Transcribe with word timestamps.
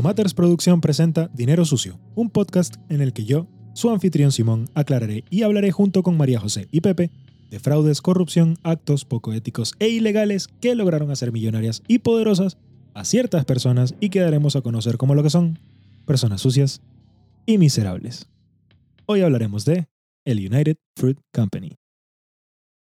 Locomatters 0.00 0.32
Producción 0.32 0.80
presenta 0.80 1.28
Dinero 1.34 1.66
Sucio, 1.66 2.00
un 2.14 2.30
podcast 2.30 2.76
en 2.88 3.02
el 3.02 3.12
que 3.12 3.26
yo, 3.26 3.46
su 3.74 3.90
anfitrión 3.90 4.32
Simón, 4.32 4.66
aclararé 4.74 5.24
y 5.28 5.42
hablaré 5.42 5.72
junto 5.72 6.02
con 6.02 6.16
María 6.16 6.40
José 6.40 6.68
y 6.70 6.80
Pepe 6.80 7.10
de 7.50 7.60
fraudes, 7.60 8.00
corrupción, 8.00 8.56
actos 8.62 9.04
poco 9.04 9.34
éticos 9.34 9.74
e 9.78 9.90
ilegales 9.90 10.48
que 10.62 10.74
lograron 10.74 11.10
hacer 11.10 11.32
millonarias 11.32 11.82
y 11.86 11.98
poderosas 11.98 12.56
a 12.94 13.04
ciertas 13.04 13.44
personas 13.44 13.94
y 14.00 14.08
que 14.08 14.20
daremos 14.20 14.56
a 14.56 14.62
conocer 14.62 14.96
como 14.96 15.14
lo 15.14 15.22
que 15.22 15.28
son 15.28 15.58
personas 16.06 16.40
sucias 16.40 16.80
y 17.44 17.58
miserables. 17.58 18.26
Hoy 19.04 19.20
hablaremos 19.20 19.66
de 19.66 19.86
el 20.24 20.38
United 20.38 20.78
Fruit 20.96 21.20
Company. 21.30 21.76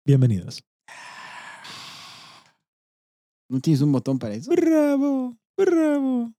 Bienvenidos. 0.08 0.64
¿No 3.48 3.60
tienes 3.60 3.82
un 3.82 3.92
botón 3.92 4.18
para 4.18 4.34
eso? 4.34 4.50
¡Bravo! 4.50 5.38
¡Bravo! 5.56 6.34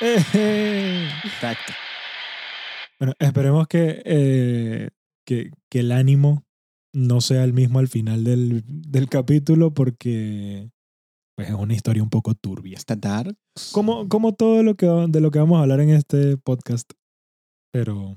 Exacto. 0.00 1.72
Bueno, 2.98 3.14
esperemos 3.18 3.66
que, 3.68 4.02
eh, 4.04 4.90
que, 5.26 5.50
que 5.70 5.80
el 5.80 5.92
ánimo 5.92 6.44
no 6.94 7.20
sea 7.20 7.44
el 7.44 7.52
mismo 7.52 7.78
al 7.78 7.88
final 7.88 8.24
del, 8.24 8.64
del 8.66 9.08
capítulo 9.08 9.74
porque 9.74 10.70
pues, 11.36 11.48
es 11.48 11.54
una 11.54 11.74
historia 11.74 12.02
un 12.02 12.10
poco 12.10 12.34
turbia. 12.34 12.76
¿Está 12.76 12.96
dark? 12.96 13.36
Como, 13.72 14.08
como 14.08 14.34
todo 14.34 14.62
lo 14.62 14.76
que, 14.76 14.86
de 14.86 15.20
lo 15.20 15.30
que 15.30 15.38
vamos 15.38 15.58
a 15.58 15.62
hablar 15.62 15.80
en 15.80 15.90
este 15.90 16.38
podcast. 16.38 16.90
Pero, 17.70 18.16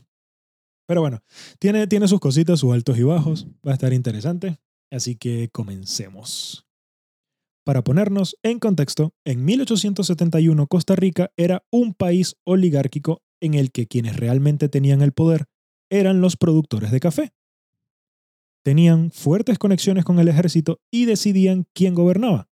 pero 0.88 1.02
bueno, 1.02 1.19
tiene, 1.59 1.88
tiene 1.88 2.08
sus 2.08 2.21
cositas, 2.21 2.61
sus 2.61 2.73
altos 2.73 2.97
y 2.97 3.03
bajos. 3.03 3.47
Va 3.67 3.71
a 3.71 3.73
estar 3.73 3.91
interesante. 3.91 4.59
Así 4.91 5.16
que 5.17 5.49
comencemos. 5.52 6.66
Para 7.69 7.83
ponernos 7.83 8.35
en 8.41 8.57
contexto, 8.57 9.13
en 9.23 9.45
1871 9.45 10.65
Costa 10.65 10.95
Rica 10.95 11.31
era 11.37 11.67
un 11.71 11.93
país 11.93 12.35
oligárquico 12.43 13.21
en 13.39 13.53
el 13.53 13.71
que 13.71 13.85
quienes 13.85 14.17
realmente 14.17 14.69
tenían 14.69 15.03
el 15.03 15.11
poder 15.11 15.45
eran 15.91 16.19
los 16.19 16.35
productores 16.35 16.89
de 16.89 16.99
café. 16.99 17.31
Tenían 18.65 19.11
fuertes 19.11 19.59
conexiones 19.59 20.03
con 20.03 20.17
el 20.17 20.29
ejército 20.29 20.81
y 20.91 21.05
decidían 21.05 21.67
quién 21.75 21.93
gobernaba. 21.93 22.49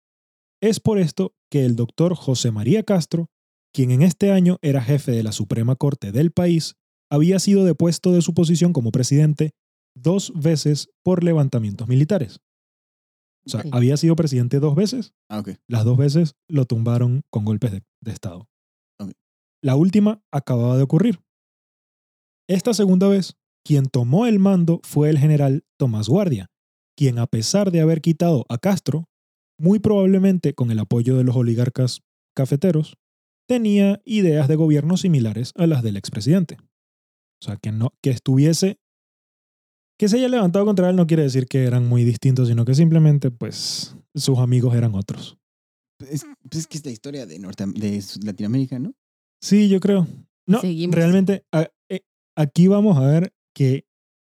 Es 0.61 0.81
por 0.81 0.99
esto 0.99 1.33
que 1.49 1.63
el 1.63 1.77
doctor 1.77 2.13
José 2.13 2.51
María 2.51 2.83
Castro, 2.83 3.29
quien 3.73 3.91
en 3.91 4.01
este 4.01 4.33
año 4.33 4.57
era 4.61 4.81
jefe 4.81 5.13
de 5.13 5.23
la 5.23 5.31
Suprema 5.31 5.77
Corte 5.77 6.11
del 6.11 6.31
país, 6.31 6.75
había 7.09 7.39
sido 7.39 7.63
depuesto 7.63 8.11
de 8.11 8.21
su 8.21 8.33
posición 8.33 8.73
como 8.73 8.91
presidente 8.91 9.51
dos 9.95 10.33
veces 10.35 10.89
por 11.03 11.23
levantamientos 11.23 11.87
militares. 11.87 12.41
O 13.47 13.49
sea, 13.49 13.63
había 13.71 13.95
sido 13.97 14.15
presidente 14.15 14.59
dos 14.59 14.75
veces 14.75 15.13
Ah, 15.29 15.43
las 15.67 15.85
dos 15.85 15.97
veces 15.97 16.35
lo 16.47 16.65
tumbaron 16.65 17.21
con 17.29 17.45
golpes 17.45 17.71
de, 17.71 17.83
de 18.01 18.11
Estado. 18.11 18.47
La 19.61 19.75
última 19.75 20.21
acababa 20.31 20.77
de 20.77 20.83
ocurrir. 20.83 21.21
Esta 22.47 22.73
segunda 22.73 23.07
vez, 23.07 23.35
quien 23.65 23.87
tomó 23.87 24.27
el 24.27 24.37
mando 24.37 24.79
fue 24.83 25.09
el 25.09 25.17
general 25.17 25.65
Tomás 25.77 26.07
Guardia, 26.07 26.51
quien 26.95 27.17
a 27.17 27.25
pesar 27.25 27.71
de 27.71 27.81
haber 27.81 28.01
quitado 28.01 28.45
a 28.49 28.59
Castro, 28.59 29.09
muy 29.57 29.79
probablemente 29.79 30.53
con 30.53 30.69
el 30.69 30.77
apoyo 30.77 31.17
de 31.17 31.23
los 31.23 31.35
oligarcas 31.35 32.01
cafeteros, 32.35 32.97
tenía 33.47 34.01
ideas 34.05 34.47
de 34.47 34.55
gobierno 34.55 34.97
similares 34.97 35.51
a 35.55 35.65
las 35.65 35.81
del 35.81 35.97
expresidente. 35.97 36.57
O 37.41 37.45
sea, 37.45 37.57
que, 37.57 37.71
no, 37.71 37.93
que 38.01 38.11
estuviese... 38.11 38.79
Que 39.97 40.09
se 40.09 40.17
haya 40.17 40.27
levantado 40.27 40.65
contra 40.65 40.89
él 40.89 40.95
no 40.95 41.07
quiere 41.07 41.23
decir 41.23 41.47
que 41.47 41.63
eran 41.63 41.87
muy 41.87 42.03
distintos, 42.03 42.47
sino 42.49 42.65
que 42.65 42.75
simplemente, 42.75 43.31
pues, 43.31 43.95
sus 44.13 44.39
amigos 44.39 44.75
eran 44.75 44.93
otros. 44.95 45.37
Es, 46.09 46.25
pues 46.49 46.59
es 46.63 46.67
que 46.67 46.77
es 46.77 46.85
la 46.85 46.91
historia 46.91 47.25
de, 47.25 47.39
Norte, 47.39 47.65
de 47.67 48.03
Latinoamérica, 48.23 48.77
¿no? 48.79 48.93
Sí, 49.41 49.69
yo 49.69 49.79
creo. 49.79 50.05
No, 50.47 50.59
Seguimos. 50.59 50.95
realmente 50.95 51.43
a- 51.53 51.69
eh, 51.89 52.01
aquí 52.37 52.67
vamos 52.67 52.97
a 52.97 53.05
ver 53.07 53.33
que 53.55 53.85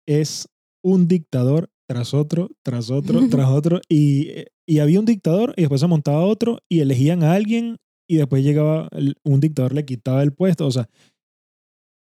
es 0.08 0.48
un 0.82 1.06
dictador 1.06 1.70
tras 1.88 2.14
otro, 2.14 2.50
tras 2.64 2.90
otro, 2.90 3.20
tras 3.30 3.48
otro. 3.50 3.80
Y, 3.90 4.28
y 4.66 4.78
había 4.78 5.00
un 5.00 5.06
dictador 5.06 5.52
y 5.56 5.62
después 5.62 5.80
se 5.82 5.86
montaba 5.86 6.24
otro 6.24 6.60
y 6.70 6.80
elegían 6.80 7.22
a 7.22 7.34
alguien 7.34 7.76
y 8.08 8.16
después 8.16 8.42
llegaba 8.42 8.88
el- 8.92 9.16
un 9.22 9.40
dictador, 9.40 9.74
le 9.74 9.84
quitaba 9.84 10.22
el 10.22 10.32
puesto. 10.32 10.66
O 10.66 10.70
sea, 10.70 10.88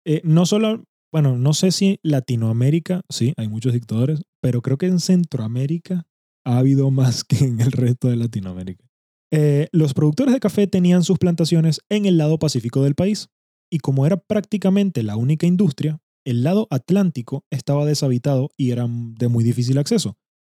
eh, 0.05 0.21
no 0.25 0.47
solo, 0.47 0.85
bueno, 1.13 1.37
no 1.37 1.53
sé 1.53 1.71
si 1.73 2.01
Latinoamérica, 2.03 3.03
sí, 3.11 3.35
hay 3.37 3.47
muchos 3.47 3.75
dictadores, 3.75 4.23
pero 4.41 4.63
creo 4.63 4.79
que 4.79 4.87
en 4.87 4.99
Centroamérica 4.99 6.07
ha 6.45 6.59
habido 6.59 6.91
más 6.91 7.23
que 7.25 7.45
en 7.45 7.61
el 7.61 7.71
resto 7.71 8.09
de 8.09 8.17
Latinoamérica. 8.17 8.85
Eh, 9.31 9.69
los 9.73 9.95
productores 9.95 10.35
de 10.35 10.41
café 10.41 10.67
tenían 10.67 11.05
sus 11.05 11.19
plantaciones 11.19 11.81
en 11.89 12.07
el 12.07 12.19
lado 12.19 12.39
pacífico 12.39 12.83
del 12.83 12.95
país 12.95 13.29
y 13.71 13.79
como 13.79 14.05
era 14.07 14.17
prácticamente 14.19 15.03
la 15.03 15.17
única 15.17 15.47
industria, 15.47 16.01
el 16.27 16.43
lado 16.43 16.67
atlántico 16.71 17.45
estaba 17.51 17.87
deshabitado 17.87 18.51
y 18.57 18.71
era 18.71 18.87
de 18.89 19.29
muy 19.29 19.45
difícil 19.45 19.79
acceso, 19.79 20.17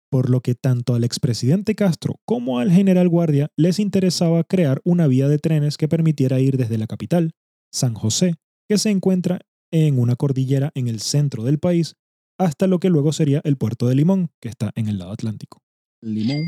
por 0.09 0.30
lo 0.30 0.42
que 0.42 0.56
tanto 0.56 0.96
al 0.96 1.03
expresidente 1.03 1.75
Castro 1.75 2.19
como 2.25 2.59
al 2.59 2.72
general 2.72 3.09
Guardia 3.09 3.50
les 3.58 3.80
interesaba 3.80 4.44
crear 4.44 4.81
una 4.84 5.08
vía 5.08 5.28
de 5.28 5.40
trenes 5.40 5.78
que 5.78 5.88
permitiera 5.88 6.40
ir 6.40 6.58
desde 6.58 6.78
la 6.78 6.88
capital, 6.88 7.31
San 7.72 7.94
José, 7.94 8.36
que 8.68 8.78
se 8.78 8.90
encuentra 8.90 9.40
en 9.73 10.00
una 10.00 10.16
cordillera 10.16 10.72
en 10.75 10.88
el 10.88 11.00
centro 11.00 11.44
del 11.44 11.57
país, 11.57 11.95
hasta 12.38 12.67
lo 12.67 12.79
que 12.79 12.89
luego 12.89 13.11
sería 13.11 13.41
el 13.44 13.57
puerto 13.57 13.88
de 13.88 13.95
Limón, 13.95 14.29
que 14.39 14.50
está 14.50 14.72
en 14.75 14.88
el 14.88 15.00
lado 15.00 15.11
atlántico. 15.11 15.63
Limón. 16.00 16.44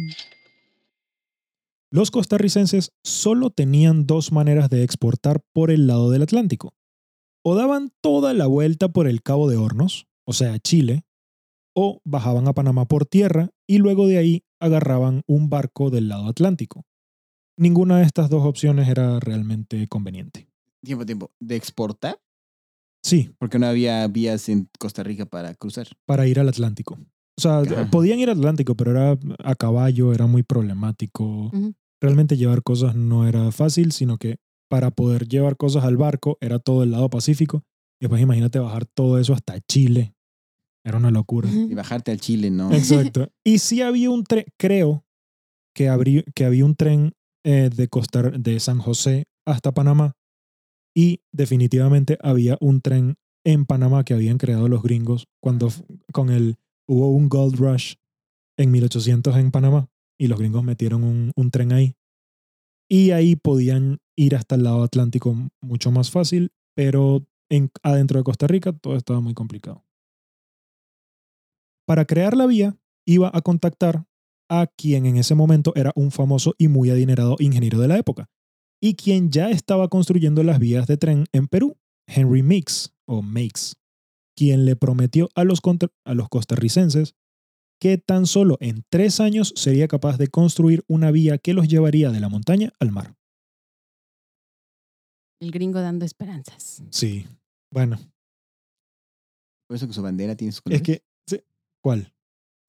Los 1.90 2.12
costarricenses 2.12 2.92
solo 3.04 3.50
tenían 3.50 4.06
dos 4.06 4.32
maneras 4.32 4.70
de 4.70 4.84
exportar 4.84 5.42
por 5.54 5.72
el 5.72 5.88
lado 5.88 6.12
del 6.12 6.24
Atlántico. 6.24 6.74
O 7.42 7.56
daban 7.56 7.92
toda 8.02 8.34
la 8.34 8.48
vuelta 8.48 8.90
por 8.90 9.08
el 9.08 9.24
Cabo 9.24 9.50
de 9.50 9.58
Hornos, 9.58 10.08
o 10.26 10.34
sea, 10.34 10.60
Chile, 10.60 11.06
o 11.74 12.02
bajaban 12.04 12.48
a 12.48 12.54
Panamá 12.54 12.86
por 12.86 13.06
tierra 13.06 13.50
y 13.66 13.78
luego 13.78 14.08
de 14.08 14.18
ahí 14.18 14.44
agarraban 14.60 15.22
un 15.26 15.50
barco 15.50 15.90
del 15.90 16.10
lado 16.10 16.28
Atlántico. 16.28 16.86
Ninguna 17.58 18.00
de 18.00 18.04
estas 18.04 18.30
dos 18.30 18.46
opciones 18.46 18.90
era 18.90 19.20
realmente 19.20 19.88
conveniente. 19.88 20.48
Tiempo, 20.84 21.06
tiempo. 21.06 21.32
¿De 21.40 21.56
exportar? 21.56 22.20
Sí, 23.06 23.30
Porque 23.38 23.60
no 23.60 23.68
había 23.68 24.08
vías 24.08 24.50
en 24.50 24.68
Costa 24.80 25.04
Rica 25.04 25.28
para 25.28 25.54
cruzar. 25.54 25.88
para 26.08 26.26
ir 26.26 26.40
al 26.40 26.50
Atlántico. 26.50 26.98
O 27.38 27.42
sea, 27.42 27.60
Ajá. 27.60 27.90
podían 27.92 28.18
ir 28.18 28.32
al 28.32 28.38
Atlántico, 28.40 28.74
pero 28.74 28.92
era 28.92 29.20
a 29.44 29.54
caballo, 29.54 30.12
era 30.12 30.26
muy 30.26 30.42
problemático. 30.42 31.52
Ujú. 31.54 31.76
Realmente 32.02 32.36
llevar 32.36 32.64
cosas 32.64 32.96
no 32.96 33.28
era 33.28 33.52
fácil, 33.52 33.92
sino 33.92 34.18
que 34.18 34.38
para 34.72 34.90
poder 34.90 35.28
llevar 35.28 35.56
cosas 35.56 35.84
al 35.84 35.98
barco 35.98 36.40
era 36.42 36.58
todo 36.58 36.82
el 36.82 36.90
lado 36.90 37.12
Pacífico. 37.12 37.62
Y 38.02 38.06
después 38.06 38.24
imagínate 38.24 38.58
bajar 38.58 38.86
todo 38.88 39.20
eso 39.20 39.34
hasta 39.34 39.60
Chile. 39.70 40.16
Era 40.84 40.98
una 40.98 41.12
locura. 41.12 41.48
Y 41.52 41.76
bajarte 41.76 42.12
al 42.12 42.20
Chile, 42.20 42.50
¿no? 42.50 42.72
Exacto. 42.72 43.30
Y 43.44 43.60
sí 43.60 43.84
había 43.84 44.10
un 44.10 44.24
tren, 44.24 44.46
creo 44.58 45.06
que 45.76 45.90
había 45.90 46.66
un 46.66 46.76
tren 46.76 47.14
eh, 47.46 47.70
de, 47.72 47.88
Costa, 47.88 48.24
de 48.24 48.60
San 48.60 48.80
José 48.80 49.26
hasta 49.46 49.74
Panamá. 49.74 50.16
Y 50.96 51.22
definitivamente 51.32 52.18
había 52.22 52.58
un 52.62 52.82
tren 52.82 53.16
en 53.46 53.66
Panamá 53.66 54.04
que 54.04 54.14
habían 54.14 54.38
creado 54.38 54.68
los 54.68 54.82
gringos 54.82 55.28
cuando 55.42 55.70
con 56.12 56.30
el, 56.30 56.56
hubo 56.88 57.10
un 57.10 57.30
gold 57.30 57.58
rush 57.58 57.96
en 58.58 58.72
1800 58.72 59.36
en 59.36 59.52
Panamá 59.52 59.90
y 60.18 60.28
los 60.28 60.40
gringos 60.40 60.64
metieron 60.64 61.04
un, 61.04 61.32
un 61.36 61.52
tren 61.52 61.74
ahí. 61.74 61.96
Y 62.90 63.12
ahí 63.12 63.36
podían 63.36 64.00
ir 64.16 64.36
hasta 64.36 64.56
el 64.56 64.64
lado 64.64 64.84
Atlántico 64.84 65.36
mucho 65.62 65.92
más 65.92 66.12
fácil, 66.12 66.52
pero 66.76 67.26
en, 67.50 67.72
adentro 67.84 68.20
de 68.20 68.24
Costa 68.24 68.48
Rica 68.48 68.74
todo 68.74 68.96
estaba 68.96 69.20
muy 69.20 69.34
complicado. 69.34 69.84
Para 71.86 72.06
crear 72.06 72.36
la 72.36 72.48
vía, 72.48 72.78
iba 73.06 73.30
a 73.34 73.42
contactar 73.42 74.06
a 74.50 74.68
quien 74.68 75.06
en 75.06 75.18
ese 75.18 75.36
momento 75.36 75.74
era 75.76 75.92
un 75.96 76.12
famoso 76.12 76.54
y 76.58 76.68
muy 76.68 76.90
adinerado 76.90 77.36
ingeniero 77.40 77.80
de 77.80 77.88
la 77.88 77.98
época, 77.98 78.30
y 78.82 78.96
quien 78.96 79.32
ya 79.32 79.50
estaba 79.50 79.88
construyendo 79.90 80.44
las 80.44 80.60
vías 80.60 80.88
de 80.88 80.98
tren 80.98 81.26
en 81.32 81.48
Perú, 81.48 81.78
Henry 82.08 82.44
Mix 82.44 82.94
o 83.08 83.22
Makes, 83.22 83.74
quien 84.38 84.66
le 84.66 84.76
prometió 84.76 85.30
a 85.36 85.44
los, 85.44 85.62
contra- 85.62 85.90
a 86.06 86.14
los 86.14 86.30
costarricenses 86.30 87.16
que 87.82 87.98
tan 87.98 88.26
solo 88.26 88.58
en 88.62 88.84
tres 88.90 89.20
años 89.20 89.54
sería 89.56 89.88
capaz 89.88 90.18
de 90.18 90.28
construir 90.28 90.84
una 90.88 91.12
vía 91.12 91.38
que 91.38 91.54
los 91.54 91.68
llevaría 91.68 92.10
de 92.12 92.20
la 92.20 92.30
montaña 92.30 92.72
al 92.80 92.92
mar. 92.92 93.16
El 95.42 95.52
gringo 95.52 95.82
dando 95.82 96.06
esperanzas. 96.06 96.82
Sí, 96.92 97.28
bueno, 97.72 97.98
Por 99.68 99.76
eso 99.76 99.88
que 99.88 99.94
su 99.94 100.02
bandera 100.02 100.36
tiene 100.36 100.52
sus 100.52 100.60
es 100.60 100.64
colores. 100.64 100.82
que... 100.84 101.04
sí, 101.28 101.42
¿Cuál? 101.84 102.14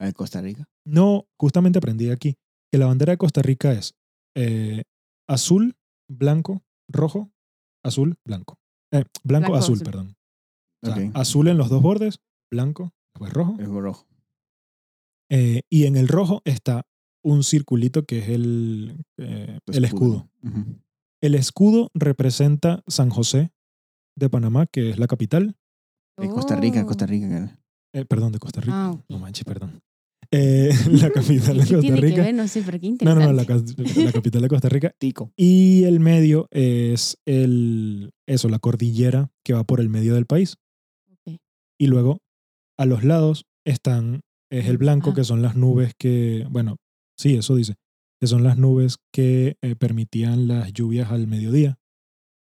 La 0.00 0.06
de 0.06 0.12
Costa 0.12 0.40
Rica. 0.40 0.68
No, 0.84 1.26
justamente 1.38 1.78
aprendí 1.78 2.10
aquí 2.10 2.36
que 2.72 2.78
la 2.78 2.86
bandera 2.86 3.12
de 3.12 3.18
Costa 3.18 3.42
Rica 3.42 3.72
es 3.72 3.94
eh, 4.36 4.82
azul, 5.28 5.76
blanco, 6.08 6.62
rojo, 6.88 7.30
azul, 7.84 8.16
blanco. 8.24 8.58
Eh, 8.92 9.04
blanco, 9.24 9.48
Blanco, 9.48 9.54
azul, 9.56 9.74
azul. 9.74 9.84
perdón. 9.84 10.16
O 10.84 10.86
sea, 10.86 11.06
Ok. 11.08 11.10
azul 11.16 11.48
en 11.48 11.58
los 11.58 11.68
dos 11.70 11.82
bordes, 11.82 12.20
blanco, 12.50 12.92
después 13.14 13.32
rojo. 13.32 13.56
Es 13.58 13.68
rojo. 13.68 14.06
eh, 15.30 15.62
y 15.70 15.86
en 15.86 15.96
el 15.96 16.06
rojo 16.08 16.42
está 16.44 16.86
un 17.24 17.42
circulito 17.42 18.04
que 18.04 18.18
es 18.20 18.28
el, 18.28 19.04
eh, 19.18 19.58
el 19.66 19.84
escudo. 19.84 20.28
El 21.20 21.34
escudo 21.34 21.90
representa 21.94 22.84
San 22.86 23.10
José 23.10 23.50
de 24.16 24.30
Panamá, 24.30 24.66
que 24.66 24.90
es 24.90 24.98
la 24.98 25.08
capital. 25.08 25.56
De 26.18 26.28
Costa 26.28 26.54
Rica, 26.56 26.82
Oh. 26.82 26.86
Costa 26.86 27.06
Rica. 27.06 27.28
cara. 27.28 27.60
Eh, 27.94 28.04
perdón, 28.04 28.30
de 28.32 28.38
Costa 28.38 28.60
Rica. 28.60 28.90
Ah. 28.90 29.04
No 29.08 29.18
manches, 29.18 29.44
perdón. 29.44 29.82
Eh, 30.38 30.70
la 30.90 31.10
capital 31.10 31.58
de 31.58 31.64
¿Qué 31.64 31.74
Costa 31.76 31.96
Rica. 31.96 32.22
ver? 32.22 32.34
No 32.34 32.46
sé, 32.48 32.62
pero 32.64 32.78
qué 32.80 32.90
No, 33.02 33.14
no, 33.14 33.20
no, 33.26 33.32
la, 33.32 33.44
ca- 33.46 33.56
la 33.96 34.12
capital 34.12 34.42
de 34.42 34.48
Costa 34.48 34.68
Rica. 34.68 34.92
Tico. 34.98 35.32
Y 35.36 35.84
el 35.84 36.00
medio 36.00 36.46
es 36.50 37.16
el, 37.26 38.10
eso, 38.26 38.48
la 38.48 38.58
cordillera 38.58 39.30
que 39.44 39.54
va 39.54 39.64
por 39.64 39.80
el 39.80 39.88
medio 39.88 40.14
del 40.14 40.26
país. 40.26 40.56
Ok. 41.10 41.36
Y 41.78 41.86
luego 41.86 42.18
a 42.78 42.84
los 42.86 43.04
lados 43.04 43.46
están, 43.64 44.20
es 44.50 44.66
el 44.66 44.78
blanco, 44.78 45.10
Ah. 45.10 45.14
que 45.14 45.24
son 45.24 45.40
las 45.42 45.56
nubes 45.56 45.92
que, 45.98 46.46
bueno, 46.50 46.76
sí, 47.16 47.36
eso 47.36 47.54
dice, 47.56 47.74
que 48.20 48.26
son 48.26 48.42
las 48.42 48.58
nubes 48.58 48.98
que 49.12 49.56
eh, 49.62 49.74
permitían 49.76 50.48
las 50.48 50.72
lluvias 50.72 51.10
al 51.10 51.26
mediodía. 51.26 51.78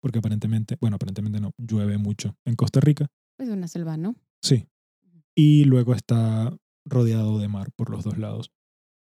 Porque 0.02 0.20
aparentemente, 0.20 0.76
bueno, 0.82 0.96
aparentemente 0.96 1.40
no, 1.40 1.52
llueve 1.58 1.98
mucho 1.98 2.36
en 2.46 2.56
Costa 2.56 2.80
Rica. 2.82 3.08
Es 3.40 3.50
una 3.50 3.68
selva, 3.68 3.96
¿no? 3.98 4.16
Sí. 4.42 4.66
Y 5.36 5.64
luego 5.64 5.94
está 5.96 6.56
rodeado 6.86 7.40
de 7.40 7.48
mar 7.48 7.72
por 7.76 7.90
los 7.90 8.04
dos 8.04 8.18
lados. 8.18 8.52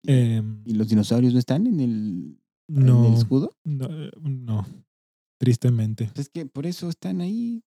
Em, 0.05 0.61
¿Y 0.65 0.73
los 0.73 0.87
dinosaurios 0.89 1.33
no 1.33 1.39
están 1.39 1.67
en 1.67 1.79
el, 1.79 1.89
en 2.69 2.85
no, 2.85 3.07
el 3.07 3.13
escudo? 3.15 3.51
no, 3.63 3.85
eh, 3.85 4.11
no, 4.21 4.65
tristemente. 5.39 6.05
Pues 6.13 6.27
es 6.27 6.29
que 6.29 6.45
por 6.45 6.65
eso 6.65 6.89
están 6.89 7.21
ahí. 7.21 7.63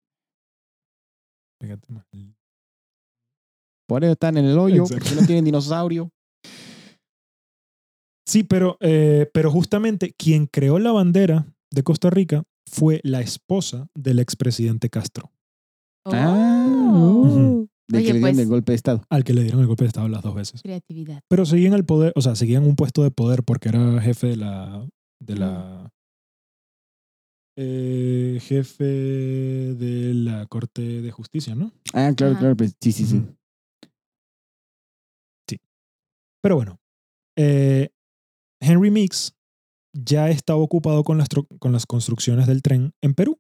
Fíjate 1.63 1.93
más. 1.93 2.07
Por 3.87 4.03
eso 4.05 4.13
están 4.13 4.37
en 4.39 4.47
el 4.47 4.59
hoyo, 4.59 4.83
Exacto. 4.83 5.05
porque 5.05 5.21
no 5.21 5.27
tienen 5.27 5.45
dinosaurio. 5.45 6.11
Sí, 8.27 8.43
pero, 8.43 8.79
eh, 8.81 9.31
pero 9.35 9.51
justamente 9.51 10.15
quien 10.17 10.47
creó 10.47 10.79
la 10.79 10.93
bandera 10.93 11.47
de 11.71 11.83
Costa 11.83 12.09
Rica 12.09 12.43
fue 12.67 13.01
la 13.05 13.21
esposa 13.21 13.87
del 13.95 14.19
expresidente 14.19 14.89
Castro, 14.89 15.31
Ah, 16.07 16.67
Oh. 16.97 17.67
De 17.89 17.99
Oye, 17.99 18.07
que 18.07 18.13
le 18.15 18.19
dieron 18.19 18.35
pues- 18.35 18.39
el 18.45 18.49
golpe 18.49 18.73
de 18.73 18.77
estado. 18.77 19.03
al 19.11 19.25
que 19.25 19.35
le 19.35 19.43
dieron 19.43 19.61
el 19.61 19.67
golpe 19.67 19.85
de 19.85 19.89
Estado 19.89 20.09
las 20.09 20.23
dos 20.23 20.35
veces. 20.35 20.63
Creatividad. 20.63 21.21
Pero 21.29 21.45
seguían 21.45 21.75
el 21.75 21.85
poder, 21.85 22.13
o 22.17 22.23
sea, 22.23 22.35
seguían 22.35 22.65
un 22.65 22.77
puesto 22.77 23.03
de 23.03 23.11
poder 23.11 23.43
porque 23.45 23.69
era 23.69 24.01
jefe 24.01 24.29
de 24.29 24.37
la. 24.37 24.89
De 25.21 25.37
la 25.37 25.91
eh, 27.57 28.39
jefe 28.43 28.85
de 28.85 30.13
la 30.15 30.47
Corte 30.47 31.03
de 31.03 31.11
Justicia, 31.13 31.55
¿no? 31.55 31.73
Ah, 31.93 32.13
claro, 32.17 32.33
Ajá. 32.33 32.41
claro. 32.41 32.57
pues, 32.57 32.75
sí, 32.81 32.91
sí, 32.93 33.05
sí. 33.07 33.23
Sí. 35.49 35.59
Pero 36.43 36.57
bueno, 36.57 36.81
eh, 37.39 37.91
Henry 38.61 38.91
Mix 38.91 39.35
ya 39.93 40.31
estaba 40.31 40.59
ocupado 40.61 41.05
con 41.05 41.19
las, 41.19 41.29
con 41.61 41.73
las 41.73 41.87
construcciones 41.87 42.47
del 42.47 42.63
tren 42.63 42.93
en 43.03 43.15
Perú. 43.15 43.39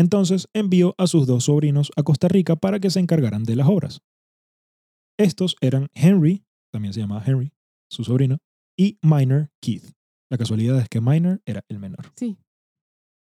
Entonces 0.00 0.48
envió 0.54 0.94
a 0.96 1.06
sus 1.06 1.26
dos 1.26 1.44
sobrinos 1.44 1.90
a 1.94 2.02
Costa 2.02 2.26
Rica 2.28 2.56
para 2.56 2.80
que 2.80 2.88
se 2.90 3.00
encargaran 3.00 3.44
de 3.44 3.54
las 3.56 3.68
obras. 3.68 4.00
Estos 5.18 5.56
eran 5.60 5.88
Henry, 5.92 6.42
también 6.72 6.94
se 6.94 7.00
llamaba 7.00 7.22
Henry, 7.26 7.52
su 7.90 8.04
sobrino, 8.04 8.38
y 8.78 8.98
Minor 9.02 9.50
Keith. 9.60 9.84
La 10.30 10.38
casualidad 10.38 10.78
es 10.80 10.88
que 10.88 11.00
Minor 11.02 11.42
era 11.44 11.62
el 11.68 11.78
menor. 11.78 12.10
Sí. 12.16 12.38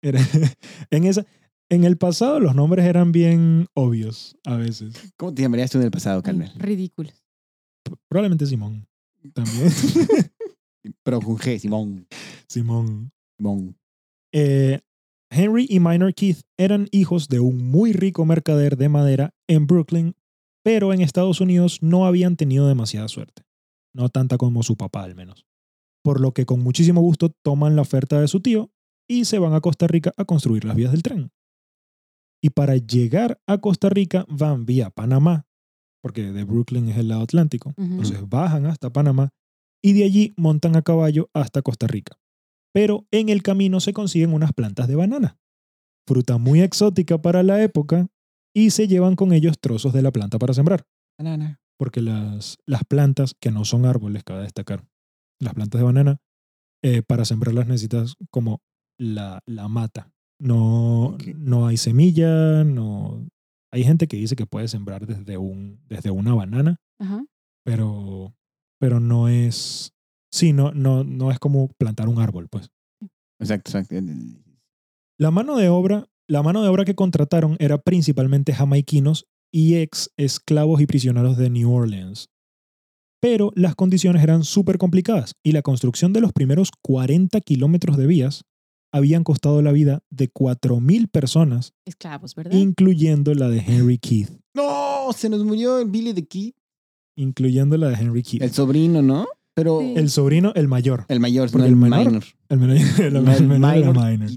Era- 0.04 0.20
en, 0.92 1.06
esa, 1.06 1.26
en 1.70 1.84
el 1.84 1.98
pasado 1.98 2.40
los 2.40 2.54
nombres 2.54 2.86
eran 2.86 3.12
bien 3.12 3.66
obvios 3.74 4.38
a 4.46 4.56
veces. 4.58 4.94
¿Cómo 5.18 5.34
te 5.34 5.42
llamarías 5.42 5.72
tú 5.72 5.80
en 5.80 5.86
el 5.86 5.92
pasado, 5.92 6.18
Ay, 6.18 6.24
Carmel? 6.24 6.52
ridículos. 6.60 7.24
Probablemente 8.08 8.46
Simón. 8.46 8.88
También. 9.34 9.70
Pero 11.04 11.20
con 11.22 11.38
G, 11.38 11.58
Simón. 11.58 12.08
Simón. 12.48 13.12
Simón. 13.38 13.76
Eh, 14.34 14.80
Henry 15.34 15.66
y 15.70 15.80
Minor 15.80 16.14
Keith 16.14 16.42
eran 16.58 16.90
hijos 16.92 17.30
de 17.30 17.40
un 17.40 17.72
muy 17.72 17.94
rico 17.94 18.26
mercader 18.26 18.76
de 18.76 18.90
madera 18.90 19.34
en 19.48 19.66
Brooklyn, 19.66 20.14
pero 20.62 20.94
en 20.94 21.00
Estados 21.00 21.40
Unidos 21.40 21.82
no 21.82 22.06
habían 22.06 22.36
tenido 22.36 22.68
demasiada 22.68 23.08
suerte. 23.08 23.44
No 23.96 24.10
tanta 24.10 24.38
como 24.38 24.62
su 24.62 24.76
papá, 24.76 25.04
al 25.04 25.16
menos. 25.16 25.46
Por 26.04 26.20
lo 26.20 26.34
que 26.34 26.46
con 26.46 26.60
muchísimo 26.62 27.00
gusto 27.00 27.30
toman 27.44 27.78
la 27.78 27.82
oferta 27.82 28.20
de 28.20 28.28
su 28.28 28.42
tío 28.42 28.72
y 29.08 29.24
se 29.24 29.40
van 29.40 29.54
a 29.54 29.62
Costa 29.62 29.88
Rica 29.88 30.12
a 30.18 30.26
construir 30.26 30.66
las 30.66 30.76
vías 30.76 30.92
del 30.92 31.02
tren. 31.02 31.32
Y 32.44 32.50
para 32.50 32.76
llegar 32.76 33.40
a 33.48 33.60
Costa 33.60 33.88
Rica 33.90 34.26
van 34.28 34.66
vía 34.66 34.90
Panamá, 34.90 35.46
porque 36.02 36.34
de 36.34 36.44
Brooklyn 36.44 36.90
es 36.90 36.98
el 36.98 37.08
lado 37.08 37.22
Atlántico. 37.22 37.74
Entonces 37.78 38.28
bajan 38.28 38.66
hasta 38.66 38.92
Panamá 38.92 39.30
y 39.82 39.94
de 39.94 40.04
allí 40.04 40.34
montan 40.36 40.76
a 40.76 40.82
caballo 40.82 41.30
hasta 41.34 41.62
Costa 41.62 41.88
Rica. 41.88 42.21
Pero 42.74 43.06
en 43.12 43.30
el 43.30 43.44
camino 43.44 43.80
se 43.80 43.94
consiguen 43.94 44.34
unas 44.34 44.54
plantas 44.54 44.88
de 44.88 44.96
banana, 44.96 45.38
fruta 46.08 46.38
muy 46.38 46.62
exótica 46.62 47.22
para 47.22 47.44
la 47.44 47.62
época, 47.62 48.08
y 48.54 48.72
se 48.72 48.88
llevan 48.88 49.16
con 49.16 49.34
ellos 49.34 49.60
trozos 49.60 49.94
de 49.94 50.02
la 50.02 50.12
planta 50.12 50.40
para 50.40 50.54
sembrar. 50.54 50.86
Banana. 51.18 51.60
Porque 51.78 52.02
las, 52.02 52.58
las 52.66 52.84
plantas, 52.84 53.34
que 53.40 53.52
no 53.52 53.66
son 53.66 53.86
árboles, 53.86 54.24
cabe 54.24 54.44
destacar, 54.44 54.86
las 55.40 55.54
plantas 55.54 55.80
de 55.80 55.86
banana, 55.86 56.18
eh, 56.84 57.02
para 57.02 57.26
sembrarlas 57.26 57.68
necesitas 57.68 58.16
como 58.30 58.62
la, 59.00 59.42
la 59.46 59.68
mata. 59.68 60.12
No, 60.40 61.18
no 61.36 61.68
hay 61.68 61.78
semilla, 61.78 62.64
no... 62.64 63.28
Hay 63.74 63.84
gente 63.84 64.08
que 64.08 64.18
dice 64.18 64.36
que 64.36 64.46
puede 64.46 64.68
sembrar 64.68 65.08
desde, 65.08 65.38
un, 65.38 65.80
desde 65.88 66.12
una 66.12 66.34
banana, 66.34 66.78
Ajá. 67.00 67.24
pero, 67.64 68.36
pero 68.80 69.00
no 69.00 69.30
es, 69.30 69.94
sí, 70.32 70.54
no, 70.54 70.72
no, 70.72 71.04
no 71.04 71.32
es 71.32 71.40
como 71.40 71.70
plantar 71.78 72.08
un 72.10 72.20
árbol, 72.20 72.48
pues. 72.50 72.70
Exacto, 73.40 73.78
exacto. 73.78 73.96
La 75.18 75.32
mano 75.32 75.58
de 75.58 75.70
obra, 75.70 76.08
la 76.28 76.42
mano 76.44 76.62
de 76.64 76.70
obra 76.70 76.86
que 76.86 76.96
contrataron 76.96 77.58
era 77.60 77.78
principalmente 77.78 78.54
jamaiquinos 78.54 79.28
y 79.52 79.76
ex 79.76 80.12
esclavos 80.18 80.82
y 80.82 80.88
prisioneros 80.88 81.38
de 81.38 81.50
New 81.50 81.72
Orleans. 81.72 82.30
Pero 83.20 83.52
las 83.56 83.76
condiciones 83.76 84.24
eran 84.24 84.44
súper 84.44 84.78
complicadas 84.80 85.36
y 85.44 85.52
la 85.52 85.62
construcción 85.62 86.12
de 86.14 86.22
los 86.22 86.34
primeros 86.34 86.72
40 86.82 87.40
kilómetros 87.42 87.98
de 87.98 88.08
vías 88.08 88.46
habían 88.92 89.24
costado 89.24 89.62
la 89.62 89.72
vida 89.72 90.04
de 90.10 90.32
4.000 90.32 91.10
personas, 91.10 91.74
Esclavos, 91.86 92.36
¿verdad? 92.36 92.52
incluyendo 92.54 93.34
la 93.34 93.48
de 93.48 93.60
Henry 93.60 94.00
Keith. 94.00 94.30
¡No! 94.54 95.12
Se 95.16 95.30
nos 95.30 95.44
murió 95.44 95.80
el 95.80 95.90
Billy 95.90 96.14
the 96.14 96.26
Kid. 96.26 96.54
Incluyendo 97.16 97.78
la 97.78 97.90
de 97.90 97.96
Henry 97.96 98.24
Keith. 98.24 98.42
El 98.42 98.52
sobrino, 98.52 99.02
¿no? 99.02 99.28
Pero 99.62 99.80
Sí. 99.82 99.94
El 99.96 100.10
sobrino, 100.10 100.52
el 100.56 100.68
mayor. 100.68 101.06
el 101.08 101.20
mayor, 101.20 101.52
Porque 101.52 101.60
no 101.60 101.66
el, 101.68 101.72
el 101.74 101.78
menor- 101.78 102.06
minor. 102.08 102.24
El 102.50 102.58
menor, 102.60 102.78
el, 103.00 103.14
No, 103.14 103.32
el 103.32 103.48
menor 103.48 103.76
era 103.78 103.92
minor. 103.94 104.30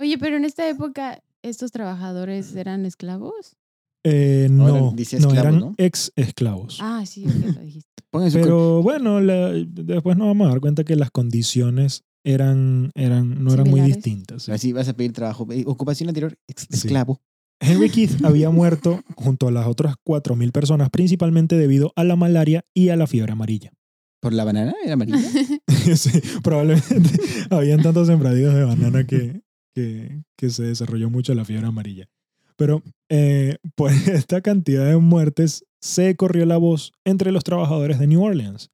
Oye, 0.00 0.18
pero 0.18 0.36
en 0.36 0.44
esta 0.44 0.68
época, 0.68 1.22
¿estos 1.42 1.72
trabajadores 1.72 2.54
eran 2.54 2.86
esclavos? 2.86 3.56
Eh, 4.04 4.48
No, 4.50 4.68
no, 4.68 4.76
eran- 4.76 4.96
dice 4.96 5.18
no, 5.18 5.28
esclavos, 5.28 5.46
eran 5.48 5.60
¿no? 5.60 5.74
ex 5.78 6.12
esclavos. 6.16 6.78
Ah, 6.80 7.04
sí, 7.06 7.26
ok, 7.26 7.54
lo 7.56 7.60
dijiste. 7.62 7.88
Pero 8.32 8.82
bueno, 8.82 9.20
la- 9.20 9.52
después 9.52 10.16
nos 10.16 10.28
vamos 10.28 10.46
a 10.46 10.50
dar 10.50 10.60
cuenta 10.60 10.84
que 10.84 10.96
las 10.96 11.10
condiciones 11.10 12.02
eran, 12.24 12.90
eran, 12.94 13.42
no 13.44 13.52
eran 13.52 13.68
muy 13.68 13.80
distintas. 13.82 14.44
sí. 14.44 14.52
Así 14.52 14.72
vas 14.72 14.88
a 14.88 14.94
pedir 14.94 15.12
trabajo. 15.12 15.46
Eh, 15.52 15.64
Ocupación 15.66 16.08
anterior, 16.08 16.36
ex- 16.48 16.66
Sí. 16.70 16.76
esclavo. 16.86 17.20
Henry 17.60 17.90
Keith 17.90 18.10
había 18.24 18.48
muerto 18.50 19.00
junto 19.16 19.48
a 19.48 19.50
las 19.50 19.66
otras 19.66 19.94
4.000 20.02 20.50
personas, 20.50 20.88
principalmente 20.90 21.56
debido 21.56 21.92
a 21.94 22.04
la 22.04 22.16
malaria 22.16 22.64
y 22.74 22.88
a 22.88 22.96
la 22.96 23.06
fiebre 23.06 23.32
amarilla. 23.32 23.72
¿Por 24.20 24.32
la 24.34 24.44
banana? 24.44 24.74
¿Era 24.84 24.94
amarilla? 24.94 25.18
sí, 25.96 26.20
probablemente 26.42 27.10
habían 27.50 27.82
tantos 27.82 28.06
sembradíos 28.06 28.54
de 28.54 28.64
banana 28.64 29.06
que, 29.06 29.42
que, 29.74 30.22
que 30.36 30.50
se 30.50 30.64
desarrolló 30.64 31.08
mucho 31.10 31.34
la 31.34 31.44
fiebre 31.44 31.66
amarilla. 31.66 32.08
Pero 32.56 32.82
eh, 33.08 33.56
por 33.74 33.90
esta 33.90 34.42
cantidad 34.42 34.86
de 34.86 34.96
muertes 34.98 35.64
se 35.80 36.14
corrió 36.16 36.44
la 36.44 36.58
voz 36.58 36.92
entre 37.06 37.32
los 37.32 37.44
trabajadores 37.44 37.98
de 37.98 38.06
New 38.06 38.22
Orleans 38.22 38.68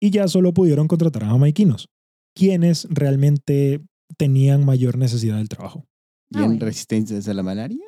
y 0.00 0.10
ya 0.10 0.26
solo 0.26 0.52
pudieron 0.52 0.88
contratar 0.88 1.22
a 1.24 1.28
jamaiquinos, 1.28 1.88
quienes 2.34 2.88
realmente 2.90 3.80
tenían 4.16 4.64
mayor 4.64 4.98
necesidad 4.98 5.36
del 5.36 5.48
trabajo. 5.48 5.84
¿Y 6.30 6.38
Ah, 6.38 6.42
en 6.42 6.46
bueno. 6.50 6.66
resistencia 6.66 7.18
a 7.30 7.34
la 7.34 7.42
malaria? 7.44 7.84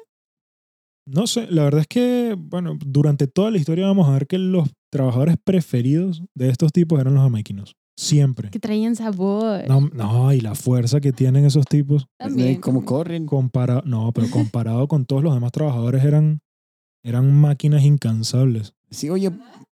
No 1.07 1.27
sé, 1.27 1.49
la 1.51 1.65
verdad 1.65 1.81
es 1.81 1.87
que, 1.89 2.37
bueno, 2.39 2.79
durante 2.85 3.27
toda 3.27 3.51
la 3.51 3.59
historia 3.59 3.87
vamos 3.87 4.09
a 4.09 4.13
ver 4.13 4.27
que 4.29 4.39
los 4.39 4.69
trabajadores 4.91 5.37
preferidos 5.43 6.23
de 6.35 6.49
estos 6.51 6.73
tipos 6.73 7.01
eran 7.01 7.15
los 7.15 7.23
jamaiquinos. 7.23 7.77
Siempre. 7.97 8.49
que 8.51 8.59
traían 8.59 8.97
sabor. 8.97 9.69
No, 9.69 9.81
no, 9.93 10.33
y 10.33 10.41
la 10.41 10.55
fuerza 10.55 11.01
que 11.03 11.13
tienen 11.13 11.45
esos 11.45 11.67
tipos. 11.67 12.07
También. 12.19 12.59
¿Cómo 12.61 12.79
también. 12.81 12.87
corren? 12.87 13.27
Compara 13.27 13.83
no, 13.85 14.11
pero 14.13 14.27
comparado 14.31 14.89
con 14.89 15.05
todos 15.05 15.23
los 15.23 15.35
demás 15.35 15.53
trabajadores 15.53 16.03
eran, 16.05 16.41
eran 17.05 17.31
máquinas 17.39 17.83
incansables. 17.85 18.73
Sí, 18.91 19.11
oye, 19.11 19.31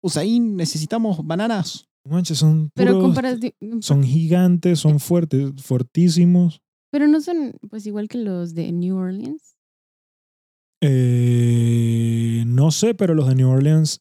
Usain, 0.03 0.55
necesitamos 0.57 1.27
bananas. 1.27 1.87
Manches, 2.07 2.37
son 2.39 2.71
Pero 2.75 2.99
puros- 3.01 3.15
comparati- 3.17 3.55
son 3.83 4.03
gigantes, 4.03 4.79
son 4.81 5.01
fuertes, 5.01 5.53
fortísimos. 5.63 6.61
Pero 6.93 7.07
no 7.09 7.21
son 7.23 7.55
pues 7.71 7.87
igual 7.87 8.09
que 8.09 8.19
los 8.19 8.55
de 8.55 8.71
New 8.73 8.97
Orleans. 8.97 9.57
Eh, 10.83 12.43
no 12.47 12.71
sé, 12.71 12.95
pero 12.95 13.15
los 13.15 13.29
de 13.29 13.35
New 13.35 13.49
Orleans, 13.49 14.01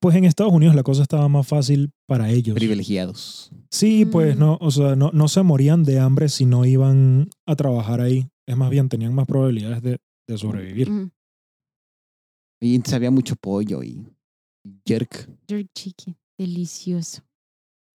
pues 0.00 0.16
en 0.16 0.24
Estados 0.24 0.52
Unidos 0.52 0.74
la 0.74 0.82
cosa 0.82 1.02
estaba 1.02 1.28
más 1.28 1.46
fácil 1.46 1.92
para 2.06 2.30
ellos. 2.30 2.54
Privilegiados. 2.54 3.50
Sí, 3.70 4.04
pues 4.06 4.36
Mm. 4.36 4.38
no, 4.40 4.58
o 4.60 4.70
sea, 4.70 4.96
no, 4.96 5.10
no 5.12 5.28
se 5.28 5.42
morían 5.42 5.84
de 5.84 5.98
hambre 6.00 6.28
si 6.28 6.46
no 6.46 6.64
iban 6.64 7.28
a 7.46 7.54
trabajar 7.56 8.00
ahí. 8.00 8.28
Es 8.48 8.56
más 8.56 8.70
bien, 8.70 8.88
tenían 8.88 9.14
más 9.14 9.26
probabilidades 9.26 9.82
de, 9.82 9.98
de 10.28 10.38
sobrevivir. 10.38 10.90
Mm, 10.90 11.10
Y 12.62 12.80
había 12.94 13.10
mucho 13.10 13.36
pollo 13.36 13.82
y 13.82 14.06
jerk. 14.86 15.28
jerk 15.48 15.68
chicken. 15.74 16.16
Delicioso. 16.38 17.22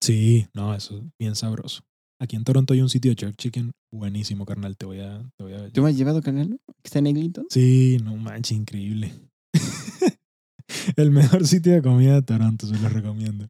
Sí, 0.03 0.47
no, 0.55 0.75
eso 0.75 0.99
es 0.99 1.05
bien 1.19 1.35
sabroso. 1.35 1.83
Aquí 2.21 2.37
en 2.37 2.45
Toronto 2.45 2.75
hay 2.75 2.81
un 2.83 2.89
sitio 2.89 3.11
de 3.11 3.17
jerk 3.19 3.37
chicken 3.37 3.73
buenísimo, 3.93 4.45
carnal. 4.45 4.77
Te 4.77 4.87
voy 4.87 5.01
a... 5.01 5.19
Te 5.37 5.45
voy 5.45 5.53
a... 5.55 5.71
¿Tú 5.71 5.83
me 5.83 5.91
has 5.91 5.97
llevado, 5.97 6.23
canal? 6.23 6.49
¿Que 6.67 6.85
está 6.85 6.99
en 7.01 7.07
Eglinton? 7.09 7.47
Sí, 7.51 7.97
no 8.05 8.17
manches, 8.17 8.57
increíble. 8.57 9.13
El 10.97 11.11
mejor 11.11 11.47
sitio 11.47 11.73
de 11.73 11.83
comida 11.83 12.15
de 12.15 12.23
Toronto, 12.23 12.67
se 12.67 12.79
lo 12.79 12.89
recomiendo. 12.89 13.49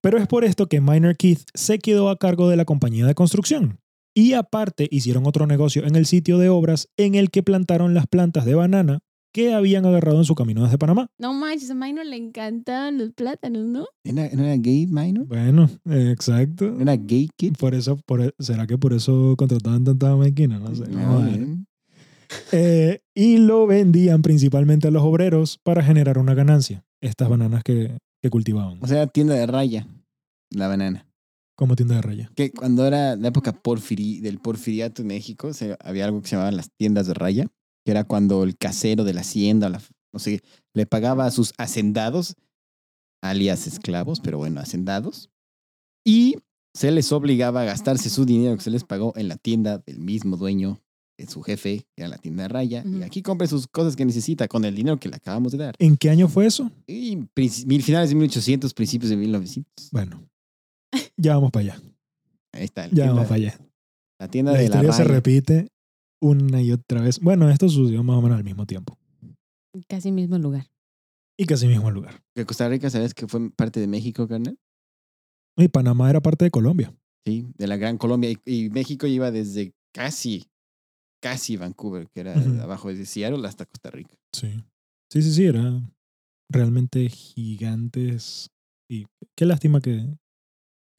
Pero 0.00 0.18
es 0.18 0.26
por 0.26 0.44
esto 0.44 0.68
que 0.68 0.80
Minor 0.80 1.16
Keith 1.16 1.40
se 1.54 1.78
quedó 1.78 2.10
a 2.10 2.18
cargo 2.18 2.48
de 2.48 2.56
la 2.56 2.64
compañía 2.64 3.06
de 3.06 3.14
construcción. 3.14 3.78
Y 4.14 4.32
aparte 4.34 4.88
hicieron 4.90 5.26
otro 5.26 5.46
negocio 5.46 5.84
en 5.84 5.96
el 5.96 6.06
sitio 6.06 6.38
de 6.38 6.48
obras 6.48 6.88
en 6.96 7.14
el 7.14 7.30
que 7.30 7.42
plantaron 7.42 7.92
las 7.92 8.06
plantas 8.06 8.44
de 8.44 8.54
banana 8.54 9.00
que 9.34 9.52
habían 9.52 9.84
agarrado 9.84 10.16
en 10.16 10.24
su 10.24 10.34
camino 10.34 10.64
desde 10.64 10.78
Panamá. 10.78 11.08
No 11.18 11.34
manches, 11.34 11.70
a 11.70 11.74
Minor 11.74 12.06
le 12.06 12.16
encantaban 12.16 12.96
los 12.96 13.12
plátanos, 13.12 13.66
¿no? 13.66 13.84
¿Era- 14.04 14.30
¿No 14.32 14.44
era 14.44 14.56
gay 14.56 14.86
minor? 14.86 15.26
Bueno, 15.26 15.68
eh, 15.90 16.10
exacto. 16.10 16.70
¿No 16.70 16.80
era 16.80 16.96
gay 16.96 17.28
kid? 17.36 17.54
Por 17.58 17.74
eso, 17.74 17.98
por, 18.06 18.22
e- 18.22 18.34
¿Será 18.38 18.66
que 18.66 18.78
por 18.78 18.94
eso 18.94 19.34
contrataban 19.36 19.84
tanta 19.84 20.08
jamaiquina? 20.08 20.58
No 20.58 20.74
sé. 20.74 20.88
No, 20.88 21.18
a 21.18 21.24
ver. 21.26 21.46
eh. 22.52 23.00
Y 23.14 23.38
lo 23.38 23.66
vendían 23.66 24.22
principalmente 24.22 24.88
a 24.88 24.90
los 24.90 25.02
obreros 25.02 25.58
para 25.62 25.82
generar 25.82 26.18
una 26.18 26.34
ganancia. 26.34 26.84
Estas 27.00 27.28
bananas 27.28 27.62
que, 27.64 27.96
que 28.22 28.30
cultivaban. 28.30 28.78
O 28.82 28.86
sea, 28.86 29.06
tienda 29.06 29.34
de 29.34 29.46
raya, 29.46 29.86
la 30.50 30.68
banana. 30.68 31.06
Como 31.56 31.74
tienda 31.76 31.94
de 31.96 32.02
raya. 32.02 32.30
Que 32.36 32.50
cuando 32.52 32.86
era 32.86 33.16
la 33.16 33.28
época 33.28 33.52
porfiri, 33.52 34.20
del 34.20 34.38
porfiriato 34.38 35.00
en 35.02 35.08
México, 35.08 35.52
se- 35.54 35.76
había 35.80 36.04
algo 36.04 36.20
que 36.20 36.28
se 36.28 36.36
llamaban 36.36 36.56
las 36.56 36.68
tiendas 36.78 37.06
de 37.06 37.14
raya, 37.14 37.46
que 37.84 37.92
era 37.92 38.04
cuando 38.04 38.42
el 38.44 38.56
casero 38.58 39.04
de 39.04 39.14
la 39.14 39.22
hacienda, 39.22 39.68
la- 39.70 39.80
no 40.12 40.18
sé, 40.18 40.40
le 40.74 40.84
pagaba 40.86 41.24
a 41.24 41.30
sus 41.30 41.54
hacendados, 41.56 42.34
alias 43.22 43.66
esclavos, 43.66 44.20
pero 44.20 44.36
bueno, 44.38 44.60
hacendados, 44.60 45.30
y 46.06 46.36
se 46.74 46.90
les 46.90 47.10
obligaba 47.12 47.62
a 47.62 47.64
gastarse 47.64 48.10
su 48.10 48.26
dinero 48.26 48.54
que 48.56 48.62
se 48.62 48.70
les 48.70 48.84
pagó 48.84 49.14
en 49.16 49.28
la 49.28 49.36
tienda 49.36 49.78
del 49.78 49.98
mismo 49.98 50.36
dueño, 50.36 50.82
su 51.28 51.42
jefe, 51.42 51.86
que 51.96 52.02
era 52.02 52.08
la 52.08 52.18
tienda 52.18 52.42
de 52.42 52.48
raya, 52.48 52.84
y 52.84 53.02
aquí 53.02 53.22
compre 53.22 53.46
sus 53.48 53.66
cosas 53.66 53.96
que 53.96 54.04
necesita 54.04 54.48
con 54.48 54.64
el 54.64 54.74
dinero 54.74 54.98
que 54.98 55.08
le 55.08 55.16
acabamos 55.16 55.52
de 55.52 55.58
dar. 55.58 55.74
¿En 55.78 55.96
qué 55.96 56.10
año 56.10 56.28
fue 56.28 56.46
eso? 56.46 56.70
Y 56.86 57.16
mil- 57.34 57.82
finales 57.82 58.10
de 58.10 58.14
1800, 58.16 58.74
principios 58.74 59.08
de 59.10 59.16
1900. 59.16 59.90
Bueno, 59.92 60.22
ya 61.16 61.34
vamos 61.34 61.50
para 61.52 61.72
allá. 61.74 61.82
Ahí 62.52 62.64
está. 62.64 62.86
La 62.88 62.92
Ya 62.92 63.06
vamos 63.08 63.24
para 63.24 63.34
allá. 63.36 63.58
la 64.20 64.28
tienda 64.28 64.52
La 64.52 64.58
de 64.58 64.64
la 64.64 64.66
historia 64.74 64.92
se 64.92 65.04
raya. 65.04 65.14
repite 65.14 65.68
una 66.20 66.60
y 66.62 66.72
otra 66.72 67.00
vez. 67.00 67.20
Bueno, 67.20 67.50
esto 67.50 67.68
sucedió 67.68 68.02
más 68.02 68.16
o 68.16 68.22
menos 68.22 68.36
al 68.38 68.44
mismo 68.44 68.66
tiempo. 68.66 68.98
Casi 69.88 70.10
mismo 70.12 70.38
lugar. 70.38 70.66
Y 71.38 71.44
casi 71.44 71.66
mismo 71.66 71.90
lugar. 71.90 72.22
Que 72.34 72.46
Costa 72.46 72.68
Rica, 72.68 72.88
¿sabes 72.88 73.12
que 73.14 73.26
fue 73.26 73.50
parte 73.50 73.80
de 73.80 73.86
México, 73.86 74.26
carnal? 74.26 74.58
Y 75.58 75.68
Panamá 75.68 76.08
era 76.10 76.20
parte 76.22 76.44
de 76.46 76.50
Colombia. 76.50 76.94
Sí, 77.26 77.46
de 77.58 77.66
la 77.66 77.76
Gran 77.76 77.98
Colombia. 77.98 78.30
Y, 78.30 78.38
y 78.46 78.70
México 78.70 79.06
iba 79.06 79.30
desde 79.30 79.74
casi, 79.92 80.46
casi 81.22 81.56
Vancouver, 81.56 82.08
que 82.08 82.20
era 82.20 82.36
Ujú. 82.36 82.60
abajo 82.60 82.92
de 82.92 83.06
Seattle 83.06 83.46
hasta 83.46 83.66
Costa 83.66 83.90
Rica. 83.90 84.16
Sí. 84.32 84.64
Sí, 85.12 85.22
sí, 85.22 85.32
sí, 85.32 85.44
era 85.46 85.80
realmente 86.50 87.08
gigantes. 87.08 88.50
Y 88.90 89.06
qué 89.36 89.46
lástima 89.46 89.80
que, 89.80 90.06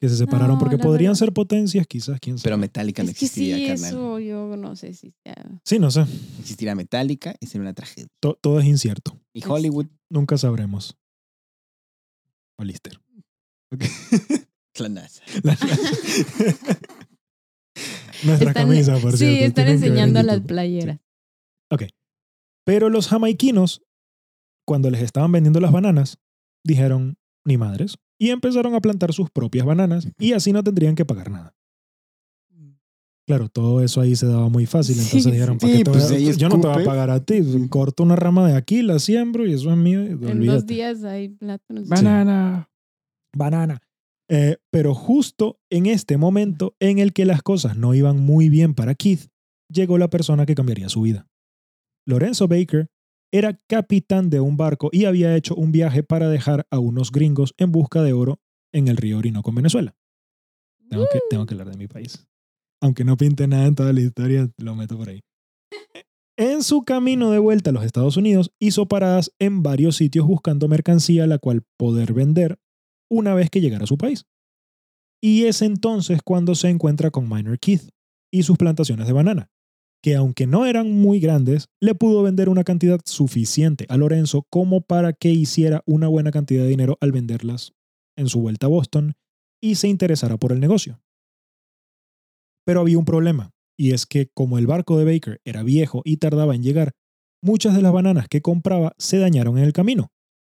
que 0.00 0.08
se 0.08 0.16
separaron, 0.16 0.54
No, 0.54 0.58
porque 0.58 0.78
podrían 0.78 1.12
verdad. 1.12 1.18
ser 1.20 1.32
potencias, 1.32 1.86
quizás, 1.86 2.18
quién 2.20 2.38
sabe. 2.38 2.44
Pero 2.44 2.58
Metallica 2.58 3.02
no 3.02 3.10
Es 3.10 3.18
que 3.18 3.28
sí, 3.28 3.50
existiría, 3.50 3.68
carnal. 3.74 3.90
eso 3.90 4.18
yo 4.18 4.56
no 4.56 4.76
sé 4.76 4.94
si 4.94 5.12
sea. 5.24 5.60
Sí, 5.64 5.78
no 5.78 5.90
sé. 5.90 6.02
Existiría 6.40 6.74
Metallica 6.74 7.34
y 7.40 7.46
sería 7.46 7.62
una 7.62 7.74
tragedia. 7.74 8.08
To- 8.20 8.38
todo 8.40 8.60
es 8.60 8.66
incierto. 8.66 9.18
Y 9.34 9.42
Hollywood, 9.46 9.86
Nunca 10.10 10.38
sabremos. 10.38 10.96
Ok. 13.70 13.70
la 14.78 14.88
NASA. 14.88 15.22
La- 15.42 15.58
Nuestra 18.24 18.50
Están- 18.50 18.68
camisa, 18.68 18.96
por 18.98 19.12
sí, 19.12 19.18
cierto. 19.18 19.46
están 19.46 19.68
enseñando 19.68 20.22
las 20.22 20.40
playeras. 20.40 20.98
Pero 22.64 22.90
los 22.90 23.08
jamaiquinos, 23.08 23.82
cuando 24.66 24.90
les 24.90 25.02
estaban 25.02 25.32
vendiendo 25.32 25.58
las 25.60 25.72
bananas, 25.72 26.18
dijeron, 26.64 27.16
ni 27.46 27.56
madres, 27.56 27.96
y 28.20 28.28
empezaron 28.30 28.74
a 28.74 28.80
plantar 28.80 29.14
sus 29.14 29.30
propias 29.30 29.64
bananas 29.64 30.06
y 30.18 30.32
así 30.34 30.52
no 30.52 30.62
tendrían 30.62 30.94
que 30.94 31.06
pagar 31.06 31.30
nada. 31.30 31.54
Claro, 33.26 33.48
todo 33.48 33.82
eso 33.82 34.00
ahí 34.00 34.16
se 34.16 34.26
daba 34.26 34.48
muy 34.48 34.64
fácil, 34.66 34.94
Sí, 34.96 35.02
entonces 35.02 35.32
dijeron, 35.32 35.58
sí. 35.60 35.66
¿para 35.66 35.72
qué 35.72 35.78
Sí, 35.78 35.84
te 35.84 35.90
voy 35.90 35.98
pues, 35.98 36.10
a- 36.10 36.14
ahí 36.14 36.36
yo 36.36 36.48
no 36.48 36.60
te 36.60 36.66
voy 36.66 36.82
a 36.82 36.84
pagar 36.84 37.10
a 37.10 37.24
ti, 37.24 37.40
corto 37.68 38.02
una 38.02 38.16
rama 38.16 38.48
de 38.48 38.56
aquí, 38.56 38.82
la 38.82 38.98
siembro 38.98 39.46
y 39.46 39.52
eso 39.52 39.70
es 39.70 39.76
mío. 39.76 40.02
y 40.02 40.08
En 40.08 40.20
dos 40.20 40.30
olvídate". 40.30 40.74
días 40.74 41.04
hay 41.04 41.28
plátanos. 41.28 41.88
Banana. 41.88 42.70
Banana. 43.36 43.80
Eh, 44.30 44.58
pero 44.70 44.94
justo 44.94 45.58
en 45.70 45.86
este 45.86 46.18
momento 46.18 46.74
en 46.80 46.98
el 46.98 47.12
que 47.12 47.24
las 47.24 47.42
cosas 47.42 47.76
no 47.76 47.94
iban 47.94 48.18
muy 48.18 48.48
bien 48.50 48.74
para 48.74 48.94
Keith, 48.94 49.28
llegó 49.72 49.96
la 49.98 50.10
persona 50.10 50.44
que 50.44 50.54
cambiaría 50.54 50.88
su 50.88 51.02
vida. 51.02 51.26
Lorenzo 52.06 52.46
Baker 52.48 52.88
era 53.32 53.60
capitán 53.68 54.30
de 54.30 54.40
un 54.40 54.56
barco 54.56 54.88
y 54.92 55.04
había 55.04 55.36
hecho 55.36 55.54
un 55.54 55.72
viaje 55.72 56.02
para 56.02 56.28
dejar 56.28 56.66
a 56.70 56.78
unos 56.78 57.12
gringos 57.12 57.54
en 57.58 57.72
busca 57.72 58.02
de 58.02 58.12
oro 58.12 58.40
en 58.72 58.88
el 58.88 58.96
río 58.96 59.18
Orinoco 59.18 59.50
en 59.50 59.56
Venezuela. 59.56 59.96
Tengo 60.88 61.04
tengo 61.28 61.46
que 61.46 61.54
hablar 61.54 61.70
de 61.70 61.76
mi 61.76 61.86
país. 61.86 62.26
Aunque 62.80 63.04
no 63.04 63.16
pinte 63.16 63.46
nada 63.46 63.66
en 63.66 63.74
toda 63.74 63.92
la 63.92 64.00
historia, 64.00 64.48
lo 64.56 64.74
meto 64.74 64.96
por 64.96 65.10
ahí. 65.10 65.20
En 66.36 66.62
su 66.62 66.84
camino 66.84 67.30
de 67.30 67.38
vuelta 67.38 67.70
a 67.70 67.72
los 67.72 67.84
Estados 67.84 68.16
Unidos, 68.16 68.52
hizo 68.60 68.86
paradas 68.86 69.32
en 69.38 69.62
varios 69.62 69.96
sitios 69.96 70.26
buscando 70.26 70.68
mercancía 70.68 71.26
la 71.26 71.38
cual 71.38 71.64
poder 71.76 72.12
vender 72.12 72.58
una 73.10 73.34
vez 73.34 73.50
que 73.50 73.60
llegara 73.60 73.84
a 73.84 73.88
su 73.88 73.98
país. 73.98 74.26
Y 75.20 75.44
es 75.44 75.62
entonces 75.62 76.20
cuando 76.24 76.54
se 76.54 76.68
encuentra 76.68 77.10
con 77.10 77.28
Minor 77.28 77.58
Keith 77.58 77.90
y 78.32 78.44
sus 78.44 78.56
plantaciones 78.56 79.06
de 79.06 79.12
banana, 79.12 79.50
que 80.02 80.14
aunque 80.14 80.46
no 80.46 80.66
eran 80.66 80.92
muy 80.92 81.18
grandes, 81.18 81.66
le 81.80 81.94
pudo 81.94 82.22
vender 82.22 82.48
una 82.48 82.64
cantidad 82.64 83.00
suficiente 83.04 83.86
a 83.88 83.96
Lorenzo 83.96 84.46
como 84.48 84.80
para 84.80 85.12
que 85.12 85.30
hiciera 85.30 85.82
una 85.86 86.08
buena 86.08 86.30
cantidad 86.30 86.62
de 86.62 86.68
dinero 86.68 86.96
al 87.00 87.12
venderlas 87.12 87.72
en 88.16 88.28
su 88.28 88.40
vuelta 88.40 88.66
a 88.66 88.70
Boston 88.70 89.14
y 89.60 89.74
se 89.74 89.88
interesara 89.88 90.36
por 90.36 90.52
el 90.52 90.60
negocio. 90.60 91.00
Pero 92.64 92.80
había 92.80 92.98
un 92.98 93.04
problema, 93.04 93.50
y 93.76 93.92
es 93.92 94.06
que 94.06 94.28
como 94.34 94.58
el 94.58 94.66
barco 94.66 94.98
de 94.98 95.04
Baker 95.04 95.40
era 95.44 95.62
viejo 95.62 96.02
y 96.04 96.18
tardaba 96.18 96.54
en 96.54 96.62
llegar, 96.62 96.92
muchas 97.42 97.74
de 97.74 97.82
las 97.82 97.92
bananas 97.92 98.28
que 98.28 98.42
compraba 98.42 98.92
se 98.98 99.18
dañaron 99.18 99.58
en 99.58 99.64
el 99.64 99.72
camino, 99.72 100.12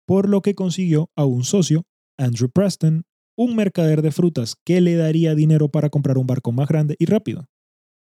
por 0.07 0.29
lo 0.29 0.43
que 0.43 0.55
consiguió 0.55 1.11
a 1.17 1.25
un 1.25 1.45
socio, 1.45 1.85
Andrew 2.23 2.49
Preston, 2.49 3.05
un 3.37 3.57
mercader 3.57 4.03
de 4.03 4.13
frutas 4.13 4.57
que 4.65 4.81
le 4.81 4.95
daría 4.95 5.35
dinero 5.35 5.69
para 5.69 5.91
comprar 5.91 6.19
un 6.19 6.27
barco 6.27 6.53
más 6.53 6.69
grande 6.69 6.97
y 6.99 7.07
rápido. 7.07 7.49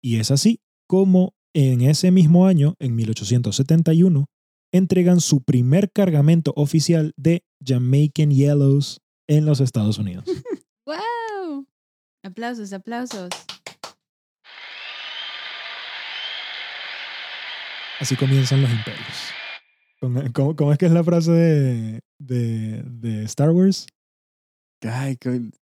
Y 0.03 0.17
es 0.17 0.31
así 0.31 0.61
como 0.89 1.35
en 1.55 1.83
ese 1.83 2.11
mismo 2.11 2.47
año, 2.47 2.75
en 2.81 2.95
1871, 2.97 4.27
entregan 4.73 5.21
su 5.21 5.43
primer 5.43 5.91
cargamento 5.93 6.53
oficial 6.57 7.13
de 7.17 7.45
Jamaican 7.65 8.31
Yellows 8.31 9.01
en 9.29 9.45
los 9.45 9.61
Estados 9.61 9.99
Unidos. 9.99 10.25
¡Wow! 10.87 11.67
Aplausos, 12.25 12.73
aplausos. 12.73 13.29
Así 18.01 18.17
comienzan 18.17 18.63
los 18.63 18.71
imperios. 18.71 19.33
¿Cómo, 20.33 20.57
cómo 20.57 20.73
es 20.73 20.79
que 20.79 20.87
es 20.87 20.93
la 20.93 21.05
frase 21.05 21.31
de, 21.31 22.01
de, 22.27 22.83
de 22.83 23.25
Star 23.25 23.51
Wars? 23.51 23.87
Ay, 24.83 25.17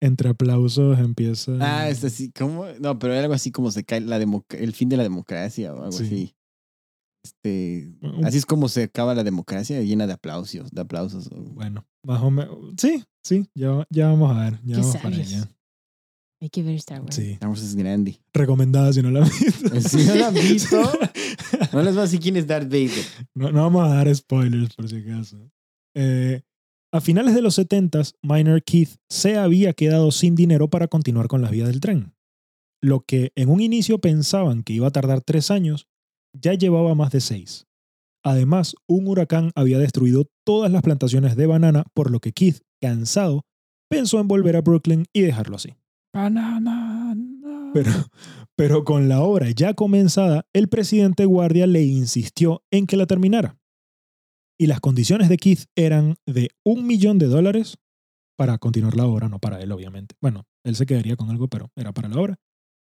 Entre 0.00 0.28
aplausos 0.28 0.98
empieza... 0.98 1.52
Ah, 1.60 1.88
es 1.88 2.04
así, 2.04 2.30
¿cómo? 2.32 2.66
No, 2.80 2.98
pero 2.98 3.14
era 3.14 3.22
algo 3.22 3.34
así 3.34 3.50
como 3.50 3.70
se 3.70 3.82
cae 3.84 4.00
la 4.02 4.18
democ- 4.20 4.54
el 4.54 4.72
fin 4.74 4.88
de 4.90 4.98
la 4.98 5.02
democracia 5.04 5.72
o 5.72 5.78
algo 5.78 5.92
Sí. 5.92 6.04
así. 6.04 6.32
Este, 7.24 7.92
así 8.24 8.38
es 8.38 8.46
como 8.46 8.68
se 8.68 8.84
acaba 8.84 9.14
la 9.14 9.24
democracia, 9.24 9.80
llena 9.82 10.06
de 10.06 10.12
aplausos, 10.12 10.70
de 10.70 10.80
aplausos. 10.80 11.28
Bueno, 11.30 11.84
más 12.04 12.22
o 12.22 12.30
menos. 12.30 12.56
Sí, 12.78 13.02
sí, 13.24 13.48
ya, 13.54 13.84
ya 13.90 14.08
vamos 14.08 14.36
a 14.36 14.40
ver. 14.44 14.60
Ya 14.64 14.78
vamos 14.78 14.96
para 14.98 15.16
allá. 15.16 15.50
Hay 16.40 16.50
que 16.50 16.62
ver 16.62 16.74
Star 16.76 17.00
Wars. 17.00 17.16
Sí. 17.16 17.32
Star 17.32 17.48
Wars 17.48 17.62
es 17.62 17.74
grande. 17.74 18.20
Recomendada 18.32 18.92
si 18.92 19.00
no 19.02 19.10
la 19.10 19.24
han 19.24 19.30
visto. 19.30 19.80
Si 19.88 20.04
no 20.04 20.14
la 20.14 20.28
han 20.28 20.34
visto, 20.34 20.76
No 21.72 21.82
les 21.82 21.94
voy 21.94 22.00
a 22.00 22.02
decir 22.02 22.20
quién 22.20 22.36
es 22.36 22.46
Darth 22.46 22.66
Vader. 22.68 23.04
No, 23.34 23.50
no 23.50 23.62
vamos 23.62 23.84
a 23.90 23.94
dar 23.94 24.14
spoilers 24.14 24.74
por 24.76 24.88
si 24.88 24.96
acaso. 24.98 25.50
Eh, 25.98 26.42
a 26.92 27.00
finales 27.00 27.34
de 27.34 27.40
los 27.42 27.54
70, 27.54 28.02
Minor 28.22 28.62
Keith 28.62 28.96
se 29.08 29.38
había 29.38 29.72
quedado 29.72 30.10
sin 30.10 30.34
dinero 30.34 30.68
para 30.68 30.88
continuar 30.88 31.26
con 31.26 31.40
las 31.40 31.50
vías 31.50 31.68
del 31.68 31.80
tren. 31.80 32.14
Lo 32.82 33.00
que 33.00 33.32
en 33.34 33.48
un 33.48 33.60
inicio 33.60 33.98
pensaban 33.98 34.62
que 34.62 34.74
iba 34.74 34.86
a 34.88 34.92
tardar 34.92 35.22
tres 35.22 35.50
años, 35.50 35.88
ya 36.34 36.52
llevaba 36.52 36.94
más 36.94 37.12
de 37.12 37.20
seis. 37.20 37.66
Además, 38.22 38.74
un 38.86 39.08
huracán 39.08 39.52
había 39.54 39.78
destruido 39.78 40.26
todas 40.44 40.70
las 40.70 40.82
plantaciones 40.82 41.34
de 41.34 41.46
banana, 41.46 41.84
por 41.94 42.10
lo 42.10 42.20
que 42.20 42.32
Keith, 42.32 42.60
cansado, 42.80 43.46
pensó 43.88 44.20
en 44.20 44.28
volver 44.28 44.56
a 44.56 44.60
Brooklyn 44.60 45.06
y 45.14 45.22
dejarlo 45.22 45.56
así. 45.56 45.74
Banana. 46.12 47.16
Pero, 47.72 47.90
pero 48.54 48.84
con 48.84 49.08
la 49.08 49.22
obra 49.22 49.50
ya 49.50 49.74
comenzada, 49.74 50.46
el 50.52 50.68
presidente 50.68 51.24
Guardia 51.24 51.66
le 51.66 51.84
insistió 51.84 52.62
en 52.70 52.86
que 52.86 52.96
la 52.96 53.06
terminara. 53.06 53.56
Y 54.58 54.66
las 54.66 54.80
condiciones 54.80 55.28
de 55.28 55.36
Keith 55.36 55.64
eran 55.76 56.16
de 56.26 56.50
un 56.64 56.86
millón 56.86 57.18
de 57.18 57.26
dólares 57.26 57.78
para 58.36 58.58
continuar 58.58 58.96
la 58.96 59.06
obra, 59.06 59.28
no 59.28 59.38
para 59.38 59.60
él, 59.60 59.72
obviamente. 59.72 60.14
Bueno, 60.20 60.44
él 60.64 60.76
se 60.76 60.86
quedaría 60.86 61.16
con 61.16 61.30
algo, 61.30 61.48
pero 61.48 61.70
era 61.76 61.92
para 61.92 62.08
la 62.08 62.20
obra. 62.20 62.36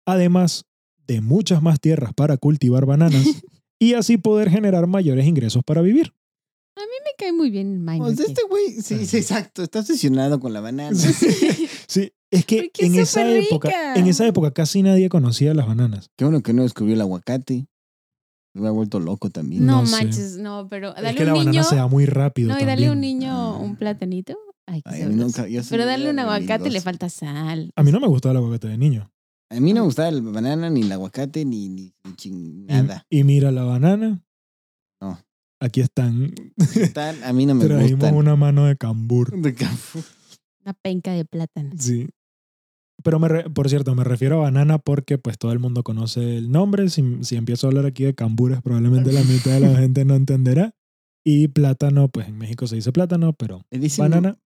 Además 0.05 0.65
de 1.07 1.21
muchas 1.21 1.61
más 1.61 1.79
tierras 1.79 2.13
para 2.13 2.37
cultivar 2.37 2.85
bananas 2.85 3.23
y 3.79 3.93
así 3.93 4.17
poder 4.17 4.49
generar 4.49 4.87
mayores 4.87 5.25
ingresos 5.25 5.63
para 5.63 5.81
vivir. 5.81 6.13
Me 6.77 7.15
cae 7.17 7.33
muy 7.33 7.49
bien 7.49 7.73
el 7.73 7.79
Minor 7.79 8.09
O 8.09 8.15
sea, 8.15 8.25
Keith. 8.25 8.37
este 8.37 8.47
güey, 8.47 8.81
sí, 8.81 9.05
sí, 9.05 9.17
exacto, 9.17 9.63
está 9.63 9.79
obsesionado 9.79 10.39
con 10.39 10.53
la 10.53 10.61
banana. 10.61 10.95
Sí, 10.95 12.11
es 12.31 12.45
que 12.45 12.71
en 12.77 12.95
es 12.95 13.09
esa 13.09 13.29
época, 13.35 13.95
en 13.95 14.07
esa 14.07 14.27
época 14.27 14.51
casi 14.51 14.83
nadie 14.83 15.09
conocía 15.09 15.53
las 15.53 15.65
bananas. 15.65 16.11
Qué 16.15 16.25
bueno 16.25 16.41
que 16.41 16.53
no 16.53 16.61
descubrió 16.63 16.93
el 16.93 17.01
aguacate. 17.01 17.65
Me 18.53 18.67
ha 18.67 18.71
vuelto 18.71 18.99
loco 18.99 19.29
también. 19.29 19.65
No, 19.65 19.81
No 19.81 19.85
sé. 19.85 19.91
manches, 19.91 20.37
no, 20.37 20.67
pero 20.69 20.95
es 20.95 21.01
dale 21.03 21.15
que 21.15 21.23
un 21.23 21.27
la 21.27 21.33
niño. 21.33 21.45
banana 21.45 21.63
se 21.63 21.75
da 21.75 21.87
muy 21.87 22.05
rápido. 22.05 22.49
No, 22.49 22.59
y 22.59 22.65
dale 22.65 22.87
a 22.87 22.91
un 22.91 22.95
también. 22.97 23.19
niño 23.19 23.31
Ah. 23.31 23.57
un 23.57 23.75
platanito. 23.75 24.37
Ay, 24.65 24.81
qué 24.83 24.89
Ay, 24.89 25.01
a 25.01 25.05
mí 25.07 25.13
sabroso. 25.13 25.25
nunca- 25.39 25.47
yo 25.49 25.63
soy 25.63 25.69
Pero 25.71 25.85
darle 25.85 26.05
de 26.05 26.11
un 26.11 26.19
aguacate 26.19 26.69
le 26.69 26.81
falta 26.81 27.09
sal. 27.09 27.71
A 27.75 27.83
mí 27.83 27.91
no 27.91 27.99
me 27.99 28.07
gustaba 28.07 28.31
el 28.33 28.37
aguacate 28.37 28.67
de 28.67 28.77
niño. 28.77 29.11
A 29.51 29.59
mí 29.59 29.73
no 29.73 29.81
me 29.81 29.85
gustaba 29.87 30.09
el 30.09 30.21
banana, 30.21 30.69
ni 30.69 30.81
el 30.81 30.91
aguacate, 30.91 31.43
ni, 31.45 31.69
ni, 31.69 31.93
ni 32.25 32.63
Y- 32.63 32.65
nada. 32.67 33.05
Y, 33.09 33.23
mira 33.23 33.51
la 33.51 33.63
banana. 33.63 34.23
No. 35.01 35.19
Aquí 35.59 35.81
están. 35.81 36.33
Tal, 36.93 37.23
a 37.23 37.33
mí 37.33 37.45
no 37.45 37.55
me 37.55 37.65
Traímos 37.65 37.91
gustan. 37.99 38.15
una 38.15 38.35
mano 38.35 38.65
de 38.65 38.77
cambur. 38.77 39.39
De 39.41 39.53
campo. 39.55 39.99
Una 40.63 40.73
penca 40.73 41.13
de 41.13 41.25
plátano. 41.25 41.71
Sí. 41.77 42.07
Pero 43.03 43.19
me 43.19 43.27
re- 43.29 43.49
por 43.49 43.69
cierto, 43.69 43.95
me 43.95 44.03
refiero 44.03 44.39
a 44.39 44.43
banana 44.43 44.77
porque 44.77 45.17
pues 45.17 45.37
todo 45.37 45.51
el 45.51 45.59
mundo 45.59 45.83
conoce 45.83 46.37
el 46.37 46.51
nombre. 46.51 46.89
Si, 46.89 47.03
si 47.21 47.35
empiezo 47.35 47.67
a 47.67 47.69
hablar 47.69 47.85
aquí 47.85 48.03
de 48.03 48.13
cambures, 48.15 48.61
probablemente 48.61 49.11
la 49.13 49.23
mitad 49.23 49.51
de 49.51 49.59
la 49.61 49.75
gente 49.79 50.03
no 50.05 50.15
entenderá. 50.15 50.73
Y 51.25 51.49
plátano, 51.49 52.07
pues 52.09 52.27
en 52.27 52.37
México 52.37 52.65
se 52.67 52.75
dice 52.75 52.91
plátano, 52.91 53.33
pero 53.33 53.61
Le 53.71 53.79
dicen, 53.79 54.03
banana, 54.03 54.37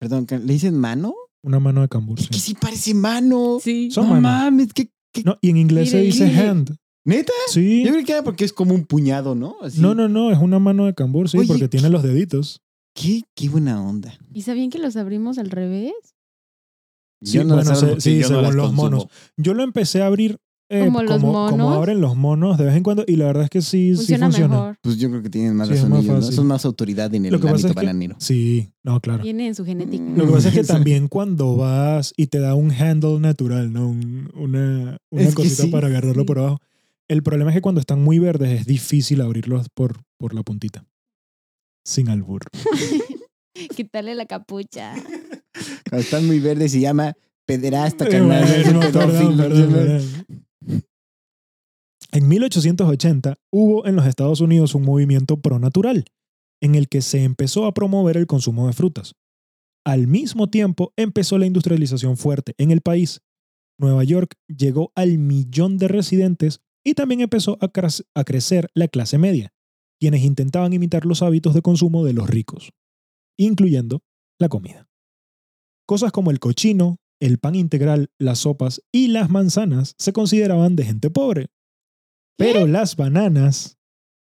Perdón, 0.00 0.26
¿le 0.30 0.52
dicen 0.52 0.74
mano? 0.76 1.14
una 1.44 1.58
mano 1.60 1.80
de 1.82 1.88
cambur. 1.88 2.18
Es 2.20 2.28
que 2.28 2.34
sí. 2.34 2.40
sí 2.40 2.54
parece 2.60 2.94
mano. 2.94 3.58
Sí. 3.60 3.90
Son 3.90 4.04
no 4.04 4.10
manos. 4.14 4.22
mames, 4.22 4.72
¿qué, 4.72 4.88
qué- 5.12 5.22
No, 5.24 5.36
y 5.40 5.50
en 5.50 5.56
inglés 5.56 5.90
se 5.90 5.96
Mire, 5.96 6.06
dice 6.06 6.26
mire. 6.26 6.40
hand. 6.48 6.76
¿Neta? 7.04 7.32
Sí. 7.48 7.82
Yo 7.84 7.90
creo 7.92 8.04
que 8.04 8.12
era 8.12 8.22
porque 8.22 8.44
es 8.44 8.52
como 8.52 8.74
un 8.74 8.84
puñado, 8.84 9.34
¿no? 9.34 9.56
Así. 9.60 9.80
No, 9.80 9.94
no, 9.96 10.08
no, 10.08 10.30
es 10.30 10.38
una 10.38 10.60
mano 10.60 10.86
de 10.86 10.94
cambur, 10.94 11.28
sí, 11.28 11.38
Oye, 11.38 11.48
porque 11.48 11.68
tiene 11.68 11.88
¿qué- 11.88 11.92
los 11.92 12.02
deditos. 12.04 12.60
Qué, 12.94 13.22
qué 13.34 13.48
buena 13.48 13.82
onda. 13.82 14.14
¿Y 14.32 14.42
sabían 14.42 14.70
que 14.70 14.78
los 14.78 14.96
abrimos 14.96 15.38
al 15.38 15.50
revés? 15.50 15.92
Sí, 17.22 17.32
Yo 17.38 17.44
no 17.44 17.54
bueno, 17.54 17.70
porque 17.78 18.00
sí, 18.00 18.14
yo 18.16 18.22
no 18.22 18.26
según 18.28 18.42
las 18.42 18.54
los 18.54 18.66
consumo. 18.66 18.82
monos. 18.90 19.06
Yo 19.36 19.54
lo 19.54 19.62
empecé 19.62 20.02
a 20.02 20.06
abrir 20.06 20.38
eh, 20.68 20.86
Como 20.86 21.02
los 21.02 21.12
como 21.20 21.32
monos. 21.50 21.76
abren 21.76 22.00
los 22.00 22.16
monos 22.16 22.56
de 22.56 22.64
vez 22.64 22.74
en 22.76 22.82
cuando 22.82 23.04
y 23.06 23.16
la 23.16 23.26
verdad 23.26 23.44
es 23.44 23.50
que 23.50 23.60
sí 23.60 23.92
Funciona, 23.94 24.26
sí 24.28 24.32
funciona. 24.40 24.54
mejor. 24.54 24.76
Pues 24.80 24.96
yo 24.96 25.10
creo 25.10 25.22
que 25.22 25.28
tienen 25.28 25.54
más 25.54 25.68
Sí, 25.68 25.74
es 25.74 25.80
razón 25.80 25.90
más 25.90 26.04
ellos, 26.04 26.24
¿no? 26.26 26.32
Son 26.32 26.46
más 26.46 26.64
autoridad 26.64 27.14
en 27.14 27.26
el 27.26 27.34
ámbito 27.34 27.54
es 27.56 27.66
que- 27.66 27.72
bananero. 27.74 28.16
Sí, 28.18 28.72
no, 28.82 28.98
claro. 29.00 29.22
Viene 29.22 29.48
en 29.48 29.54
su 29.54 29.66
genética. 29.66 30.02
Lo 30.16 30.26
que 30.26 30.32
pasa 30.32 30.48
es 30.48 30.54
que 30.54 30.64
también 30.64 31.08
cuando 31.08 31.56
vas 31.56 32.14
y 32.16 32.28
te 32.28 32.38
da 32.38 32.54
un 32.54 32.70
handle 32.72 33.20
natural, 33.20 33.70
¿no? 33.72 33.86
Un- 33.88 34.30
una 34.34 34.96
una 35.10 35.22
Es 35.22 35.34
cosita 35.34 35.64
sí, 35.64 35.68
para 35.68 35.88
agarrarlo 35.88 36.22
sí. 36.22 36.26
por 36.26 36.38
abajo. 36.38 36.58
El 37.06 37.22
problema 37.22 37.50
es 37.50 37.56
que 37.56 37.60
cuando 37.62 37.80
están 37.80 38.02
muy 38.02 38.18
verdes 38.18 38.60
es 38.60 38.66
difícil 38.66 39.20
abrirlos 39.20 39.68
por, 39.74 39.98
por 40.16 40.32
la 40.32 40.42
puntita. 40.42 40.86
Sin 41.84 42.08
albur. 42.08 42.42
Quitarle 43.76 44.14
la 44.14 44.24
capucha. 44.24 44.94
Cuando 45.88 46.02
están 46.04 46.26
muy 46.26 46.38
verdes 46.40 46.72
se 46.72 46.80
llama 46.80 47.14
pederasta, 47.46 48.06
carnal. 48.08 48.44
En 52.12 52.28
1880 52.28 53.38
hubo 53.50 53.86
en 53.86 53.96
los 53.96 54.06
Estados 54.06 54.40
Unidos 54.40 54.74
un 54.74 54.82
movimiento 54.82 55.38
pro-natural 55.40 56.04
en 56.60 56.74
el 56.74 56.88
que 56.88 57.00
se 57.02 57.24
empezó 57.24 57.66
a 57.66 57.72
promover 57.74 58.16
el 58.16 58.26
consumo 58.26 58.66
de 58.66 58.72
frutas. 58.72 59.14
Al 59.84 60.06
mismo 60.06 60.48
tiempo 60.48 60.92
empezó 60.96 61.38
la 61.38 61.46
industrialización 61.46 62.16
fuerte 62.16 62.54
en 62.58 62.70
el 62.70 62.82
país. 62.82 63.20
Nueva 63.80 64.04
York 64.04 64.34
llegó 64.46 64.92
al 64.94 65.18
millón 65.18 65.78
de 65.78 65.88
residentes 65.88 66.60
y 66.84 66.94
también 66.94 67.20
empezó 67.20 67.58
a, 67.60 67.72
cre- 67.72 68.04
a 68.14 68.24
crecer 68.24 68.68
la 68.74 68.86
clase 68.88 69.18
media, 69.18 69.52
quienes 69.98 70.22
intentaban 70.22 70.72
imitar 70.72 71.04
los 71.06 71.22
hábitos 71.22 71.54
de 71.54 71.62
consumo 71.62 72.04
de 72.04 72.12
los 72.12 72.28
ricos, 72.28 72.72
incluyendo 73.38 74.02
la 74.38 74.48
comida. 74.48 74.88
Cosas 75.92 76.10
como 76.10 76.30
el 76.30 76.38
cochino, 76.40 76.96
el 77.20 77.36
pan 77.36 77.54
integral, 77.54 78.08
las 78.18 78.38
sopas 78.38 78.80
y 78.92 79.08
las 79.08 79.28
manzanas 79.28 79.94
se 79.98 80.14
consideraban 80.14 80.74
de 80.74 80.86
gente 80.86 81.10
pobre. 81.10 81.48
Pero 82.38 82.66
las 82.66 82.96
bananas, 82.96 83.76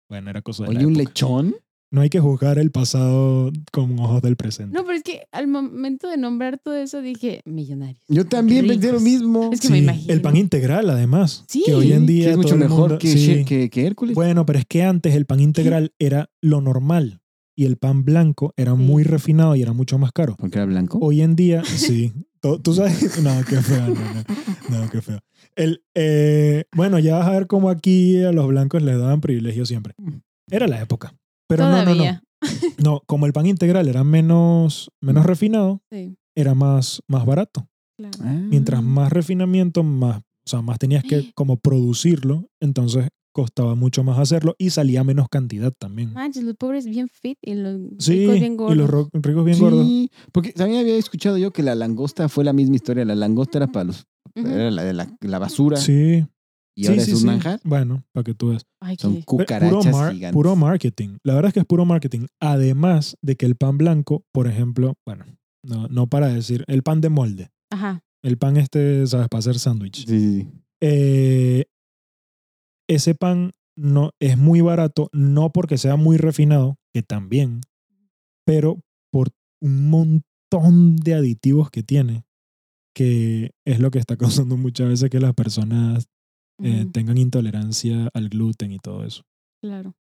bueno, 0.10 0.30
era 0.30 0.42
cosa 0.42 0.64
de 0.64 0.72
la 0.74 0.78
Oye, 0.80 0.86
un 0.86 0.94
época. 0.96 1.10
lechón. 1.10 1.56
No 1.92 2.00
hay 2.00 2.10
que 2.10 2.22
juzgar 2.22 2.60
el 2.60 2.72
pasado 2.72 3.52
con 3.74 4.00
ojos 4.00 4.22
del 4.22 4.38
presente. 4.38 4.74
No, 4.74 4.86
pero 4.86 4.96
es 4.96 5.04
que 5.04 5.24
al 5.34 5.48
momento 5.48 6.08
de 6.08 6.16
nombrar 6.16 6.60
todo 6.64 6.78
eso 6.78 7.02
dije, 7.02 7.42
millonarios. 7.44 8.02
Yo 8.08 8.26
también 8.26 8.66
pensé 8.66 8.94
lo 8.94 9.02
mismo. 9.02 9.50
Es 9.52 9.60
que 9.60 9.68
me 9.70 9.80
imagino. 9.80 10.14
El 10.14 10.22
pan 10.22 10.38
integral, 10.38 10.90
además. 10.90 11.44
Sí. 11.50 11.64
Que 11.66 11.74
hoy 11.76 11.92
en 11.92 12.06
día 12.06 12.24
que 12.28 12.32
es 12.32 12.38
mucho 12.38 12.50
todo 12.50 12.56
el 12.56 12.70
mejor 12.70 12.80
mundo- 12.80 13.00
que, 13.00 13.08
sí. 13.10 13.18
She- 13.18 13.44
que, 13.44 13.70
que 13.70 13.86
Hércules. 13.86 14.16
Bueno, 14.16 14.46
pero 14.46 14.60
es 14.60 14.66
que 14.66 14.84
antes 14.84 15.14
el 15.14 15.26
pan 15.26 15.42
integral 15.42 15.92
era 16.00 16.30
lo 16.42 16.62
normal 16.62 17.20
y 17.60 17.66
el 17.66 17.76
pan 17.78 18.06
blanco 18.06 18.54
era 18.56 18.72
Sí. 18.74 18.78
muy 18.82 19.04
refinado 19.04 19.54
y 19.56 19.62
era 19.62 19.74
mucho 19.74 19.98
más 19.98 20.12
caro. 20.14 20.36
Porque 20.40 20.58
era 20.60 20.66
blanco. 20.66 20.98
Hoy 21.02 21.22
en 21.22 21.36
día, 21.36 21.62
sí. 21.66 22.14
Tú 22.40 22.58
tú 22.60 22.74
sabes, 22.74 22.94
no, 23.24 23.32
qué 23.46 23.62
feo, 23.62 23.86
no, 23.88 23.96
no, 24.70 24.80
no, 24.86 24.90
qué 24.90 25.02
feo. 25.02 25.20
El, 25.58 25.84
eh, 25.94 26.64
bueno, 26.74 27.00
ya 27.00 27.18
vas 27.18 27.28
a 27.28 27.32
ver 27.32 27.48
cómo 27.48 27.70
aquí 27.70 28.24
a 28.24 28.32
los 28.32 28.48
blancos 28.48 28.82
les 28.82 28.98
daban 28.98 29.20
privilegio 29.20 29.66
siempre. 29.66 29.94
Era 30.50 30.68
la 30.68 30.82
época. 30.82 31.14
Pero 31.50 31.68
no, 31.70 31.84
no, 31.84 31.96
no. 31.96 32.22
No, 32.82 33.02
como 33.08 33.26
el 33.26 33.34
pan 33.34 33.46
integral 33.46 33.90
era 33.90 34.06
menos, 34.06 34.90
menos 35.02 35.26
refinado, 35.26 35.82
Sí, 35.92 36.16
era 36.36 36.54
más, 36.56 37.02
más 37.10 37.26
barato. 37.26 37.68
claro. 37.98 38.18
Ah. 38.24 38.40
Mientras 38.50 38.82
más 38.82 39.12
refinamiento, 39.12 39.84
más, 39.84 40.20
o 40.20 40.50
sea, 40.50 40.62
más 40.62 40.80
tenías 40.80 41.04
que 41.04 41.32
como 41.36 41.58
producirlo, 41.58 42.48
entonces 42.62 43.10
costaba 43.32 43.76
mucho 43.76 44.04
más 44.04 44.18
hacerlo 44.20 44.56
y 44.58 44.70
salía 44.72 45.04
menos 45.04 45.28
cantidad 45.30 45.72
también. 45.78 46.14
Manches, 46.14 46.44
los 46.44 46.56
pobres 46.56 46.86
bien 46.86 47.08
fit 47.10 47.38
y 47.42 47.54
los 47.56 47.80
Sí, 48.00 48.22
ricos 48.22 48.40
bien 48.40 48.58
gordos. 48.58 48.76
y 48.76 48.80
los 48.80 48.90
ro- 48.90 49.10
ricos 49.14 49.46
bien 49.46 49.58
sí, 49.58 49.64
gordos. 49.64 49.88
porque 50.32 50.52
también 50.54 50.82
había 50.82 50.96
escuchado 50.98 51.38
yo 51.38 51.52
que 51.52 51.64
la 51.64 51.76
langosta 51.76 52.28
fue 52.30 52.44
la 52.44 52.54
misma 52.54 52.76
historia. 52.76 53.06
La 53.06 53.16
langosta 53.16 53.58
era 53.60 53.68
para 53.68 53.86
los. 53.86 54.06
Ujú. 54.36 54.48
Era 54.48 54.72
la 54.72 54.84
de 54.84 54.94
la, 54.94 55.18
la 55.22 55.40
basura. 55.40 55.78
Sí, 55.78 56.26
y 56.76 56.88
ahora 56.88 57.02
sí, 57.04 57.12
es 57.12 57.16
un 57.16 57.20
sí. 57.22 57.26
manjar. 57.26 57.60
Bueno, 57.64 58.04
para 58.14 58.24
que 58.24 58.34
tú 58.34 58.50
veas. 58.50 58.66
Ay, 58.82 58.96
Son 59.00 59.16
qué- 59.18 59.24
Puro, 59.26 59.44
cucarachas 59.46 59.92
mar- 59.94 60.14
gigantes. 60.14 60.34
puro 60.34 60.56
marketing. 60.56 61.18
La 61.24 61.34
verdad 61.36 61.50
es 61.50 61.54
que 61.54 61.60
es 61.62 61.66
puro 61.66 61.86
marketing. 61.86 62.26
Además 62.42 63.16
de 63.22 63.36
que 63.36 63.46
el 63.46 63.56
pan 63.56 63.78
blanco, 63.78 64.24
por 64.32 64.48
ejemplo, 64.48 64.96
bueno, 65.06 65.26
no, 65.64 65.88
no 65.88 66.08
para 66.08 66.28
decir, 66.30 66.64
el 66.68 66.84
pan 66.84 67.02
de 67.02 67.10
molde. 67.10 67.50
Ajá. 67.72 68.02
El 68.24 68.38
pan 68.38 68.58
este, 68.58 69.06
¿sabes? 69.08 69.28
Para 69.30 69.40
hacer 69.40 69.60
sándwich. 69.60 70.06
Sí, 70.06 70.20
sí, 70.20 70.42
sí. 70.42 70.48
Eh, 70.82 71.66
ese 72.90 73.16
pan 73.16 73.52
no, 73.78 74.12
es 74.20 74.38
muy 74.38 74.62
barato, 74.62 75.10
no 75.14 75.52
porque 75.52 75.78
sea 75.78 75.96
muy 75.96 76.18
refinado, 76.18 76.76
que 76.94 77.02
también, 77.04 77.62
pero 78.46 78.82
por 79.12 79.30
un 79.62 79.90
montón 79.90 80.98
de 80.98 81.14
aditivos 81.14 81.70
que 81.70 81.84
tiene, 81.84 82.26
que 82.94 83.52
es 83.66 83.80
lo 83.80 83.92
que 83.92 84.00
está 84.00 84.18
causando 84.46 84.58
muchas 84.58 84.90
veces 84.90 85.10
que 85.10 85.20
las 85.20 85.34
personas 85.34 86.08
eh, 86.62 86.86
tengan 86.92 87.18
intolerancia 87.18 88.10
al 88.14 88.28
gluten 88.30 88.72
y 88.74 88.80
todo 88.80 89.06
eso. 89.06 89.24
Claro. 89.62 89.94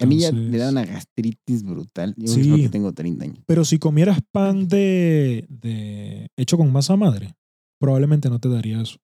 A 0.00 0.06
mí 0.06 0.18
ya 0.18 0.32
me 0.32 0.56
da 0.56 0.70
una 0.70 0.84
gastritis 0.84 1.62
brutal. 1.62 2.14
Yo 2.16 2.28
Sí. 2.28 2.62
que 2.62 2.68
tengo 2.70 2.92
30 2.94 3.24
años. 3.24 3.38
Pero 3.46 3.66
si 3.66 3.78
comieras 3.78 4.18
pan 4.32 4.66
de, 4.66 5.44
de 5.50 6.28
hecho 6.38 6.56
con 6.56 6.72
masa 6.72 6.96
madre, 6.96 7.34
probablemente 7.78 8.30
no 8.30 8.40
te 8.40 8.48
daría 8.48 8.80
eso. 8.80 8.96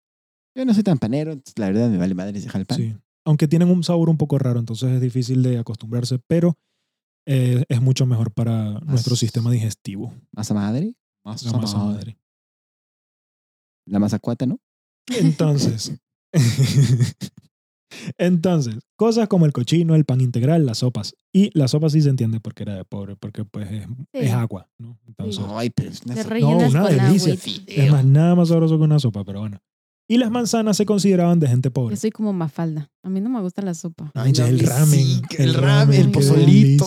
Yo 0.56 0.64
no 0.64 0.72
soy 0.72 0.84
tan 0.84 0.98
panero, 0.98 1.36
la 1.56 1.66
verdad 1.66 1.90
me 1.90 1.98
vale 1.98 2.14
madre 2.14 2.40
dejar 2.40 2.60
el 2.60 2.66
pan. 2.66 2.78
Sí. 2.78 2.94
Aunque 3.28 3.46
tienen 3.46 3.68
un 3.68 3.84
sabor 3.84 4.08
un 4.08 4.16
poco 4.16 4.38
raro, 4.38 4.58
entonces 4.58 4.90
es 4.90 5.02
difícil 5.02 5.42
de 5.42 5.58
acostumbrarse, 5.58 6.18
pero 6.26 6.56
eh, 7.26 7.62
es 7.68 7.82
mucho 7.82 8.06
mejor 8.06 8.32
para 8.32 8.80
nuestro 8.80 9.16
sistema 9.16 9.50
digestivo. 9.50 10.14
¿Masa 10.32 10.54
madre? 10.54 10.94
La 11.22 11.32
masa 11.58 11.76
madre. 11.76 12.18
La 13.84 13.98
masa 13.98 14.18
cuata, 14.18 14.46
¿no? 14.46 14.58
Entonces, 15.20 15.92
entonces, 18.16 18.78
cosas 18.96 19.28
como 19.28 19.44
el 19.44 19.52
cochino, 19.52 19.94
el 19.94 20.06
pan 20.06 20.22
integral, 20.22 20.64
las 20.64 20.78
sopas. 20.78 21.14
Y 21.30 21.50
la 21.52 21.68
sopa 21.68 21.90
sí 21.90 22.00
se 22.00 22.08
entiende 22.08 22.40
porque 22.40 22.62
era 22.62 22.76
de 22.76 22.86
pobre, 22.86 23.16
porque 23.16 23.44
pues 23.44 23.70
es, 23.70 23.86
es 24.14 24.32
agua, 24.32 24.70
¿no? 24.78 24.98
Entonces, 25.06 25.44
Ay, 25.50 25.68
pero 25.68 25.90
es 25.90 26.02
una 26.06 26.88
delicia. 26.88 27.34
es 27.34 27.92
más, 27.92 28.06
nada 28.06 28.34
más 28.34 28.48
sabroso 28.48 28.78
que 28.78 28.84
una 28.84 28.98
sopa, 28.98 29.22
pero 29.22 29.40
bueno. 29.40 29.60
Y 30.10 30.16
las 30.16 30.30
manzanas 30.30 30.78
se 30.78 30.86
consideraban 30.86 31.38
de 31.38 31.46
gente 31.48 31.68
Yo 31.68 31.72
pobre. 31.74 31.96
soy 31.96 32.10
como 32.10 32.32
Mafalda. 32.32 32.90
A 33.02 33.10
mí 33.10 33.20
no 33.20 33.28
me 33.28 33.42
gusta 33.42 33.60
la 33.60 33.74
sopa. 33.74 34.10
Ay, 34.14 34.32
ya 34.32 34.48
el 34.48 34.58
ramen, 34.60 34.88
sí, 34.88 35.20
el 35.36 35.48
el 35.50 35.54
ramen, 35.54 36.00
el 36.00 36.10
pozolito. 36.10 36.86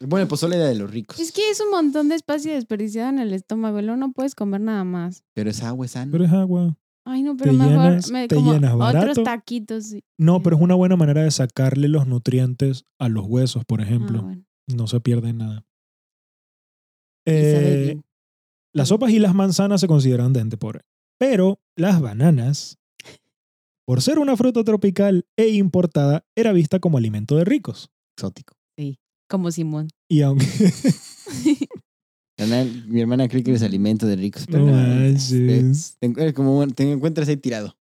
Bueno, 0.00 0.22
el 0.22 0.28
pozole 0.28 0.56
era 0.56 0.66
de 0.68 0.74
los 0.74 0.90
ricos. 0.90 1.20
Es 1.20 1.32
que 1.32 1.50
es 1.50 1.60
un 1.60 1.70
montón 1.70 2.08
de 2.08 2.14
espacio 2.14 2.54
desperdiciado 2.54 3.10
en 3.10 3.18
el 3.18 3.34
estómago. 3.34 3.82
Luego 3.82 3.96
no 3.98 4.12
puedes 4.12 4.34
comer 4.34 4.62
nada 4.62 4.84
más. 4.84 5.22
Pero 5.34 5.50
es 5.50 5.62
agua, 5.62 5.84
es 5.84 5.92
sano. 5.92 6.12
Pero 6.12 6.24
es 6.24 6.32
agua. 6.32 6.78
Ay, 7.04 7.22
no, 7.22 7.36
pero 7.36 7.52
Te 7.52 7.58
mejor 7.58 7.72
llenas- 7.74 8.10
me 8.10 8.28
te 8.28 8.34
como 8.36 8.52
llenas 8.54 8.74
barato. 8.76 9.10
otros 9.10 9.24
taquitos. 9.24 9.84
sí. 9.84 10.02
No, 10.18 10.42
pero 10.42 10.56
es 10.56 10.62
una 10.62 10.74
buena 10.74 10.96
manera 10.96 11.22
de 11.22 11.30
sacarle 11.30 11.88
los 11.88 12.06
nutrientes 12.06 12.84
a 12.98 13.08
los 13.10 13.26
huesos, 13.26 13.64
por 13.66 13.80
Ah, 13.80 13.84
ejemplo. 13.84 14.22
bueno. 14.22 14.44
No 14.66 14.86
se 14.86 15.00
pierde 15.00 15.32
nada. 15.34 15.66
Eh, 17.26 18.00
las 18.74 18.88
sopas 18.88 19.10
y 19.10 19.18
las 19.18 19.34
manzanas 19.34 19.80
se 19.80 19.86
consideran 19.88 20.32
de 20.32 20.40
gente 20.40 20.56
pobre. 20.56 20.80
Pero 21.20 21.60
las 21.76 22.00
bananas, 22.00 22.78
por 23.86 24.00
ser 24.00 24.18
una 24.18 24.38
fruta 24.38 24.64
tropical 24.64 25.26
e 25.36 25.48
importada, 25.48 26.24
era 26.34 26.52
vista 26.52 26.80
como 26.80 26.96
alimento 26.96 27.36
de 27.36 27.44
ricos. 27.44 27.90
Exótico. 28.16 28.54
Como 29.28 29.50
Simón. 29.52 29.88
Y 30.08 30.22
aunque 30.22 30.46
Mi 32.88 33.00
hermana 33.02 33.28
cree 33.28 33.42
que 33.44 33.50
eres 33.50 33.62
alimento 33.62 34.06
de 34.06 34.16
ricos. 34.16 34.46
Pero 34.46 34.64
No 34.64 34.72
manches. 34.72 35.96
te, 36.00 36.08
te- 36.08 36.34
como, 36.34 36.66
te 36.68 36.90
encuentras 36.90 37.28
ahí 37.28 37.36
tirado. 37.36 37.76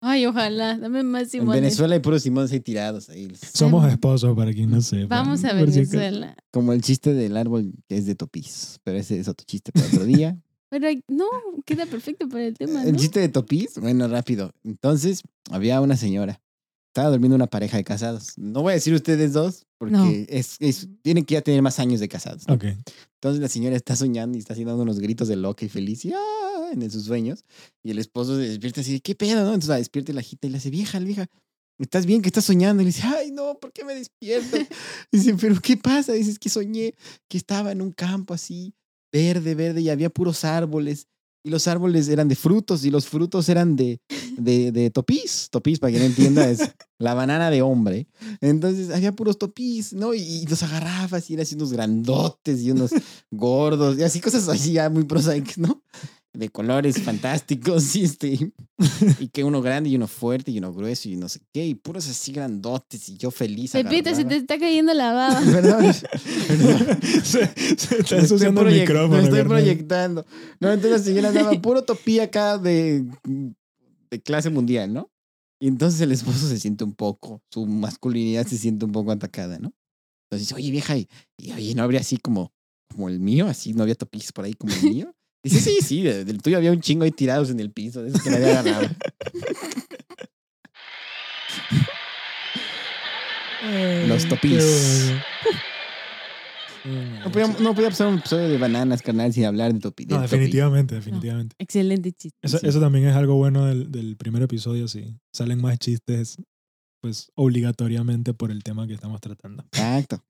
Ay, 0.00 0.24
ojalá. 0.26 0.78
Dame 0.78 1.02
más 1.02 1.24
En 1.24 1.28
Simón. 1.30 1.54
Venezuela 1.54 1.94
hay 1.94 2.00
puros 2.00 2.22
Simón 2.22 2.48
ahí 2.50 2.60
tirados. 2.60 3.10
Ahí. 3.10 3.28
somos 3.52 3.86
esposos, 3.88 4.34
para 4.34 4.52
quien 4.52 4.70
no 4.70 4.80
sepa. 4.80 5.14
Vamos 5.16 5.44
a 5.44 5.50
si. 5.50 5.56
Venezuela. 5.56 6.36
Como 6.50 6.72
el 6.72 6.80
chiste 6.80 7.12
del 7.12 7.36
árbol 7.36 7.74
que 7.86 7.98
es 7.98 8.06
de 8.06 8.14
topiz. 8.14 8.80
Pero 8.82 8.98
ese 8.98 9.20
es 9.20 9.28
otro 9.28 9.44
chiste 9.46 9.72
para 9.72 9.86
otro 9.86 10.04
día. 10.04 10.38
Pero 10.70 10.88
no, 11.08 11.26
queda 11.64 11.86
perfecto 11.86 12.28
para 12.28 12.44
el 12.44 12.54
tema, 12.54 12.82
El 12.84 12.92
¿no? 12.92 12.98
chiste 12.98 13.20
de 13.20 13.28
topiz, 13.28 13.78
bueno, 13.78 14.06
rápido. 14.08 14.52
Entonces, 14.64 15.22
había 15.50 15.80
una 15.80 15.96
señora. 15.96 16.40
Estaba 16.88 17.10
durmiendo 17.10 17.36
una 17.36 17.46
pareja 17.46 17.76
de 17.76 17.84
casados. 17.84 18.32
No 18.36 18.62
voy 18.62 18.72
a 18.72 18.74
decir 18.74 18.92
ustedes 18.92 19.32
dos, 19.32 19.66
porque 19.78 19.92
No. 19.92 20.10
es, 20.28 20.56
es- 20.58 20.88
tienen 21.02 21.24
que 21.24 21.34
ya 21.34 21.42
tener 21.42 21.62
más 21.62 21.78
años 21.78 22.00
de 22.00 22.08
casados. 22.08 22.46
¿no? 22.48 22.54
Ok. 22.54 22.64
Entonces 22.64 23.40
la 23.40 23.48
señora 23.48 23.76
está 23.76 23.94
soñando 23.94 24.36
y 24.36 24.40
está 24.40 24.52
haciendo 24.54 24.76
unos 24.76 24.98
gritos 24.98 25.28
de 25.28 25.36
loca 25.36 25.64
y 25.64 25.68
feliz 25.68 26.04
y, 26.04 26.12
¡ah! 26.12 26.70
en 26.72 26.90
sus 26.90 27.04
sueños. 27.04 27.44
Y 27.82 27.90
el 27.92 27.98
esposo 27.98 28.36
se 28.36 28.42
despierta 28.42 28.80
así 28.82 29.00
¿qué 29.00 29.14
pedo? 29.14 29.36
¿no? 29.42 29.48
Entonces 29.48 29.68
la 29.70 29.76
despierta 29.76 30.12
y 30.12 30.14
la 30.14 30.20
agita 30.20 30.46
y 30.46 30.50
le 30.50 30.56
dice, 30.58 30.70
vieja, 30.70 30.98
vieja, 30.98 31.26
¿estás 31.78 32.04
bien? 32.04 32.20
que 32.20 32.28
estás 32.28 32.44
soñando? 32.44 32.82
Y 32.82 32.86
le 32.86 32.92
dice, 32.92 33.02
ay, 33.06 33.30
no, 33.30 33.54
¿por 33.58 33.72
qué 33.72 33.84
me 33.84 33.94
despierto? 33.94 34.56
Y 34.58 34.66
dice, 35.18 35.34
¿pero 35.40 35.60
qué 35.60 35.76
pasa? 35.76 36.12
Dice, 36.14 36.30
es 36.32 36.38
que 36.38 36.48
soñé 36.48 36.94
que 37.28 37.38
estaba 37.38 37.70
en 37.72 37.80
un 37.80 37.92
campo 37.92 38.34
así, 38.34 38.74
verde, 39.12 39.54
verde, 39.54 39.80
y 39.80 39.90
había 39.90 40.10
puros 40.10 40.44
árboles. 40.44 41.06
Y 41.44 41.50
los 41.50 41.68
árboles 41.68 42.08
eran 42.08 42.28
de 42.28 42.34
frutos 42.34 42.84
y 42.84 42.90
los 42.90 43.06
frutos 43.06 43.48
eran 43.48 43.76
de, 43.76 44.00
de, 44.36 44.72
de 44.72 44.90
topiz. 44.90 45.48
Topiz, 45.50 45.78
para 45.78 45.92
que 45.92 45.98
no 46.00 46.04
entienda, 46.04 46.50
es 46.50 46.60
la 46.98 47.14
banana 47.14 47.48
de 47.50 47.62
hombre. 47.62 48.08
Entonces 48.40 48.90
había 48.90 49.12
puros 49.12 49.38
topiz, 49.38 49.92
¿no? 49.92 50.14
Y, 50.14 50.20
y 50.20 50.46
los 50.46 50.62
agarrabas 50.64 51.30
y 51.30 51.34
eran 51.34 51.44
así 51.44 51.54
unos 51.54 51.72
grandotes 51.72 52.60
y 52.60 52.72
unos 52.72 52.90
gordos 53.30 53.98
y 53.98 54.02
así 54.02 54.20
cosas 54.20 54.48
así 54.48 54.72
ya 54.72 54.90
muy 54.90 55.04
prosaicas, 55.04 55.58
¿no? 55.58 55.82
De 56.34 56.50
colores 56.50 57.02
fantásticos 57.02 57.96
y 57.96 58.04
este 58.04 58.52
y 59.18 59.28
que 59.28 59.44
uno 59.44 59.62
grande 59.62 59.88
y 59.88 59.96
uno 59.96 60.06
fuerte 60.06 60.50
y 60.50 60.58
uno 60.58 60.72
grueso 60.72 61.08
y 61.08 61.16
no 61.16 61.28
sé 61.28 61.40
qué 61.52 61.66
y 61.66 61.74
puros 61.74 62.08
así 62.08 62.32
grandotes 62.32 63.08
y 63.08 63.16
yo 63.16 63.30
feliz 63.30 63.72
Pepito, 63.72 64.14
se 64.14 64.24
te 64.24 64.36
está 64.36 64.58
cayendo 64.58 64.92
la 64.94 65.12
baba. 65.12 65.40
Perdón, 65.44 65.86
perdón. 66.46 66.98
se, 67.24 67.46
se 67.76 67.98
está 67.98 68.18
ensuciando 68.18 68.60
el 68.60 68.80
micrófono. 68.80 69.16
Lo 69.16 69.22
estoy 69.22 69.38
carnal. 69.38 69.58
proyectando. 69.58 70.26
No, 70.60 70.70
entonces 70.70 71.00
la 71.00 71.04
señora 71.04 71.28
andaba 71.28 71.60
puro 71.60 71.82
topía 71.82 72.24
acá 72.24 72.58
de, 72.58 73.04
de 74.10 74.22
clase 74.22 74.50
mundial, 74.50 74.92
¿no? 74.92 75.10
Y 75.60 75.66
entonces 75.66 76.00
el 76.00 76.12
esposo 76.12 76.46
se 76.46 76.58
siente 76.60 76.84
un 76.84 76.94
poco, 76.94 77.42
su 77.50 77.66
masculinidad 77.66 78.46
se 78.46 78.58
siente 78.58 78.84
un 78.84 78.92
poco 78.92 79.10
atacada, 79.10 79.58
¿no? 79.58 79.72
Entonces 80.26 80.48
dice, 80.48 80.54
oye, 80.54 80.70
vieja, 80.70 80.96
y, 80.96 81.08
y, 81.38 81.52
oye, 81.52 81.74
¿no 81.74 81.82
habría 81.82 82.00
así 82.00 82.18
como, 82.18 82.52
como 82.88 83.08
el 83.08 83.18
mío? 83.18 83.46
Así, 83.48 83.72
¿no 83.72 83.82
había 83.82 83.94
topis 83.94 84.30
por 84.32 84.44
ahí 84.44 84.52
como 84.52 84.72
el 84.74 84.82
mío? 84.82 85.14
Dice, 85.42 85.60
sí, 85.60 85.78
sí, 85.82 86.02
de- 86.02 86.24
del 86.24 86.42
tuyo 86.42 86.56
había 86.56 86.72
un 86.72 86.80
chingo 86.80 87.04
ahí 87.04 87.10
tirados 87.12 87.50
en 87.50 87.60
el 87.60 87.70
piso, 87.70 88.02
de 88.02 88.08
esos 88.10 88.22
que 88.22 88.30
nadie 88.30 88.50
agarraba. 88.50 88.90
Los 94.06 94.26
topis. 94.28 95.12
No 97.24 97.30
podía, 97.30 97.48
no 97.60 97.74
podía 97.74 97.90
pasar 97.90 98.06
un 98.06 98.18
episodio 98.18 98.48
de 98.48 98.56
bananas, 98.56 99.02
carnal, 99.02 99.32
sin 99.32 99.44
hablar 99.44 99.74
de 99.74 99.80
topi. 99.80 100.06
No, 100.06 100.20
definitivamente, 100.22 100.94
definitivamente. 100.94 101.54
Excelente 101.58 102.12
chiste. 102.12 102.38
Eso, 102.40 102.58
Sí. 102.58 102.66
eso 102.66 102.80
también 102.80 103.06
es 103.08 103.14
algo 103.16 103.34
bueno 103.34 103.66
del, 103.66 103.90
del 103.90 104.16
primer 104.16 104.42
episodio, 104.42 104.88
sí. 104.88 105.14
Salen 105.32 105.60
más 105.60 105.78
chistes, 105.78 106.36
pues 107.02 107.30
obligatoriamente 107.34 108.32
por 108.32 108.50
el 108.50 108.62
tema 108.62 108.86
que 108.86 108.94
estamos 108.94 109.20
tratando. 109.20 109.64
Exacto. 109.64 110.24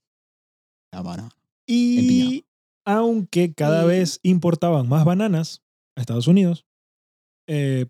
Ah, 0.93 1.03
bueno. 1.03 1.29
Y 1.67 2.45
aunque 2.89 3.53
cada 3.53 3.83
Sí. 3.83 3.89
vez 3.89 4.21
importaban 4.23 4.89
más 4.89 5.05
bananas 5.05 5.63
a 5.97 6.01
Estados 6.01 6.27
Unidos, 6.27 6.65
eh, 7.47 7.87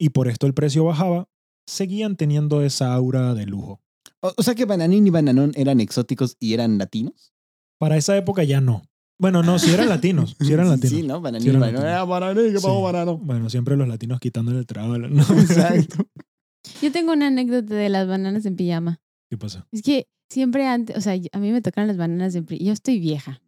y 0.00 0.10
por 0.10 0.28
esto 0.28 0.46
el 0.46 0.54
precio 0.54 0.84
bajaba, 0.84 1.28
seguían 1.68 2.16
teniendo 2.16 2.62
esa 2.62 2.94
aura 2.94 3.34
de 3.34 3.46
lujo. 3.46 3.80
O, 4.20 4.32
o 4.36 4.42
sea 4.42 4.54
que 4.54 4.64
Bananín 4.64 5.04
y 5.06 5.10
Bananón 5.10 5.52
eran 5.56 5.80
exóticos 5.80 6.36
y 6.38 6.54
eran 6.54 6.78
latinos. 6.78 7.32
Para 7.80 7.96
esa 7.96 8.16
época 8.16 8.44
ya 8.44 8.60
no. 8.60 8.82
Bueno, 9.18 9.42
no, 9.42 9.58
si 9.58 9.72
eran 9.72 9.88
latinos, 9.88 10.36
si 10.38 10.52
eran 10.52 10.68
latinos. 10.68 10.90
Sí, 10.90 11.02
¿no? 11.06 11.20
Bananín 11.20 11.48
eran 11.48 11.60
Bananón. 11.60 11.82
latinos. 11.84 12.00
Ah, 12.00 12.04
Bananín, 12.04 12.52
¿qué 12.52 12.58
Sí. 12.60 12.66
banano? 12.82 13.18
Bueno, 13.18 13.50
siempre 13.50 13.76
los 13.76 13.88
latinos 13.88 14.20
quitándole 14.20 14.58
el 14.60 14.66
trago. 14.66 14.92
a 14.94 14.98
la- 14.98 15.08
¿no? 15.08 15.16
Exacto. 15.90 16.06
Yo 16.82 16.92
tengo 16.92 17.12
una 17.12 17.26
anécdota 17.28 17.74
de 17.74 17.88
las 17.88 18.06
bananas 18.06 18.46
en 18.46 18.54
pijama. 18.56 19.00
¿Qué 19.30 19.36
pasa? 19.38 19.66
Es 19.72 19.82
que 19.82 20.06
siempre 20.30 20.66
antes, 20.68 20.96
o 20.96 21.00
sea, 21.00 21.14
a 21.32 21.38
mí 21.38 21.50
me 21.50 21.62
tocaron 21.62 21.88
las 21.88 21.96
bananas 21.96 22.34
en 22.36 22.44
pri- 22.46 22.62
Yo 22.64 22.72
estoy 22.72 23.00
vieja. 23.00 23.40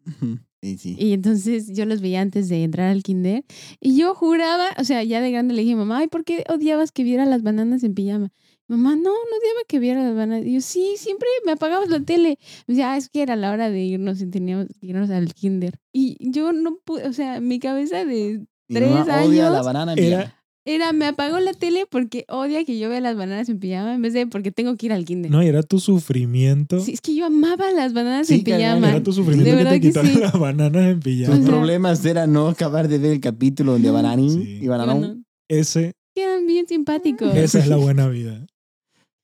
Sí, 0.62 0.76
sí. 0.76 0.96
Y 0.98 1.12
entonces 1.12 1.68
yo 1.72 1.84
los 1.86 2.00
veía 2.00 2.20
antes 2.20 2.48
de 2.48 2.64
entrar 2.64 2.90
al 2.90 3.02
kinder. 3.02 3.44
Y 3.80 3.96
yo 3.96 4.14
juraba, 4.14 4.66
o 4.78 4.84
sea, 4.84 5.02
ya 5.04 5.20
de 5.20 5.30
grande 5.30 5.54
le 5.54 5.62
dije, 5.62 5.76
mamá, 5.76 6.02
¿y 6.02 6.08
por 6.08 6.24
qué 6.24 6.44
odiabas 6.48 6.90
que 6.92 7.04
viera 7.04 7.26
las 7.26 7.42
bananas 7.42 7.84
en 7.84 7.94
pijama? 7.94 8.30
Mamá, 8.66 8.96
no, 8.96 9.02
no 9.02 9.10
odiaba 9.10 9.60
que 9.68 9.78
viera 9.78 10.02
las 10.02 10.14
bananas. 10.16 10.44
Y 10.46 10.54
yo, 10.54 10.60
sí, 10.60 10.94
siempre 10.98 11.28
me 11.46 11.52
apagabas 11.52 11.88
la 11.88 12.00
tele. 12.00 12.38
Me 12.66 12.74
decía, 12.74 12.92
ah, 12.92 12.96
es 12.96 13.08
que 13.08 13.22
era 13.22 13.36
la 13.36 13.52
hora 13.52 13.70
de 13.70 13.80
irnos 13.82 14.20
y 14.20 14.26
teníamos 14.26 14.66
que 14.80 14.86
irnos 14.88 15.08
al 15.10 15.32
kinder. 15.32 15.78
Y 15.92 16.16
yo 16.20 16.52
no 16.52 16.76
pude, 16.84 17.06
o 17.06 17.12
sea, 17.12 17.40
mi 17.40 17.60
cabeza 17.60 18.04
de 18.04 18.44
Mi 18.68 18.74
tres 18.74 18.90
mamá 18.90 19.24
odia 19.24 19.44
la 19.44 19.50
años 19.58 19.64
banana 19.66 19.92
en 19.94 19.98
Era- 20.00 20.18
pijama. 20.18 20.37
Era, 20.74 20.92
me 20.92 21.06
apagó 21.06 21.38
la 21.40 21.52
tele 21.54 21.86
porque 21.90 22.24
odia 22.28 22.64
que 22.64 22.78
yo 22.78 22.88
vea 22.88 23.00
las 23.00 23.16
bananas 23.16 23.48
en 23.48 23.58
pijama 23.58 23.94
en 23.94 24.02
vez 24.02 24.12
de 24.12 24.26
porque 24.26 24.50
tengo 24.52 24.76
que 24.76 24.86
ir 24.86 24.92
al 24.92 25.04
kinder. 25.04 25.30
No, 25.30 25.42
y 25.42 25.46
era 25.46 25.62
tu 25.62 25.80
sufrimiento. 25.80 26.80
Sí, 26.80 26.92
es 26.92 27.00
que 27.00 27.14
yo 27.14 27.26
amaba 27.26 27.70
las 27.72 27.92
bananas 27.92 28.26
Sí, 28.26 28.34
en 28.36 28.44
pijama. 28.44 28.90
Era 28.90 29.02
tu 29.02 29.12
sufrimiento 29.12 29.50
De 29.56 29.58
que 29.58 29.64
te 29.70 29.80
que 29.80 29.88
quitaron 29.88 30.10
sí. 30.12 30.18
las 30.20 30.32
bananas 30.38 30.84
en 30.86 31.00
Tus 31.00 31.04
pijama. 31.04 31.34
O 31.34 31.38
sea- 31.38 31.46
problemas 31.46 32.04
era 32.04 32.26
no 32.26 32.48
acabar 32.48 32.88
de 32.88 32.98
ver 32.98 33.12
el 33.12 33.20
capítulo 33.20 33.72
donde 33.72 33.90
Bananín 33.90 34.42
Sí. 34.42 34.58
y 34.62 34.66
Bananón. 34.66 35.24
Ese, 35.48 35.92
eran 36.14 36.46
bien 36.46 36.66
simpáticos. 36.68 37.34
esa 37.34 37.58
es 37.60 37.68
la 37.68 37.76
buena 37.94 38.08
vida. 38.08 38.46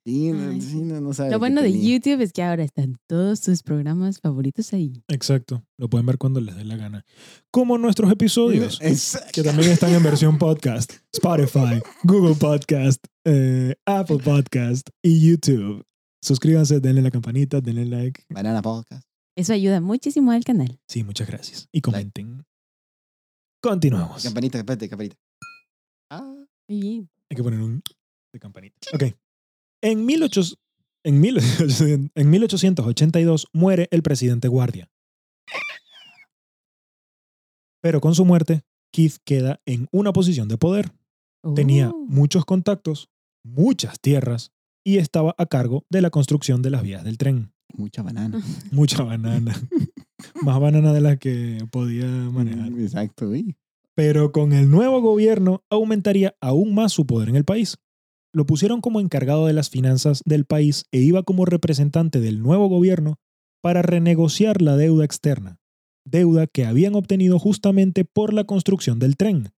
Sí, 0.07 0.33
no, 0.33 0.51
Ay, 0.51 0.61
sí, 0.61 0.83
no, 0.83 1.01
no 1.01 1.15
sabe 1.15 1.31
Lo 1.31 1.39
bueno 1.39 1.63
de 1.63 1.71
tenía. 1.71 1.99
YouTube 1.99 2.21
es 2.21 2.33
que 2.35 2.43
ahora 2.43 2.63
están 2.63 2.99
todos 3.09 3.41
tus 3.41 3.63
programas 3.63 4.21
favoritos 4.21 4.73
ahí. 4.75 5.03
Exacto. 5.09 5.65
Lo 5.79 5.89
pueden 5.89 6.05
ver 6.05 6.19
cuando 6.19 6.43
les 6.43 6.55
dé 6.57 6.65
la 6.65 6.77
gana. 6.77 7.07
Como 7.51 7.79
nuestros 7.79 8.13
episodios, 8.13 8.79
Exacto. 8.83 9.31
que 9.33 9.43
también 9.43 9.71
están 9.71 9.95
en 9.95 10.03
versión 10.03 10.37
podcast. 10.39 10.93
Spotify, 11.11 11.81
Google 12.03 12.35
Podcast, 12.35 13.03
eh, 13.25 13.77
Apple 13.87 14.19
Podcast 14.19 14.91
y 15.03 15.27
YouTube. 15.27 15.83
Suscríbanse, 16.23 16.81
denle 16.81 17.01
la 17.01 17.11
campanita, 17.11 17.63
denle 17.63 17.87
like. 17.87 18.25
Banana 18.29 18.61
Podcast. 18.61 19.07
Eso 19.37 19.55
ayuda 19.55 19.81
muchísimo 19.81 20.33
al 20.33 20.45
canal. 20.45 20.79
Sí, 20.87 21.03
muchas 21.03 21.27
gracias. 21.29 21.67
Y 21.73 21.81
comenten. 21.81 22.45
Continuamos. 23.63 24.23
Campanita, 24.23 24.59
campanita, 24.59 24.89
campanita. 24.89 25.17
Ah. 26.11 26.45
Muy 26.69 26.81
bien. 26.81 27.11
Hay 27.31 27.37
que 27.37 27.43
poner 27.43 27.61
un 27.61 27.83
de 28.35 28.39
campanita. 28.39 28.77
Ok. 28.93 29.05
En, 29.85 30.07
1800 30.07 30.59
en, 31.05 31.21
1800 31.21 32.11
en 32.15 32.31
1882 32.31 33.49
muere 33.53 33.89
el 33.91 34.03
presidente 34.03 34.49
Guardia. 34.49 34.89
Pero 37.83 38.01
con 38.01 38.15
su 38.15 38.25
muerte, 38.25 38.63
Keith 38.93 39.17
queda 39.25 39.61
en 39.67 39.89
una 39.93 40.13
posición 40.13 40.49
de 40.49 40.57
poder. 40.57 40.93
Tenía 41.55 41.91
Oh. 41.91 42.07
muchos 42.09 42.47
contactos, 42.47 43.11
muchas 43.45 44.01
tierras 44.01 44.53
y 44.83 44.97
estaba 44.97 45.35
a 45.37 45.47
cargo 45.47 45.85
de 45.91 46.01
la 46.01 46.09
construcción 46.11 46.63
de 46.63 46.71
las 46.71 46.83
vías 46.83 47.05
del 47.05 47.19
tren. 47.19 47.53
Mucha 47.75 48.03
banana. 48.03 48.41
Mucha 48.73 49.03
banana. 49.03 49.55
Más 50.43 50.59
banana 50.61 50.95
de 50.95 51.01
la 51.03 51.17
que 51.19 51.67
podía 51.71 52.07
manejar. 52.07 52.71
Mm, 52.71 52.81
Exacto. 52.81 53.31
Pero 53.95 54.33
con 54.33 54.53
el 54.55 54.71
nuevo 54.71 55.03
gobierno 55.03 55.63
aumentaría 55.69 56.35
aún 56.41 56.75
más 56.75 56.93
su 56.93 57.07
poder 57.07 57.29
en 57.29 57.37
el 57.37 57.45
país. 57.45 57.77
Lo 58.35 58.47
pusieron 58.47 58.81
como 58.81 58.99
encargado 59.01 59.47
de 59.47 59.53
las 59.53 59.71
finanzas 59.71 60.21
del 60.27 60.45
país 60.45 60.85
e 60.91 60.99
iba 60.99 61.23
como 61.23 61.45
representante 61.45 62.21
del 62.21 62.43
nuevo 62.43 62.69
gobierno 62.69 63.17
para 63.63 63.81
renegociar 63.81 64.61
la 64.61 64.77
deuda 64.77 65.05
externa, 65.05 65.59
deuda 66.05 66.47
que 66.49 66.67
habían 66.67 66.97
obtenido 66.97 67.39
justamente 67.39 68.05
por 68.05 68.35
la 68.35 68.45
construcción 68.45 68.99
del 68.99 69.17
tren. 69.17 69.51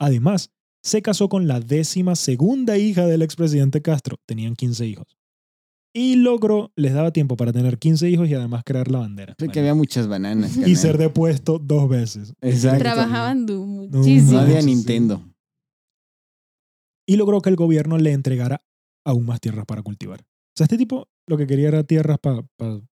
Además, 0.00 0.50
se 0.82 1.02
casó 1.02 1.28
con 1.28 1.46
la 1.46 1.60
décima 1.60 2.16
segunda 2.16 2.78
hija 2.78 3.06
del 3.06 3.22
expresidente 3.22 3.82
Castro. 3.82 4.16
Tenían 4.26 4.56
15 4.56 4.86
hijos. 4.86 5.06
Y 5.94 6.16
logró, 6.16 6.72
les 6.74 6.94
daba 6.94 7.12
tiempo 7.12 7.36
para 7.36 7.52
tener 7.52 7.78
15 7.78 8.08
hijos 8.08 8.26
y 8.28 8.34
además 8.34 8.62
crear 8.64 8.90
la 8.90 9.00
bandera. 9.00 9.34
Creo 9.36 9.50
que 9.50 9.58
Bueno, 9.58 9.60
había 9.70 9.74
muchas 9.74 10.08
bananas. 10.08 10.56
y 10.56 10.74
ser 10.76 10.96
depuesto 10.96 11.58
dos 11.58 11.86
veces. 11.88 12.32
Exacto. 12.40 12.78
Trabajaban 12.78 13.44
du- 13.44 13.88
No, 13.90 13.98
muchísimo. 13.98 14.32
No 14.32 14.38
había. 14.40 14.62
Nintendo. 14.62 15.22
Y 17.06 17.16
logró 17.16 17.40
que 17.40 17.50
el 17.50 17.56
gobierno 17.56 17.98
le 17.98 18.12
entregara 18.12 18.62
aún 19.04 19.26
más 19.26 19.40
tierras 19.40 19.64
para 19.66 19.82
cultivar. 19.82 20.20
O 20.20 20.54
sea, 20.56 20.64
este 20.64 20.78
tipo 20.78 21.08
lo 21.26 21.36
que 21.36 21.46
quería 21.46 21.68
era 21.68 21.82
tierras 21.84 22.18
para 22.18 22.42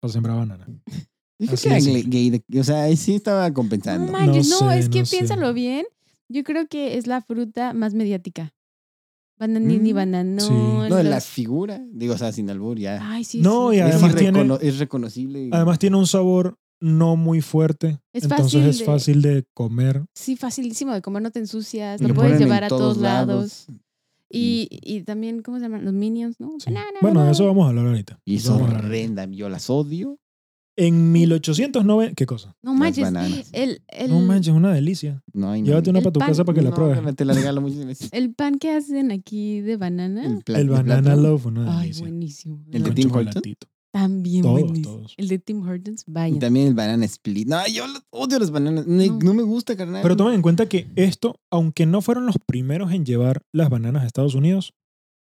sembrar 0.09 0.37
banana. 0.37 0.67
Yo 1.40 1.47
creo 1.49 1.55
Así 1.55 1.69
que 1.93 1.99
era 1.99 2.09
gay- 2.09 2.31
de- 2.49 2.61
o 2.61 2.64
sea, 2.64 2.83
ahí 2.85 2.97
sí 2.97 3.14
estaba 3.14 3.49
No 3.49 3.55
compensando. 3.55 4.11
manches, 4.12 4.49
no, 4.49 4.61
No 4.61 4.71
sé, 4.71 4.79
es 4.79 4.88
que 4.88 5.01
no 5.01 5.07
sé. 5.07 5.17
piénsalo 5.17 5.53
bien. 5.53 5.85
Yo 6.29 6.45
creo 6.45 6.67
que 6.69 6.97
es 6.97 7.07
la 7.07 7.21
fruta 7.23 7.73
más 7.75 7.93
mediática. 7.95 8.55
Bananini, 9.38 9.93
Mm, 9.93 9.97
bananón. 9.97 10.40
sí. 10.40 10.53
No, 10.53 10.88
los- 10.88 11.05
la 11.05 11.21
figura, 11.21 11.85
digo, 11.93 12.14
o 12.14 12.19
sea, 12.19 12.31
sin 12.33 12.49
albur, 12.51 12.79
ya. 12.79 12.99
Ay, 13.03 13.25
sí, 13.25 13.40
No, 13.40 13.71
sí. 13.71 13.77
y 13.77 13.81
es, 13.81 13.85
además 13.87 14.14
tiene- 14.14 14.38
irrecono- 14.38 14.59
es 14.61 14.79
reconocible. 14.79 15.49
Además 15.53 15.79
tiene 15.81 15.97
un 15.97 16.07
sabor 16.07 16.57
no 16.81 17.17
muy 17.17 17.40
fuerte. 17.40 17.99
Es 18.12 18.23
entonces 18.25 18.45
fácil 18.53 18.62
es 18.69 18.79
de- 18.79 18.85
fácil 18.85 19.23
de 19.23 19.45
comer. 19.55 20.05
Sí, 20.14 20.37
facilísimo 20.37 20.93
de 20.95 21.03
comer, 21.03 21.23
no 21.23 21.31
te 21.33 21.40
ensucias, 21.40 22.01
lo 22.01 22.09
lo 22.09 22.14
puedes 22.14 22.31
ponen 22.33 22.43
en 22.43 22.49
llevar 22.49 22.64
a 22.64 22.69
todos 22.69 22.97
lados. 22.99 23.67
Lados. 24.35 24.68
Y, 24.70 24.81
y 24.83 25.03
también, 25.03 25.42
¿cómo 25.42 25.59
se 25.59 25.62
llaman? 25.64 25.85
Los 25.85 25.94
minions, 25.94 26.38
¿no? 26.40 26.53
Sí. 26.59 26.66
Banana, 26.73 26.99
Bueno, 27.01 27.25
de 27.25 27.33
eso 27.33 27.47
vamos 27.47 27.66
a 27.66 27.68
hablar 27.70 27.87
ahorita. 27.87 28.20
Y 28.25 28.37
ahorita. 28.47 28.79
horrenda, 28.79 29.27
yo 29.27 29.49
las 29.49 29.70
odio. 29.70 30.18
En 30.77 31.12
1809, 31.12 32.14
¿qué 32.16 32.27
cosa? 32.27 32.57
No 32.61 32.75
manches. 32.75 33.07
El, 33.53 33.81
el, 33.87 34.11
No 34.11 34.18
manches, 34.20 34.53
una 34.53 34.73
delicia. 34.75 35.23
No 35.33 35.51
hay 35.53 35.62
Llévate 35.62 35.90
una 35.90 36.01
para 36.01 36.12
tu 36.12 36.18
pan- 36.18 36.29
casa 36.31 36.44
para 36.44 36.57
que 36.57 36.62
la 36.62 36.75
pruebes. 36.75 37.01
no, 37.01 37.14
te 37.14 37.25
la 37.25 37.33
regalo 37.33 37.61
muchas 37.61 37.87
veces. 37.87 38.09
el 38.12 38.35
pan 38.35 38.59
que 38.59 38.73
hacen 38.73 39.12
aquí 39.12 39.61
de 39.61 39.77
banana. 39.77 40.25
El, 40.47 40.57
El 40.57 40.68
banana 40.70 41.14
loaf, 41.14 41.47
una 41.47 41.79
Ay, 41.79 41.83
delicia. 41.90 42.03
buenísimo. 42.03 42.64
El 42.73 42.83
de 42.83 42.88
Con 42.88 42.94
Tim 42.97 43.12
Hortons. 43.12 43.42
También 43.94 44.42
Todos, 44.42 44.61
buenísimo. 44.61 44.96
todos. 44.96 45.14
El 45.16 45.28
de 45.28 45.38
Tim 45.38 45.62
Hortons, 45.62 46.02
Y 46.09 46.11
vaya. 46.11 46.38
también 46.40 46.66
el 46.66 46.74
banana 46.74 47.04
split. 47.04 47.46
No, 47.46 47.64
yo 47.68 47.85
odio 48.11 48.40
las 48.40 48.50
bananas. 48.50 48.88
No, 48.88 49.07
No. 49.07 49.18
no 49.20 49.35
me 49.35 49.44
gusta, 49.44 49.76
carnal. 49.76 50.02
Pero 50.02 50.16
tomen 50.16 50.35
en 50.35 50.42
cuenta 50.42 50.68
que 50.68 50.88
esto, 50.96 51.37
aunque 51.48 51.87
no 51.87 52.02
fueron 52.02 52.26
los 52.26 52.35
primeros 52.44 52.90
en 52.90 53.07
llevar 53.07 53.42
las 53.52 53.70
bananas 53.70 54.02
a 54.02 54.07
Estados 54.07 54.35
Unidos, 54.35 54.74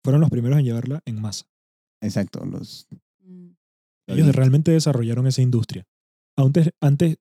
fueron 0.04 0.20
los 0.20 0.30
primeros 0.30 0.60
en 0.60 0.64
llevarla 0.64 1.02
en 1.06 1.20
masa. 1.20 1.46
Exacto, 2.00 2.44
los. 2.46 2.86
Mm. 3.26 3.48
Ellos 4.06 4.32
realmente 4.32 4.70
desarrollaron 4.70 5.26
esa 5.26 5.42
industria. 5.42 5.84
Antes, 6.38 6.70
antes 6.80 7.16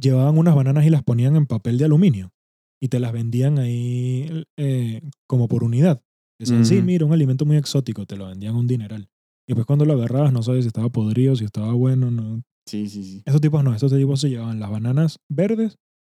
llevaban 0.00 0.38
unas 0.38 0.54
bananas 0.54 0.86
y 0.86 0.90
las 0.90 1.02
ponían 1.02 1.34
en 1.34 1.46
papel 1.46 1.76
de 1.76 1.86
aluminio 1.86 2.32
y 2.80 2.86
te 2.86 3.00
las 3.00 3.12
vendían 3.12 3.58
ahí 3.58 4.44
eh, 4.56 5.02
como 5.26 5.48
por 5.48 5.64
unidad. 5.64 6.02
Decían, 6.38 6.64
sí, 6.64 6.76
Ujú. 6.78 6.86
mira, 6.86 7.04
un 7.04 7.12
alimento 7.12 7.44
muy 7.46 7.56
exótico, 7.56 8.06
te 8.06 8.16
lo 8.16 8.26
vendían 8.28 8.54
a 8.54 8.58
un 8.58 8.66
dineral. 8.68 9.08
Y 9.46 9.52
después 9.52 9.66
cuando 9.66 9.84
lo 9.84 9.92
agarrabas 9.94 10.32
no 10.32 10.42
sabes 10.42 10.64
si 10.64 10.68
estaba 10.68 10.88
podrido, 10.90 11.36
si 11.36 11.44
estaba 11.44 11.72
bueno, 11.72 12.10
no. 12.10 12.42
Sí, 12.66 12.88
sí, 12.88 13.04
sí. 13.04 13.22
Estos 13.26 13.40
tipos 13.40 13.62
no, 13.62 13.74
estos 13.74 13.92
tipos 13.92 14.20
se 14.20 14.30
llevaban 14.30 14.58
las 14.58 14.70
bananas 14.70 15.18
verdes 15.28 15.76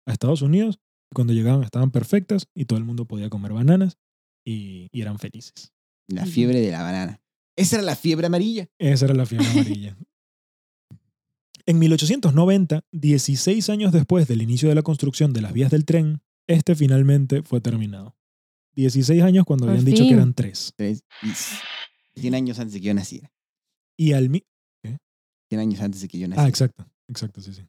a 0.08 0.14
Estados 0.14 0.42
Unidos 0.44 0.80
y 1.12 1.16
cuando 1.16 1.34
llegaban 1.34 1.64
estaban 1.64 1.90
perfectas 1.92 2.48
y 2.54 2.66
todo 2.66 2.78
el 2.78 2.86
mundo 2.86 3.06
podía 3.06 3.30
comer 3.30 3.54
bananas 3.54 3.98
y, 4.46 4.88
y 4.92 5.02
eran 5.02 5.18
felices. 5.18 5.74
La 6.08 6.26
fiebre 6.28 6.60
de 6.62 6.72
la 6.72 6.84
banana. 6.84 7.20
Esa 7.58 7.78
era 7.78 7.84
la 7.86 7.96
fiebre 7.96 8.28
amarilla. 8.28 8.68
Esa 8.80 9.06
era 9.06 9.16
la 9.16 9.26
fiebre 9.26 9.48
amarilla. 9.48 9.98
En 11.66 11.80
1890, 11.80 12.84
16 12.92 13.70
años 13.70 13.92
después 13.92 14.28
del 14.28 14.42
inicio 14.44 14.70
de 14.70 14.76
la 14.76 14.84
construcción 14.84 15.34
de 15.34 15.42
las 15.42 15.52
vías 15.54 15.72
del 15.72 15.86
tren, 15.86 16.22
este 16.48 16.76
finalmente 16.76 17.42
fue 17.42 17.60
terminado. 17.60 18.16
16 18.76 19.24
años 19.24 19.46
cuando 19.46 19.66
Por 19.66 19.72
habían 19.72 19.86
dicho 19.86 20.04
que 20.06 20.14
eran 20.14 20.34
tres. 20.36 20.74
Tres 20.76 21.04
y 21.24 21.30
s- 21.30 21.56
100 22.18 22.36
años 22.36 22.60
antes 22.60 22.74
de 22.74 22.80
que 22.82 22.88
yo 22.88 22.94
naciera. 22.94 23.32
Y 23.98 24.14
al, 24.14 24.30
mi- 24.30 24.44
100 25.50 25.60
años 25.60 25.80
antes 25.82 26.02
de 26.02 26.08
que 26.08 26.18
yo 26.20 26.28
naciera. 26.28 26.46
ah, 26.46 26.50
exacto, 26.50 26.86
exacto, 27.08 27.42
sí, 27.42 27.54
sí. 27.54 27.62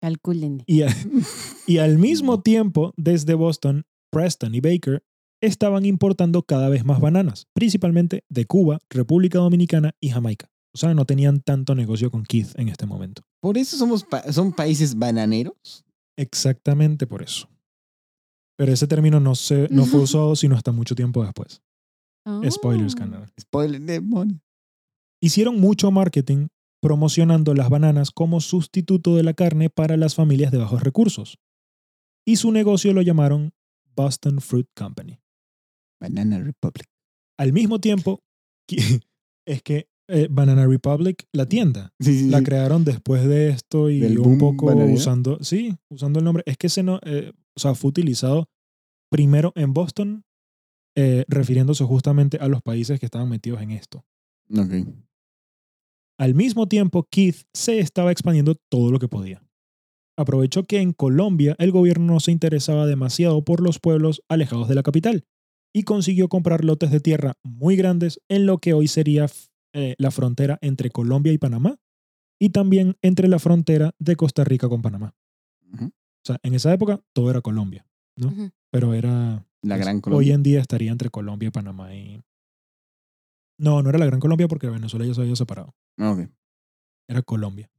Calculen. 0.00 0.62
Y, 0.66 0.82
a- 0.82 0.88
y 1.66 1.78
al 1.78 1.98
mismo 1.98 2.40
tiempo, 2.42 2.92
desde 2.96 3.34
Boston, 3.34 3.84
Preston 4.12 4.54
y 4.54 4.60
Baker 4.60 5.02
estaban 5.42 5.84
importando 5.84 6.42
cada 6.42 6.68
vez 6.68 6.84
más 6.84 7.00
bananas, 7.00 7.46
principalmente 7.54 8.24
de 8.28 8.44
Cuba, 8.46 8.78
República 8.90 9.38
Dominicana 9.38 9.92
y 10.00 10.08
Jamaica. 10.10 10.50
O 10.74 10.78
sea, 10.78 10.94
no 10.94 11.04
tenían 11.06 11.40
tanto 11.40 11.74
negocio 11.74 12.10
con 12.10 12.24
Keith 12.24 12.50
en 12.58 12.68
este 12.68 12.86
momento. 12.86 13.22
Por 13.40 13.56
eso 13.58 13.76
somos 13.76 14.04
pa- 14.04 14.32
son 14.32 14.52
países 14.52 14.96
bananeros. 14.96 15.84
Exactamente 16.16 17.06
por 17.06 17.22
eso. 17.22 17.48
Pero 18.56 18.72
ese 18.72 18.86
término 18.88 19.20
no, 19.20 19.34
se, 19.34 19.68
no 19.70 19.86
fue 19.86 20.00
usado 20.02 20.34
sino 20.36 20.56
hasta 20.56 20.72
mucho 20.72 20.94
tiempo 20.94 21.24
después. 21.24 21.62
Spoilers, 22.50 22.94
Oh. 22.94 22.98
Canadá. 22.98 23.26
Spoiler, 23.40 23.80
demonio. 23.80 24.40
Hicieron 25.22 25.58
mucho 25.60 25.90
marketing 25.90 26.48
promocionando 26.80 27.54
las 27.54 27.68
bananas 27.70 28.10
como 28.10 28.40
sustituto 28.40 29.16
de 29.16 29.22
la 29.24 29.34
carne 29.34 29.68
para 29.70 29.96
las 29.96 30.14
familias 30.14 30.52
de 30.52 30.58
bajos 30.58 30.82
recursos. 30.82 31.38
Y 32.26 32.36
su 32.36 32.52
negocio 32.52 32.92
lo 32.92 33.02
llamaron 33.02 33.50
Boston 33.96 34.40
Fruit 34.40 34.68
Company. 34.76 35.18
Banana 36.00 36.38
Republic. 36.40 36.86
Al 37.38 37.52
mismo 37.52 37.80
tiempo, 37.80 38.20
es 39.46 39.62
que 39.62 39.88
eh, 40.10 40.28
Banana 40.30 40.66
Republic, 40.66 41.24
la 41.32 41.46
tienda, 41.46 41.92
Sí, 42.00 42.20
sí, 42.20 42.30
la 42.30 42.38
sí. 42.38 42.44
crearon 42.44 42.84
después 42.84 43.26
de 43.26 43.48
esto 43.50 43.90
y 43.90 44.00
Del 44.00 44.18
un 44.20 44.38
poco 44.38 44.66
bananero. 44.66 44.94
usando, 44.94 45.38
sí, 45.42 45.76
usando 45.90 46.20
el 46.20 46.24
nombre. 46.24 46.42
Es 46.46 46.56
que 46.56 46.68
se 46.68 46.82
no, 46.82 47.00
eh, 47.04 47.32
o 47.56 47.60
sea, 47.60 47.74
fue 47.74 47.88
utilizado 47.90 48.48
primero 49.10 49.52
en 49.56 49.74
Boston, 49.74 50.24
eh, 51.00 51.24
refiriéndose 51.28 51.84
justamente 51.84 52.38
a 52.38 52.48
los 52.48 52.60
países 52.60 52.98
que 52.98 53.06
estaban 53.06 53.28
metidos 53.28 53.62
en 53.62 53.70
esto. 53.70 54.04
Ok. 54.50 54.72
Al 56.18 56.34
mismo 56.34 56.66
tiempo, 56.66 57.06
Keith 57.08 57.44
se 57.54 57.78
estaba 57.78 58.10
expandiendo 58.10 58.56
todo 58.68 58.90
lo 58.90 58.98
que 58.98 59.06
podía. 59.06 59.40
Aprovechó 60.16 60.64
que 60.64 60.80
en 60.80 60.92
Colombia 60.92 61.54
el 61.60 61.70
gobierno 61.70 62.14
no 62.14 62.18
se 62.18 62.32
interesaba 62.32 62.84
demasiado 62.84 63.44
por 63.44 63.60
los 63.60 63.78
pueblos 63.78 64.24
alejados 64.28 64.66
de 64.66 64.74
la 64.74 64.82
capital 64.82 65.24
y 65.72 65.84
consiguió 65.84 66.28
comprar 66.28 66.64
lotes 66.64 66.90
de 66.90 66.98
tierra 66.98 67.34
muy 67.44 67.76
grandes 67.76 68.20
en 68.28 68.46
lo 68.46 68.58
que 68.58 68.72
hoy 68.72 68.88
sería 68.88 69.26
eh, 69.74 69.94
la 69.98 70.10
frontera 70.10 70.58
entre 70.62 70.90
Colombia 70.90 71.32
y 71.32 71.38
Panamá 71.38 71.76
y 72.40 72.50
también 72.50 72.96
entre 73.02 73.28
la 73.28 73.38
frontera 73.38 73.94
de 74.00 74.16
Costa 74.16 74.42
Rica 74.42 74.68
con 74.68 74.82
Panamá. 74.82 75.14
O 75.80 75.90
sea, 76.24 76.40
en 76.42 76.54
esa 76.54 76.72
época 76.72 77.00
todo 77.12 77.30
era 77.30 77.40
Colombia, 77.40 77.86
Ujú. 78.16 78.50
pero 78.72 78.94
era... 78.94 79.44
La 79.62 79.76
Gran 79.76 80.00
Hoy 80.06 80.30
en 80.30 80.42
día 80.42 80.60
estaría 80.60 80.92
entre 80.92 81.10
Colombia 81.10 81.48
y 81.48 81.50
Panamá 81.50 81.94
y... 81.94 82.22
No, 83.58 83.82
no 83.82 83.90
era 83.90 83.98
la 83.98 84.06
Gran 84.06 84.20
Colombia 84.20 84.46
porque 84.46 84.68
Venezuela 84.68 85.04
ya 85.04 85.14
se 85.14 85.22
había 85.22 85.34
separado. 85.34 85.74
Ok. 85.98 86.28
era 87.08 87.22
Colombia. 87.22 87.70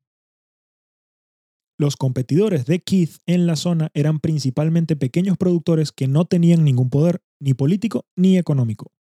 Los 1.79 1.95
competidores 1.95 2.65
de 2.65 2.81
Keith 2.81 3.19
en 3.25 3.47
la 3.47 3.55
zona 3.55 3.89
eran 3.93 4.19
principalmente 4.19 4.97
pequeños 4.97 5.37
productores 5.37 5.93
que 5.93 6.09
no 6.09 6.25
tenían 6.25 6.65
ningún 6.65 6.89
poder, 6.89 7.21
ni 7.39 7.53
político 7.53 8.05
ni 8.17 8.37
económico. 8.37 8.91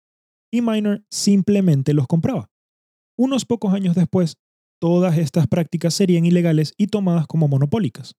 Y 0.49 0.61
Minor 0.61 1.03
simplemente 1.09 1.93
los 1.93 2.07
compraba. 2.07 2.49
Unos 3.17 3.43
pocos 3.43 3.73
años 3.73 3.95
después, 3.95 4.37
todas 4.79 5.17
estas 5.17 5.47
prácticas 5.47 5.93
serían 5.93 6.25
ilegales 6.25 6.73
y 6.77 6.87
tomadas 6.87 7.27
como 7.27 7.49
monopólicas. 7.49 8.15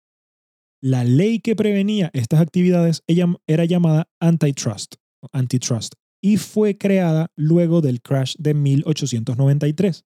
La 0.83 1.05
ley 1.05 1.41
que 1.41 1.57
prevenía 1.57 2.11
estas 2.15 2.41
actividades 2.41 3.03
era 3.07 3.65
llamada 3.65 4.09
antitrust, 4.21 4.95
antitrust 5.33 5.95
y 6.23 6.37
fue 6.37 6.79
creada 6.79 7.31
luego 7.37 7.81
del 7.81 8.01
crash 8.01 8.35
de 8.39 8.55
1893 8.55 10.05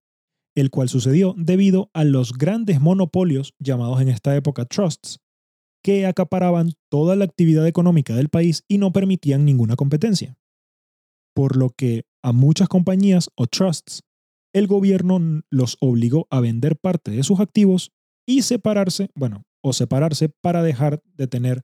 el 0.55 0.71
cual 0.71 0.89
sucedió 0.89 1.35
debido 1.37 1.91
a 1.93 2.05
los 2.05 2.33
grandes 2.33 2.81
monopolios 2.81 3.55
llamados 3.59 4.01
en 4.01 4.09
esta 4.09 4.35
época 4.37 4.65
trusts, 4.65 5.19
que 5.83 6.07
acaparaban 6.07 6.73
toda 6.91 7.17
la 7.17 7.25
actividad 7.25 7.67
económica 7.67 8.15
del 8.15 8.29
país 8.29 8.65
y 8.69 8.79
no 8.79 8.93
permitían 8.93 9.45
ninguna 9.45 9.77
competencia. 9.77 10.37
Por 11.35 11.57
lo 11.57 11.71
que 11.71 12.05
a 12.23 12.33
muchas 12.33 12.69
compañías 12.69 13.29
o 13.35 13.47
trusts, 13.47 14.03
el 14.55 14.67
gobierno 14.67 15.43
los 15.51 15.77
obligó 15.81 16.27
a 16.31 16.41
vender 16.41 16.77
parte 16.77 17.11
de 17.11 17.25
sus 17.25 17.41
activos 17.41 17.91
y 18.27 18.43
separarse, 18.43 19.11
bueno, 19.15 19.43
o 19.65 19.73
separarse 19.73 20.29
para 20.29 20.63
dejar 20.63 21.01
de 21.17 21.27
tener 21.27 21.63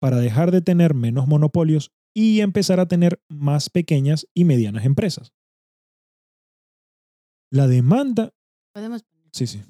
para 0.00 0.18
dejar 0.18 0.50
de 0.50 0.60
tener 0.60 0.94
menos 0.94 1.26
monopolios 1.26 1.90
y 2.14 2.40
empezar 2.40 2.78
a 2.78 2.86
tener 2.86 3.20
más 3.28 3.70
pequeñas 3.70 4.26
y 4.34 4.44
medianas 4.44 4.84
empresas. 4.84 5.32
La 7.50 7.66
demanda. 7.66 8.30
Podemos 8.74 9.02
Sí, 9.32 9.46
sí. 9.46 9.62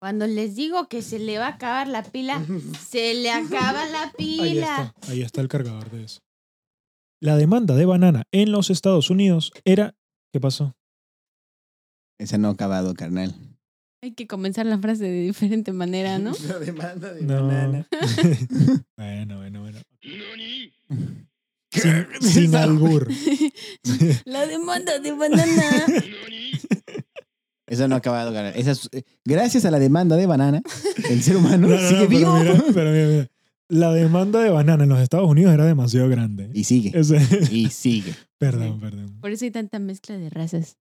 Cuando 0.00 0.26
les 0.26 0.54
digo 0.54 0.88
que 0.88 1.02
se 1.02 1.18
le 1.18 1.38
va 1.38 1.46
a 1.46 1.54
acabar 1.54 1.88
la 1.88 2.04
pila, 2.04 2.40
se 2.88 3.14
le 3.14 3.30
acaba 3.30 3.84
la 3.86 4.04
Ahí 4.04 4.10
pila. 4.16 4.92
está, 4.94 5.12
ahí 5.12 5.22
está 5.22 5.40
el 5.40 5.48
cargador 5.48 5.90
de 5.90 6.04
eso. 6.04 6.20
La 7.20 7.36
demanda 7.36 7.74
de 7.74 7.86
banana 7.86 8.22
en 8.32 8.52
los 8.52 8.70
Estados 8.70 9.10
Unidos 9.10 9.50
era. 9.64 9.94
¿Qué 10.32 10.40
pasó? 10.40 10.74
Esa 12.18 12.38
no 12.38 12.48
ha 12.48 12.52
acabado, 12.52 12.94
carnal. 12.94 13.34
Hay 14.06 14.12
que 14.12 14.28
comenzar 14.28 14.66
la 14.66 14.78
frase 14.78 15.02
de 15.02 15.22
diferente 15.22 15.72
manera, 15.72 16.20
¿no? 16.20 16.30
La 16.48 16.58
demanda 16.60 17.12
de 17.12 17.22
No. 17.22 17.44
banana. 17.48 17.88
bueno, 18.96 19.36
bueno, 19.38 19.60
bueno. 19.62 19.80
sin, 21.72 22.06
sin 22.20 22.54
albur. 22.54 23.08
La 24.24 24.46
demanda 24.46 25.00
de 25.00 25.10
banana. 25.10 25.86
Eso 27.66 27.88
no 27.88 27.96
ha 27.96 27.98
acabado 27.98 28.30
de 28.30 28.36
ganar. 28.36 28.56
Esa 28.56 28.70
es- 28.70 28.88
eh, 28.92 29.02
gracias 29.24 29.64
a 29.64 29.72
la 29.72 29.80
demanda 29.80 30.14
de 30.16 30.26
banana, 30.26 30.62
el 31.10 31.20
ser 31.20 31.36
humano 31.36 31.66
No, 31.66 31.74
no, 31.74 31.80
no, 31.82 31.88
sigue 31.88 32.06
pero 32.06 32.08
vivo. 32.08 32.38
mira, 32.38 32.64
pero 32.72 32.90
mira, 32.92 33.06
mira. 33.08 33.26
La 33.68 33.92
demanda 33.92 34.38
de 34.40 34.50
banana 34.50 34.84
en 34.84 34.90
los 34.90 35.00
Estados 35.00 35.28
Unidos 35.28 35.52
era 35.52 35.64
demasiado 35.66 36.08
grande. 36.08 36.48
Y 36.54 36.62
sigue. 36.62 36.92
Ese- 36.96 37.18
Y 37.50 37.70
sigue. 37.70 38.14
perdón, 38.38 38.78
perdón. 38.78 39.18
Por 39.20 39.32
eso 39.32 39.44
hay 39.44 39.50
tanta 39.50 39.80
mezcla 39.80 40.16
de 40.16 40.30
razas. 40.30 40.76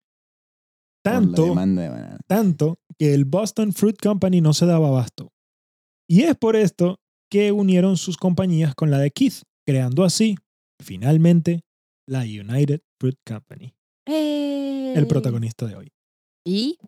Por 1.02 1.12
la 1.14 1.20
Tanto, 1.20 1.44
demanda 1.46 1.82
de 1.82 1.88
banana. 1.88 2.18
tanto 2.26 2.78
que 2.98 3.14
el 3.14 3.24
Boston 3.24 3.72
Fruit 3.72 3.96
Company 4.00 4.40
no 4.40 4.52
se 4.54 4.66
daba 4.66 4.88
abasto. 4.88 5.32
Y 6.08 6.22
es 6.22 6.36
por 6.36 6.56
esto 6.56 7.00
que 7.30 7.52
unieron 7.52 7.96
sus 7.96 8.16
compañías 8.16 8.74
con 8.74 8.90
la 8.90 8.98
de 8.98 9.10
Keith, 9.10 9.42
creando 9.66 10.04
así, 10.04 10.36
finalmente, 10.82 11.62
la 12.06 12.20
United 12.20 12.82
Fruit 13.00 13.18
Company, 13.26 13.74
el 14.06 14.96
El 14.96 15.06
protagonista 15.06 15.66
de 15.66 15.76
hoy. 15.76 15.92
¿Y? 16.46 16.78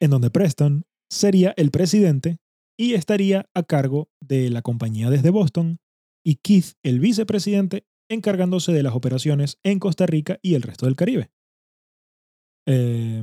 en 0.00 0.10
donde 0.10 0.30
Preston 0.30 0.84
sería 1.10 1.52
el 1.56 1.70
presidente 1.70 2.38
y 2.76 2.94
estaría 2.94 3.48
a 3.54 3.62
cargo 3.62 4.08
de 4.20 4.50
la 4.50 4.62
compañía 4.62 5.10
desde 5.10 5.30
Boston 5.30 5.78
y 6.24 6.36
Keith 6.36 6.72
el 6.82 6.98
vicepresidente 6.98 7.84
encargándose 8.08 8.72
de 8.72 8.82
las 8.82 8.94
operaciones 8.94 9.58
en 9.62 9.78
Costa 9.78 10.06
Rica 10.06 10.38
y 10.42 10.54
el 10.54 10.62
resto 10.62 10.86
del 10.86 10.96
Caribe. 10.96 11.30
Eh, 12.66 13.22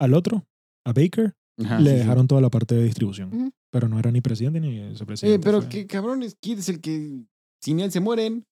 al 0.00 0.14
otro, 0.14 0.44
a 0.86 0.92
Baker, 0.92 1.34
Ajá, 1.62 1.78
le 1.78 1.90
sí, 1.90 1.96
sí. 1.96 1.98
dejaron 2.02 2.26
toda 2.26 2.40
la 2.40 2.50
parte 2.50 2.74
de 2.74 2.84
distribución, 2.84 3.52
pero 3.70 3.88
no 3.88 3.98
era 3.98 4.10
ni 4.10 4.20
presidente 4.20 4.60
ni 4.60 4.78
Eh, 4.78 4.88
vicepresidente. 4.90 5.44
pero 5.44 5.60
fue- 5.62 5.68
qué 5.70 5.86
cabrones, 5.86 6.36
Kid 6.40 6.58
es 6.58 6.68
el 6.68 6.80
que 6.80 7.24
sin 7.62 7.80
él 7.80 7.90
se 7.92 8.00
mueren. 8.00 8.44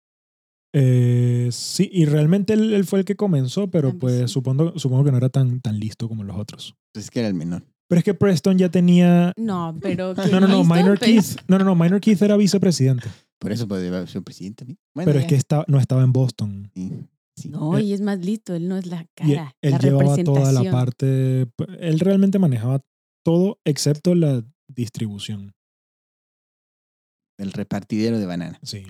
Eh, 0.75 1.48
sí, 1.53 1.88
y 1.92 2.07
realmente 2.07 2.55
él, 2.55 2.72
él 2.72 2.85
fue 2.87 3.01
el 3.01 3.05
que 3.05 3.14
comenzó, 3.16 3.70
pero 3.70 3.88
Ah, 3.90 3.96
pues 3.98 4.20
sí. 4.22 4.29
supongo, 4.29 4.79
supongo 4.79 5.05
que 5.05 5.11
no 5.12 5.18
era 5.18 5.29
tan, 5.29 5.61
tan 5.61 5.79
listo 5.79 6.09
como 6.09 6.25
los 6.25 6.37
otros. 6.38 6.75
Pues 6.94 7.07
es 7.07 7.11
que 7.11 7.18
era 7.20 7.29
el 7.29 7.35
menor. 7.35 7.62
Pero 7.88 7.98
es 7.98 8.05
que 8.05 8.14
Preston 8.14 8.57
ya 8.57 8.70
tenía... 8.70 9.35
No, 9.37 9.77
pero. 9.83 10.14
No, 10.33 10.40
no, 10.40 10.48
no, 10.48 10.59
¿listo? 10.61 10.75
Minor 10.75 10.98
Pues, 10.98 11.11
Keith. 11.37 11.40
No, 11.46 11.59
no, 11.59 11.64
no, 11.66 11.75
Minor 11.75 12.01
Keith 12.01 12.22
era 12.22 12.38
vicepresidente. 12.38 13.07
Por 13.38 13.53
eso 13.53 13.68
puede 13.68 13.88
haber 13.88 14.09
sido 14.09 14.22
presidente. 14.22 14.64
¿no? 14.64 14.77
Bueno, 14.94 15.11
pero 15.11 15.18
es 15.20 15.27
que 15.27 15.35
está, 15.35 15.64
no 15.68 15.79
estaba 15.79 16.03
en 16.05 16.12
Boston. 16.12 16.70
Sí, 16.75 16.90
sí. 17.37 17.49
No, 17.49 17.79
y 17.79 17.92
es 17.92 18.01
más 18.01 18.18
listo. 18.25 18.55
Él 18.55 18.68
no 18.68 18.77
es 18.77 18.87
la 18.87 19.07
cara. 19.14 19.55
él 19.62 19.71
la 19.73 19.79
llevaba 19.79 20.16
toda 20.25 20.53
la 20.53 20.71
parte. 20.71 21.47
Él 21.81 22.01
realmente 22.01 22.38
manejaba 22.38 22.85
todo 23.25 23.59
excepto 23.64 24.14
la 24.14 24.45
distribución. 24.68 25.53
El 27.38 27.53
repartidero 27.53 28.18
de 28.18 28.27
banana. 28.27 28.59
Sí. 28.62 28.85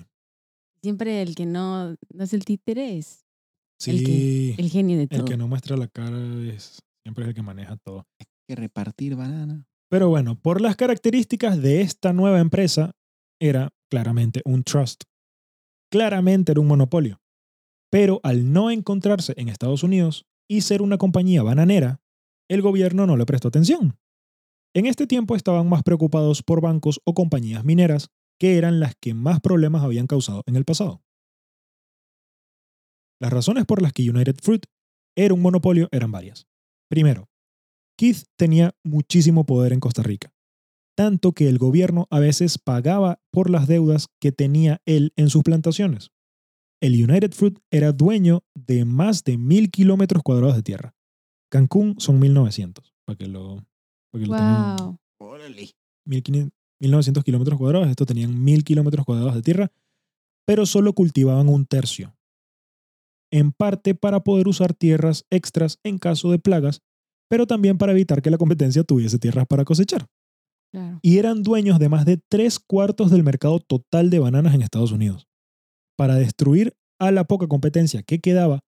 Siempre 0.81 1.21
el 1.21 1.35
que 1.35 1.45
no, 1.45 1.91
no 2.13 2.23
es 2.23 2.33
el 2.33 2.45
títere 2.45 2.97
es 2.97 3.21
Sí. 3.79 3.91
El 3.91 4.05
que- 4.05 4.55
el 4.61 4.69
genio 4.69 4.97
de 4.97 5.07
todo. 5.07 5.19
el 5.21 5.25
que 5.25 5.35
no 5.37 5.47
muestra 5.47 5.75
la 5.75 5.87
cara 5.87 6.17
es 6.47 6.79
siempre 7.05 7.25
es 7.25 7.29
el 7.29 7.33
que 7.35 7.41
maneja 7.41 7.75
todo. 7.77 8.05
Hay 8.19 8.25
que 8.47 8.55
repartir 8.55 9.15
banana. 9.15 9.65
Pero 9.89 10.09
bueno, 10.09 10.39
por 10.39 10.61
las 10.61 10.75
características 10.75 11.61
de 11.61 11.81
esta 11.81 12.13
nueva 12.13 12.39
empresa, 12.39 12.91
era 13.41 13.69
claramente 13.91 14.41
un 14.45 14.63
trust. 14.63 15.03
Claramente 15.91 16.51
era 16.53 16.61
un 16.61 16.67
monopolio. 16.67 17.19
Pero 17.93 18.19
al 18.23 18.51
no 18.51 18.71
encontrarse 18.71 19.35
en 19.37 19.49
Estados 19.49 19.83
Unidos 19.83 20.25
y 20.49 20.61
ser 20.61 20.81
una 20.81 20.97
compañía 20.97 21.43
bananera, 21.43 22.01
el 22.49 22.63
gobierno 22.63 23.05
no 23.05 23.17
le 23.17 23.27
prestó 23.27 23.49
atención. 23.49 23.99
En 24.73 24.87
este 24.87 25.05
tiempo 25.05 25.35
estaban 25.35 25.69
más 25.69 25.83
preocupados 25.83 26.41
por 26.41 26.59
bancos 26.59 26.99
o 27.05 27.13
compañías 27.13 27.63
mineras, 27.63 28.09
que 28.39 28.57
eran 28.57 28.79
las 28.79 28.95
que 28.99 29.13
más 29.13 29.41
problemas 29.41 29.83
habían 29.83 30.07
causado 30.07 30.41
en 30.47 30.55
el 30.55 30.65
pasado. 30.65 31.03
Las 33.21 33.31
razones 33.31 33.65
por 33.65 33.79
las 33.79 33.93
que 33.93 34.09
United 34.09 34.37
Fruit 34.41 34.65
era 35.15 35.35
un 35.35 35.43
monopolio 35.43 35.87
eran 35.91 36.11
varias. 36.11 36.47
Primero, 36.89 37.29
Keith 37.95 38.23
tenía 38.39 38.75
muchísimo 38.83 39.45
poder 39.45 39.71
en 39.71 39.79
Costa 39.79 40.01
Rica, 40.01 40.33
tanto 40.97 41.33
que 41.33 41.47
el 41.47 41.59
gobierno 41.59 42.07
a 42.09 42.17
veces 42.17 42.57
pagaba 42.57 43.21
por 43.31 43.51
las 43.51 43.67
deudas 43.67 44.07
que 44.19 44.31
tenía 44.31 44.81
él 44.87 45.13
en 45.15 45.29
sus 45.29 45.43
plantaciones. 45.43 46.12
El 46.83 47.01
United 47.01 47.31
Fruit 47.31 47.57
era 47.71 47.93
dueño 47.93 48.43
de 48.55 48.83
más 48.83 49.23
de 49.23 49.37
mil 49.37 49.71
kilómetros 49.71 50.21
cuadrados 50.21 50.57
de 50.57 50.63
tierra. 50.63 50.93
Cancún 51.49 51.95
son 51.97 52.19
1900, 52.19 52.93
para 53.05 53.17
que 53.17 53.27
lo, 53.27 53.65
para 54.11 54.21
que 54.21 54.29
lo 54.29 54.35
tengan. 54.35 54.75
Wow. 54.77 54.99
Órale. 55.19 55.69
1500 56.05 56.51
1900 56.81 57.23
kilómetros 57.23 57.57
cuadrados. 57.57 57.87
Estos 57.87 58.05
tenían 58.05 58.43
1000 58.43 58.65
kilómetros 58.65 59.05
cuadrados 59.05 59.33
de 59.33 59.41
tierra, 59.41 59.71
pero 60.45 60.65
solo 60.65 60.91
cultivaban 60.91 61.47
un 61.47 61.65
tercio. 61.65 62.17
En 63.31 63.53
parte 63.53 63.95
para 63.95 64.19
poder 64.25 64.49
usar 64.49 64.73
tierras 64.73 65.25
extras 65.29 65.79
en 65.83 65.99
caso 65.99 66.31
de 66.31 66.39
plagas, 66.39 66.81
pero 67.29 67.47
también 67.47 67.77
para 67.77 67.93
evitar 67.93 68.21
que 68.21 68.29
la 68.29 68.37
competencia 68.37 68.83
tuviese 68.83 69.17
tierras 69.19 69.47
para 69.47 69.63
cosechar. 69.63 70.07
Claro. 70.73 70.99
Y 71.01 71.17
eran 71.17 71.43
dueños 71.43 71.79
de 71.79 71.87
más 71.87 72.03
de 72.03 72.17
tres 72.17 72.59
cuartos 72.59 73.09
del 73.09 73.23
mercado 73.23 73.61
total 73.61 74.09
de 74.09 74.19
bananas 74.19 74.53
en 74.53 74.63
Estados 74.63 74.91
Unidos. 74.91 75.29
Para 75.97 76.15
destruir 76.15 76.73
a 76.99 77.11
la 77.11 77.25
poca 77.25 77.47
competencia 77.47 78.03
que 78.03 78.19
quedaba, 78.19 78.59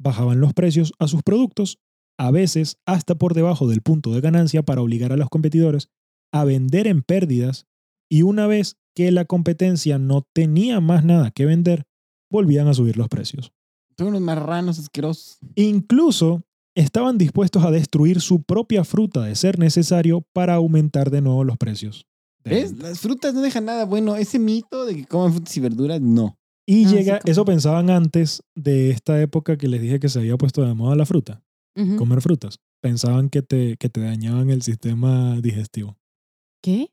bajaban 0.00 0.40
los 0.40 0.54
precios 0.54 0.92
a 0.98 1.08
sus 1.08 1.22
productos, 1.22 1.78
a 2.18 2.30
veces 2.30 2.76
hasta 2.86 3.14
por 3.14 3.34
debajo 3.34 3.68
del 3.68 3.82
punto 3.82 4.12
de 4.12 4.20
ganancia 4.20 4.62
para 4.62 4.82
obligar 4.82 5.12
a 5.12 5.16
los 5.16 5.28
competidores 5.28 5.88
a 6.32 6.44
vender 6.44 6.86
en 6.86 7.02
pérdidas 7.02 7.66
y 8.10 8.22
una 8.22 8.46
vez 8.46 8.76
que 8.94 9.10
la 9.10 9.24
competencia 9.24 9.98
no 9.98 10.22
tenía 10.32 10.80
más 10.80 11.04
nada 11.04 11.30
que 11.30 11.46
vender, 11.46 11.84
volvían 12.30 12.68
a 12.68 12.74
subir 12.74 12.96
los 12.96 13.08
precios. 13.08 13.52
Son 13.96 14.08
unos 14.08 14.20
marranos 14.20 14.78
asquerosos. 14.78 15.38
Incluso 15.54 16.42
estaban 16.74 17.18
dispuestos 17.18 17.64
a 17.64 17.70
destruir 17.70 18.20
su 18.20 18.42
propia 18.42 18.84
fruta 18.84 19.22
de 19.22 19.36
ser 19.36 19.58
necesario 19.58 20.22
para 20.32 20.54
aumentar 20.54 21.10
de 21.10 21.20
nuevo 21.20 21.44
los 21.44 21.56
precios. 21.56 22.06
Las 22.44 23.00
frutas 23.00 23.32
no 23.32 23.40
dejan 23.40 23.64
nada 23.64 23.84
bueno. 23.84 24.16
Ese 24.16 24.38
mito 24.38 24.84
de 24.84 24.96
que 24.96 25.06
coman 25.06 25.32
frutas 25.32 25.56
y 25.56 25.60
verduras, 25.60 26.00
no. 26.00 26.36
Y 26.66 26.86
Ah, 26.86 26.90
llega, 26.90 27.18
como- 27.20 27.30
eso 27.30 27.44
pensaban 27.44 27.90
antes 27.90 28.42
de 28.54 28.90
esta 28.90 29.20
época 29.20 29.56
que 29.56 29.68
les 29.68 29.80
dije 29.82 30.00
que 30.00 30.08
se 30.08 30.18
había 30.18 30.36
puesto 30.36 30.62
de 30.64 30.74
moda 30.74 30.96
la 30.96 31.04
fruta, 31.06 31.42
comer 31.98 32.20
frutas. 32.22 32.58
Pensaban 32.80 33.28
que 33.30 33.42
te, 33.42 33.76
que 33.76 33.88
te 33.88 34.00
dañaban 34.00 34.50
el 34.50 34.62
sistema 34.62 35.40
digestivo. 35.40 35.96
¿Qué? 36.62 36.90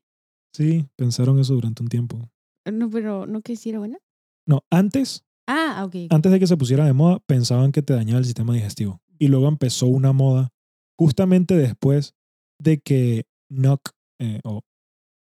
Sí, 0.54 0.86
pensaron 0.96 1.38
eso 1.38 1.54
durante 1.54 1.82
un 1.82 1.88
tiempo. 1.88 2.28
No, 2.70 2.90
pero 2.90 3.26
no 3.26 3.40
que 3.42 3.56
si 3.56 3.70
era 3.70 3.78
buena. 3.78 3.98
No, 4.46 4.64
antes 4.70 5.24
Ah, 5.46 5.82
ok. 5.86 5.96
antes 6.10 6.30
de 6.32 6.38
que 6.38 6.46
se 6.46 6.56
pusiera 6.56 6.84
de 6.84 6.92
moda, 6.92 7.20
pensaban 7.26 7.72
que 7.72 7.82
te 7.82 7.94
dañaba 7.94 8.18
el 8.18 8.24
sistema 8.24 8.52
digestivo. 8.54 9.00
Y 9.18 9.28
luego 9.28 9.48
empezó 9.48 9.86
una 9.86 10.12
moda 10.12 10.50
justamente 10.98 11.56
después 11.56 12.14
de 12.60 12.78
que 12.80 13.24
Nock, 13.50 13.90
eh, 14.20 14.40
o 14.44 14.60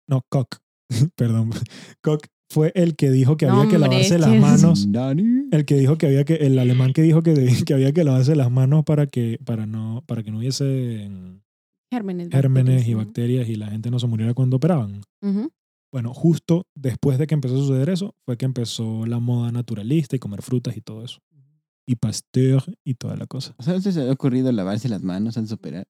no, 0.10 0.22
Koch, 0.30 0.58
perdón, 1.16 1.52
Koch 2.02 2.22
fue 2.50 2.72
el 2.76 2.96
que 2.96 3.12
dijo 3.12 3.38
que 3.38 3.46
había 3.46 3.70
que 3.70 3.78
lavarse 3.78 4.18
las 4.18 4.36
manos. 4.40 4.88
El 5.52 5.66
que 5.66 5.76
dijo 5.76 5.98
que 5.98 6.08
había 6.08 6.24
que, 6.24 6.36
el 6.36 6.58
alemán 6.60 6.94
que 6.94 7.02
dijo 7.02 7.22
que, 7.22 7.34
que 7.66 7.74
había 7.74 7.92
que 7.92 8.04
lavarse 8.04 8.36
las 8.36 8.52
manos 8.52 8.84
para 8.86 9.08
que, 9.08 9.40
para 9.46 9.66
no, 9.66 10.04
para 10.08 10.24
que 10.24 10.32
no 10.32 10.40
hubiese 10.40 11.10
Gérmenes. 11.92 12.30
gérmenes 12.30 12.88
y 12.88 12.92
¿no? 12.92 12.98
bacterias 12.98 13.48
y 13.48 13.56
la 13.56 13.68
gente 13.68 13.90
no 13.92 14.00
se 14.00 14.08
muriera 14.08 14.34
cuando 14.34 14.58
operaban. 14.58 15.02
Bueno, 15.92 16.14
justo 16.14 16.68
después 16.76 17.18
de 17.18 17.28
que 17.28 17.34
empezó 17.34 17.56
a 17.56 17.60
suceder 17.60 17.90
eso, 17.90 18.14
fue 18.26 18.38
que 18.38 18.46
empezó 18.46 19.06
la 19.06 19.20
moda 19.20 19.52
naturalista 19.52 20.16
y 20.16 20.20
comer 20.20 20.42
frutas 20.42 20.76
y 20.76 20.82
todo 20.82 21.04
eso. 21.04 21.20
Y 21.86 21.96
Pasteur 21.96 22.64
y 22.84 22.96
toda 22.96 23.16
la 23.16 23.26
cosa. 23.26 23.56
O 23.58 23.64
sea, 23.64 23.74
¿no 23.74 23.80
se 23.80 24.02
ha 24.02 24.12
ocurrido 24.12 24.52
lavarse 24.52 24.90
las 24.90 25.02
manos 25.02 25.38
antes 25.38 25.50
de 25.50 25.56
operar? 25.56 25.88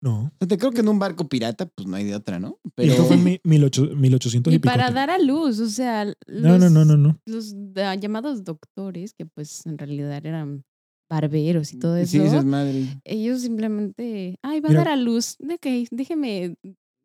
No. 0.00 0.26
O 0.26 0.32
sea, 0.38 0.48
te 0.48 0.58
creo 0.58 0.70
que 0.70 0.80
en 0.80 0.88
un 0.88 0.98
barco 0.98 1.28
pirata, 1.28 1.66
pues 1.66 1.88
no 1.88 1.96
hay 1.96 2.04
de 2.04 2.14
otra, 2.14 2.38
¿no? 2.38 2.58
Y 2.64 2.70
Pero 2.76 2.92
esto 2.92 3.04
fue 3.06 3.16
en 3.16 3.24
mi- 3.24 3.40
1800 3.44 3.96
1800 3.98 4.52
y, 4.52 4.56
Y 4.56 4.58
para 4.60 4.90
dar 4.92 5.10
a 5.10 5.18
luz, 5.18 5.58
o 5.58 5.68
sea, 5.68 6.04
los, 6.04 6.16
No, 6.28 6.56
no, 6.58 6.70
no, 6.70 6.84
no, 6.84 6.96
no. 6.96 7.18
los 7.26 7.54
ah, 7.76 7.94
llamados 7.96 8.44
doctores, 8.44 9.12
que 9.14 9.26
pues 9.26 9.66
en 9.66 9.76
realidad 9.76 10.24
eran 10.24 10.64
barberos 11.10 11.72
y 11.72 11.78
todo 11.78 11.96
eso, 11.96 12.12
Sí, 12.12 12.18
esas 12.20 12.44
madres. 12.44 12.88
ellos 13.04 13.40
simplemente, 13.40 14.36
ay, 14.42 14.60
va 14.60 14.68
Mira. 14.68 14.82
a 14.82 14.84
dar 14.84 14.92
a 14.92 14.96
luz, 14.96 15.36
ok, 15.42 15.66
déjeme, 15.90 16.54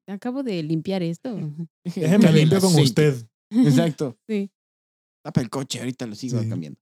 acabo 0.07 0.43
de 0.43 0.61
limpiar 0.61 1.01
esto. 1.01 1.35
Déjeme 1.85 2.31
limpio 2.33 2.59
con 2.59 2.75
usted. 2.75 3.15
Exacto. 3.51 4.17
Sí. 4.29 4.51
Tapa 5.25 5.39
el 5.41 5.49
coche, 5.49 5.79
ahorita 5.79 6.05
lo 6.05 6.15
sigo 6.15 6.39
Sí. 6.41 6.49
cambiando. 6.49 6.79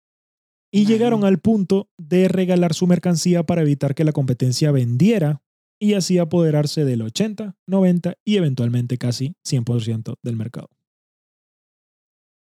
Y 0.73 0.85
llegaron 0.85 1.23
al 1.25 1.37
punto 1.39 1.89
de 1.99 2.27
regalar 2.27 2.73
su 2.73 2.87
mercancía 2.87 3.43
para 3.45 3.61
evitar 3.61 3.93
que 3.93 4.03
la 4.03 4.13
competencia 4.13 4.71
vendiera 4.71 5.43
y 5.81 5.95
así 5.95 6.19
apoderarse 6.19 6.85
del 6.85 7.01
80, 7.01 7.55
90 7.67 8.13
y 8.23 8.37
eventualmente 8.37 8.97
casi 8.99 9.35
100% 9.45 10.15
del 10.21 10.35
mercado. 10.35 10.69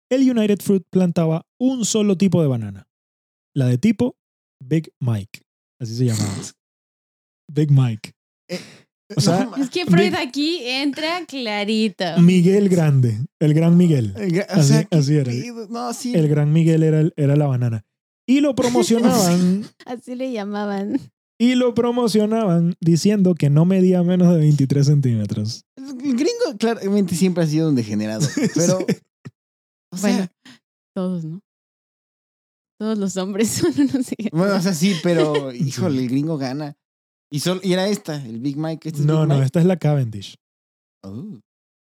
El 0.09 0.29
United 0.29 0.59
Fruit 0.61 0.83
plantaba 0.89 1.45
un 1.59 1.83
solo 1.83 2.17
tipo 2.17 2.41
de 2.41 2.47
banana, 2.47 2.87
la 3.53 3.65
de 3.67 3.77
tipo 3.77 4.15
Big 4.63 4.91
Mike, 4.99 5.41
así 5.79 5.95
se 5.95 6.05
llamaba. 6.05 6.33
Big 7.51 7.71
Mike. 7.71 8.13
O 9.15 9.21
sea, 9.21 9.49
Es 9.57 9.69
que 9.69 9.85
Freud 9.85 10.15
aquí 10.15 10.59
entra 10.63 11.25
clarito. 11.27 12.05
Miguel 12.21 12.69
Grande, 12.69 13.17
el 13.39 13.53
gran 13.53 13.77
Miguel. 13.77 14.15
O 14.15 14.53
Así- 14.53 14.67
sea, 14.73 14.83
¿qué 14.85 14.97
así 14.97 15.15
era. 15.15 15.25
pedo? 15.31 15.67
No, 15.67 15.93
sí. 15.93 16.15
El 16.15 16.27
gran 16.27 16.51
Miguel 16.51 16.81
era, 16.83 17.03
era 17.15 17.35
la 17.35 17.45
banana. 17.45 17.85
Y 18.27 18.39
lo 18.39 18.55
promocionaban, 18.55 19.65
Así 19.85 20.15
le 20.15 20.31
llamaban. 20.31 20.99
Y 21.37 21.55
lo 21.55 21.73
promocionaban 21.73 22.75
diciendo 22.79 23.35
que 23.35 23.49
no 23.49 23.65
medía 23.65 24.03
menos 24.03 24.31
de 24.33 24.39
23 24.39 24.85
centímetros. 24.85 25.65
El 25.77 26.13
gringo 26.15 26.57
claramente 26.57 27.15
siempre 27.15 27.43
ha 27.43 27.47
sido 27.47 27.69
un 27.69 27.75
degenerado. 27.75 28.25
Pero. 28.55 28.79
O 29.91 29.97
sea, 29.97 30.11
Bueno. 30.11 30.27
Todos, 30.95 31.25
¿no? 31.25 31.41
Todos 32.79 32.97
los 32.97 33.15
hombres 33.17 33.49
son 33.49 33.73
unos 33.77 34.07
bueno, 34.31 34.55
o 34.55 34.61
sea, 34.61 34.73
sí, 34.73 34.95
pero 35.03 35.51
híjole, 35.53 36.01
el 36.03 36.09
gringo 36.09 36.37
gana. 36.37 36.75
Y, 37.31 37.39
sol- 37.39 37.61
y 37.63 37.73
era 37.73 37.87
esta, 37.87 38.15
el 38.25 38.39
Big 38.39 38.57
Mike. 38.57 38.89
Este 38.89 39.01
es 39.01 39.05
No, 39.05 39.21
Big 39.21 39.27
no, 39.29 39.33
Mike. 39.35 39.45
esta 39.45 39.59
es 39.59 39.65
la 39.65 39.77
Cavendish. 39.77 40.35
Oh. 41.03 41.39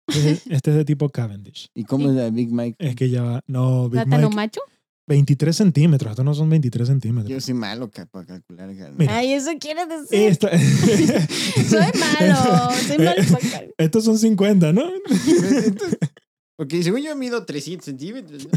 Este 0.09 0.31
es, 0.31 0.47
este 0.47 0.71
es 0.71 0.75
de 0.77 0.85
tipo 0.85 1.09
Cavendish. 1.09 1.69
¿Y 1.75 1.83
cómo 1.83 2.09
es 2.09 2.15
la 2.15 2.29
Big 2.29 2.51
Mike? 2.51 2.75
Es 2.79 2.95
que 2.95 3.09
ya 3.09 3.21
va. 3.23 3.41
No, 3.47 3.89
Big 3.89 4.03
¿Plátano 4.03 4.27
Mike. 4.29 4.35
macho? 4.35 4.61
23 5.07 5.55
centímetros. 5.55 6.11
Estos 6.11 6.25
no 6.25 6.33
son 6.33 6.49
23 6.49 6.87
Yo 6.87 6.93
centímetros. 6.93 7.43
soy 7.43 7.53
malo 7.53 7.89
para 7.89 8.25
calcular. 8.25 8.69
Mira. 8.97 9.15
Ay, 9.17 9.33
eso 9.33 9.51
quiere 9.59 9.85
decir. 9.85 10.19
Esta- 10.29 10.49
Soy 10.57 11.99
malo. 11.99 12.71
Soy 12.87 12.97
malo 12.97 13.21
para 13.31 13.49
cal- 13.51 13.73
Estos 13.77 14.03
son 14.05 14.17
50, 14.19 14.73
¿no? 14.73 14.83
Porque 16.57 16.81
según 16.83 17.01
yo 17.03 17.15
mido 17.15 17.45
300 17.45 17.85
centímetros. 17.85 18.45
¿no? 18.45 18.51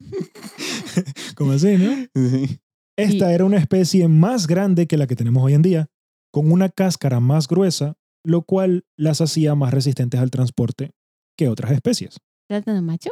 Como 1.36 1.52
así, 1.52 1.76
¿no? 1.76 1.94
Sí. 2.14 2.60
Esta 2.96 3.32
era 3.32 3.44
una 3.44 3.58
especie 3.58 4.08
más 4.08 4.46
grande 4.48 4.86
que 4.88 4.96
la 4.96 5.06
que 5.06 5.14
tenemos 5.16 5.42
hoy 5.44 5.54
en 5.54 5.62
día, 5.62 5.86
con 6.32 6.50
una 6.50 6.68
cáscara 6.68 7.20
más 7.20 7.46
gruesa, 7.46 7.94
lo 8.24 8.42
cual 8.42 8.84
las 8.96 9.20
hacía 9.20 9.54
más 9.54 9.72
resistentes 9.72 10.18
al 10.20 10.30
transporte 10.32 10.90
que 11.36 11.48
otras 11.48 11.70
especies. 11.70 12.18
¿Plátano 12.48 12.82
macho? 12.82 13.10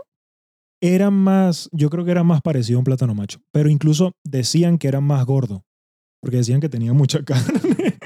Era 0.80 1.10
más, 1.10 1.68
yo 1.72 1.88
creo 1.90 2.04
que 2.04 2.10
era 2.10 2.22
más 2.22 2.42
parecido 2.42 2.78
a 2.78 2.80
un 2.80 2.84
plátano 2.84 3.14
macho, 3.14 3.40
pero 3.52 3.70
incluso 3.70 4.12
decían 4.24 4.78
que 4.78 4.88
era 4.88 5.00
más 5.00 5.24
gordo, 5.24 5.64
porque 6.20 6.36
decían 6.38 6.60
que 6.60 6.68
tenía 6.68 6.92
mucha 6.92 7.24
carne. 7.24 7.96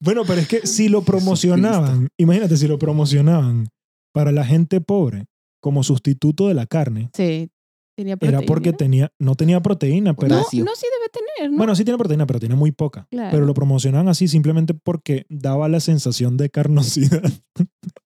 bueno, 0.00 0.22
pero 0.26 0.40
es 0.40 0.48
que 0.48 0.66
si 0.66 0.88
lo 0.88 1.02
promocionaban, 1.02 2.08
imagínate 2.16 2.56
si 2.56 2.66
lo 2.68 2.78
promocionaban 2.78 3.68
para 4.12 4.32
la 4.32 4.44
gente 4.44 4.80
pobre 4.80 5.26
como 5.60 5.82
sustituto 5.82 6.48
de 6.48 6.54
la 6.54 6.66
carne, 6.66 7.10
Sí. 7.14 7.50
Tenía 7.94 8.16
proteína. 8.16 8.38
era 8.38 8.46
porque 8.46 8.72
tenía, 8.72 9.12
no 9.18 9.34
tenía 9.34 9.60
proteína, 9.60 10.14
pero... 10.14 10.36
No, 10.36 10.40
no, 10.40 10.48
sí 10.48 10.56
debe 10.56 11.08
tener, 11.12 11.50
¿no? 11.50 11.58
Bueno, 11.58 11.74
sí 11.76 11.84
tiene 11.84 11.98
proteína, 11.98 12.26
pero 12.26 12.40
tiene 12.40 12.54
muy 12.54 12.72
poca. 12.72 13.06
Claro. 13.10 13.28
Pero 13.30 13.44
lo 13.44 13.52
promocionaban 13.52 14.08
así 14.08 14.28
simplemente 14.28 14.72
porque 14.72 15.26
daba 15.28 15.68
la 15.68 15.78
sensación 15.78 16.38
de 16.38 16.48
carnosidad. 16.48 17.22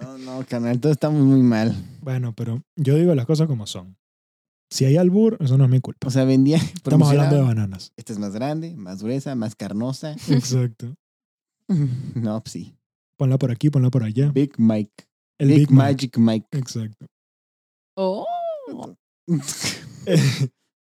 No, 0.00 0.18
no, 0.18 0.44
canal, 0.46 0.80
todos 0.80 0.94
estamos 0.94 1.22
muy 1.22 1.40
mal. 1.40 1.72
bueno, 2.00 2.34
pero 2.34 2.62
yo 2.74 2.96
digo 2.96 3.14
las 3.14 3.26
cosas 3.26 3.46
como 3.46 3.66
son. 3.66 3.96
Si 4.70 4.84
hay 4.86 4.96
albur, 4.96 5.36
eso 5.40 5.56
no 5.56 5.64
es 5.64 5.70
mi 5.70 5.80
culpa. 5.80 6.08
O 6.08 6.10
sea, 6.10 6.24
vendía. 6.24 6.56
Estamos 6.56 7.08
hablando 7.10 7.36
de 7.36 7.42
bananas. 7.42 7.92
Esta 7.96 8.12
es 8.12 8.18
más 8.18 8.32
grande, 8.32 8.74
más 8.74 9.02
gruesa, 9.02 9.34
más 9.34 9.54
carnosa. 9.54 10.12
Exacto. 10.28 10.94
No, 12.14 12.42
pues 12.42 12.52
sí. 12.52 12.74
Ponla 13.16 13.38
por 13.38 13.50
aquí, 13.50 13.70
ponla 13.70 13.88
por 13.88 14.02
allá. 14.02 14.30
Big 14.32 14.52
Mike. 14.58 15.06
El 15.38 15.48
Big. 15.48 15.70
Magic 15.70 16.18
Mike. 16.18 16.46
Exacto. 16.50 17.06
Oh. 17.96 18.26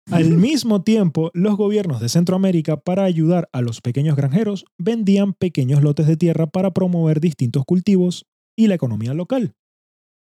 Al 0.09 0.31
mismo 0.35 0.81
tiempo, 0.81 1.29
los 1.33 1.55
gobiernos 1.55 2.01
de 2.01 2.09
Centroamérica, 2.09 2.75
para 2.77 3.05
ayudar 3.05 3.47
a 3.53 3.61
los 3.61 3.79
pequeños 3.79 4.17
granjeros, 4.17 4.65
vendían 4.77 5.33
pequeños 5.33 5.81
lotes 5.81 6.07
de 6.07 6.17
tierra 6.17 6.47
para 6.47 6.71
promover 6.71 7.21
distintos 7.21 7.63
cultivos 7.63 8.25
y 8.61 8.67
la 8.67 8.75
economía 8.75 9.13
local. 9.13 9.53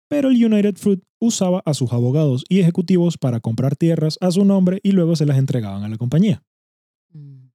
Pero 0.09 0.29
el 0.29 0.43
United 0.43 0.75
Fruit 0.75 1.03
usaba 1.21 1.61
a 1.65 1.73
sus 1.73 1.93
abogados 1.93 2.43
y 2.49 2.59
ejecutivos 2.59 3.17
para 3.17 3.39
comprar 3.39 3.75
tierras 3.75 4.17
a 4.21 4.31
su 4.31 4.43
nombre 4.43 4.79
y 4.83 4.91
luego 4.91 5.15
se 5.15 5.25
las 5.25 5.37
entregaban 5.37 5.83
a 5.83 5.89
la 5.89 5.97
compañía. 5.97 6.43
Mm. 7.11 7.47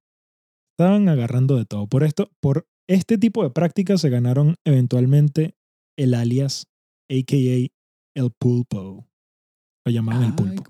Estaban 0.73 1.09
agarrando 1.09 1.57
de 1.57 1.65
todo. 1.65 1.87
Por 1.89 2.05
esto, 2.05 2.31
por 2.41 2.67
este 2.89 3.19
tipo 3.19 3.43
de 3.43 3.51
prácticas 3.51 4.01
se 4.01 4.09
ganaron 4.09 4.55
eventualmente 4.65 5.57
el 5.97 6.15
alias, 6.15 6.67
a.k.a. 7.11 7.69
el 8.21 8.31
pulpo. 8.39 9.07
Lo 9.85 9.93
llamaban 9.93 10.25
el 10.25 10.35
pulpo. 10.35 10.63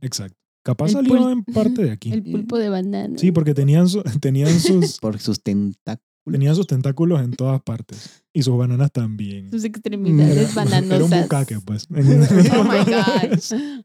Exacto. 0.00 0.38
Capaz 0.64 0.86
El 0.86 0.92
salió 0.92 1.30
en 1.30 1.44
parte 1.44 1.82
de 1.82 1.90
aquí. 1.90 2.12
El 2.12 2.22
pulpo 2.22 2.56
de 2.56 2.68
banana. 2.68 3.18
Sí, 3.18 3.32
porque 3.32 3.52
tenían, 3.52 3.88
su- 3.88 4.02
tenían, 4.20 4.60
sus, 4.60 4.98
Por 5.00 5.18
sus 5.18 5.42
tentáculos. 5.42 6.11
Tenían 6.30 6.54
sus 6.56 6.66
tentáculos 6.66 7.20
en 7.20 7.32
todas 7.32 7.60
partes. 7.62 8.24
Y 8.32 8.42
sus 8.42 8.56
bananas 8.56 8.92
también. 8.92 9.50
Sus 9.50 9.64
extremidades 9.64 10.54
bananosas. 10.54 10.90
Era 10.90 11.04
un 11.04 11.22
bucaque, 11.22 11.58
pues. 11.64 11.86
Oh 11.90 12.64
my 12.64 12.84
God. 12.84 13.84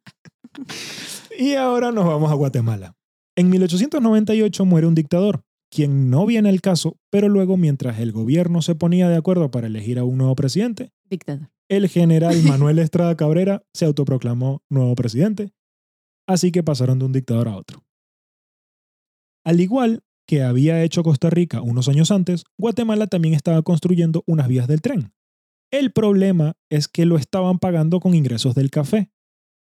y 1.38 1.54
ahora 1.54 1.92
nos 1.92 2.06
vamos 2.06 2.32
a 2.32 2.36
Guatemala. 2.36 2.96
En 3.36 3.50
1898 3.50 4.66
muere 4.66 4.88
un 4.88 4.96
dictador, 4.96 5.44
quien 5.70 6.10
no 6.10 6.26
viene 6.26 6.50
al 6.50 6.62
caso, 6.62 6.98
pero 7.12 7.30
luego 7.30 7.58
mientras 7.58 8.00
el 8.00 8.12
gobierno 8.12 8.62
se 8.62 8.74
ponía 8.76 9.10
de 9.10 9.18
acuerdo 9.18 9.52
para 9.52 9.68
elegir 9.68 10.00
a 10.00 10.04
un 10.04 10.18
nuevo 10.18 10.36
presidente, 10.36 10.92
Dictador. 11.10 11.50
el 11.70 11.88
general 11.88 12.42
Manuel 12.44 12.80
Estrada 12.80 13.16
Cabrera 13.16 13.64
se 13.74 13.86
autoproclamó 13.86 14.64
nuevo 14.70 14.96
presidente, 14.96 15.52
así 16.28 16.52
que 16.52 16.64
pasaron 16.64 16.98
de 17.00 17.06
un 17.06 17.12
dictador 17.14 17.48
a 17.50 17.58
otro. 17.58 17.84
Al 19.46 19.60
igual 19.62 20.02
que 20.28 20.44
había 20.44 20.84
hecho 20.84 21.04
Costa 21.04 21.30
Rica 21.30 21.62
unos 21.62 21.88
años 21.90 22.12
antes, 22.12 22.44
Guatemala 22.58 23.08
también 23.08 23.34
estaba 23.34 23.62
construyendo 23.64 24.24
unas 24.28 24.48
vías 24.48 24.68
del 24.68 24.82
tren. 24.82 25.14
El 25.72 25.92
problema 25.92 26.54
es 26.70 26.88
que 26.88 27.06
lo 27.06 27.18
estaban 27.18 27.60
pagando 27.60 28.00
con 28.00 28.14
ingresos 28.14 28.54
del 28.56 28.70
café. 28.70 29.10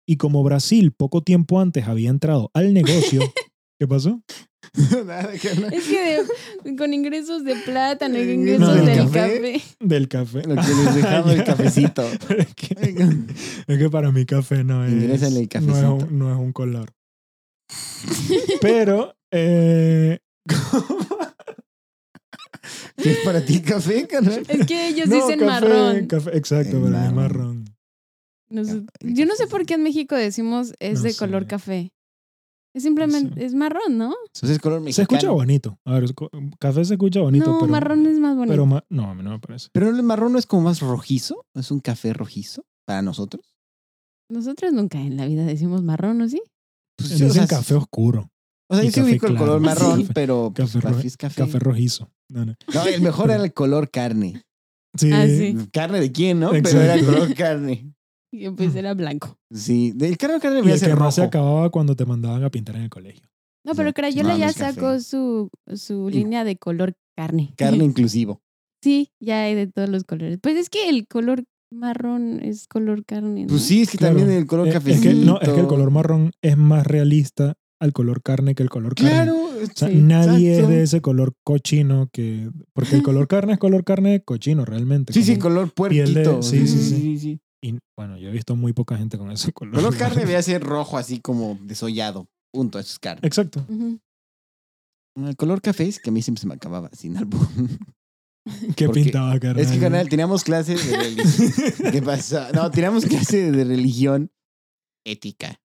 Y 0.07 0.17
como 0.17 0.43
Brasil 0.43 0.91
poco 0.91 1.21
tiempo 1.23 1.59
antes 1.59 1.87
había 1.87 2.09
entrado 2.11 2.51
al 2.53 2.73
negocio, 2.73 3.21
¿qué 3.79 3.87
pasó? 3.87 4.21
Nada. 5.05 5.33
Es 5.33 5.41
que 5.41 6.23
de- 6.63 6.75
con 6.75 6.93
ingresos 6.93 7.43
de 7.43 7.55
plátano 7.55 8.19
y 8.19 8.25
No, 8.25 8.31
ingresos 8.33 8.75
del 8.75 8.85
del 8.85 8.97
café. 8.97 9.11
café. 9.11 9.61
Del 9.79 10.07
café. 10.07 10.41
Lo 10.47 10.55
que 10.55 10.61
les 10.61 10.95
dejaba 10.95 11.33
el 11.33 11.43
cafecito. 11.45 12.03
es, 12.03 12.53
que, 12.55 12.75
es 13.67 13.77
que 13.79 13.89
para 13.89 14.11
mí 14.11 14.25
café 14.25 14.63
no 14.63 14.83
es, 14.85 14.91
el 14.93 15.07
no 15.07 15.13
es, 15.13 15.47
cafecito. 15.47 15.93
un, 15.95 16.19
no 16.19 16.31
es 16.31 16.37
un 16.39 16.51
color. 16.53 16.91
Pero, 18.61 19.15
eh, 19.31 20.19
¿Qué 22.97 23.11
es 23.11 23.17
para 23.25 23.43
ti 23.45 23.61
café, 23.61 24.07
carnal? 24.07 24.43
Es 24.47 24.65
que 24.65 24.87
ellos 24.89 25.07
no, 25.07 25.15
dicen 25.15 25.39
café, 25.39 25.45
marrón. 25.67 26.07
café, 26.07 26.37
exacto, 26.37 26.81
para 26.81 26.99
mí 27.01 27.07
es 27.07 27.13
marrón. 27.13 27.65
yo 29.01 29.25
no 29.25 29.35
sé 29.35 29.47
por 29.47 29.65
qué 29.65 29.75
en 29.75 29.83
México 29.83 30.15
decimos 30.15 30.73
es 30.79 30.99
No 30.99 31.03
de 31.03 31.11
sé. 31.13 31.19
color 31.19 31.45
café. 31.47 31.91
Es 32.73 32.83
simplemente, 32.83 33.39
sé. 33.39 33.45
es 33.45 33.53
marrón, 33.53 33.97
¿no? 33.97 34.13
Entonces 34.27 34.49
es 34.57 34.59
color 34.59 34.79
Se 34.79 34.83
mexicano. 34.85 35.03
escucha 35.17 35.31
bonito. 35.31 35.79
A 35.85 35.93
ver, 35.93 36.05
café 36.59 36.83
se 36.83 36.95
escucha 36.95 37.21
bonito, 37.21 37.45
no, 37.51 37.59
pero, 37.59 37.71
marrón 37.71 38.05
es 38.05 38.19
más 38.19 38.35
bonito. 38.35 38.51
pero 38.53 38.65
ma- 38.65 38.83
no, 38.89 39.09
a 39.09 39.15
mí 39.15 39.23
no 39.23 39.29
me 39.31 39.39
parece. 39.39 39.69
Pero 39.71 39.89
el 39.89 40.03
marrón 40.03 40.33
no 40.33 40.39
es 40.39 40.45
como 40.45 40.63
más 40.63 40.81
rojizo. 40.81 41.45
¿Es 41.53 41.71
un 41.71 41.79
café 41.79 42.11
rojizo 42.13 42.65
para 42.85 43.01
nosotros? 43.01 43.55
Nosotros 44.29 44.73
nunca 44.73 44.99
en 44.99 45.15
la 45.15 45.25
vida 45.25 45.45
decimos 45.45 45.83
marrón, 45.83 46.21
¿o 46.21 46.27
sí? 46.27 46.41
Pues 46.97 47.11
Dicen 47.11 47.29
o 47.29 47.33
sea, 47.33 47.47
café 47.47 47.75
oscuro, 47.75 48.29
O 48.67 48.75
sea, 48.75 48.83
yo 48.83 48.91
sí 48.91 48.95
café 48.99 49.11
ubico 49.11 49.27
el 49.27 49.35
color 49.37 49.61
marrón, 49.61 50.01
Sí. 50.05 50.09
pero 50.13 50.51
pues, 50.55 50.71
Café 50.73 50.87
café, 50.87 51.07
es 51.07 51.17
café. 51.17 51.41
café 51.43 51.59
rojizo. 51.59 52.09
No, 52.29 52.45
no. 52.45 52.55
No, 52.73 52.85
el 52.85 53.01
mejor 53.01 53.29
era 53.31 53.43
el 53.43 53.53
color 53.53 53.91
carne. 53.91 54.41
Sí, 54.97 55.11
Ah, 55.11 55.27
sí. 55.27 55.55
¿Carne 55.71 55.99
de 55.99 56.11
quién, 56.11 56.39
no? 56.39 56.51
Pero 56.51 56.81
era 56.81 56.95
el 56.95 57.05
color 57.05 57.33
carne. 57.35 57.93
Y 58.31 58.49
pues 58.49 58.75
era 58.75 58.93
blanco. 58.93 59.37
Sí, 59.51 59.91
del 59.95 60.17
color 60.17 60.41
carne 60.41 60.59
y 60.59 60.61
voy 60.63 60.71
a 60.71 60.73
el 60.75 60.79
ser 60.79 60.89
que 60.89 60.95
más 60.95 61.15
se 61.15 61.21
rojo. 61.21 61.27
acababa 61.27 61.69
cuando 61.69 61.95
te 61.95 62.05
mandaban 62.05 62.43
a 62.43 62.49
pintar 62.49 62.75
en 62.75 62.83
el 62.83 62.89
colegio. 62.89 63.27
No, 63.63 63.73
pero 63.75 63.93
Crayola 63.93 64.33
no, 64.33 64.37
ya 64.39 64.47
café. 64.53 64.73
sacó 64.73 64.99
su, 64.99 65.49
su 65.73 66.09
línea 66.09 66.43
de 66.43 66.57
color 66.57 66.95
carne. 67.15 67.53
Carne 67.57 67.83
inclusivo. 67.85 68.41
Sí, 68.83 69.11
ya 69.19 69.43
hay 69.43 69.55
de 69.55 69.67
todos 69.67 69.89
los 69.89 70.03
colores. 70.03 70.37
Pues 70.41 70.55
es 70.57 70.69
que 70.69 70.89
el 70.89 71.07
color 71.07 71.43
marrón 71.71 72.39
es 72.43 72.67
color 72.67 73.05
carne. 73.05 73.41
¿no? 73.43 73.47
Pues 73.47 73.63
sí, 73.63 73.81
es 73.81 73.89
que 73.89 73.97
Claro. 73.97 74.17
también 74.17 74.37
el 74.37 74.45
color 74.47 74.67
Eh, 74.67 74.71
cafecito. 74.73 75.09
Es 75.09 75.15
que, 75.15 75.25
no, 75.25 75.39
es 75.41 75.49
que 75.49 75.59
el 75.59 75.67
color 75.67 75.91
marrón 75.91 76.31
es 76.41 76.57
más 76.57 76.85
realista 76.85 77.55
al 77.81 77.93
color 77.93 78.21
carne 78.23 78.55
que 78.55 78.63
el 78.63 78.69
color 78.69 78.95
carne. 78.95 79.11
Claro. 79.11 79.35
O 79.45 79.65
sea, 79.73 79.87
Sí. 79.89 79.95
nadie 79.95 80.53
exacto. 80.53 80.71
es 80.71 80.77
de 80.77 80.83
ese 80.83 81.01
color 81.01 81.33
cochino 81.43 82.09
que... 82.11 82.49
Porque 82.73 82.95
el 82.95 83.03
color 83.03 83.27
carne 83.27 83.53
es 83.53 83.59
color 83.59 83.83
carne 83.83 84.21
cochino 84.23 84.63
realmente. 84.65 85.13
Sí, 85.13 85.23
sí, 85.23 85.37
color 85.37 85.71
piel 85.73 86.13
de- 86.13 86.23
puerquito. 86.23 86.41
sí, 86.43 86.67
sí, 86.67 86.79
sí, 86.83 87.17
sí. 87.19 87.39
Y 87.63 87.79
bueno, 87.97 88.17
yo 88.17 88.29
he 88.29 88.31
visto 88.31 88.55
muy 88.55 88.73
poca 88.73 88.97
gente 88.97 89.17
con 89.17 89.31
ese 89.31 89.51
color. 89.53 89.75
Color 89.75 89.97
carne 89.97 90.25
voy 90.25 90.35
a 90.35 90.41
ser 90.43 90.61
rojo, 90.63 90.97
así 90.97 91.19
como 91.19 91.57
desollado. 91.63 92.27
Punto, 92.53 92.79
eso 92.79 92.91
es 92.93 92.99
carne. 92.99 93.27
Exacto. 93.27 93.65
Ujú. 93.67 93.99
El 95.17 95.35
color 95.35 95.61
café 95.61 95.85
es 95.87 95.99
que 95.99 96.09
a 96.09 96.13
mí 96.13 96.21
siempre 96.21 96.41
se 96.41 96.47
me 96.47 96.53
acababa 96.55 96.89
sin 96.93 97.17
albur. 97.17 97.47
¿Qué 98.75 98.85
Porque 98.85 99.01
pintaba 99.01 99.39
carne? 99.39 99.61
Es 99.63 99.71
que, 99.71 99.79
canal, 99.79 100.07
teníamos 100.07 100.43
clases 100.43 100.87
de 100.89 100.97
religión. 100.97 101.91
¿Qué 101.91 102.01
pasa? 102.01 102.51
No, 102.53 102.69
teníamos 102.69 103.05
clase 103.05 103.51
de 103.51 103.63
religión 103.63 104.31
ética. 105.05 105.59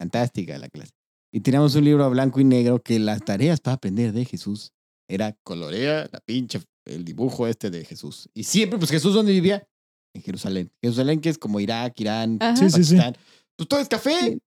Fantástica 0.00 0.56
la 0.58 0.68
clase. 0.68 0.92
Y 1.32 1.40
teníamos 1.40 1.74
un 1.74 1.84
libro 1.84 2.04
a 2.04 2.08
blanco 2.08 2.40
y 2.40 2.44
negro 2.44 2.82
que 2.82 2.98
las 2.98 3.22
tareas 3.24 3.60
para 3.60 3.74
aprender 3.74 4.12
de 4.12 4.24
Jesús 4.24 4.72
era 5.08 5.36
colorea 5.42 6.08
la 6.12 6.20
pinche, 6.20 6.60
el 6.84 7.04
dibujo 7.04 7.46
este 7.46 7.70
de 7.70 7.84
Jesús. 7.84 8.28
Y 8.34 8.44
siempre, 8.44 8.78
pues 8.78 8.90
Jesús, 8.90 9.14
¿dónde 9.14 9.32
vivía? 9.32 9.66
En 10.14 10.22
Jerusalén. 10.22 10.72
Jerusalén, 10.82 11.20
que 11.20 11.28
es 11.28 11.38
como 11.38 11.60
Irak, 11.60 11.98
Irán. 12.00 12.38
Sí, 12.56 12.70
sí, 12.70 12.84
sí. 12.84 12.96
Pakistán. 12.96 13.16
Pues 13.56 13.68
todo 13.68 13.80
es 13.80 13.88
café. 13.88 14.40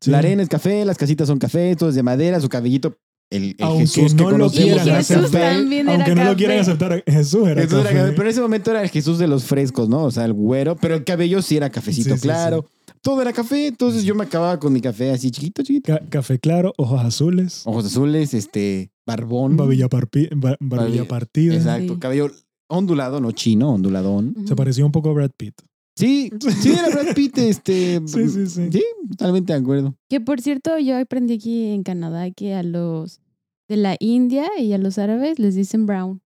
Sí. 0.00 0.10
La 0.10 0.18
arena 0.18 0.42
es 0.42 0.48
café, 0.48 0.84
las 0.84 0.96
casitas 0.96 1.28
son 1.28 1.38
café, 1.38 1.76
todo 1.76 1.90
es 1.90 1.94
de 1.94 2.02
madera, 2.02 2.40
su 2.40 2.48
cabellito. 2.48 2.96
El, 3.30 3.50
el 3.50 3.56
Aunque 3.60 3.86
Jesús 3.86 4.14
que 4.14 4.22
no 4.22 4.30
lo 4.30 4.36
conocemos 4.38 4.64
quieran 4.64 4.88
era 4.88 4.96
Jesús 4.96 5.16
aceptar. 5.16 5.40
café. 5.40 5.54
también 5.56 5.88
era 5.88 5.94
Aunque 5.94 6.14
no 6.14 6.24
lo 6.24 6.36
quieran 6.36 6.58
aceptar, 6.58 7.04
Jesús 7.06 7.48
era 7.48 7.62
Jesús 7.62 7.80
era 7.80 7.90
café. 7.90 8.12
Pero 8.12 8.22
en 8.22 8.28
ese 8.28 8.40
momento 8.40 8.70
era 8.70 8.82
el 8.82 8.88
Jesús 8.88 9.18
de 9.18 9.28
los 9.28 9.44
frescos, 9.44 9.88
¿no? 9.88 10.04
O 10.04 10.10
sea, 10.10 10.24
el 10.24 10.32
güero, 10.32 10.76
pero 10.76 10.94
el 10.94 11.04
cabello 11.04 11.40
sí 11.42 11.56
era 11.56 11.70
cafecito 11.70 12.14
Sí, 12.14 12.16
sí, 12.16 12.22
claro. 12.22 12.66
Todo 13.02 13.22
era 13.22 13.32
café, 13.32 13.66
entonces 13.68 14.04
yo 14.04 14.14
me 14.14 14.24
acababa 14.24 14.58
con 14.60 14.72
mi 14.72 14.80
café 14.80 15.10
así 15.10 15.30
chiquito, 15.30 15.62
chiquito. 15.62 15.92
Ca- 15.94 16.04
café 16.10 16.38
claro, 16.38 16.74
ojos 16.76 17.00
azules, 17.00 17.62
Ojos 17.64 17.86
azules, 17.86 18.34
este, 18.34 18.90
barbón. 19.06 19.56
babilla, 19.56 19.88
ba- 19.88 20.00
barbilla 20.00 20.58
Babilla- 20.60 21.08
partida. 21.08 21.54
Exacto, 21.54 21.94
Sí. 21.94 21.98
cabello 22.00 22.30
ondulado, 22.68 23.20
no 23.20 23.32
chino, 23.32 23.70
onduladón. 23.72 24.34
Se 24.46 24.54
parecía 24.54 24.84
un 24.84 24.92
poco 24.92 25.10
a 25.10 25.12
Brad 25.14 25.30
Pitt. 25.36 25.54
Sí, 25.96 26.30
sí, 26.60 26.72
era 26.72 26.88
Brad 26.90 27.14
Pitt, 27.14 27.38
este. 27.38 28.00
Sí, 28.06 28.28
sí, 28.28 28.46
sí. 28.46 28.68
Sí, 28.70 28.82
totalmente 29.10 29.52
de 29.54 29.58
acuerdo. 29.58 29.94
Que 30.08 30.20
por 30.20 30.40
cierto, 30.40 30.78
yo 30.78 30.98
aprendí 30.98 31.34
aquí 31.34 31.68
en 31.72 31.82
Canadá 31.82 32.30
que 32.30 32.54
a 32.54 32.62
los 32.62 33.20
de 33.68 33.76
la 33.76 33.96
India 33.98 34.46
y 34.58 34.72
a 34.72 34.78
los 34.78 34.98
árabes 34.98 35.38
les 35.38 35.54
dicen 35.54 35.86
brown. 35.86 36.20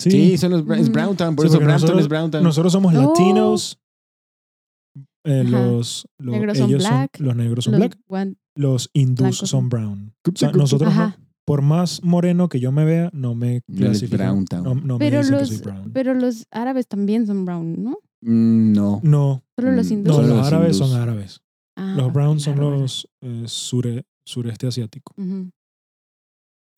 Sí, 0.00 0.10
Sí, 0.10 0.38
son 0.38 0.50
los, 0.52 0.78
es. 0.78 0.90
Browntown, 0.92 1.34
por 1.36 1.44
Sí, 1.46 1.48
eso 1.48 1.58
Brampton 1.58 1.72
nosotros- 1.80 2.00
es 2.02 2.08
Browntown. 2.08 2.44
nosotros 2.44 2.72
somos 2.72 2.94
Oh. 2.94 3.00
latinos. 3.08 3.78
Eh, 5.24 5.44
los, 5.44 6.06
los 6.18 6.34
Negros 6.34 6.58
son 6.58 6.68
ellos 6.70 6.82
black, 6.88 7.18
los 7.20 7.34
negros 7.36 7.64
son 7.64 7.72
Los 7.78 7.80
black. 8.08 8.34
Los 8.56 8.90
hindús 8.92 9.38
son 9.38 9.48
son- 9.48 9.68
brown. 9.68 10.14
O 10.26 10.36
sea, 10.36 10.52
nosotros, 10.52 10.94
no- 10.94 11.14
por 11.46 11.60
más 11.62 12.02
moreno 12.04 12.48
que 12.48 12.60
yo 12.60 12.72
me 12.72 12.84
vea, 12.84 13.10
no 13.12 13.34
me 13.34 13.62
clasifican. 13.62 14.44
No, 14.62 14.74
no 14.74 14.94
me 14.94 14.98
Pero 14.98 15.22
que 15.22 15.30
los, 15.30 15.48
soy 15.48 15.58
brown. 15.58 15.90
pero 15.92 16.14
los 16.14 16.46
árabes 16.50 16.86
también 16.86 17.26
son 17.26 17.44
brown, 17.44 17.82
¿no? 17.82 17.98
Mm, 18.22 18.72
no. 18.72 19.00
no, 19.02 19.42
Solo 19.58 19.72
los 19.72 19.90
Mm, 19.90 19.92
hindúes. 19.92 20.16
no, 20.16 20.22
los 20.22 20.36
los 20.38 20.46
árabes 20.46 20.76
hindús. 20.76 20.88
son 20.90 21.00
árabes. 21.02 21.40
Ah, 21.76 21.94
Los 21.96 22.06
ok, 22.06 22.12
browns 22.14 22.42
son 22.44 22.54
claro, 22.54 22.70
los 22.78 23.08
eh, 23.22 23.44
sure- 23.46 24.04
sureste 24.24 24.66
asiático. 24.68 25.12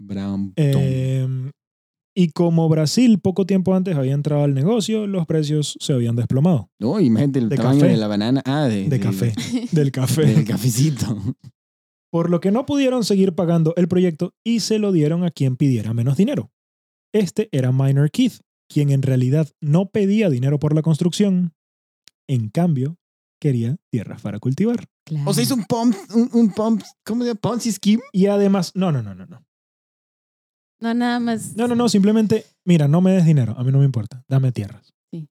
Browntown. 0.03 0.53
Eh, 0.57 1.51
y 2.19 2.31
como 2.31 2.67
Brasil 2.71 3.21
poco 3.21 3.45
tiempo 3.45 3.75
antes 3.75 3.95
había 3.95 4.15
entrado 4.15 4.43
al 4.43 4.55
negocio, 4.55 5.07
los 5.07 5.27
precios 5.27 5.77
se 5.79 5.93
habían 5.93 6.17
desplomado. 6.17 6.71
no, 6.81 6.99
imagínate 6.99 7.39
el 7.41 7.49
de 7.51 7.57
tamaño 7.57 7.81
café. 7.81 7.93
de 7.93 7.97
la 7.99 8.07
banana. 8.09 8.43
Ah, 8.47 8.65
de, 8.65 8.89
De 8.89 8.99
café. 8.99 9.35
Del 9.73 9.93
café. 9.93 10.25
Del 10.25 10.45
cafecito. 10.47 11.17
por 12.11 12.31
lo 12.31 12.41
que 12.41 12.51
no 12.51 12.65
pudieron 12.65 13.05
seguir 13.05 13.35
pagando 13.35 13.75
el 13.77 13.87
proyecto 13.87 14.33
y 14.43 14.61
se 14.61 14.79
lo 14.79 14.93
dieron 14.93 15.25
a 15.25 15.31
quien 15.31 15.57
pidiera 15.57 15.93
menos 15.93 16.17
dinero. 16.17 16.51
Este 17.13 17.51
era 17.53 17.71
Minor 17.71 18.11
Keith, 18.11 18.41
quien 18.69 18.91
en 18.91 19.03
realidad 19.03 19.49
no 19.61 19.91
pedía 19.91 20.31
dinero 20.31 20.59
por 20.59 20.75
la 20.75 20.83
construcción, 20.83 21.53
en 22.29 22.49
cambio, 22.49 22.97
quería 23.41 23.77
tierras 23.93 24.23
para 24.23 24.39
cultivar. 24.39 24.87
Claro. 25.05 25.31
O 25.31 25.35
sea, 25.35 25.45
hizo 25.45 25.55
un 25.55 25.65
pump, 25.65 25.95
un, 26.15 26.31
un 26.33 26.51
pump, 26.53 26.83
¿cómo 27.05 27.23
se 27.23 27.29
llama? 27.29 27.41
Ponzi 27.41 27.73
scheme. 27.73 28.03
Y 28.13 28.27
además, 28.27 28.73
no, 28.75 28.91
no, 28.91 29.03
no, 29.03 29.15
no, 29.15 29.27
no. 29.27 29.46
No, 30.81 30.93
nada 30.95 31.19
más. 31.21 31.57
No, 31.57 31.67
no, 31.69 31.75
no, 31.75 31.89
simplemente, 31.89 32.45
mira, 32.65 32.87
no 32.89 33.01
me 33.01 33.13
des 33.13 33.25
dinero, 33.25 33.55
a 33.59 33.65
mí 33.65 33.73
no 33.73 33.79
me 33.79 33.85
importa, 33.85 34.25
dame 34.29 34.53
tierras. 34.53 34.93
Sí. 35.11 35.29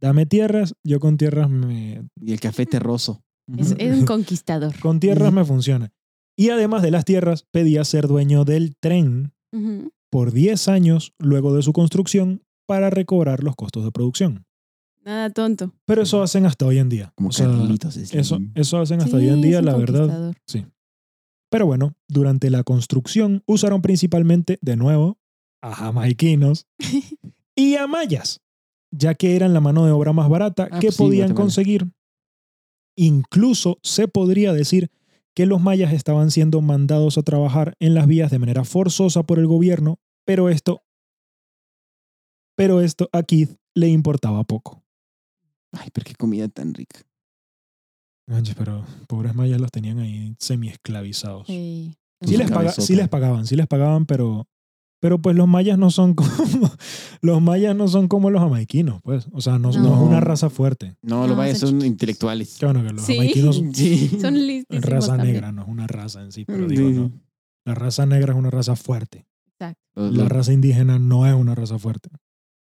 Dame 0.00 0.26
tierras, 0.26 0.74
yo 0.82 1.00
con 1.00 1.16
tierras 1.18 1.50
me, 1.50 2.08
Y 2.20 2.32
el 2.32 2.40
café 2.40 2.64
terroso. 2.66 3.22
Es, 3.58 3.74
es 3.78 3.98
un 3.98 4.04
conquistador. 4.06 4.74
con 4.80 4.98
tierras 5.00 5.32
me 5.32 5.44
funciona. 5.44 5.92
Y 6.36 6.50
además 6.50 6.82
de 6.82 6.90
las 6.90 7.04
tierras, 7.04 7.44
pedía 7.50 7.84
ser 7.84 8.08
dueño 8.08 8.44
del 8.44 8.76
tren 8.78 9.32
por 10.10 10.32
10 10.32 10.68
años 10.68 11.14
luego 11.18 11.54
de 11.56 11.62
su 11.62 11.72
construcción 11.72 12.42
para 12.66 12.90
recobrar 12.90 13.42
los 13.42 13.56
costos 13.56 13.84
de 13.84 13.90
producción. 13.92 14.44
Nada 15.02 15.30
tonto. 15.30 15.72
Pero 15.86 16.02
eso 16.02 16.22
hacen 16.22 16.44
hasta 16.46 16.66
hoy 16.66 16.78
en 16.78 16.88
día. 16.88 17.12
Como 17.14 17.28
O 17.30 17.32
sea, 17.32 17.46
Carlitos 17.46 17.94
Slim. 17.94 18.20
eso, 18.20 18.38
eso 18.54 18.78
hacen 18.78 19.00
hasta 19.00 19.18
Sí, 19.18 19.24
hoy 19.24 19.28
en 19.28 19.40
día, 19.40 19.62
la 19.62 19.76
verdad. 19.76 20.00
conquistador. 20.00 20.72
Pero 21.56 21.64
bueno, 21.64 21.94
durante 22.06 22.50
la 22.50 22.64
construcción 22.64 23.42
usaron 23.46 23.80
principalmente, 23.80 24.58
de 24.60 24.76
nuevo, 24.76 25.18
a 25.62 25.74
jamaiquinos 25.74 26.66
y 27.56 27.76
a 27.76 27.86
mayas, 27.86 28.42
ya 28.90 29.14
que 29.14 29.36
eran 29.36 29.54
la 29.54 29.62
mano 29.62 29.86
de 29.86 29.90
obra 29.90 30.12
más 30.12 30.28
barata 30.28 30.68
Ah, 30.70 30.80
que 30.80 30.88
pues 30.88 30.96
sí, 30.96 31.02
podían 31.02 31.28
Guatemala. 31.28 31.42
conseguir. 31.42 31.92
Incluso 32.94 33.78
se 33.82 34.06
podría 34.06 34.52
decir 34.52 34.90
que 35.34 35.46
los 35.46 35.58
mayas 35.62 35.94
estaban 35.94 36.30
siendo 36.30 36.60
mandados 36.60 37.16
a 37.16 37.22
trabajar 37.22 37.74
en 37.80 37.94
las 37.94 38.06
vías 38.06 38.30
de 38.30 38.38
manera 38.38 38.64
forzosa 38.64 39.22
por 39.22 39.38
el 39.38 39.46
gobierno, 39.46 39.98
pero 40.26 40.50
esto, 40.50 40.82
pero 42.54 42.82
esto 42.82 43.08
a 43.12 43.22
Keith 43.22 43.56
le 43.74 43.88
importaba 43.88 44.44
poco. 44.44 44.82
Ay, 45.72 45.88
pero 45.94 46.04
qué 46.04 46.14
comida 46.16 46.48
tan 46.48 46.74
rica. 46.74 47.00
Manches, 48.28 48.54
pero 48.56 48.84
pobres 49.06 49.34
mayas 49.34 49.60
los 49.60 49.70
tenían 49.70 49.98
ahí 50.00 50.34
semi-esclavizados. 50.38 51.46
Sí. 51.46 51.94
Sí 52.22 52.36
les, 52.36 52.50
paga- 52.50 52.72
sí 52.72 52.96
les 52.96 53.08
pagaban, 53.08 53.46
sí 53.46 53.56
les 53.56 53.66
pagaban, 53.66 54.06
pero, 54.06 54.48
pero 55.00 55.20
pues 55.20 55.36
los 55.36 55.46
mayas 55.46 55.78
no 55.78 55.90
son 55.90 56.14
como 56.14 56.30
los 57.20 57.42
mayas 57.42 57.76
no 57.76 57.86
son 57.88 58.08
como 58.08 58.30
los 58.30 58.40
jamaiquinos, 58.42 59.00
pues. 59.02 59.28
O 59.32 59.40
sea, 59.40 59.58
no, 59.58 59.70
no 59.70 59.80
No. 59.82 59.94
es 59.96 60.00
una 60.00 60.20
raza 60.20 60.50
fuerte. 60.50 60.96
No, 61.02 61.20
No, 61.22 61.28
lo 61.28 61.36
vayas, 61.36 61.58
son 61.58 61.84
intelectuales. 61.84 62.56
Qué 62.58 62.66
bueno 62.66 62.82
que 62.84 62.92
los 62.94 63.04
Sí. 63.04 63.14
jamaiquinos 63.16 63.62
Sí. 63.74 64.08
Son 64.20 64.34
raza 64.82 65.08
también. 65.16 65.34
negra, 65.34 65.52
no 65.52 65.62
es 65.62 65.68
una 65.68 65.86
raza 65.86 66.22
en 66.22 66.32
sí, 66.32 66.44
pero 66.44 66.68
Sí, 66.68 66.76
digo, 66.76 66.90
no. 66.90 67.12
La 67.64 67.74
raza 67.74 68.06
negra 68.06 68.32
es 68.32 68.38
una 68.38 68.50
raza 68.50 68.74
fuerte. 68.76 69.26
Exacto. 69.46 69.80
Los- 69.94 70.12
La 70.16 70.22
los- 70.24 70.32
raza 70.32 70.52
indígena 70.52 70.98
no 70.98 71.26
es 71.26 71.34
una 71.34 71.54
raza 71.54 71.78
fuerte. 71.78 72.08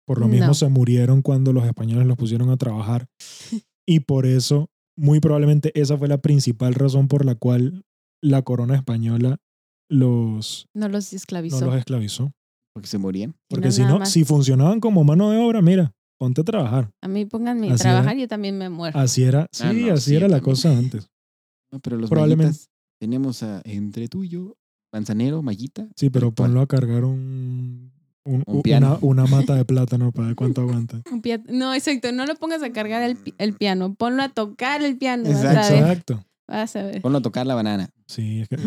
Por 0.05 0.19
lo 0.19 0.27
mismo 0.27 0.47
No. 0.47 0.53
se 0.53 0.67
murieron 0.69 1.21
cuando 1.21 1.51
los 1.53 1.65
españoles 1.65 2.05
los 2.07 2.17
pusieron 2.17 2.49
a 2.49 2.57
trabajar. 2.57 3.07
Y 3.87 3.99
por 3.99 4.25
eso, 4.25 4.71
muy 4.97 5.19
probablemente 5.19 5.71
esa 5.79 5.97
fue 5.97 6.07
la 6.07 6.17
principal 6.19 6.73
razón 6.73 7.07
por 7.07 7.25
la 7.25 7.35
cual 7.35 7.83
la 8.21 8.41
corona 8.43 8.75
española 8.75 9.37
los, 9.89 10.67
No 10.73 10.87
los 10.89 11.11
no 11.13 11.17
esclavizó. 11.17 11.65
los 11.65 11.75
esclavizó. 11.75 12.31
Porque 12.73 12.87
se 12.87 12.97
morían. 12.97 13.35
Porque 13.49 13.67
no, 13.67 13.71
si 13.71 13.81
no, 13.83 13.99
más. 13.99 14.09
si 14.11 14.25
funcionaban 14.25 14.79
como 14.79 15.03
mano 15.03 15.29
de 15.31 15.37
obra, 15.37 15.61
mira, 15.61 15.93
ponte 16.19 16.41
a 16.41 16.43
trabajar. 16.43 16.89
A 17.01 17.07
mí 17.07 17.25
pónganme 17.25 17.71
a 17.71 17.75
trabajar 17.75 18.17
y 18.17 18.21
yo 18.21 18.27
también 18.27 18.57
me 18.57 18.69
muero. 18.69 18.97
Así 18.99 19.23
era, 19.23 19.47
sí, 19.51 19.63
Ah, 19.65 19.73
no, 19.73 19.93
así 19.93 20.09
sí, 20.11 20.15
era 20.15 20.27
la 20.27 20.37
también. 20.37 20.43
cosa 20.55 20.77
antes. 20.77 21.07
No, 21.71 21.79
pero 21.79 21.97
los 21.97 22.09
Probablemente. 22.09 22.57
tenemos 22.99 23.43
a 23.43 23.61
entre 23.63 24.07
tú 24.07 24.23
y 24.23 24.29
yo, 24.29 24.55
manzanero, 24.93 25.41
mallita. 25.41 25.87
Sí, 25.95 26.09
pero 26.09 26.31
ponlo 26.33 26.61
a 26.61 26.67
cargar 26.67 27.05
un, 27.05 27.91
un- 28.25 28.61
piano. 28.63 28.97
una, 29.01 29.23
una 29.23 29.25
mata 29.51 29.55
de 29.55 29.63
plátano 29.65 30.11
para 30.11 30.27
ver 30.27 30.35
cuánto 30.35 30.61
aguanta. 30.61 31.01
No, 31.47 31.73
exacto. 31.73 32.11
No 32.11 32.25
lo 32.25 32.35
pongas 32.35 32.61
a 32.63 32.71
cargar 32.71 33.01
el, 33.03 33.17
el 33.37 33.53
piano. 33.53 33.93
Ponlo 33.95 34.23
a 34.23 34.29
tocar 34.29 34.83
el 34.83 34.97
piano. 34.97 35.23
Vas 35.29 35.43
a 35.43 35.51
Exacto. 35.53 35.73
ver. 35.73 35.81
Exacto. 35.83 36.25
Vas 36.47 36.75
a 36.75 36.83
ver. 36.83 37.01
Ponlo 37.01 37.17
a 37.19 37.21
tocar 37.21 37.45
la 37.47 37.55
banana. 37.55 37.89
Sí, 38.07 38.41
es 38.41 38.49
que- 38.49 38.57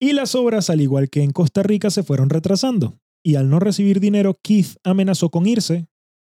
y 0.00 0.12
las 0.12 0.34
obras, 0.34 0.70
al 0.70 0.80
igual 0.80 1.08
que 1.08 1.22
en 1.22 1.30
Costa 1.30 1.62
Rica, 1.62 1.90
se 1.90 2.02
fueron 2.02 2.28
retrasando. 2.30 2.98
Y 3.24 3.36
al 3.36 3.48
no 3.48 3.58
recibir 3.58 4.00
dinero, 4.00 4.36
Keith 4.42 4.76
amenazó 4.84 5.30
con 5.30 5.46
irse 5.46 5.86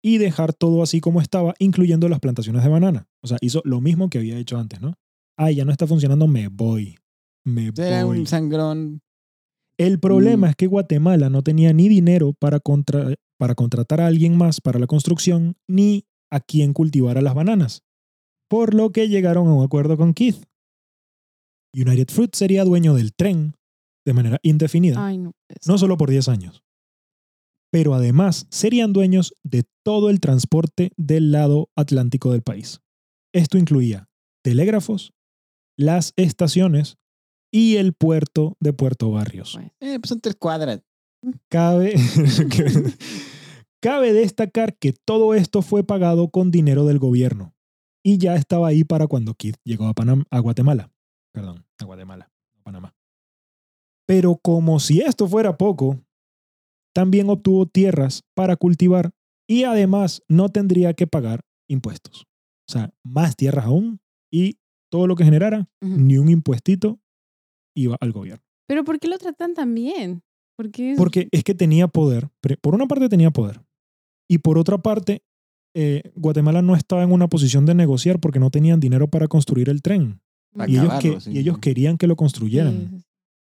y 0.03 0.19
dejar 0.19 0.53
todo 0.53 0.83
así 0.83 1.01
como 1.01 1.23
estaba, 1.23 1.55
incluyendo 1.59 2.09
las 2.11 2.21
plantaciones 2.21 2.63
de 2.63 2.69
banana. 2.69 3.07
O 3.23 3.27
sea, 3.27 3.39
hizo 3.41 3.63
lo 3.65 3.81
mismo 3.81 4.11
que 4.11 4.19
había 4.19 4.37
hecho 4.37 4.59
antes, 4.59 4.83
¿no? 4.83 4.95
Ay, 5.39 5.55
ya 5.55 5.65
no 5.65 5.73
está 5.73 5.87
funcionando, 5.87 6.27
me 6.27 6.49
voy. 6.49 6.99
Me 7.47 7.71
Era 7.77 8.05
voy. 8.05 8.19
un 8.19 8.27
sangrón. 8.27 9.01
El 9.79 9.99
problema 9.99 10.47
Mm. 10.47 10.51
es 10.51 10.57
que 10.57 10.67
Guatemala 10.67 11.31
no 11.31 11.43
tenía 11.43 11.73
ni 11.73 11.89
dinero 11.89 12.33
para, 12.33 12.61
contra- 12.61 13.15
para 13.39 13.55
contratar 13.55 14.01
a 14.01 14.07
alguien 14.07 14.37
más 14.37 14.61
para 14.61 14.79
la 14.79 14.87
construcción, 14.87 15.57
ni 15.69 16.05
a 16.31 16.41
quien 16.41 16.73
cultivara 16.73 17.21
las 17.23 17.35
bananas. 17.35 17.83
Por 18.49 18.75
lo 18.75 18.91
que 18.93 19.09
llegaron 19.09 19.49
a 19.49 19.55
un 19.55 19.65
acuerdo 19.65 19.97
con 19.97 20.15
Keith. 20.15 20.45
United 21.75 22.09
Fruit 22.09 22.35
sería 22.35 22.65
dueño 22.65 22.95
del 22.95 23.15
tren 23.15 23.55
de 24.07 24.13
manera 24.13 24.39
indefinida, 24.43 25.05
Ay, 25.05 25.19
no. 25.19 25.33
no 25.67 25.79
solo 25.79 25.97
por 25.97 26.11
10 26.11 26.29
años, 26.29 26.63
pero 27.73 27.95
además 27.95 28.47
serían 28.51 28.93
dueños 28.93 29.35
de 29.43 29.65
todo 29.85 30.11
el 30.11 30.21
transporte 30.21 30.93
del 30.97 31.33
lado 31.33 31.71
atlántico 31.77 32.31
del 32.31 32.43
país. 32.43 32.81
Esto 33.35 33.59
incluía 33.59 34.09
telégrafos, 34.45 35.13
las 35.77 36.13
estaciones 36.17 36.97
y 37.55 37.77
el 37.77 37.93
puerto 37.93 38.57
de 38.59 38.73
Puerto 38.73 39.13
Barrios. 39.13 39.53
Pues, 39.55 39.71
Eh, 39.81 40.01
pues 40.01 40.09
son 40.09 40.21
tres 40.21 40.35
cuadras. 40.35 40.83
Cabe, 41.49 41.95
cabe 43.81 44.13
destacar 44.13 44.77
que 44.77 44.93
todo 44.93 45.35
esto 45.35 45.63
fue 45.63 45.85
pagado 45.85 46.29
con 46.31 46.51
dinero 46.51 46.85
del 46.85 46.99
gobierno 46.99 47.55
y 48.03 48.19
ya 48.19 48.35
estaba 48.35 48.69
ahí 48.69 48.85
para 48.85 49.07
cuando 49.07 49.35
Keith 49.35 49.57
llegó 49.65 49.87
a, 49.87 49.95
Panam- 49.95 50.27
a 50.31 50.39
Guatemala. 50.41 50.91
Perdón, 51.33 51.65
a 51.79 51.85
Guatemala, 51.85 52.31
a 52.59 52.63
Panamá. 52.63 52.95
Pero 54.07 54.37
como 54.37 54.81
si 54.81 55.01
esto 55.01 55.27
fuera 55.27 55.57
poco, 55.57 55.99
también 56.95 57.31
obtuvo 57.31 57.67
tierras 57.67 58.23
para 58.35 58.57
cultivar 58.57 59.13
y 59.49 59.65
además 59.65 60.23
no 60.29 60.49
tendría 60.51 60.93
que 60.95 61.07
pagar 61.07 61.41
impuestos. 61.69 62.27
O 62.69 62.73
sea, 62.73 62.93
más 63.03 63.37
tierras 63.37 63.67
aún 63.67 64.01
y 64.31 64.59
todo 64.91 65.07
lo 65.07 65.17
que 65.17 65.25
generara, 65.25 65.69
ni 65.81 66.19
un 66.19 66.29
impuestito 66.29 67.01
iba 67.75 67.97
al 68.01 68.13
gobierno. 68.13 68.43
Pero 68.67 68.85
¿por 68.85 68.99
qué 68.99 69.09
lo 69.09 69.19
tratan 69.19 69.55
tan 69.55 69.75
bien? 69.75 70.23
¿Por 70.57 70.71
qué? 70.71 70.93
eso? 70.93 70.99
Porque 70.99 71.29
es 71.33 71.43
que 71.45 71.55
tenía 71.55 71.89
poder. 71.89 72.29
Por 72.61 72.75
una 72.75 72.87
parte 72.87 73.09
tenía 73.09 73.31
poder. 73.31 73.61
Y 74.31 74.39
por 74.39 74.57
otra 74.59 74.79
parte, 74.79 75.23
eh, 75.77 76.13
Guatemala 76.15 76.63
no 76.63 76.77
estaba 76.77 77.03
en 77.03 77.13
una 77.13 77.29
posición 77.29 77.67
de 77.67 77.75
negociar 77.75 78.21
porque 78.21 78.39
no 78.39 78.51
tenían 78.51 78.81
dinero 78.81 79.09
para 79.09 79.27
construir 79.29 79.69
el 79.69 79.83
tren. 79.83 80.21
Para 80.55 80.71
Y 80.71 80.75
ellos, 80.75 80.85
acabarlo, 80.87 81.15
que- 81.15 81.21
sí. 81.21 81.33
y 81.33 81.39
ellos 81.39 81.59
querían 81.59 81.99
que 81.99 82.07
lo 82.07 82.17
construyeran. 82.17 82.91
Sí, 82.91 83.05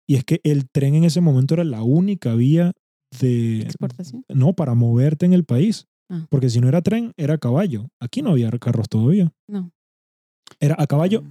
Y 0.09 0.14
es 0.16 0.25
que 0.25 0.41
el 0.43 0.69
tren 0.69 0.95
en 0.97 1.05
ese 1.05 1.21
momento 1.21 1.55
era 1.55 1.64
la 1.64 1.83
única 1.83 2.35
vía 2.35 2.73
de... 3.21 3.61
exportación. 3.62 4.25
No, 4.29 4.53
para 4.55 4.75
moverte 4.75 5.25
en 5.27 5.33
el 5.33 5.45
país. 5.45 5.87
Ah. 6.11 6.27
Porque 6.31 6.49
si 6.51 6.61
no 6.61 6.69
era 6.69 6.83
tren, 6.83 7.12
era 7.16 7.39
caballo. 7.39 7.89
Aquí 8.01 8.21
no 8.23 8.31
había 8.31 8.51
carros 8.59 8.89
todavía. 8.89 9.33
No. 9.47 9.71
Era 10.61 10.75
a 10.79 10.87
caballo 10.87 11.23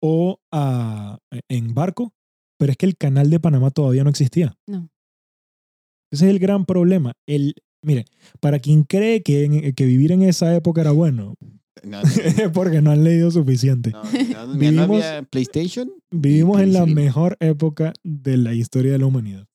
o 0.00 0.38
a, 0.52 1.18
en 1.48 1.74
barco, 1.74 2.14
pero 2.60 2.70
es 2.72 2.76
que 2.76 2.84
el 2.86 2.96
canal 2.96 3.30
de 3.30 3.40
Panamá 3.40 3.70
todavía 3.70 4.04
no 4.04 4.10
existía. 4.10 4.54
No. 4.68 4.90
Ese 6.12 6.26
es 6.26 6.30
el 6.30 6.38
gran 6.38 6.66
problema. 6.66 7.12
El, 7.26 7.54
mire, 7.82 8.04
para 8.40 8.58
quien 8.58 8.82
cree 8.84 9.22
que, 9.22 9.44
en- 9.44 9.74
que 9.74 9.86
vivir 9.86 10.12
en 10.12 10.22
esa 10.22 10.54
época 10.54 10.82
era 10.82 10.90
bueno, 10.92 11.34
No, 11.82 12.02
es 12.02 12.50
porque 12.52 12.82
no 12.82 12.90
han 12.90 13.02
leído 13.04 13.30
suficiente. 13.30 13.90
no, 13.90 14.02
no, 14.04 14.12
no, 14.12 14.20
mira, 14.20 14.44
no 14.46 14.54
Vivimos- 14.58 15.02
había 15.02 15.22
PlayStation. 15.22 15.90
Vivimos 16.10 16.60
en 16.60 16.74
la 16.74 16.84
Sí. 16.84 16.94
mejor 16.94 17.36
época 17.40 17.94
de 18.04 18.36
la 18.36 18.52
historia 18.52 18.92
de 18.92 18.98
la 18.98 19.06
humanidad. 19.06 19.46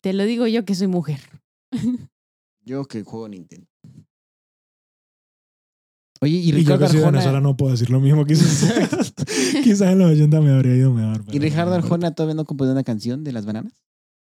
Te 0.00 0.12
lo 0.12 0.24
digo 0.24 0.46
yo 0.46 0.64
que 0.64 0.74
soy 0.74 0.86
mujer. 0.86 1.18
Yo 2.66 2.84
que 2.84 3.02
juego 3.02 3.28
Nintendo. 3.28 3.66
Oye, 6.24 6.36
y 6.36 6.48
Y, 6.48 6.50
yo 6.52 6.56
Ricardo 6.56 6.86
que 6.86 6.92
soy 6.92 7.00
de. 7.00 7.06
Venezuela 7.06 7.40
no 7.40 7.56
puedo 7.56 7.72
decir 7.72 7.90
lo 7.90 8.00
mismo. 8.00 8.24
Quizás, 8.26 9.12
quizás 9.62 9.92
en 9.92 9.98
los 9.98 10.10
80 10.12 10.40
me 10.40 10.50
habría 10.52 10.74
ido 10.76 10.92
mejor. 10.92 11.22
¿Y 11.32 11.38
Ricardo 11.38 11.74
Arjona 11.74 12.14
todavía 12.14 12.34
no 12.34 12.44
compone 12.44 12.72
una 12.72 12.82
canción 12.84 13.22
de 13.24 13.32
las 13.32 13.44
bananas? 13.46 13.72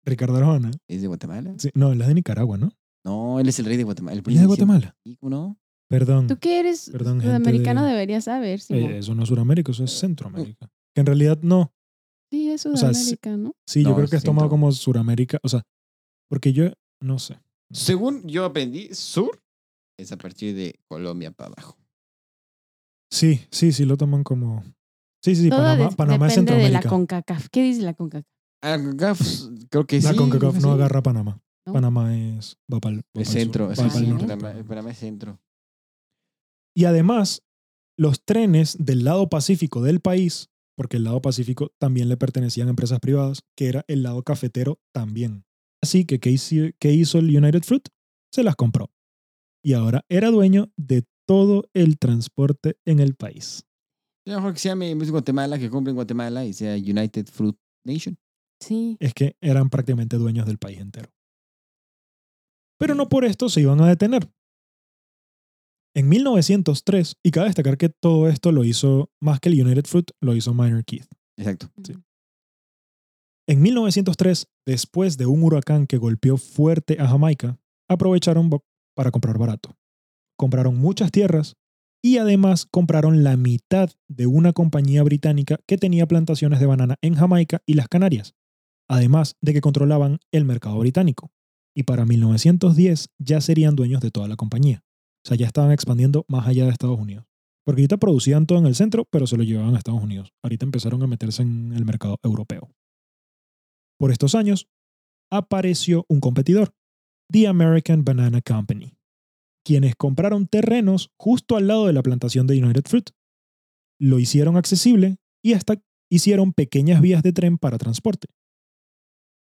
Ricardo 0.06 0.36
Arjona. 0.38 0.72
¿Es 0.88 1.02
de 1.02 1.08
Guatemala? 1.08 1.54
Sí, 1.58 1.70
no, 1.74 1.92
él 1.92 2.02
es 2.02 2.08
de 2.08 2.14
Nicaragua, 2.16 2.58
¿no? 2.58 2.72
No, 3.04 3.40
él 3.40 3.48
es 3.50 3.60
el 3.60 3.66
rey 3.66 3.78
de 3.78 3.84
Guatemala. 3.84 4.14
El 4.18 4.24
Él 4.28 4.34
es 4.36 4.42
de. 4.42 4.48
Guatemala. 4.48 4.96
Sí, 5.04 5.16
¿cómo 5.18 5.30
no? 5.30 5.58
Perdón. 5.88 6.28
Tú 6.28 6.38
que 6.38 6.60
eres 6.60 6.90
Perdón, 6.92 7.22
gente 7.22 7.28
sudamericano 7.28 7.84
de- 7.84 7.92
deberías 7.92 8.24
saber, 8.24 8.60
Simón. 8.60 8.92
Eh, 8.92 8.98
eso 9.00 9.14
no 9.14 9.22
es 9.24 9.30
Sudamérica, 9.30 9.72
eso 9.72 9.84
es 9.84 9.92
Centroamérica. 9.92 10.68
Que 10.96 11.02
en 11.02 11.06
realidad 11.06 11.38
no. 11.44 11.72
sí, 12.32 12.50
es 12.50 12.62
Sudamérica, 12.62 13.38
¿no? 13.38 13.54
Sí, 13.68 13.84
yo 13.84 13.90
No, 13.90 13.96
creo 13.96 14.08
que 14.08 14.16
es 14.16 14.24
tomado 14.24 14.50
como 14.50 14.72
Suramérica. 14.72 15.38
O 15.44 15.50
sea, 15.50 15.62
porque 16.30 16.54
yo 16.54 16.72
no 17.02 17.20
sé. 17.20 17.38
Según 17.72 18.24
yo 18.28 18.46
aprendí, 18.46 18.90
sur 18.94 19.40
es 19.98 20.12
a 20.12 20.18
partir 20.18 20.56
de 20.56 20.80
Colombia 20.88 21.32
para 21.32 21.50
abajo. 21.50 21.78
Sí, 23.12 23.42
sí, 23.52 23.72
sí, 23.72 23.86
lo 23.86 23.98
toman 23.98 24.24
como. 24.24 24.64
Sí, 25.24 25.36
sí, 25.36 25.44
sí, 25.44 25.50
Todo 25.50 25.62
Panamá, 25.96 26.28
es 26.28 26.36
depende 26.36 26.64
de 26.64 26.70
la 26.70 26.82
Centroamérica. 26.82 26.90
CONCACAF. 26.90 27.48
¿Qué 27.52 27.64
dice 27.64 27.82
la 27.82 27.94
CONCACAF? 27.94 28.28
Ah, 28.62 28.78
CONCACAF, 28.78 29.22
creo 29.70 29.86
que 29.88 30.02
La 30.02 30.12
sí. 30.12 30.18
CONCACAF 30.18 30.56
no 30.62 30.72
agarra 30.72 31.00
a 31.00 31.04
Panamá. 31.04 31.42
¿No? 31.66 31.74
Panamá 31.74 32.16
es. 32.16 32.58
Va 32.72 32.80
para 32.80 32.96
el, 32.98 33.04
Es 33.14 33.30
centro, 33.30 33.72
es 33.72 33.80
Ah, 33.80 33.84
va 33.84 33.88
el 33.88 33.94
para 33.94 34.00
el 34.00 34.06
sí, 34.06 34.12
norte. 34.12 34.28
Panamá, 34.38 34.68
Panamá 34.68 34.92
es 34.92 34.98
centro. 35.00 35.40
Y 36.76 36.86
además, 36.86 37.42
los 37.98 38.24
trenes 38.24 38.76
del 38.80 39.04
lado 39.04 39.30
pacífico 39.30 39.82
del 39.82 40.00
país, 40.02 40.50
porque 40.76 40.98
el 40.98 41.06
lado 41.06 41.22
pacífico 41.22 41.72
también 41.80 42.10
le 42.10 42.18
pertenecían 42.18 42.68
a 42.68 42.72
empresas 42.72 43.00
privadas, 43.00 43.44
que 43.56 43.68
era 43.68 43.86
el 43.88 44.04
lado 44.04 44.22
cafetero 44.24 44.80
también. 44.94 45.46
Así 45.82 46.06
que, 46.06 46.20
¿qué 46.20 46.32
hizo, 46.32 46.56
qué 46.80 46.92
hizo 46.92 47.18
el 47.20 47.36
United 47.36 47.64
Fruit? 47.64 47.88
Se 48.32 48.44
las 48.44 48.56
compró. 48.56 48.92
Y 49.66 49.74
ahora 49.74 50.06
era 50.10 50.30
dueño 50.30 50.72
de 50.78 51.08
todo 51.28 51.68
el 51.74 51.98
transporte 51.98 52.78
en 52.86 53.00
el 53.00 53.16
país. 53.16 53.66
A 54.28 54.30
lo 54.30 54.36
mejor 54.36 54.54
que 54.54 54.60
se 54.60 54.70
llame 54.70 54.92
en 54.92 55.00
vez 55.00 55.08
de 55.08 55.12
Guatemala, 55.12 55.58
que 55.58 55.72
compre 55.72 55.90
en 55.90 55.96
Guatemala 55.96 56.46
y 56.46 56.54
sea 56.54 56.76
United 56.76 57.26
Fruit 57.26 57.58
Nation. 57.84 58.16
Sí. 58.60 58.96
Es 59.00 59.16
que 59.16 59.36
eran 59.42 59.72
prácticamente 59.72 60.18
dueños 60.18 60.46
del 60.46 60.60
país 60.60 60.80
entero. 60.80 61.10
Pero 62.78 62.94
no 62.94 63.10
por 63.10 63.26
esto 63.26 63.50
se 63.50 63.62
iban 63.62 63.82
a 63.82 63.88
detener. 63.88 64.32
En 65.96 66.10
1903, 66.10 67.16
y 67.24 67.32
cabe 67.32 67.48
destacar 67.48 67.80
que 67.80 67.90
todo 67.90 68.30
esto 68.30 68.52
lo 68.52 68.66
hizo, 68.66 69.10
más 69.20 69.40
que 69.40 69.50
el 69.50 69.60
United 69.60 69.86
Fruit, 69.86 70.12
lo 70.22 70.36
hizo 70.36 70.54
Minor 70.54 70.86
Keith. 70.86 71.08
Exacto. 71.38 71.72
Sí. 71.84 71.94
En 73.48 73.64
1903, 73.64 74.48
después 74.68 75.18
de 75.18 75.26
un 75.26 75.42
huracán 75.42 75.88
que 75.88 75.98
golpeó 75.98 76.38
fuerte 76.38 76.98
a 77.00 77.08
Jamaica, 77.08 77.58
aprovecharon 77.90 78.50
para 78.96 79.12
comprar 79.12 79.38
barato. 79.38 79.76
Compraron 80.38 80.78
muchas 80.78 81.12
tierras 81.12 81.56
y 82.04 82.18
además 82.18 82.68
compraron 82.70 83.24
la 83.24 83.38
mitad 83.38 83.92
de 84.08 84.28
una 84.28 84.54
compañía 84.54 85.04
británica 85.04 85.60
que 85.66 85.78
tenía 85.78 86.08
plantaciones 86.08 86.60
de 86.60 86.66
banana 86.66 86.98
en 87.02 87.16
Jamaica 87.16 87.62
y 87.66 87.74
las 87.74 87.88
Canarias, 87.88 88.36
además 88.88 89.36
de 89.42 89.54
que 89.54 89.62
controlaban 89.62 90.20
el 90.32 90.46
mercado 90.46 90.78
británico. 90.80 91.32
Y 91.76 91.84
para 91.84 92.06
1910 92.06 93.10
ya 93.18 93.42
serían 93.42 93.76
dueños 93.76 94.02
de 94.02 94.12
toda 94.12 94.28
la 94.28 94.36
compañía. 94.36 94.84
O 95.26 95.28
sea, 95.28 95.38
ya 95.38 95.48
estaban 95.48 95.72
expandiendo 95.72 96.26
más 96.28 96.48
allá 96.48 96.66
de 96.66 96.72
Estados 96.72 97.00
Unidos. 97.00 97.26
Porque 97.66 97.82
ahorita 97.82 97.98
producían 97.98 98.46
todo 98.46 98.60
en 98.60 98.68
el 98.68 98.76
centro, 98.76 99.06
pero 99.10 99.26
se 99.26 99.38
lo 99.38 99.44
llevaban 99.44 99.74
a 99.74 99.80
Estados 99.80 100.04
Unidos. 100.04 100.32
Ahorita 100.44 100.66
empezaron 100.66 101.02
a 101.02 101.08
meterse 101.08 101.42
en 101.42 101.74
el 101.74 101.84
mercado 101.84 102.20
europeo. 102.22 102.70
Por 103.98 104.12
estos 104.12 104.36
años, 104.36 104.68
apareció 105.32 106.06
un 106.08 106.20
competidor, 106.20 106.76
The 107.32 107.48
American 107.48 108.04
Banana 108.04 108.42
Company, 108.42 108.98
quienes 109.64 109.96
compraron 109.96 110.48
terrenos 110.48 111.12
justo 111.18 111.58
al 111.58 111.68
lado 111.68 111.88
de 111.88 111.94
la 111.94 112.04
plantación 112.04 112.48
de 112.48 112.62
United 112.64 112.84
Fruit. 112.86 113.10
Lo 114.00 114.20
hicieron 114.20 114.58
accesible 114.58 115.18
y 115.44 115.54
hasta 115.54 115.82
hicieron 116.10 116.54
pequeñas 116.54 117.02
vías 117.02 117.24
de 117.24 117.34
tren 117.34 117.58
para 117.58 117.78
transporte. 117.78 118.28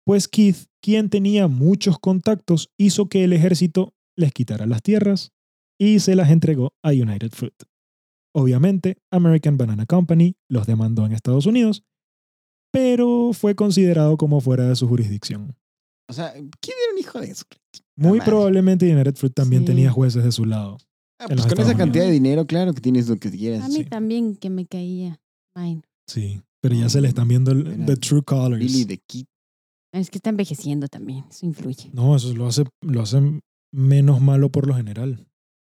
Pues 0.05 0.27
Keith, 0.27 0.67
quien 0.81 1.09
tenía 1.09 1.47
muchos 1.47 1.97
contactos, 1.99 2.71
hizo 2.77 3.07
que 3.07 3.23
el 3.23 3.33
ejército 3.33 3.93
les 4.17 4.31
quitara 4.31 4.65
las 4.65 4.81
tierras 4.81 5.31
y 5.79 5.99
se 5.99 6.15
las 6.15 6.29
entregó 6.29 6.73
a 6.83 6.89
United 6.89 7.31
Fruit. 7.31 7.55
Obviamente, 8.33 8.97
American 9.11 9.57
Banana 9.57 9.85
Company 9.85 10.35
los 10.49 10.65
demandó 10.67 11.05
en 11.05 11.11
Estados 11.11 11.45
Unidos, 11.45 11.83
pero 12.71 13.31
fue 13.33 13.55
considerado 13.55 14.17
como 14.17 14.41
fuera 14.41 14.67
de 14.67 14.75
su 14.75 14.87
jurisdicción. 14.87 15.55
O 16.13 16.15
sea, 16.15 16.31
¿quién 16.33 16.75
era 16.83 16.93
un 16.93 16.99
hijo 16.99 17.19
de 17.19 17.31
eso? 17.31 17.43
Muy 17.95 18.19
probablemente 18.21 18.91
United 18.91 19.15
Fruit 19.15 19.33
también 19.33 19.63
Sí. 19.63 19.67
tenía 19.67 19.91
jueces 19.91 20.23
de 20.23 20.31
su 20.31 20.45
lado. 20.45 20.77
Ah, 21.19 21.25
pues 21.27 21.41
con 21.41 21.49
Estados 21.49 21.69
esa 21.69 21.77
cantidad 21.77 22.05
de 22.05 22.11
dinero, 22.11 22.45
claro 22.45 22.73
que 22.73 22.81
tienes 22.81 23.07
lo 23.07 23.15
que 23.17 23.29
quieras. 23.31 23.63
A 23.63 23.67
mí 23.67 23.75
sí. 23.75 23.85
también 23.85 24.35
que 24.35 24.49
me 24.49 24.65
caía. 24.65 25.19
Mine. 25.55 25.81
Sí, 26.07 26.41
pero 26.61 26.75
ya 26.75 26.89
se 26.89 27.01
le 27.01 27.07
están 27.07 27.27
viendo 27.27 27.51
el 27.51 27.85
the 27.85 27.95
true 27.95 28.23
colors. 28.23 28.59
Billy 28.59 28.85
the 28.85 28.97
Kid. 29.07 29.25
Es 29.93 30.09
que 30.09 30.17
está 30.17 30.31
envejeciendo 30.31 30.87
también. 30.87 31.23
Eso 31.29 31.45
influye. 31.45 31.89
No, 31.93 32.15
eso 32.15 32.33
lo 32.33 32.47
hace, 32.47 32.63
lo 32.81 33.01
hace 33.01 33.21
menos 33.71 34.21
malo 34.21 34.49
por 34.49 34.67
lo 34.67 34.75
general. 34.75 35.25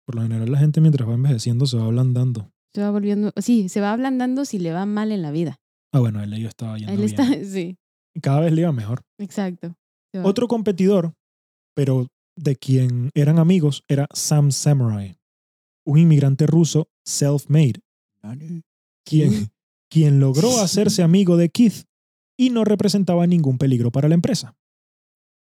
Por 0.05 0.15
lo 0.15 0.21
general 0.23 0.51
la 0.51 0.59
gente 0.59 0.81
mientras 0.81 1.07
va 1.07 1.13
envejeciendo 1.13 1.65
se 1.65 1.77
va 1.77 1.85
ablandando. 1.85 2.51
Se 2.75 2.81
va 2.81 2.91
volviendo. 2.91 3.31
Sí, 3.37 3.69
se 3.69 3.79
va 3.81 3.93
ablandando 3.93 4.43
si 4.45 4.59
le 4.59 4.71
va 4.73 4.85
mal 4.85 5.11
en 5.11 5.21
la 5.21 5.31
vida. 5.31 5.55
Ah, 5.93 5.99
bueno, 5.99 6.21
él 6.21 6.35
yo 6.35 6.47
estaba 6.47 6.77
yendo 6.77 6.91
Él 6.93 6.99
bien. 6.99 7.09
está. 7.09 7.23
Sí, 7.45 7.77
Cada 8.21 8.41
vez 8.41 8.51
le 8.53 8.61
iba 8.61 8.71
mejor. 8.73 9.01
exacto. 9.19 9.73
Otro 10.23 10.47
competidor, 10.47 11.13
pero 11.75 12.07
de 12.35 12.55
quien 12.55 13.11
eran 13.13 13.37
amigos, 13.37 13.83
era 13.87 14.07
Sam 14.13 14.51
Samurai, 14.51 15.17
un 15.85 15.99
inmigrante 15.99 16.47
ruso 16.47 16.89
self-made, 17.05 17.81
quien, 19.05 19.51
quien 19.89 20.19
logró 20.19 20.59
hacerse 20.59 21.03
amigo 21.03 21.37
de 21.37 21.49
Keith 21.49 21.85
y 22.37 22.49
no 22.49 22.63
representaba 22.63 23.27
ningún 23.27 23.57
peligro 23.57 23.91
para 23.91 24.07
la 24.07 24.15
empresa. 24.15 24.55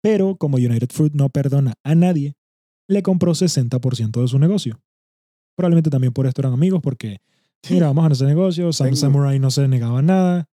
Pero 0.02 0.36
como 0.36 0.56
United 0.56 0.88
Fruit 0.90 1.12
no 1.12 1.28
perdona 1.28 1.74
a 1.84 1.94
nadie, 1.94 2.34
le 2.88 3.02
compró 3.02 3.32
60% 3.32 4.20
de 4.20 4.28
su 4.28 4.38
negocio. 4.38 4.80
Probablemente 5.56 5.90
también 5.90 6.12
por 6.12 6.26
esto 6.26 6.40
eran 6.40 6.54
amigos, 6.54 6.80
porque, 6.82 7.18
mira, 7.70 7.88
vamos 7.88 8.04
a 8.04 8.06
hacer 8.08 8.26
negocio, 8.26 8.72
Sam 8.72 8.96
Samurai 8.96 9.38
no 9.38 9.50
se 9.50 9.68
negaba 9.68 9.98
a 9.98 10.02
nada, 10.02 10.48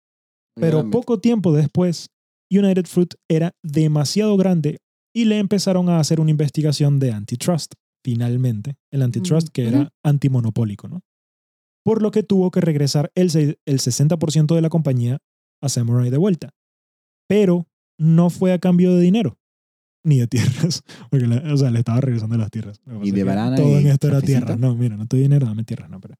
pero 0.55 0.89
poco 0.89 1.19
tiempo 1.19 1.51
después, 1.51 2.09
United 2.57 2.85
Fruit 2.85 3.13
era 3.29 3.51
demasiado 3.63 4.35
grande 4.37 4.79
y 5.15 5.25
le 5.25 5.37
empezaron 5.39 5.89
a 5.89 5.99
hacer 5.99 6.19
una 6.19 6.31
investigación 6.31 6.99
de 6.99 7.11
antitrust, 7.11 7.73
finalmente. 8.03 8.75
El 8.91 9.01
antitrust 9.03 9.49
Mm, 9.49 9.51
que 9.51 9.67
era 9.67 9.89
antimonopólico, 10.03 10.87
¿no? 10.87 11.01
Por 11.85 12.01
lo 12.01 12.11
que 12.11 12.23
tuvo 12.23 12.49
que 12.51 12.61
regresar 12.61 13.11
el, 13.15 13.27
el 13.65 13.79
60% 13.79 14.55
de 14.55 14.61
la 14.61 14.69
compañía 14.69 15.17
a 15.61 15.69
Samurai 15.69 16.09
de 16.09 16.17
vuelta. 16.17 16.49
Pero 17.27 17.67
no 17.99 18.29
fue 18.29 18.53
a 18.53 18.59
cambio 18.59 18.95
de 18.95 19.01
dinero, 19.01 19.37
ni 20.05 20.17
de 20.19 20.27
tierras. 20.27 20.81
Porque, 21.11 21.27
la- 21.27 21.53
o 21.53 21.57
sea, 21.57 21.71
le 21.71 21.79
estaba 21.79 22.01
regresando 22.01 22.37
las 22.37 22.49
tierras. 22.51 22.79
Y 23.03 23.11
de 23.11 23.23
banana 23.23 23.55
Todo 23.57 23.77
en 23.79 23.87
esto 23.87 24.07
era 24.07 24.17
cafecito. 24.17 24.45
tierra. 24.45 24.55
No, 24.57 24.75
mira, 24.75 24.97
no 24.97 25.05
te 25.07 25.17
doy 25.17 25.23
dinero, 25.23 25.45
dame 25.45 25.63
tierras, 25.63 25.89
no, 25.89 25.99
pero. 25.99 26.15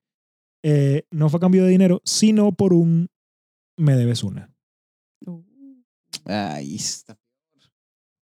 Eh, 0.66 1.04
no 1.12 1.28
fue 1.30 1.38
a 1.38 1.42
cambio 1.42 1.64
de 1.66 1.72
dinero, 1.72 2.02
sino 2.06 2.52
por 2.54 2.74
un 2.74 3.10
me 3.78 3.96
debes 3.96 4.24
una. 4.24 4.53
Ay, 6.26 6.76
está. 6.76 7.18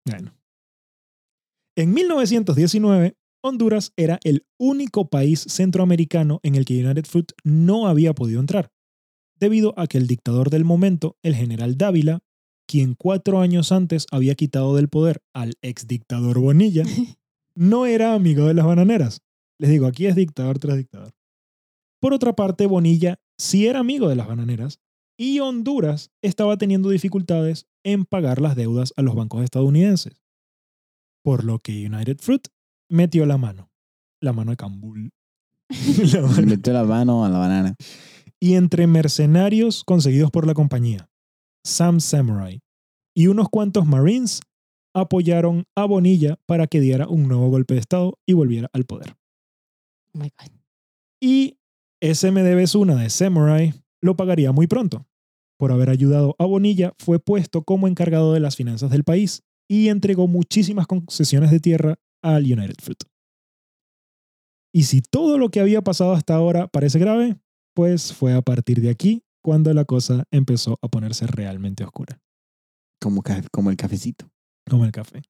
Bueno. 0.06 0.34
En 1.76 1.92
1919, 1.94 3.16
Honduras 3.42 3.92
era 3.96 4.18
el 4.24 4.44
único 4.58 5.08
país 5.08 5.40
centroamericano 5.48 6.40
en 6.42 6.54
el 6.54 6.64
que 6.64 6.84
United 6.84 7.04
Fruit 7.04 7.32
no 7.42 7.86
había 7.86 8.14
podido 8.14 8.40
entrar, 8.40 8.70
debido 9.36 9.72
a 9.78 9.86
que 9.86 9.98
el 9.98 10.06
dictador 10.06 10.50
del 10.50 10.64
momento, 10.64 11.16
el 11.22 11.34
general 11.34 11.78
Dávila, 11.78 12.20
quien 12.66 12.94
cuatro 12.94 13.40
años 13.40 13.72
antes 13.72 14.06
había 14.10 14.34
quitado 14.34 14.76
del 14.76 14.88
poder 14.88 15.22
al 15.34 15.54
ex 15.62 15.86
dictador 15.86 16.38
Bonilla, 16.38 16.84
no 17.54 17.86
era 17.86 18.14
amigo 18.14 18.46
de 18.46 18.54
las 18.54 18.66
bananeras. 18.66 19.22
Les 19.58 19.70
digo, 19.70 19.86
aquí 19.86 20.06
es 20.06 20.14
dictador 20.14 20.58
tras 20.58 20.76
dictador. 20.76 21.12
Por 22.00 22.14
otra 22.14 22.34
parte, 22.34 22.66
Bonilla 22.66 23.20
sí 23.38 23.66
era 23.66 23.80
amigo 23.80 24.08
de 24.08 24.16
las 24.16 24.28
bananeras 24.28 24.80
y 25.18 25.40
Honduras 25.40 26.10
estaba 26.22 26.56
teniendo 26.56 26.88
dificultades 26.88 27.66
en 27.84 28.04
pagar 28.04 28.40
las 28.40 28.56
deudas 28.56 28.92
a 28.96 29.02
los 29.02 29.14
bancos 29.14 29.42
estadounidenses. 29.44 30.20
Por 31.22 31.44
lo 31.44 31.58
que 31.58 31.86
United 31.86 32.18
Fruit 32.18 32.46
metió 32.90 33.26
la 33.26 33.38
mano. 33.38 33.70
La 34.22 34.32
mano 34.32 34.50
de 34.50 34.56
Cambul. 34.56 35.10
La 35.70 36.20
Le 36.20 36.22
mano- 36.22 36.46
metió 36.46 36.72
la 36.72 36.84
mano 36.84 37.24
a 37.24 37.28
la 37.28 37.38
banana. 37.38 37.76
y 38.40 38.54
entre 38.54 38.86
mercenarios 38.86 39.84
conseguidos 39.84 40.30
por 40.30 40.46
la 40.46 40.54
compañía, 40.54 41.08
Sam 41.64 42.00
Samurai 42.00 42.60
y 43.14 43.26
unos 43.28 43.48
cuantos 43.50 43.86
Marines 43.86 44.40
apoyaron 44.94 45.64
a 45.76 45.84
Bonilla 45.84 46.38
para 46.46 46.66
que 46.66 46.80
diera 46.80 47.06
un 47.06 47.28
nuevo 47.28 47.48
golpe 47.50 47.74
de 47.74 47.80
Estado 47.80 48.18
y 48.26 48.32
volviera 48.32 48.68
al 48.72 48.84
poder. 48.84 49.14
Oh 50.14 50.18
my 50.18 50.30
God. 50.38 50.50
Y 51.22 51.58
SMD 52.02 52.66
Zuna 52.66 52.96
de 52.96 53.10
Samurai 53.10 53.74
lo 54.02 54.16
pagaría 54.16 54.52
muy 54.52 54.66
pronto. 54.66 55.06
Por 55.60 55.72
haber 55.72 55.90
ayudado 55.90 56.34
a 56.38 56.46
Bonilla, 56.46 56.94
fue 56.98 57.18
puesto 57.18 57.64
como 57.64 57.86
encargado 57.86 58.32
de 58.32 58.40
las 58.40 58.56
finanzas 58.56 58.90
del 58.90 59.04
país 59.04 59.42
y 59.68 59.88
entregó 59.88 60.26
muchísimas 60.26 60.86
concesiones 60.86 61.50
de 61.50 61.60
tierra 61.60 61.96
al 62.22 62.44
United 62.44 62.76
Fruit. 62.82 63.04
Y 64.72 64.84
si 64.84 65.02
todo 65.02 65.36
lo 65.36 65.50
que 65.50 65.60
había 65.60 65.82
pasado 65.82 66.14
hasta 66.14 66.34
ahora 66.34 66.68
parece 66.68 66.98
grave, 66.98 67.36
pues 67.74 68.14
fue 68.14 68.32
a 68.32 68.40
partir 68.40 68.80
de 68.80 68.88
aquí 68.88 69.22
cuando 69.44 69.74
la 69.74 69.84
cosa 69.84 70.24
empezó 70.30 70.78
a 70.80 70.88
ponerse 70.88 71.26
realmente 71.26 71.84
oscura, 71.84 72.18
Como, 72.98 73.22
como 73.52 73.70
el 73.70 73.76
cafecito. 73.76 74.30
como 74.66 74.86
el 74.86 74.92
café. 74.92 75.20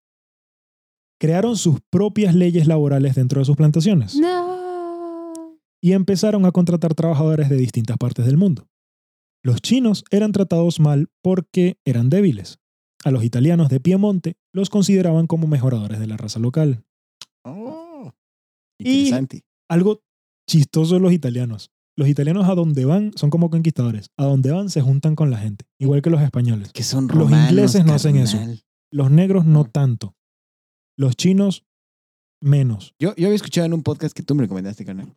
Crearon 1.20 1.56
sus 1.56 1.80
propias 1.90 2.36
leyes 2.36 2.68
laborales 2.68 3.16
dentro 3.16 3.40
de 3.40 3.46
sus 3.46 3.56
plantaciones. 3.56 4.14
No. 4.14 5.58
y 5.82 5.90
empezaron 5.92 6.46
a 6.46 6.52
contratar 6.52 6.94
trabajadores 6.94 7.48
de 7.48 7.56
distintas 7.56 7.96
partes 7.96 8.26
del 8.26 8.36
mundo. 8.36 8.68
Los 9.42 9.60
chinos 9.62 10.04
eran 10.10 10.32
tratados 10.32 10.80
mal 10.80 11.08
porque 11.22 11.78
eran 11.84 12.10
débiles. 12.10 12.58
A 13.04 13.10
los 13.10 13.24
italianos 13.24 13.68
de 13.70 13.80
Piemonte 13.80 14.34
los 14.52 14.68
consideraban 14.68 15.26
como 15.26 15.46
mejoradores 15.46 15.98
de 15.98 16.06
la 16.06 16.16
raza 16.18 16.38
local. 16.38 16.84
Oh. 17.44 18.12
Y- 18.78 18.98
Interesante. 19.04 19.42
Algo 19.70 20.02
chistoso 20.48 20.94
de 20.94 21.00
los 21.00 21.12
italianos. 21.12 21.70
Los 21.96 22.08
italianos 22.08 22.48
a 22.48 22.54
donde 22.54 22.84
van 22.84 23.12
son 23.16 23.30
como 23.30 23.50
conquistadores. 23.50 24.10
A 24.18 24.24
donde 24.24 24.50
van 24.50 24.68
se 24.70 24.80
juntan 24.80 25.14
con 25.16 25.30
la 25.30 25.38
gente, 25.38 25.64
igual 25.78 26.02
que 26.02 26.10
los 26.10 26.20
españoles. 26.22 26.72
Que 26.72 26.82
son 26.82 27.06
Los 27.08 27.16
romanos, 27.16 27.50
ingleses 27.50 27.84
no 27.84 27.92
hacen 27.94 28.16
eso. 28.16 28.38
Los 28.92 29.10
negros 29.10 29.44
no 29.46 29.60
Ah. 29.62 29.70
tanto. 29.72 30.14
Los 30.98 31.16
chinos 31.16 31.64
menos. 32.42 32.94
Yo, 32.98 33.14
yo 33.16 33.26
había 33.26 33.36
escuchado 33.36 33.66
en 33.66 33.74
un 33.74 33.82
podcast 33.82 34.14
que 34.16 34.22
tú 34.22 34.34
me 34.34 34.42
recomendaste, 34.42 34.84
carnal, 34.84 35.14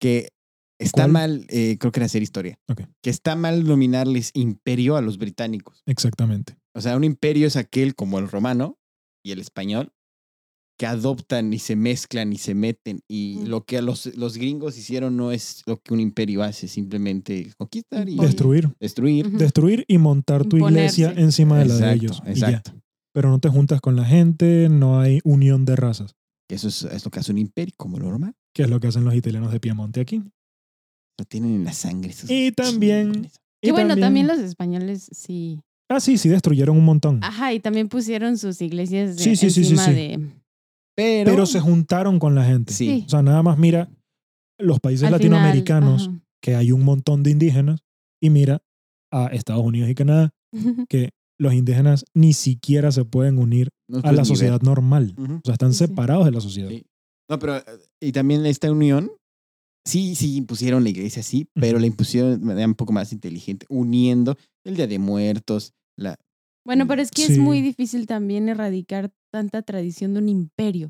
que 0.00 0.30
está 0.78 1.02
¿Cuál? 1.02 1.12
mal, 1.12 1.46
eh, 1.48 1.76
creo 1.78 1.92
que 1.92 2.00
era 2.00 2.06
hacer 2.06 2.22
historia, 2.22 2.58
Ok. 2.70 2.82
que 3.02 3.10
está 3.10 3.36
mal 3.36 3.64
nominarles 3.64 4.30
imperio 4.34 4.96
a 4.96 5.00
los 5.02 5.18
británicos. 5.18 5.82
Exactamente. 5.86 6.56
O 6.74 6.80
sea, 6.80 6.96
un 6.96 7.04
imperio 7.04 7.46
es 7.46 7.56
aquel 7.56 7.94
como 7.94 8.18
el 8.18 8.28
romano 8.28 8.78
y 9.24 9.32
el 9.32 9.38
español 9.40 9.92
que 10.78 10.84
adoptan 10.84 11.54
y 11.54 11.58
se 11.58 11.74
mezclan 11.74 12.34
y 12.34 12.36
se 12.36 12.54
meten. 12.54 13.00
Y 13.08 13.38
Mm. 13.40 13.46
lo 13.46 13.64
que 13.64 13.80
los, 13.80 14.14
los 14.14 14.36
gringos 14.36 14.76
hicieron 14.76 15.16
no 15.16 15.32
es 15.32 15.62
lo 15.64 15.78
que 15.80 15.94
un 15.94 16.00
imperio 16.00 16.42
hace, 16.42 16.68
simplemente 16.68 17.50
conquistar 17.56 18.06
y. 18.10 18.16
Destruir. 18.16 18.68
destruir. 18.78 19.26
Ujú. 19.28 19.38
Destruir 19.38 19.84
y 19.88 19.96
montar 19.96 20.44
tu 20.44 20.58
Imponerse. 20.58 21.00
iglesia 21.00 21.22
encima 21.22 21.58
de 21.58 21.64
la 21.64 21.74
de 21.76 21.80
Exacto, 21.94 22.04
ellos. 22.04 22.22
exacto. 22.26 22.72
pero 23.14 23.30
no 23.30 23.38
te 23.38 23.48
juntas 23.48 23.80
con 23.80 23.96
la 23.96 24.04
gente, 24.04 24.68
no 24.68 25.00
hay 25.00 25.20
unión 25.24 25.64
de 25.64 25.76
razas, 25.76 26.14
Eso 26.50 26.68
es, 26.68 26.82
es 26.82 27.02
lo 27.06 27.10
que 27.10 27.20
hace 27.20 27.32
un 27.32 27.38
imperio, 27.38 27.72
como 27.78 27.98
lo 27.98 28.04
normal. 28.04 28.34
que 28.54 28.62
es 28.64 28.68
lo 28.68 28.78
que 28.78 28.88
hacen 28.88 29.04
los 29.06 29.14
italianos 29.14 29.50
de 29.52 29.60
Piemonte 29.60 30.00
aquí. 30.02 30.22
Lo 31.18 31.24
tienen 31.24 31.54
en 31.54 31.64
la 31.64 31.72
sangre. 31.72 32.10
esos 32.10 32.30
Y 32.30 32.52
también-. 32.52 33.28
Que 33.62 33.68
Y 33.68 33.70
bueno, 33.70 33.96
también 33.96 34.26
los 34.26 34.38
españoles 34.38 35.08
sí. 35.12 35.60
Ah, 35.88 36.00
sí, 36.00 36.18
sí, 36.18 36.28
destruyeron 36.28 36.76
un 36.76 36.84
montón. 36.84 37.22
Ajá, 37.22 37.52
y 37.54 37.60
también 37.60 37.88
pusieron 37.88 38.36
sus 38.38 38.60
iglesias 38.60 39.16
de- 39.16 39.22
Sí, 39.22 39.36
sí, 39.36 39.50
sí, 39.50 39.64
sí, 39.64 39.70
encima 39.72 39.84
sí. 39.86 39.92
de. 39.92 40.30
Pero, 40.96 41.30
pero 41.30 41.46
se 41.46 41.60
juntaron 41.60 42.18
con 42.18 42.34
la 42.34 42.44
gente. 42.44 42.72
Sí. 42.72 43.04
O 43.06 43.08
sea, 43.08 43.22
nada 43.22 43.42
más 43.42 43.58
mira 43.58 43.88
los 44.58 44.80
países 44.80 45.04
al 45.06 45.12
latinoamericanos, 45.12 46.04
final, 46.06 46.22
que 46.42 46.54
hay 46.56 46.72
un 46.72 46.82
montón 46.84 47.22
de 47.22 47.30
indígenas, 47.30 47.80
y 48.22 48.30
mira 48.30 48.62
a 49.12 49.26
Estados 49.26 49.62
Unidos 49.64 49.88
y 49.90 49.94
Canadá, 49.94 50.30
que 50.88 51.10
los 51.38 51.52
indígenas 51.54 52.04
ni 52.14 52.32
siquiera 52.32 52.90
se 52.92 53.04
pueden 53.04 53.38
unir 53.38 53.68
no 53.88 53.98
a 53.98 54.10
la 54.12 54.18
ver. 54.18 54.26
sociedad 54.26 54.60
normal. 54.62 55.14
Ujú. 55.18 55.34
O 55.34 55.40
sea, 55.44 55.52
están 55.52 55.72
Sí, 55.74 55.78
sí. 55.84 55.86
separados 55.86 56.24
de 56.24 56.30
la 56.32 56.40
sociedad. 56.40 56.70
Sí. 56.70 56.84
No, 57.30 57.38
pero 57.38 57.56
eh, 57.58 57.62
y 58.00 58.12
también 58.12 58.44
esta 58.46 58.70
unión, 58.72 59.10
sí, 59.86 60.14
sí 60.14 60.36
impusieron 60.36 60.82
la 60.84 60.90
iglesia, 60.90 61.22
sí, 61.22 61.48
pero 61.54 61.78
la 61.78 61.86
impusieron 61.86 62.38
de 62.40 62.44
manera 62.44 62.66
un 62.66 62.74
poco 62.74 62.92
más 62.92 63.12
inteligente, 63.12 63.64
uniendo 63.70 64.36
el 64.64 64.76
Día 64.76 64.86
de 64.86 64.98
Muertos, 64.98 65.72
la... 65.96 66.16
Bueno, 66.66 66.86
pero 66.86 67.00
es 67.00 67.10
que 67.10 67.22
Sí. 67.22 67.32
es 67.34 67.38
muy 67.38 67.62
difícil 67.62 68.06
también 68.06 68.48
erradicar 68.48 69.12
tanta 69.32 69.62
tradición 69.62 70.12
de 70.14 70.18
un 70.20 70.28
imperio. 70.28 70.88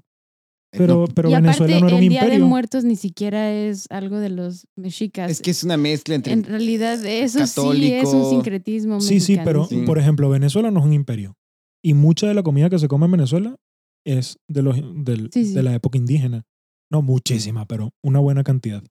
eh, 0.72 0.78
Pero, 0.78 0.94
no, 1.06 1.06
pero 1.14 1.28
y 1.30 1.34
Venezuela 1.34 1.76
aparte, 1.76 1.80
no 1.82 1.86
era 1.88 1.96
un 1.98 2.02
el 2.02 2.08
Día 2.08 2.20
de 2.22 2.26
imperio. 2.26 2.46
Muertos 2.46 2.84
ni 2.84 2.96
siquiera 2.96 3.52
es 3.52 3.86
algo 3.90 4.18
de 4.18 4.30
los 4.30 4.66
mexicas. 4.76 5.30
es 5.30 5.40
que 5.42 5.50
es 5.50 5.62
una 5.64 5.76
mezcla 5.76 6.14
entre... 6.14 6.32
en 6.32 6.42
realidad 6.44 6.94
eso 7.04 7.38
sí 7.38 7.44
es 7.44 7.54
católico. 7.54 8.10
un 8.10 8.30
sincretismo 8.30 9.00
Sí, 9.00 9.20
sí, 9.20 9.38
pero. 9.44 9.66
Sí. 9.66 9.82
por 9.86 9.98
ejemplo, 9.98 10.28
Venezuela 10.30 10.70
no 10.70 10.80
es 10.80 10.86
un 10.86 10.92
imperio. 10.94 11.36
Y 11.84 11.92
mucha 11.94 12.26
de 12.26 12.34
la 12.34 12.42
comida 12.42 12.68
que 12.70 12.78
se 12.78 12.88
come 12.88 13.04
en 13.04 13.12
Venezuela 13.12 13.56
es 14.04 14.38
de, 14.48 14.62
los, 14.62 14.76
del- 15.04 15.30
Sí, 15.32 15.44
sí. 15.44 15.54
de 15.54 15.62
la 15.62 15.74
época 15.74 15.98
indígena. 15.98 16.44
No 16.90 17.02
muchísima, 17.02 17.66
pero 17.66 17.90
una 18.02 18.20
buena 18.20 18.44
cantidad. 18.44 18.82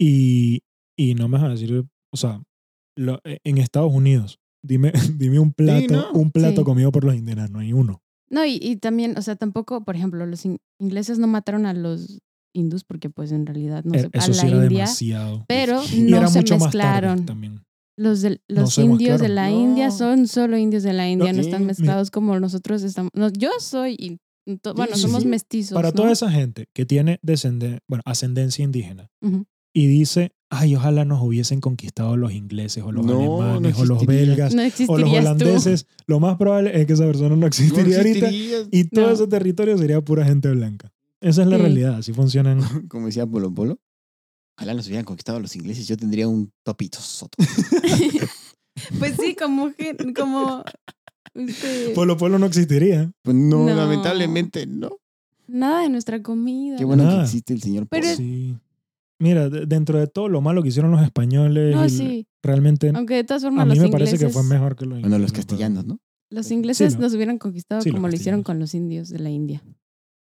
Y, 0.00 0.62
y 0.98 1.14
no 1.14 1.28
me 1.28 1.38
vas 1.38 1.46
a 1.46 1.48
decir, 1.50 1.84
o 2.12 2.16
sea, 2.16 2.42
lo- 2.96 3.20
e, 3.24 3.38
en 3.44 3.58
Estados 3.58 3.92
Unidos, 3.92 4.38
dime, 4.62 4.92
dime 5.18 5.38
un 5.38 5.52
plato, 5.52 5.92
¿no? 5.94 6.12
un 6.12 6.30
plato 6.30 6.60
Sí. 6.62 6.64
comido 6.64 6.90
por 6.92 7.04
los 7.04 7.14
indígenas, 7.14 7.50
no 7.50 7.60
hay 7.60 7.72
uno. 7.72 8.02
No, 8.30 8.44
y, 8.44 8.58
y 8.60 8.76
también, 8.76 9.16
o 9.16 9.22
sea, 9.22 9.36
tampoco, 9.36 9.84
por 9.84 9.94
ejemplo, 9.96 10.26
los 10.26 10.44
in- 10.44 10.58
ingleses 10.80 11.18
no 11.18 11.26
mataron 11.26 11.66
a 11.66 11.74
los 11.74 12.20
hindús 12.52 12.84
porque 12.84 13.10
pues 13.10 13.32
en 13.32 13.46
realidad 13.46 13.84
no 13.84 13.98
se, 13.98 14.08
a 14.12 14.20
sí 14.20 14.32
la 14.32 14.42
era 14.42 14.56
India, 14.64 14.68
demasiado. 14.78 15.44
pero 15.48 15.76
no 15.98 16.28
se 16.28 16.42
mezclaron. 16.42 17.26
también. 17.26 17.62
Los, 17.96 18.22
de, 18.22 18.40
No 18.48 18.62
los 18.62 18.78
indios 18.78 19.20
de 19.20 19.28
la 19.28 19.50
No. 19.50 19.60
India 19.60 19.90
son 19.92 20.26
solo 20.26 20.58
indios 20.58 20.82
de 20.82 20.92
la 20.92 21.08
India, 21.08 21.32
no, 21.32 21.40
sí, 21.42 21.48
están 21.48 21.64
mezclados 21.66 22.10
como 22.10 22.38
nosotros 22.40 22.82
estamos. 22.82 23.10
no, 23.14 23.28
yo 23.30 23.50
soy, 23.60 24.18
bueno, 24.74 24.94
sí, 24.96 25.02
somos 25.02 25.22
sí. 25.22 25.28
mestizos. 25.28 25.74
Para 25.74 25.88
¿no? 25.88 25.94
toda 25.94 26.12
esa 26.12 26.30
gente 26.30 26.68
que 26.72 26.84
tiene 26.86 27.20
bueno, 27.88 28.02
ascendencia 28.04 28.62
indígena 28.64 29.10
Ujú. 29.20 29.46
y 29.72 29.86
dice, 29.86 30.32
ay, 30.50 30.76
ojalá 30.76 31.04
nos 31.04 31.22
hubiesen 31.22 31.60
conquistado 31.60 32.16
los 32.16 32.32
ingleses 32.32 32.82
o 32.84 32.92
los 32.92 33.04
No, 33.04 33.14
no 33.14 33.42
alemanes 33.42 33.78
o 33.78 33.84
los 33.84 34.04
belgas 34.06 34.54
No 34.54 34.62
o 34.62 34.64
los 34.64 34.72
existirías 34.72 35.10
tú. 35.10 35.18
holandeses, 35.20 35.86
lo 36.06 36.20
más 36.20 36.36
probable 36.36 36.78
es 36.78 36.86
que 36.86 36.92
esa 36.92 37.04
persona 37.06 37.30
no 37.30 37.36
no 37.36 37.46
existiría 37.46 37.96
ahorita 37.98 38.30
y 38.30 38.84
todo 38.84 39.06
No. 39.06 39.12
ese 39.12 39.26
territorio 39.26 39.76
sería 39.78 40.00
pura 40.00 40.24
gente 40.24 40.50
blanca. 40.50 40.92
Esa 41.20 41.42
es 41.42 41.48
la 41.48 41.56
Sí. 41.56 41.62
realidad, 41.62 41.94
así 41.96 42.12
funcionan. 42.12 42.60
Como 42.88 43.06
decía 43.06 43.26
Polo 43.26 43.52
Polo, 43.52 43.80
ojalá 44.58 44.74
nos 44.74 44.86
hubieran 44.86 45.04
conquistado 45.06 45.40
los 45.40 45.56
ingleses, 45.56 45.88
yo 45.88 45.96
tendría 45.96 46.28
un 46.28 46.52
topito 46.62 47.00
soto. 47.00 47.36
pues 48.98 49.14
sí, 49.20 49.34
como, 49.34 49.72
como 50.14 50.62
este, 51.34 51.90
Polo 51.94 52.16
Polo 52.16 52.38
no 52.38 52.46
existiría. 52.46 53.10
Pues 53.22 53.36
no, 53.36 53.64
No. 53.66 53.74
lamentablemente 53.74 54.66
no. 54.66 54.90
nada 55.46 55.82
de 55.82 55.88
nuestra 55.90 56.22
comida. 56.22 56.76
Qué 56.76 56.84
bueno 56.84 57.04
Nada. 57.04 57.18
que 57.18 57.24
existe 57.24 57.52
el 57.52 57.62
señor 57.62 57.86
Pero 57.88 58.06
Sí. 58.16 58.56
Mira, 59.20 59.48
de- 59.48 59.66
dentro 59.66 59.98
de 59.98 60.06
todo 60.08 60.28
lo 60.28 60.40
malo 60.40 60.62
que 60.62 60.68
hicieron 60.70 60.90
los 60.90 61.00
españoles, 61.02 61.74
No, 61.74 61.84
y 61.86 61.90
sí. 61.90 62.26
realmente 62.42 62.90
Aunque 62.94 63.14
de 63.14 63.24
todas 63.24 63.44
a 63.44 63.46
formas 63.46 63.66
mí 63.68 63.74
los 63.76 63.84
me 63.84 63.90
parece 63.90 64.12
que 64.18 64.24
ingleses, 64.24 64.32
fue 64.34 64.42
mejor 64.42 64.74
que 64.76 64.84
los 64.86 65.00
Bueno, 65.00 65.08
los 65.18 65.30
ingleses, 65.30 65.36
castellanos, 65.46 65.86
¿no? 65.86 66.00
los 66.30 66.50
ingleses 66.50 66.94
Sí, 66.94 66.98
nos 66.98 67.14
hubieran 67.14 67.38
conquistado 67.38 67.80
sí, 67.82 67.90
como 67.92 68.08
lo 68.08 68.14
hicieron 68.14 68.42
con 68.42 68.58
los 68.58 68.74
indios 68.74 69.08
de 69.10 69.20
la 69.20 69.30
India. 69.30 69.62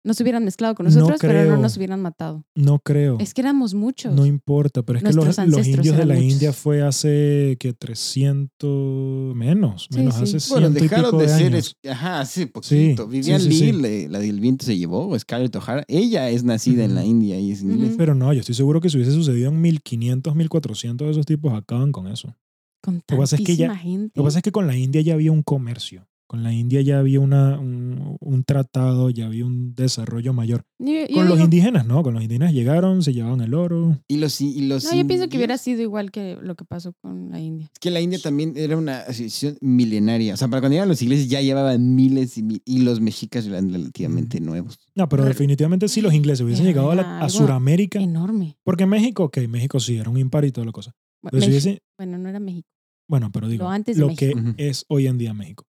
Nos 0.03 0.19
hubieran 0.21 0.45
mezclado 0.45 0.75
con 0.75 0.85
No 0.85 0.91
nosotros, 0.93 1.19
pero 1.19 1.33
no 1.33 1.39
creo. 1.49 1.57
nos 1.57 1.75
hubieran 1.75 2.01
matado. 2.01 2.45
No 2.55 2.79
creo. 2.79 3.17
Es 3.19 3.33
que 3.33 3.41
éramos 3.41 3.73
muchos. 3.73 4.13
No 4.15 4.25
importa, 4.25 4.81
pero 4.81 4.97
es 4.99 5.03
que 5.03 5.11
los, 5.13 5.25
los 5.47 5.67
indios 5.67 5.97
de 5.97 6.05
la 6.05 6.13
muchos. 6.15 6.31
India 6.33 6.53
fue 6.53 6.81
hace 6.81 7.57
que 7.59 7.73
300 7.73 9.35
menos, 9.35 9.87
Sí, 9.91 9.97
menos 9.97 10.15
sí. 10.15 10.23
hace 10.37 10.49
Bueno, 10.51 10.67
ciento 10.67 10.79
y 10.79 10.87
dejaron 10.87 11.05
pico 11.11 11.17
de, 11.17 11.27
de 11.27 11.37
ser. 11.37 11.53
años. 11.53 11.75
Ajá, 11.89 12.19
hace 12.21 12.47
poquito. 12.47 13.03
Sí, 13.05 13.09
Vivian 13.09 13.41
sí, 13.41 13.51
sí, 13.51 13.71
Lee, 13.71 14.01
sí. 14.03 14.07
la, 14.07 14.19
del 14.19 14.39
viento 14.39 14.65
se 14.65 14.77
llevó, 14.77 15.07
o 15.07 15.17
Scarlett 15.19 15.55
O'Hara. 15.55 15.83
Ella 15.87 16.29
es 16.29 16.43
nacida 16.43 16.83
en 16.85 16.95
la. 16.95 17.03
India 17.05 17.39
y 17.39 17.51
es 17.51 17.61
inglesa. 17.63 17.87
Ujú. 17.87 17.97
Pero 17.97 18.13
no, 18.15 18.31
yo 18.33 18.39
estoy 18.41 18.55
seguro 18.55 18.81
que 18.81 18.89
si 18.89 18.97
hubiese 18.97 19.11
sucedido 19.13 19.49
en 19.49 19.59
1500, 19.61 20.35
1400, 20.35 21.09
esos 21.09 21.25
tipos 21.25 21.53
acaban 21.53 21.91
con 21.91 22.07
eso. 22.07 22.35
Con 22.81 22.95
Lo 22.95 23.01
que 23.05 23.15
pasa 23.17 23.35
es 23.35 23.41
que 23.43 23.55
ya- 23.55 23.75
gente. 23.75 24.11
Lo 24.15 24.23
que 24.23 24.27
pasa 24.27 24.39
es 24.39 24.43
que 24.43 24.51
con 24.51 24.67
la 24.67 24.77
India 24.77 25.01
ya 25.01 25.13
había 25.15 25.31
un 25.31 25.43
comercio. 25.43 26.07
Con 26.29 26.43
la 26.43 26.53
India 26.53 26.79
ya 26.81 26.99
había 26.99 27.19
una, 27.19 27.59
un, 27.59 28.15
un 28.19 28.43
tratado, 28.43 29.09
ya 29.09 29.25
había 29.25 29.47
un 29.47 29.73
desarrollo 29.73 30.31
mayor. 30.31 30.61
Yo- 30.77 31.07
yo 31.09 31.15
Con 31.15 31.25
los 31.27 31.37
digo- 31.37 31.45
indígenas, 31.45 31.87
¿no? 31.87 32.03
Con 32.03 32.13
los 32.13 32.21
indígenas 32.21 32.53
llegaron, 32.53 33.01
se 33.01 33.13
llevaban 33.13 33.41
el 33.41 33.55
oro. 33.55 33.99
Y 34.07 34.17
los, 34.17 34.39
y 34.39 34.61
los 34.67 34.83
No, 34.83 34.93
yo 34.95 35.07
pienso 35.07 35.27
que 35.27 35.37
hubiera 35.37 35.57
sido 35.57 35.81
igual 35.81 36.11
que 36.11 36.37
lo 36.39 36.53
que 36.53 36.65
pasó 36.65 36.93
con 37.01 37.31
la 37.31 37.39
India. 37.39 37.67
Es 37.73 37.79
que 37.79 37.89
la 37.89 37.99
India 37.99 38.19
también 38.21 38.53
era 38.55 38.77
una 38.77 38.99
asociación 38.99 39.57
milenaria. 39.61 40.35
O 40.35 40.37
sea, 40.37 40.47
para 40.49 40.61
cuando 40.61 40.73
llegaban 40.73 40.89
los 40.89 41.01
ingleses 41.01 41.27
ya 41.29 41.41
llevaban 41.41 41.95
miles 41.95 42.37
y, 42.37 42.43
mi- 42.43 42.61
y 42.63 42.79
los 42.83 43.01
mexicas 43.01 43.47
eran 43.47 43.73
relativamente 43.73 44.39
nuevos. 44.39 44.77
No, 44.93 45.09
pero 45.09 45.23
Pero- 45.23 45.29
definitivamente 45.33 45.87
sí 45.87 45.99
los 45.99 46.13
ingleses 46.13 46.45
hubiesen 46.45 46.65
llegado 46.67 46.91
a, 46.91 46.95
la- 46.95 47.21
a 47.21 47.29
Sudamérica. 47.29 47.99
Enorme. 47.99 48.55
Porque 48.63 48.85
México, 48.85 49.23
ok, 49.23 49.39
México 49.49 49.79
sí, 49.79 49.97
era 49.97 50.11
un 50.11 50.17
imperio 50.19 50.49
y 50.49 50.51
toda 50.51 50.65
la 50.65 50.71
cosa. 50.73 50.91
Bueno, 51.23 51.31
Pero 51.31 51.41
si 51.45 51.49
Mex- 51.49 51.65
hubiese- 51.65 51.79
bueno, 51.97 52.17
no 52.19 52.29
era 52.29 52.39
México. 52.39 52.69
bueno, 53.09 53.31
pero 53.31 53.47
digo, 53.47 53.63
Lo 53.63 53.71
antes 53.71 53.97
de 53.97 54.01
lo 54.05 54.15
que 54.15 54.31
es 54.57 54.85
hoy 54.89 55.07
en 55.07 55.17
día 55.17 55.33
México. 55.33 55.65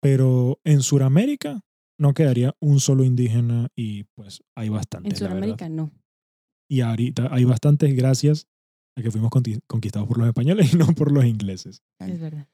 Pero 0.00 0.60
en 0.64 0.82
Sudamérica 0.82 1.60
no 1.98 2.14
quedaría 2.14 2.54
un 2.60 2.80
solo 2.80 3.04
indígena 3.04 3.68
y 3.76 4.04
pues 4.14 4.42
hay 4.54 4.68
bastantes. 4.70 5.12
En. 5.12 5.18
Sudamérica 5.18 5.68
no. 5.68 5.92
Y 6.68 6.80
ahorita 6.80 7.28
hay 7.32 7.44
bastantes 7.44 7.94
gracias 7.94 8.46
a 8.96 9.02
que 9.02 9.10
fuimos 9.10 9.30
conquistados 9.66 10.08
por 10.08 10.18
los 10.18 10.26
españoles 10.26 10.72
y 10.72 10.76
no 10.76 10.86
por 10.86 11.12
los 11.12 11.24
ingleses. 11.24 11.82
Es 11.98 12.20
verdad. 12.20 12.48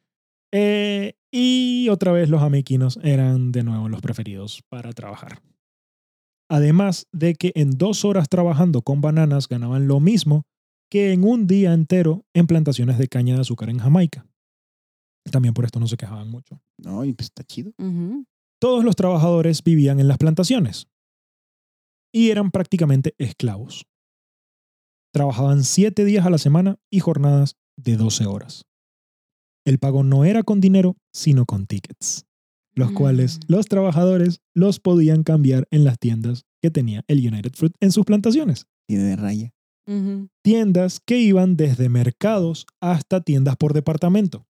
Eh, 0.52 1.14
y 1.30 1.88
otra 1.90 2.12
vez 2.12 2.28
los 2.28 2.40
jamaiquinos 2.40 2.98
eran 3.02 3.52
de 3.52 3.62
nuevo 3.62 3.88
los 3.88 4.00
preferidos 4.00 4.62
para 4.68 4.92
trabajar. 4.92 5.42
Además 6.48 7.06
de 7.12 7.34
que 7.34 7.52
en 7.54 7.72
dos 7.72 8.04
horas 8.04 8.28
trabajando 8.28 8.82
con 8.82 9.00
bananas 9.00 9.48
ganaban 9.48 9.88
lo 9.88 10.00
mismo 10.00 10.44
que 10.90 11.12
en 11.12 11.24
un 11.24 11.46
día 11.46 11.72
entero 11.72 12.24
en 12.32 12.46
plantaciones 12.46 12.98
de 12.98 13.08
caña 13.08 13.34
de 13.34 13.40
azúcar 13.40 13.70
en 13.70 13.78
Jamaica. 13.78 14.26
También 15.30 15.54
por 15.54 15.64
esto 15.64 15.80
no 15.80 15.86
se 15.88 15.96
quejaban 15.96 16.28
mucho. 16.30 16.60
No, 16.78 17.04
y 17.04 17.12
pues 17.12 17.26
está 17.26 17.42
chido. 17.44 17.72
Todos 18.60 18.84
los 18.84 18.96
trabajadores 18.96 19.62
vivían 19.62 20.00
en 20.00 20.08
las 20.08 20.18
plantaciones 20.18 20.86
y 22.12 22.30
eran 22.30 22.50
prácticamente 22.50 23.14
esclavos. 23.18 23.86
Trabajaban 25.12 25.64
siete 25.64 26.04
días 26.04 26.26
a 26.26 26.30
la 26.30 26.38
semana 26.38 26.78
y 26.90 27.00
jornadas 27.00 27.56
de 27.76 27.96
12 27.96 28.26
horas. 28.26 28.64
El 29.66 29.78
pago 29.78 30.02
no 30.04 30.24
era 30.24 30.42
con 30.42 30.60
dinero, 30.60 30.96
sino 31.12 31.44
con 31.44 31.66
tickets, 31.66 32.24
los 32.74 32.92
Mm. 32.92 32.94
cuales 32.94 33.40
los 33.48 33.66
trabajadores 33.66 34.40
los 34.54 34.78
podían 34.78 35.22
cambiar 35.24 35.66
en 35.70 35.84
las 35.84 35.98
tiendas 35.98 36.44
que 36.62 36.70
tenía 36.70 37.02
el 37.08 37.26
United 37.26 37.52
Fruit 37.54 37.74
en 37.80 37.92
sus 37.92 38.04
plantaciones. 38.04 38.66
Tiene 38.88 39.04
de 39.04 39.16
raya. 39.16 39.52
Tiendas 40.42 41.00
que 41.00 41.18
iban 41.18 41.56
desde 41.56 41.88
mercados 41.88 42.66
hasta 42.80 43.20
tiendas 43.20 43.56
por 43.56 43.72
departamento. 43.72 44.46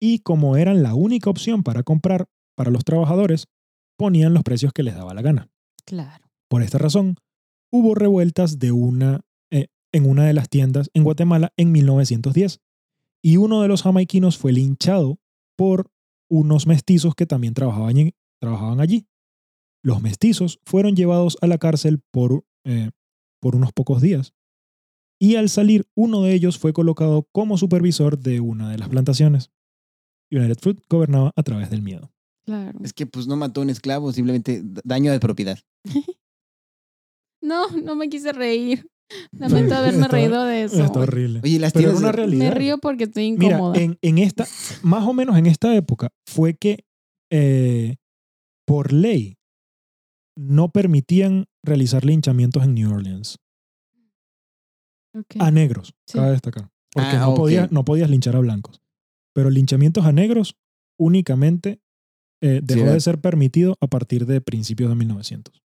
Y 0.00 0.20
como 0.20 0.56
eran 0.56 0.82
la 0.82 0.94
única 0.94 1.30
opción 1.30 1.62
para 1.62 1.82
comprar 1.82 2.26
para 2.56 2.70
los 2.70 2.84
trabajadores, 2.84 3.46
ponían 3.98 4.34
los 4.34 4.42
precios 4.44 4.72
que 4.72 4.82
les 4.82 4.94
daba 4.94 5.14
la 5.14 5.22
gana. 5.22 5.50
Claro. 5.84 6.24
Por 6.48 6.62
esta 6.62 6.78
razón, 6.78 7.16
hubo 7.72 7.94
revueltas 7.94 8.58
de 8.58 8.72
una, 8.72 9.20
eh, 9.50 9.66
en 9.92 10.08
una 10.08 10.24
de 10.26 10.32
las 10.34 10.48
tiendas 10.48 10.90
en 10.94 11.04
Guatemala 11.04 11.52
en 11.56 11.72
1910 11.72 12.60
y 13.22 13.36
uno 13.36 13.62
de 13.62 13.68
los 13.68 13.82
jamaiquinos 13.82 14.38
fue 14.38 14.52
linchado 14.52 15.18
por 15.56 15.90
unos 16.30 16.66
mestizos 16.66 17.14
que 17.14 17.26
también 17.26 17.54
trabajaban, 17.54 17.96
en- 17.96 18.14
trabajaban 18.40 18.80
allí. 18.80 19.06
Los 19.82 20.00
mestizos 20.02 20.60
fueron 20.64 20.94
llevados 20.94 21.36
a 21.40 21.46
la 21.46 21.58
cárcel 21.58 22.00
por, 22.12 22.44
eh, 22.64 22.90
por 23.40 23.56
unos 23.56 23.72
pocos 23.72 24.00
días 24.02 24.32
y 25.20 25.34
al 25.36 25.48
salir 25.48 25.86
uno 25.96 26.22
de 26.22 26.34
ellos 26.34 26.58
fue 26.58 26.72
colocado 26.72 27.26
como 27.32 27.58
supervisor 27.58 28.18
de 28.18 28.40
una 28.40 28.70
de 28.70 28.78
las 28.78 28.88
plantaciones. 28.88 29.50
United 30.30 30.58
Fruit 30.60 30.78
gobernaba 30.88 31.32
a 31.36 31.42
través 31.42 31.70
del 31.70 31.82
miedo. 31.82 32.10
Claro. 32.46 32.78
Es 32.82 32.92
que 32.92 33.06
pues 33.06 33.26
no 33.26 33.36
mató 33.36 33.60
a 33.60 33.64
un 33.64 33.70
esclavo, 33.70 34.12
simplemente 34.12 34.62
daño 34.84 35.12
de 35.12 35.20
propiedad. 35.20 35.58
No, 37.40 37.68
no 37.70 37.94
me 37.94 38.08
quise 38.08 38.32
reír. 38.32 38.90
Lamento 39.32 39.74
haberme 39.76 40.02
Está- 40.02 40.08
reído 40.08 40.44
de 40.44 40.64
eso. 40.64 40.82
Está 40.84 40.98
horrible. 41.00 41.40
Oye, 41.44 41.58
las 41.60 41.72
Pero 41.72 41.96
una 41.96 42.10
realidad. 42.12 42.48
Me 42.48 42.50
río 42.54 42.78
porque 42.78 43.04
estoy 43.04 43.30
Mira, 43.32 43.56
incómoda. 43.56 43.80
en, 43.80 43.96
en 44.02 44.18
esta, 44.18 44.44
más 44.82 45.06
o 45.06 45.12
menos 45.14 45.38
en 45.38 45.46
esta 45.46 45.74
época, 45.76 46.10
fue 46.26 46.54
que 46.54 46.84
eh, 47.30 47.96
por 48.66 48.92
ley 48.92 49.36
no 50.36 50.70
permitían 50.70 51.46
realizar 51.64 52.04
linchamientos 52.04 52.64
en 52.64 52.74
New 52.74 52.92
Orleans 52.92 53.36
a 55.38 55.50
negros, 55.50 55.94
Sí. 56.06 56.18
cabe 56.18 56.32
destacar. 56.32 56.68
Porque 56.92 57.08
Ah, 57.10 57.20
no, 57.20 57.34
podías, 57.34 57.70
no 57.72 57.84
podías 57.84 58.10
linchar 58.10 58.36
a 58.36 58.40
blancos. 58.40 58.80
Pero 59.38 59.50
linchamientos 59.50 60.04
a 60.04 60.10
negros 60.10 60.56
únicamente 60.98 61.78
eh, 62.42 62.60
dejó 62.60 62.86
de 62.90 63.00
ser 63.00 63.20
permitido 63.20 63.76
a 63.80 63.86
partir 63.86 64.26
de 64.26 64.40
principios 64.40 64.90
de 64.90 64.96
1900. 64.96 65.62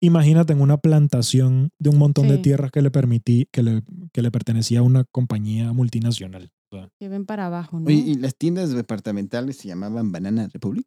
Imagínate 0.00 0.52
en 0.52 0.60
una 0.60 0.76
plantación 0.76 1.70
de 1.80 1.90
un 1.90 1.98
montón 1.98 2.28
de 2.28 2.38
tierras 2.38 2.70
que 2.70 2.80
le, 2.80 2.92
permití, 2.92 3.48
que 3.50 3.64
le, 3.64 3.82
que 4.12 4.22
le 4.22 4.30
pertenecía 4.30 4.78
a 4.78 4.82
una 4.82 5.02
compañía 5.10 5.72
multinacional. 5.72 6.52
Que 7.00 7.08
ven 7.08 7.26
para 7.26 7.46
abajo, 7.46 7.80
¿no? 7.80 7.86
Oye, 7.86 7.96
y 7.96 8.14
las 8.14 8.36
tiendas 8.36 8.70
departamentales 8.70 9.56
se 9.56 9.66
llamaban 9.66 10.12
Banana 10.12 10.46
Republic. 10.52 10.86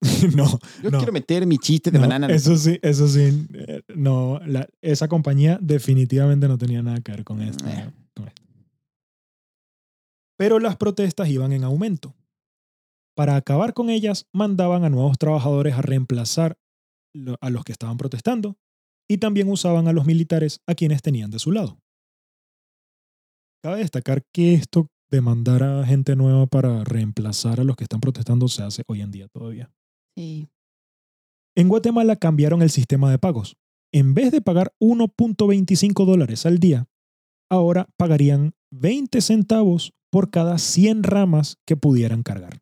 no, 0.36 0.60
Yo 0.80 0.90
No. 0.92 0.98
quiero 0.98 1.12
meter 1.12 1.44
mi 1.44 1.58
chiste 1.58 1.90
de 1.90 1.98
No, 1.98 2.02
Banana 2.02 2.28
eso 2.28 2.56
sí, 2.56 2.78
eso 2.82 3.08
sí. 3.08 3.48
eh, 3.54 3.82
No, 3.96 4.38
la- 4.46 4.68
esa 4.80 5.08
compañía 5.08 5.58
definitivamente 5.60 6.46
no 6.46 6.56
tenía 6.56 6.82
nada 6.84 7.00
que 7.00 7.10
ver 7.10 7.24
con 7.24 7.42
esto. 7.42 7.66
Eh. 7.66 7.90
con 8.14 8.28
esto. 8.28 8.42
Pero 10.38 10.58
las 10.58 10.76
protestas 10.76 11.28
iban 11.28 11.52
en 11.52 11.64
aumento. 11.64 12.14
Para 13.14 13.36
acabar 13.36 13.74
con 13.74 13.90
ellas, 13.90 14.26
mandaban 14.32 14.84
a 14.84 14.90
nuevos 14.90 15.18
trabajadores 15.18 15.74
a 15.74 15.82
reemplazar 15.82 16.56
a 17.40 17.50
los 17.50 17.64
que 17.64 17.72
estaban 17.72 17.98
protestando 17.98 18.56
y 19.08 19.18
también 19.18 19.50
usaban 19.50 19.88
a 19.88 19.92
los 19.92 20.06
militares 20.06 20.60
a 20.66 20.74
quienes 20.74 21.02
tenían 21.02 21.30
de 21.30 21.38
su 21.38 21.52
lado. 21.52 21.78
Cabe 23.62 23.78
destacar 23.78 24.22
que 24.32 24.54
esto 24.54 24.88
de 25.10 25.20
mandar 25.20 25.62
a 25.62 25.84
gente 25.84 26.16
nueva 26.16 26.46
para 26.46 26.84
reemplazar 26.84 27.60
a 27.60 27.64
los 27.64 27.76
que 27.76 27.84
están 27.84 28.00
protestando 28.00 28.48
se 28.48 28.62
hace 28.62 28.82
hoy 28.88 29.02
en 29.02 29.10
día 29.10 29.28
todavía. 29.28 29.70
Sí. 30.16 30.48
En 31.54 31.68
Guatemala 31.68 32.16
cambiaron 32.16 32.62
el 32.62 32.70
sistema 32.70 33.10
de 33.10 33.18
pagos. 33.18 33.56
En 33.92 34.14
vez 34.14 34.32
de 34.32 34.40
pagar 34.40 34.74
1.25 34.80 36.06
dólares 36.06 36.46
al 36.46 36.58
día, 36.58 36.88
ahora 37.50 37.90
pagarían 37.98 38.54
20 38.72 39.20
centavos 39.20 39.92
por 40.10 40.30
cada 40.30 40.58
100 40.58 41.02
ramas 41.04 41.58
que 41.66 41.76
pudieran 41.76 42.22
cargar. 42.22 42.60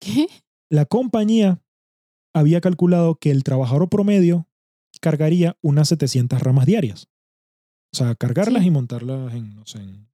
¿Qué? 0.00 0.26
La 0.70 0.84
compañía 0.84 1.62
había 2.34 2.60
calculado 2.60 3.14
que 3.14 3.30
el 3.30 3.44
trabajador 3.44 3.88
promedio 3.88 4.48
cargaría 5.00 5.56
unas 5.62 5.88
700 5.88 6.42
ramas 6.42 6.66
diarias. 6.66 7.08
O 7.92 7.96
sea, 7.96 8.14
cargarlas 8.14 8.62
Sí. 8.62 8.68
y 8.68 8.70
montarlas 8.70 9.32
en, 9.34 9.54
no 9.54 9.64
sé, 9.66 9.78
en 9.78 10.08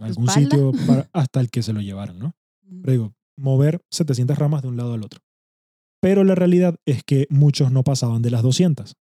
algún 0.00 0.28
espalda? 0.28 0.32
sitio 0.50 0.72
para- 0.86 1.10
hasta 1.12 1.40
el 1.40 1.50
que 1.50 1.62
se 1.62 1.72
lo 1.72 1.80
llevaran, 1.80 2.18
¿no? 2.18 2.34
Pero 2.82 2.92
digo, 2.92 3.14
mover 3.36 3.82
700 3.90 4.38
ramas 4.38 4.62
de 4.62 4.68
un 4.68 4.76
lado 4.76 4.94
al 4.94 5.02
otro. 5.04 5.20
Pero 6.00 6.24
la 6.24 6.34
realidad 6.34 6.76
es 6.86 7.02
que 7.04 7.26
muchos 7.30 7.72
no 7.72 7.82
pasaban 7.82 8.22
de 8.22 8.30
las 8.30 8.42
200, 8.42 8.96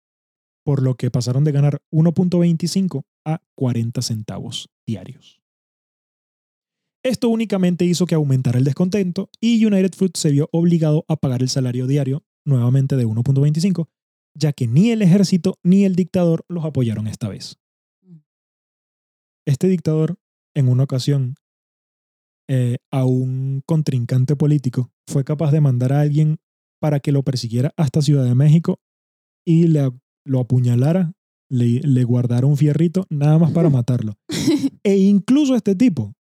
por 0.65 0.83
lo 0.83 0.97
que 0.97 1.11
pasaron 1.11 1.45
de 1.45 1.53
ganar 1.53 1.83
1.25 1.91 3.05
a 3.27 3.41
40 3.55 4.03
centavos 4.03 4.69
diarios. 4.87 5.42
Esto 7.05 7.29
únicamente 7.29 7.85
hizo 7.85 8.07
que 8.07 8.15
aumentara 8.15 8.59
el 8.59 8.65
descontento 8.65 9.29
y 9.41 9.65
United 9.65 9.93
Fruit 9.95 10.17
se 10.17 10.31
vio 10.31 10.49
obligado 10.53 11.05
a 11.09 11.17
pagar 11.17 11.43
el 11.43 11.49
salario 11.49 11.89
diario 11.89 12.25
nuevamente 12.45 12.97
de 12.97 13.07
1.25, 13.07 13.89
ya 14.35 14.53
que 14.53 14.69
ni 14.69 14.91
el 14.91 15.03
ejército 15.03 15.59
ni 15.65 15.85
el 15.85 15.97
dictador 15.97 16.45
los 16.49 16.65
apoyaron 16.65 17.09
esta 17.09 17.29
vez. 17.29 17.59
Este 19.45 19.67
dictador, 19.67 20.17
en 20.55 20.69
una 20.69 20.85
ocasión, 20.85 21.35
eh, 22.49 22.79
a 22.93 23.05
un 23.05 23.63
contrincante 23.67 24.37
político, 24.37 24.93
fue 25.09 25.25
capaz 25.25 25.51
de 25.51 25.61
mandar 25.61 25.93
a 25.93 26.01
alguien 26.01 26.39
para 26.81 27.01
que 27.01 27.11
lo 27.11 27.25
persiguiera 27.25 27.73
hasta 27.77 28.03
Ciudad 28.03 28.25
de 28.25 28.37
México 28.37 28.81
y 29.45 29.67
le, 29.67 29.91
lo 30.25 30.41
apuñalara, 30.41 31.15
le, 31.51 31.81
le 31.81 32.05
guardara 32.05 32.47
un 32.47 32.57
fierrito 32.57 33.07
nada 33.11 33.39
más 33.39 33.51
para 33.51 33.71
matarlo. 33.71 34.15
E 34.85 34.97
incluso 34.97 35.55
este 35.55 35.77
tipo 35.77 36.13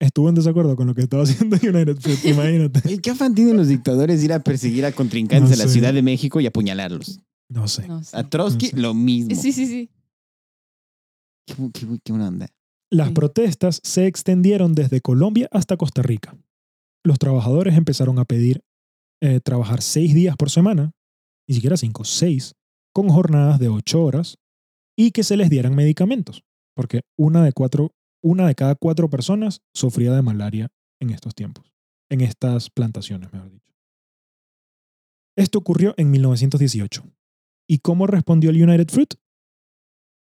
estuvo 0.00 0.28
en 0.28 0.34
desacuerdo 0.34 0.74
con 0.76 0.86
lo 0.88 0.94
que 0.94 1.02
estaba 1.02 1.22
haciendo 1.24 1.56
United 1.56 1.96
Fruit, 2.00 2.24
imagínate. 2.24 3.00
¿Qué 3.00 3.10
afán 3.10 3.34
tienen 3.34 3.56
los 3.56 3.68
dictadores 3.68 4.18
de 4.18 4.24
ir 4.24 4.32
a 4.32 4.40
perseguir 4.40 4.84
a 4.84 4.92
contrincantes 4.92 5.42
No 5.42 5.48
de 5.50 5.56
la 5.56 5.64
sé. 5.64 5.70
Ciudad 5.74 5.94
de 5.94 6.02
México 6.02 6.40
y 6.40 6.46
apuñalarlos? 6.46 7.20
No 7.48 7.68
sé. 7.68 7.86
No 7.86 8.02
sé. 8.02 8.16
A 8.16 8.28
Trotsky, 8.28 8.66
No 8.66 8.70
sé. 8.72 8.80
lo 8.80 8.94
mismo. 8.94 9.34
Sí, 9.36 9.52
sí, 9.52 9.66
sí. 9.66 9.90
Qué, 11.46 11.54
bu- 11.56 11.72
qué 11.72 11.86
bu- 11.86 12.00
qué 12.04 12.12
buena 12.12 12.28
onda. 12.28 12.48
Las 12.92 13.08
Sí. 13.08 13.14
protestas 13.14 13.80
se 13.84 14.06
extendieron 14.06 14.74
desde 14.74 15.00
Colombia 15.00 15.48
hasta 15.52 15.76
Costa 15.76 16.02
Rica. 16.02 16.36
Los 17.04 17.18
trabajadores 17.18 17.76
empezaron 17.76 18.18
a 18.18 18.24
pedir 18.24 18.62
eh, 19.22 19.40
trabajar 19.40 19.82
seis 19.82 20.14
días 20.14 20.34
por 20.36 20.50
semana, 20.50 20.92
ni 21.48 21.54
siquiera 21.54 21.76
cinco, 21.76 22.04
seis, 22.04 22.54
con 22.94 23.08
jornadas 23.10 23.58
de 23.58 23.68
ocho 23.68 24.02
horas 24.02 24.38
y 24.96 25.10
que 25.10 25.24
se 25.24 25.36
les 25.36 25.50
dieran 25.50 25.74
medicamentos, 25.74 26.42
porque 26.74 27.02
una 27.18 27.44
de, 27.44 27.52
cuatro, 27.52 27.92
una 28.22 28.46
de 28.46 28.54
cada 28.54 28.74
cuatro 28.74 29.08
personas 29.08 29.62
sufría 29.74 30.12
de 30.12 30.22
malaria 30.22 30.68
en 31.00 31.10
estos 31.10 31.34
tiempos, 31.34 31.72
en 32.10 32.20
estas 32.20 32.70
plantaciones, 32.70 33.32
mejor 33.32 33.50
dicho. 33.50 33.74
Esto 35.36 35.58
ocurrió 35.58 35.94
en 35.96 36.10
1918. 36.10 37.02
¿Y 37.68 37.78
cómo 37.78 38.06
respondió 38.06 38.50
el 38.50 38.62
United 38.62 38.88
Fruit? 38.88 39.14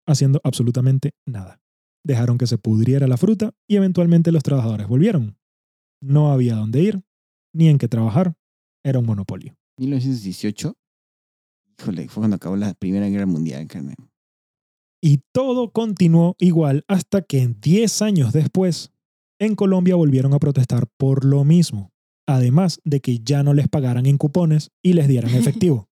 Haciendo 0.06 0.40
absolutamente 0.44 1.12
nada. 1.26 1.60
Dejaron 2.02 2.36
que 2.36 2.46
se 2.46 2.58
pudriera 2.58 3.06
la 3.06 3.16
fruta 3.16 3.54
y 3.68 3.76
eventualmente 3.76 4.32
los 4.32 4.42
trabajadores 4.42 4.88
volvieron. 4.88 5.38
No 6.02 6.32
había 6.32 6.56
dónde 6.56 6.82
ir, 6.82 7.02
ni 7.54 7.68
en 7.68 7.78
qué 7.78 7.88
trabajar. 7.88 8.34
Era 8.82 8.98
un 8.98 9.06
monopolio. 9.06 9.56
1918. 9.78 10.76
Híjole, 11.78 12.08
fue 12.08 12.20
cuando 12.20 12.36
acabó 12.36 12.56
la 12.56 12.74
Primera 12.74 13.08
Guerra 13.08 13.26
Mundial. 13.26 13.66
Y 15.06 15.20
todo 15.32 15.70
continuó 15.70 16.34
igual 16.38 16.84
hasta 16.88 17.20
que 17.20 17.46
10 17.60 18.00
años 18.00 18.32
después, 18.32 18.90
en 19.38 19.54
Colombia 19.54 19.96
volvieron 19.96 20.32
a 20.32 20.38
protestar 20.38 20.86
por 20.96 21.26
lo 21.26 21.44
mismo, 21.44 21.92
además 22.26 22.80
de 22.84 23.00
que 23.00 23.18
ya 23.18 23.42
no 23.42 23.52
les 23.52 23.68
pagaran 23.68 24.06
en 24.06 24.16
cupones 24.16 24.70
y 24.82 24.94
les 24.94 25.06
dieran 25.06 25.34
efectivo. 25.34 25.88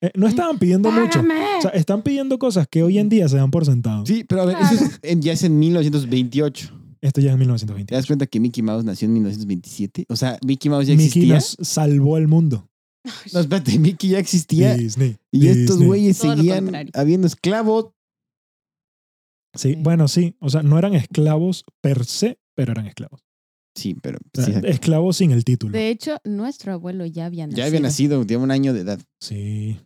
Eh, 0.00 0.12
no 0.14 0.28
estaban 0.28 0.58
pidiendo 0.60 0.92
mucho. 0.92 1.20
O 1.20 1.62
sea, 1.62 1.70
están 1.72 2.02
pidiendo 2.02 2.38
cosas 2.38 2.68
que 2.68 2.82
hoy 2.84 2.98
en 2.98 3.08
día 3.08 3.28
se 3.28 3.36
dan 3.36 3.50
por 3.50 3.64
sentado. 3.64 4.06
Sí, 4.06 4.22
pero 4.28 4.42
a 4.42 4.44
ver, 4.44 4.56
eso 4.60 4.74
es 4.84 5.00
en- 5.02 5.22
ya 5.22 5.32
es 5.32 5.42
en 5.42 5.58
1928. 5.58 6.70
Esto 7.00 7.20
ya 7.20 7.30
es 7.30 7.32
en 7.32 7.38
¿Te 7.38 7.44
1920. 7.46 7.94
das 7.94 8.06
cuenta 8.06 8.26
que 8.26 8.38
Mickey 8.38 8.62
Mouse 8.62 8.84
nació 8.84 9.06
en 9.06 9.14
1927? 9.14 10.04
O 10.08 10.14
sea, 10.16 10.38
Mickey 10.46 10.70
Mouse 10.70 10.86
ya 10.86 10.94
Mickey 10.94 11.06
existía. 11.30 11.34
nos 11.34 11.56
salvó 11.62 12.16
el 12.18 12.28
mundo. 12.28 12.68
No, 13.32 13.40
espérate, 13.40 13.78
Mickey 13.78 14.10
ya 14.10 14.18
existía. 14.18 14.74
Disney. 14.76 15.16
Y 15.32 15.46
estos 15.48 15.76
Disney. 15.78 15.86
güeyes 15.86 16.18
Todo 16.18 16.30
lo 16.32 16.36
seguían 16.36 16.64
contrario. 16.64 16.92
habiendo 16.94 17.26
esclavos. 17.26 17.86
Sí, 19.56 19.74
Sí. 19.74 19.76
bueno, 19.80 20.08
sí. 20.08 20.36
O 20.40 20.48
sea, 20.50 20.62
no 20.62 20.78
eran 20.78 20.94
esclavos 20.94 21.64
per 21.80 22.04
se, 22.04 22.38
pero 22.54 22.72
eran 22.72 22.86
esclavos. 22.86 23.22
Sí, 23.74 23.94
pero 24.02 24.18
O 24.18 24.20
sea, 24.34 24.44
sí, 24.44 24.50
exacto. 24.52 24.68
esclavos 24.68 25.16
sin 25.18 25.30
el 25.32 25.44
título. 25.44 25.72
De 25.72 25.90
hecho, 25.90 26.16
nuestro 26.24 26.72
abuelo 26.72 27.04
ya 27.06 27.26
había 27.26 27.46
nacido. 27.46 27.58
ya 27.58 27.66
había 27.66 27.80
nacido, 27.80 28.24
tenía 28.24 28.42
un 28.42 28.50
año 28.50 28.72
de 28.72 28.80
edad. 28.80 29.00
Sí, 29.20 29.78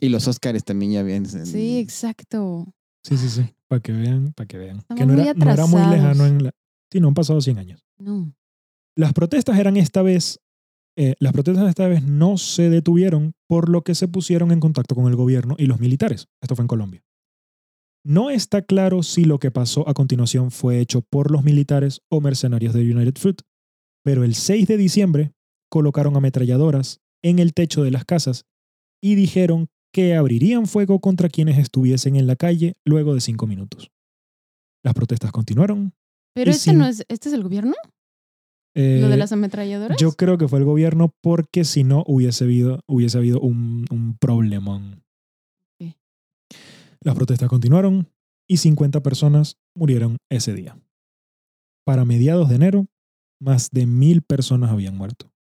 Y 0.00 0.08
los 0.08 0.26
Óscares 0.28 0.64
también 0.64 0.92
ya 0.92 1.00
habían. 1.00 1.26
Sí, 1.26 1.78
exacto. 1.78 2.72
sí, 3.04 3.16
sí, 3.16 3.28
sí. 3.28 3.44
Para 3.68 3.80
que 3.82 3.92
vean, 3.92 4.32
para 4.32 4.46
que 4.48 4.58
vean. 4.58 4.78
Estamos 4.78 4.98
que 5.00 5.06
no 5.06 5.12
muy 5.14 5.22
era, 5.22 5.34
no 5.34 5.50
era 5.52 5.66
muy 5.66 5.82
lejano 5.82 6.26
en 6.26 6.44
la... 6.44 6.50
Sí, 6.90 7.00
no 7.00 7.08
han 7.08 7.14
pasado 7.14 7.40
100 7.40 7.58
años. 7.58 7.84
No. 7.98 8.32
Las 8.96 9.12
protestas 9.12 9.58
eran 9.58 9.76
esta 9.76 10.02
vez, 10.02 10.40
eh, 10.96 11.14
las 11.20 11.32
protestas 11.32 11.68
esta 11.68 11.86
vez 11.86 12.02
no 12.02 12.36
se 12.38 12.68
detuvieron 12.70 13.34
por 13.46 13.68
lo 13.68 13.82
que 13.82 13.94
se 13.94 14.08
pusieron 14.08 14.50
en 14.52 14.58
contacto 14.60 14.94
con 14.94 15.06
el 15.06 15.16
gobierno 15.16 15.54
y 15.58 15.66
los 15.66 15.78
militares. 15.80 16.28
Esto 16.40 16.56
fue 16.56 16.62
en 16.64 16.68
Colombia. 16.68 17.02
No 18.04 18.30
está 18.30 18.62
claro 18.62 19.02
si 19.02 19.24
lo 19.24 19.38
que 19.38 19.50
pasó 19.50 19.88
a 19.88 19.94
continuación 19.94 20.50
fue 20.50 20.80
hecho 20.80 21.02
por 21.02 21.30
los 21.30 21.44
militares 21.44 22.00
o 22.10 22.20
mercenarios 22.20 22.72
de 22.74 22.80
United 22.82 23.14
Fruit, 23.18 23.42
pero 24.04 24.24
el 24.24 24.34
6 24.34 24.66
de 24.66 24.76
diciembre 24.78 25.32
colocaron 25.70 26.16
ametralladoras 26.16 27.00
en 27.22 27.38
el 27.38 27.52
techo 27.52 27.82
de 27.82 27.90
las 27.90 28.04
casas 28.04 28.44
y 29.02 29.14
dijeron 29.14 29.68
que 29.92 30.14
abrirían 30.14 30.66
fuego 30.66 31.00
contra 31.00 31.28
quienes 31.28 31.58
estuviesen 31.58 32.16
en 32.16 32.26
la 32.26 32.36
calle 32.36 32.74
luego 32.86 33.14
de 33.14 33.20
cinco 33.20 33.46
minutos. 33.46 33.90
Las 34.84 34.94
protestas 34.94 35.30
continuaron. 35.32 35.92
Pero 36.34 36.50
este 36.52 36.70
sin- 36.70 36.78
no 36.78 36.86
es, 36.86 37.04
¿este 37.08 37.28
es 37.28 37.34
el 37.34 37.42
gobierno? 37.42 37.74
¿Lo 38.74 38.82
Eh, 38.82 39.00
de 39.08 39.16
las 39.16 39.32
ametralladoras? 39.32 39.98
Yo 40.00 40.12
creo 40.12 40.38
que 40.38 40.46
fue 40.48 40.60
el 40.60 40.64
gobierno 40.64 41.12
porque 41.22 41.64
si 41.64 41.82
no 41.84 42.04
hubiese 42.06 42.44
habido, 42.44 42.80
hubiese 42.86 43.18
habido 43.18 43.40
un, 43.40 43.84
un 43.90 44.16
problemón. 44.16 45.02
Las 47.02 47.14
protestas 47.14 47.48
continuaron 47.48 48.08
y 48.48 48.58
50 48.58 49.02
personas 49.02 49.56
murieron 49.74 50.16
ese 50.30 50.54
día. 50.54 50.78
Para 51.86 52.04
mediados 52.04 52.48
de 52.48 52.56
enero, 52.56 52.86
más 53.40 53.70
de 53.70 53.86
mil 53.86 54.22
personas 54.22 54.70
habían 54.70 54.96
muerto 54.96 55.32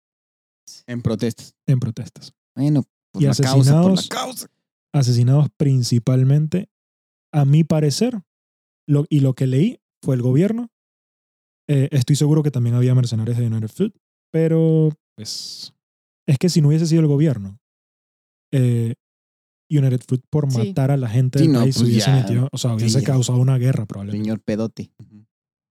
En 0.87 1.03
protestas. 1.03 1.55
en 1.67 1.81
protestas. 1.81 2.33
Bueno, 2.55 2.85
por 3.13 3.23
Y 3.23 3.27
la 3.27 3.31
causa, 3.35 3.43
por 3.43 3.57
la 3.57 3.61
asesinados. 3.61 4.09
causa. 4.09 4.47
Asesinados 4.95 5.49
principalmente, 5.57 6.69
a 7.33 7.45
mi 7.45 7.65
parecer, 7.65 8.23
lo- 8.87 9.07
y 9.11 9.21
lo 9.21 9.35
que 9.35 9.47
leí 9.47 9.81
fue 10.03 10.15
el 10.15 10.23
gobierno. 10.23 10.71
Eh, 11.69 11.89
estoy 11.93 12.17
seguro 12.17 12.43
que 12.43 12.51
también 12.51 12.75
había 12.75 12.95
mercenarios 12.95 13.37
de 13.37 13.47
United 13.47 13.69
Fruit, 13.69 13.95
pero 14.33 14.91
pues 15.17 15.75
es 16.27 16.39
que 16.39 16.49
si 16.49 16.63
no 16.63 16.69
hubiese 16.69 16.87
sido 16.87 17.01
el 17.03 17.07
gobierno, 17.09 17.59
eh, 18.53 18.95
United 19.71 20.01
Fruit 20.07 20.23
por 20.31 20.51
Sí. 20.51 20.59
matar 20.59 20.91
a 20.91 20.97
la 20.97 21.09
gente 21.09 21.39
Sí, 21.39 21.45
del 21.47 21.53
no, 21.55 21.61
país 21.61 21.77
pues 21.77 21.89
hubiese 21.89 22.11
metido, 22.13 22.49
o 22.53 22.59
sea, 22.59 22.75
hubiese 22.75 23.01
Sí. 23.01 23.05
causado 23.07 23.39
una 23.39 23.59
guerra 23.59 23.87
probablemente. 23.87 24.25
Señor 24.25 24.41
pedote. 24.41 24.91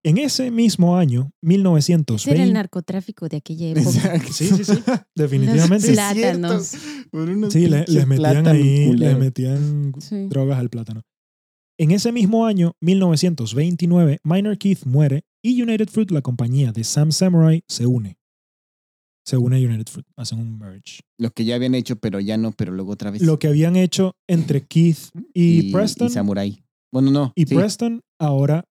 En 0.03 0.17
ese 0.19 0.51
mismo 0.51 0.95
año, 0.95 1.21
Ese 1.21 1.25
era 1.25 1.33
el 1.41 1.47
1920, 1.49 2.53
narcotráfico 2.53 3.27
de 3.27 3.37
aquella 3.37 3.67
época. 3.69 3.89
Exacto. 3.89 4.31
Sí, 4.33 4.45
sí, 4.47 4.63
sí. 4.63 4.71
definitivamente. 5.15 5.87
Los 5.87 5.95
plátanos. 5.95 6.73
Sí, 7.51 7.67
le- 7.67 7.85
les 7.87 8.05
metían 8.07 8.47
ahí, 8.47 8.93
les 8.95 9.17
metían 9.17 9.93
Sí. 9.99 10.27
drogas 10.29 10.59
al 10.59 10.69
plátano. 10.69 11.01
En 11.79 11.91
ese 11.91 12.11
mismo 12.11 12.45
año, 12.45 12.73
1929, 12.81 14.19
Minor 14.23 14.57
Keith 14.57 14.85
muere 14.85 15.23
y 15.43 15.61
United 15.61 15.87
Fruit, 15.89 16.11
la 16.11 16.21
compañía 16.21 16.71
de 16.71 16.83
Sam 16.83 17.11
Samurai, 17.11 17.63
se 17.67 17.85
une. 17.85 18.16
Se 19.27 19.35
une 19.35 19.57
a 19.57 19.59
United 19.59 19.87
Fruit, 19.91 20.07
hacen 20.15 20.39
un 20.39 20.57
merge. 20.57 21.01
Lo 21.19 21.31
que 21.31 21.43
ya 21.43 21.55
habían 21.55 21.75
hecho, 21.75 21.97
pero 21.97 22.21
ya 22.21 22.37
no, 22.37 22.53
pero 22.53 22.71
luego 22.71 22.93
otra 22.93 23.11
vez. 23.11 23.21
Lo 23.21 23.37
que 23.39 23.47
habían 23.49 23.75
hecho 23.75 24.15
entre 24.29 24.65
Keith 24.65 25.09
y, 25.33 25.73
Preston 25.73 26.07
Y 26.07 26.11
Samurai. 26.11 26.63
Bueno, 26.93 27.11
no. 27.11 27.33
y 27.35 27.45
sí, 27.45 27.53
Preston, 27.55 27.99
ahora 28.21 28.63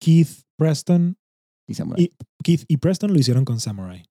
Keith, 0.00 0.42
Preston, 0.56 1.16
y 1.68 1.74
Samurai. 1.74 2.04
y 2.04 2.10
Keith 2.44 2.64
y 2.68 2.76
Preston 2.76 3.12
lo 3.12 3.18
hicieron 3.18 3.44
con 3.44 3.58
Samurai. 3.58 4.04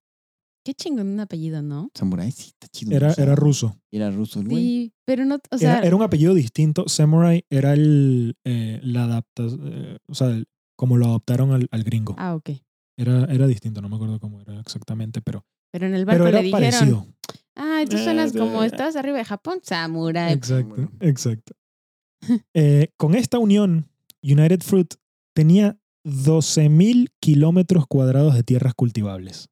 Qué 0.65 0.73
chingón 0.73 1.07
un 1.07 1.19
apellido, 1.21 1.61
¿no? 1.61 1.89
Samurai, 1.93 2.29
sí, 2.31 2.47
está 2.49 2.67
chido. 2.67 2.91
Era, 2.93 3.11
o 3.11 3.13
sea, 3.13 3.23
era 3.23 3.35
ruso. 3.35 3.77
Era 3.93 4.11
ruso, 4.11 4.41
el 4.41 4.49
güey. 4.49 4.61
Sí, 4.63 4.93
pero 5.05 5.23
no, 5.25 5.37
o 5.51 5.57
sea, 5.57 5.77
Era, 5.77 5.87
era 5.87 5.95
un 5.95 6.01
apellido 6.01 6.33
distinto. 6.33 6.85
Samurai 6.89 7.45
era 7.49 7.71
el, 7.73 8.35
eh, 8.43 8.79
la 8.83 9.03
adapta, 9.05 9.43
eh, 9.47 9.97
o 10.09 10.13
sea, 10.15 10.27
el- 10.27 10.47
como 10.75 10.97
lo 10.97 11.05
adoptaron 11.05 11.51
al, 11.53 11.67
al 11.71 11.83
gringo. 11.83 12.15
ah, 12.17 12.35
ok. 12.35 12.49
Era, 12.97 13.25
era 13.25 13.45
distinto, 13.47 13.81
no 13.81 13.89
me 13.89 13.95
acuerdo 13.95 14.19
cómo 14.19 14.41
era 14.41 14.59
exactamente, 14.59 15.21
pero, 15.21 15.45
Pero 15.75 15.87
en 15.87 15.93
el 15.95 16.05
barco 16.05 16.23
pero 16.23 16.29
era 16.29 16.37
le 16.39 16.45
dijeron, 16.45 16.71
parecido. 16.71 17.07
ay, 17.55 17.85
tú 17.85 17.97
suenas 17.97 18.33
Eh, 18.33 18.39
como 18.39 18.63
estás 18.63 18.95
arriba 18.95 19.17
de 19.17 19.25
Japón, 19.25 19.59
samurai. 19.61 20.31
Exacto, 20.31 20.89
exacto. 21.01 21.53
Eh, 22.53 22.87
con 22.97 23.13
esta 23.13 23.39
unión, 23.39 23.87
United 24.23 24.61
Fruit 24.61 24.93
tenía 25.35 25.77
12.000 26.05 27.09
kilómetros 27.19 27.87
cuadrados 27.87 28.33
de 28.35 28.43
tierras 28.43 28.73
cultivables. 28.73 29.49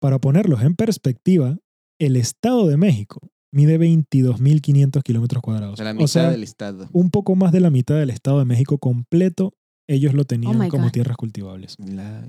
Para 0.00 0.20
ponerlos 0.20 0.62
en 0.62 0.76
perspectiva, 0.76 1.58
el 1.98 2.14
Estado 2.16 2.68
de 2.68 2.76
México 2.76 3.20
mide 3.52 3.76
22.500 3.78 5.02
kilómetros 5.02 5.40
O 5.40 5.42
cuadrados. 5.42 5.80
la 5.80 5.90
O 5.90 5.94
mitad 5.94 6.06
sea, 6.06 6.30
del 6.30 6.44
estado. 6.44 6.88
un 6.92 7.10
poco 7.10 7.34
más 7.34 7.50
de 7.52 7.60
la 7.60 7.70
mitad 7.70 7.96
del 7.96 8.10
Estado 8.10 8.38
de 8.38 8.44
México 8.44 8.78
completo, 8.78 9.52
ellos 9.88 10.14
lo 10.14 10.24
tenían 10.24 10.60
Oh 10.60 10.68
como 10.68 10.84
God. 10.84 10.92
tierras 10.92 11.16
cultivables. 11.16 11.76
La- 11.80 12.28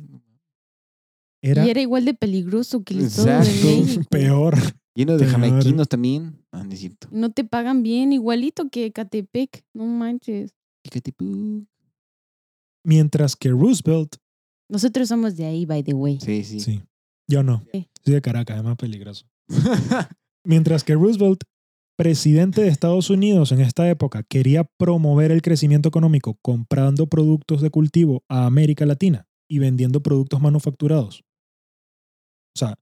Era 1.43 1.65
Y 1.65 1.69
era 1.71 1.81
igual 1.81 2.05
de 2.05 2.13
peligroso 2.13 2.83
que 2.83 2.93
el 2.93 3.01
Estado 3.05 3.27
de 3.27 3.49
Exacto. 3.49 3.67
México. 3.67 4.03
peor. 4.09 4.57
Lleno 4.93 5.13
de 5.13 5.19
Peor. 5.19 5.31
jamaiquinos 5.31 5.87
también. 5.87 6.43
Ah, 6.51 6.65
no 7.11 7.31
te 7.31 7.43
pagan 7.45 7.81
bien, 7.81 8.11
igualito 8.13 8.69
que 8.69 8.91
Catepec. 8.91 9.63
No 9.73 9.85
manches. 9.85 10.53
Pu. 11.15 11.65
Mientras 12.85 13.35
que 13.35 13.49
Roosevelt, 13.49 14.15
Nosotros 14.69 15.07
somos 15.09 15.35
de 15.37 15.45
ahí, 15.45 15.65
by 15.65 15.83
the 15.83 15.93
way. 15.93 16.19
Sí, 16.19 16.43
sí. 16.43 16.59
sí, 16.59 16.81
yo 17.29 17.43
no, 17.43 17.63
Sí. 17.71 17.87
soy 18.03 18.13
de 18.15 18.21
Caracas, 18.21 18.57
es 18.57 18.63
más 18.63 18.77
peligroso. 18.77 19.25
Mientras 20.45 20.83
que 20.83 20.93
Roosevelt, 20.95 21.43
presidente 21.97 22.61
de 22.61 22.69
Estados 22.69 23.09
Unidos 23.09 23.51
en 23.51 23.61
esta 23.61 23.87
época, 23.89 24.23
quería 24.23 24.63
promover 24.77 25.31
el 25.31 25.41
crecimiento 25.41 25.89
económico 25.89 26.37
comprando 26.41 27.07
productos 27.07 27.61
de 27.61 27.69
cultivo 27.69 28.23
a 28.27 28.45
América 28.45 28.85
Latina 28.85 29.27
y 29.49 29.59
vendiendo 29.59 30.01
productos 30.01 30.41
manufacturados. 30.41 31.23
O 32.55 32.59
sea, 32.59 32.75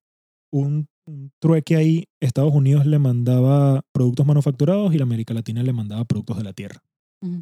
un, 0.52 0.88
un 1.08 1.32
trueque 1.40 1.76
ahí, 1.76 2.06
Estados 2.22 2.54
Unidos 2.54 2.86
le 2.86 3.00
mandaba 3.00 3.82
productos 3.94 4.26
manufacturados 4.26 4.94
y 4.94 4.98
la 4.98 5.04
América 5.04 5.34
Latina 5.34 5.64
le 5.64 5.74
mandaba 5.74 6.06
productos 6.06 6.38
de 6.38 6.44
la 6.44 6.54
tierra 6.54 6.82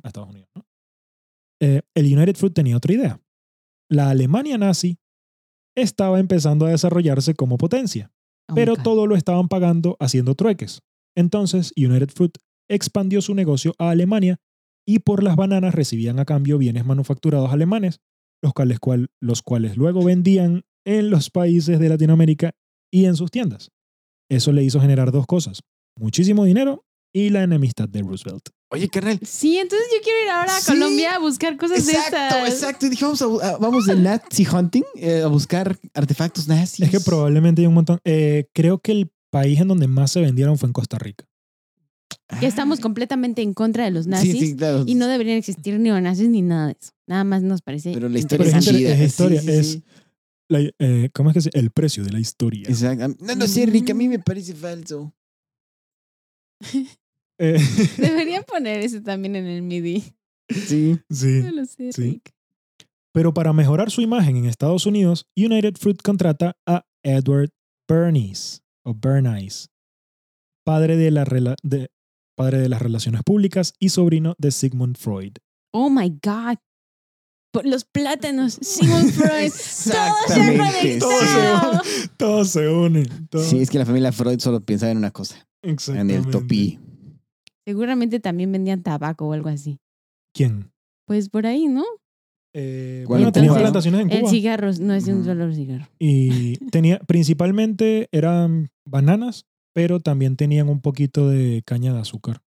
a 0.03 0.07
Estados 0.07 0.30
Unidos. 0.30 0.49
¿no? 0.55 0.65
Eh, 1.61 1.82
el 1.95 2.05
United 2.17 2.36
Fruit 2.36 2.53
tenía 2.53 2.78
otra 2.78 2.93
idea. 2.93 3.21
La 3.89 4.09
Alemania 4.09 4.57
nazi 4.57 4.97
estaba 5.75 6.19
empezando 6.19 6.65
a 6.65 6.69
desarrollarse 6.71 7.36
como 7.36 7.57
potencia 7.57 8.11
Oh 8.49 8.53
my 8.53 8.55
pero 8.55 8.75
todo 8.84 9.07
lo 9.07 9.15
estaban 9.15 9.47
pagando 9.47 9.97
haciendo 9.99 10.34
trueques. 10.36 10.82
Entonces, 11.15 11.73
United 11.78 12.09
Fruit 12.09 12.38
expandió 12.69 13.21
su 13.21 13.34
negocio 13.36 13.73
a 13.78 13.89
Alemania 13.89 14.38
y 14.88 14.99
por 14.99 15.21
las 15.23 15.36
bananas 15.36 15.75
recibían 15.75 16.19
a 16.19 16.25
cambio 16.25 16.57
bienes 16.57 16.86
manufacturados 16.86 17.51
alemanes, 17.51 17.99
los 18.41 18.53
cuales, 18.53 18.80
cual- 18.80 19.09
los 19.21 19.41
cuales 19.41 19.75
luego 19.78 20.03
vendían 20.03 20.63
en 20.88 21.09
los 21.09 21.29
países 21.29 21.79
de 21.79 21.89
Latinoamérica 21.89 22.51
y 22.91 23.05
en 23.05 23.15
sus 23.15 23.29
tiendas. 23.29 23.69
Eso 24.29 24.51
le 24.53 24.63
hizo 24.63 24.79
generar 24.79 25.11
dos 25.11 25.25
cosas, 25.25 25.61
muchísimo 25.99 26.45
dinero 26.45 26.85
y 27.13 27.29
la 27.29 27.43
enemistad 27.43 27.89
de 27.89 28.01
Roosevelt. 28.01 28.49
Oye, 28.69 28.89
carnal. 28.89 29.19
Sí, 29.23 29.57
entonces 29.57 29.88
yo 29.93 30.01
quiero 30.03 30.23
ir 30.23 30.29
ahora 30.29 30.55
a 30.57 30.59
Sí. 30.59 30.71
Colombia 30.71 31.15
a 31.15 31.19
buscar 31.19 31.55
cosas 31.57 31.85
de 31.85 31.93
Exacto, 31.93 32.17
estas. 32.17 32.53
exacto. 32.53 32.85
Y 32.85 32.89
dije, 32.89 33.05
vamos, 33.05 33.21
a, 33.21 33.25
a- 33.25 33.57
vamos 33.57 33.85
de 33.85 33.95
Nazi 33.95 34.45
hunting 34.45 34.83
eh, 34.95 35.21
a 35.23 35.27
buscar 35.27 35.77
artefactos 35.93 36.47
nazis. 36.47 36.81
Es 36.85 36.89
que 36.91 36.99
probablemente 36.99 37.61
hay 37.61 37.67
un 37.67 37.73
montón. 37.75 37.99
eh, 38.03 38.47
creo 38.53 38.79
que 38.79 38.91
el 38.91 39.09
país 39.29 39.59
en 39.61 39.67
donde 39.69 39.88
más 39.88 40.11
se 40.11 40.19
vendieron 40.21 40.57
fue 40.57 40.67
en 40.67 40.73
Costa 40.73 40.97
Rica. 40.97 41.25
Que 42.41 42.45
estamos 42.45 42.79
completamente 42.81 43.41
en 43.41 43.53
contra 43.53 43.85
de 43.85 43.91
los 43.91 44.05
nazis 44.07 44.31
Sí, 44.33 44.39
sí, 44.47 44.55
claro. 44.57 44.83
y 44.85 44.95
no 44.95 45.07
deberían 45.07 45.38
existir 45.38 45.79
neonazis 45.79 46.27
ni 46.27 46.41
nada 46.41 46.67
de 46.67 46.71
eso. 46.79 46.91
Nada 47.07 47.23
más 47.23 47.41
nos 47.43 47.61
parece. 47.61 47.93
Pero 47.93 48.09
la 48.09 48.19
historia 48.19 48.47
es 48.47 48.53
es 48.53 49.07
historia, 49.07 49.41
Sí, 49.41 49.47
sí, 49.47 49.53
es- 49.53 49.71
sí. 49.71 49.83
La- 50.49 50.59
eh, 50.79 51.09
¿Cómo 51.13 51.29
es 51.29 51.33
que 51.33 51.41
se 51.41 51.49
El 51.53 51.71
precio 51.71 52.03
de 52.03 52.11
la 52.11 52.19
historia. 52.19 52.67
Exacto. 52.69 53.15
No, 53.25 53.35
no 53.35 53.47
sé, 53.47 53.65
Rick, 53.65 53.89
a 53.89 53.93
mí 53.93 54.07
me 54.07 54.19
parece 54.19 54.53
falso. 54.53 55.13
Eh, 57.39 57.59
Deberían 57.99 58.43
poner 58.45 58.79
eso 58.79 58.99
también 59.03 59.35
en 59.35 59.45
el 59.45 59.61
MIDI. 59.61 60.03
Sí. 60.49 60.99
sí. 61.07 61.41
No 61.43 61.51
lo 61.51 61.65
sé, 61.65 61.91
sí. 61.91 62.01
Rick. 62.01 62.33
Pero 63.13 63.31
para 63.31 63.53
mejorar 63.53 63.91
su 63.91 64.01
imagen 64.01 64.37
en 64.37 64.45
Estados 64.45 64.87
Unidos, 64.87 65.27
United 65.35 65.75
Fruit 65.79 66.01
contrata 66.01 66.57
a 66.65 66.83
Edward 67.03 67.51
Bernays, 67.87 68.63
o 68.83 68.95
Bernays, 68.95 69.69
padre 70.65 70.97
de, 70.97 71.11
la 71.11 71.25
rela- 71.25 71.57
de- 71.61 71.91
padre 72.35 72.57
de 72.57 72.69
las 72.69 72.81
relaciones 72.81 73.21
públicas 73.23 73.73
y 73.79 73.89
sobrino 73.89 74.33
de 74.39 74.49
Sigmund 74.49 74.97
Freud. 74.97 75.33
Oh 75.73 75.91
my 75.91 76.09
God. 76.09 76.57
Los 77.63 77.85
plátanos. 77.85 78.53
Sigmund 78.61 79.11
Freud. 79.13 79.51
Todo 79.51 79.57
se 79.59 79.93
ha 79.93 80.07
Exactamente. 80.27 80.99
Todo 80.99 81.11
se 81.19 81.25
conectado. 81.33 81.81
Todo 82.17 82.45
se 82.45 82.69
une. 82.69 83.05
todo- 83.29 83.43
Sí, 83.43 83.59
es 83.59 83.69
que 83.69 83.79
la 83.79 83.85
familia 83.85 84.11
Freud 84.11 84.39
solo 84.39 84.61
pensaba 84.61 84.91
en 84.91 84.97
una 84.99 85.11
cosa, 85.11 85.47
en 85.63 86.09
el 86.11 86.27
topí. 86.27 86.79
Seguramente 87.65 88.19
también 88.19 88.51
vendían 88.51 88.83
tabaco 88.83 89.27
o 89.27 89.33
algo 89.33 89.49
así. 89.49 89.79
¿Quién? 90.33 90.71
Pues 91.05 91.29
por 91.29 91.45
ahí, 91.47 91.67
¿no? 91.67 91.83
Eh, 92.53 93.03
¿Cuál 93.05 93.17
bueno, 93.19 93.27
en 93.27 93.33
tenía 93.33 93.49
Cuba? 93.49 93.59
plantaciones 93.61 94.01
en 94.01 94.11
El 94.11 94.19
Cuba. 94.21 94.31
cigarro 94.31 94.71
no 94.79 94.93
es 94.93 95.07
un 95.07 95.23
solo 95.25 95.53
cigarro. 95.53 95.87
Y 95.99 96.57
tenía, 96.69 96.99
principalmente 96.99 98.07
eran 98.11 98.69
bananas, 98.85 99.45
pero 99.73 99.99
también 99.99 100.37
tenían 100.37 100.69
un 100.69 100.79
poquito 100.81 101.27
de 101.29 101.61
caña 101.65 101.93
de 101.93 101.99
azúcar. 101.99 102.41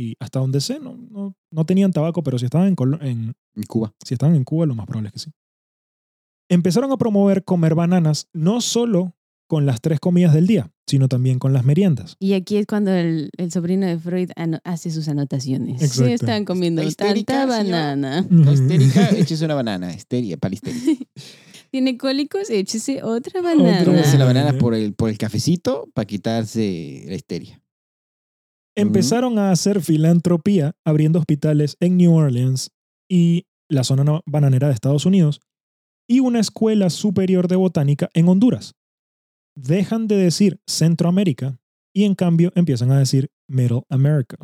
Y 0.00 0.14
hasta 0.20 0.38
donde 0.38 0.60
sé, 0.60 0.78
no, 0.78 0.96
no, 1.10 1.34
no 1.50 1.64
tenían 1.66 1.90
tabaco, 1.92 2.22
pero 2.22 2.38
si 2.38 2.44
estaban 2.44 2.68
en, 2.68 2.76
Colo- 2.76 3.02
en, 3.02 3.34
En 3.56 3.62
Cuba. 3.64 3.92
si 4.04 4.14
estaban 4.14 4.36
en 4.36 4.44
Cuba, 4.44 4.64
lo 4.66 4.76
más 4.76 4.86
probable 4.86 5.08
es 5.08 5.12
que 5.14 5.18
sí. 5.18 5.30
Empezaron 6.48 6.92
a 6.92 6.96
promover 6.96 7.42
comer 7.44 7.74
bananas 7.74 8.28
no 8.32 8.60
solo 8.60 9.14
con 9.48 9.66
las 9.66 9.80
tres 9.80 9.98
comidas 9.98 10.34
del 10.34 10.46
día, 10.46 10.70
sino 10.86 11.08
también 11.08 11.38
con 11.38 11.52
las 11.52 11.64
meriendas. 11.64 12.16
Y 12.20 12.34
aquí 12.34 12.58
es 12.58 12.66
cuando 12.66 12.92
el, 12.92 13.30
el 13.38 13.50
sobrino 13.50 13.86
de 13.86 13.98
Freud 13.98 14.30
hace 14.64 14.90
sus 14.90 15.08
anotaciones. 15.08 15.82
Exacto. 15.82 16.04
Se 16.04 16.12
están 16.14 16.44
comiendo 16.44 16.80
¿Está 16.82 17.06
histérica, 17.08 17.32
tanta 17.32 17.46
banana. 17.58 18.26
La 18.30 18.52
histérica, 18.52 19.08
échese 19.16 19.44
una 19.46 19.54
banana. 19.54 19.92
Histeria, 19.92 20.38
histeria. 20.50 20.80
Tiene 21.70 21.98
cólicos, 21.98 22.48
échese 22.50 23.02
otra 23.02 23.42
banana. 23.42 23.84
Tómese 23.84 24.16
la 24.16 24.24
Banana. 24.26 24.44
banana 24.46 24.58
por 24.58 24.74
el, 24.74 24.94
por 24.94 25.10
el 25.10 25.18
cafecito 25.18 25.90
para 25.92 26.06
quitarse 26.06 27.04
la 27.08 27.14
histeria. 27.14 27.60
Empezaron 28.78 29.38
a 29.38 29.50
hacer 29.50 29.80
filantropía 29.82 30.74
abriendo 30.84 31.18
hospitales 31.18 31.76
en 31.80 31.96
New 31.96 32.14
Orleans 32.14 32.70
y 33.10 33.46
la 33.68 33.84
zona 33.84 34.20
bananera 34.26 34.68
de 34.68 34.74
Estados 34.74 35.04
Unidos 35.06 35.40
y 36.08 36.20
una 36.20 36.40
escuela 36.40 36.88
superior 36.90 37.48
de 37.48 37.56
botánica 37.56 38.08
en 38.14 38.28
Honduras. 38.28 38.74
Dejan 39.56 40.06
de 40.06 40.16
decir 40.16 40.60
Centroamérica 40.66 41.58
y 41.94 42.04
en 42.04 42.14
cambio 42.14 42.52
empiezan 42.54 42.90
a 42.92 42.98
decir 42.98 43.30
Middle 43.48 43.82
America. 43.90 44.36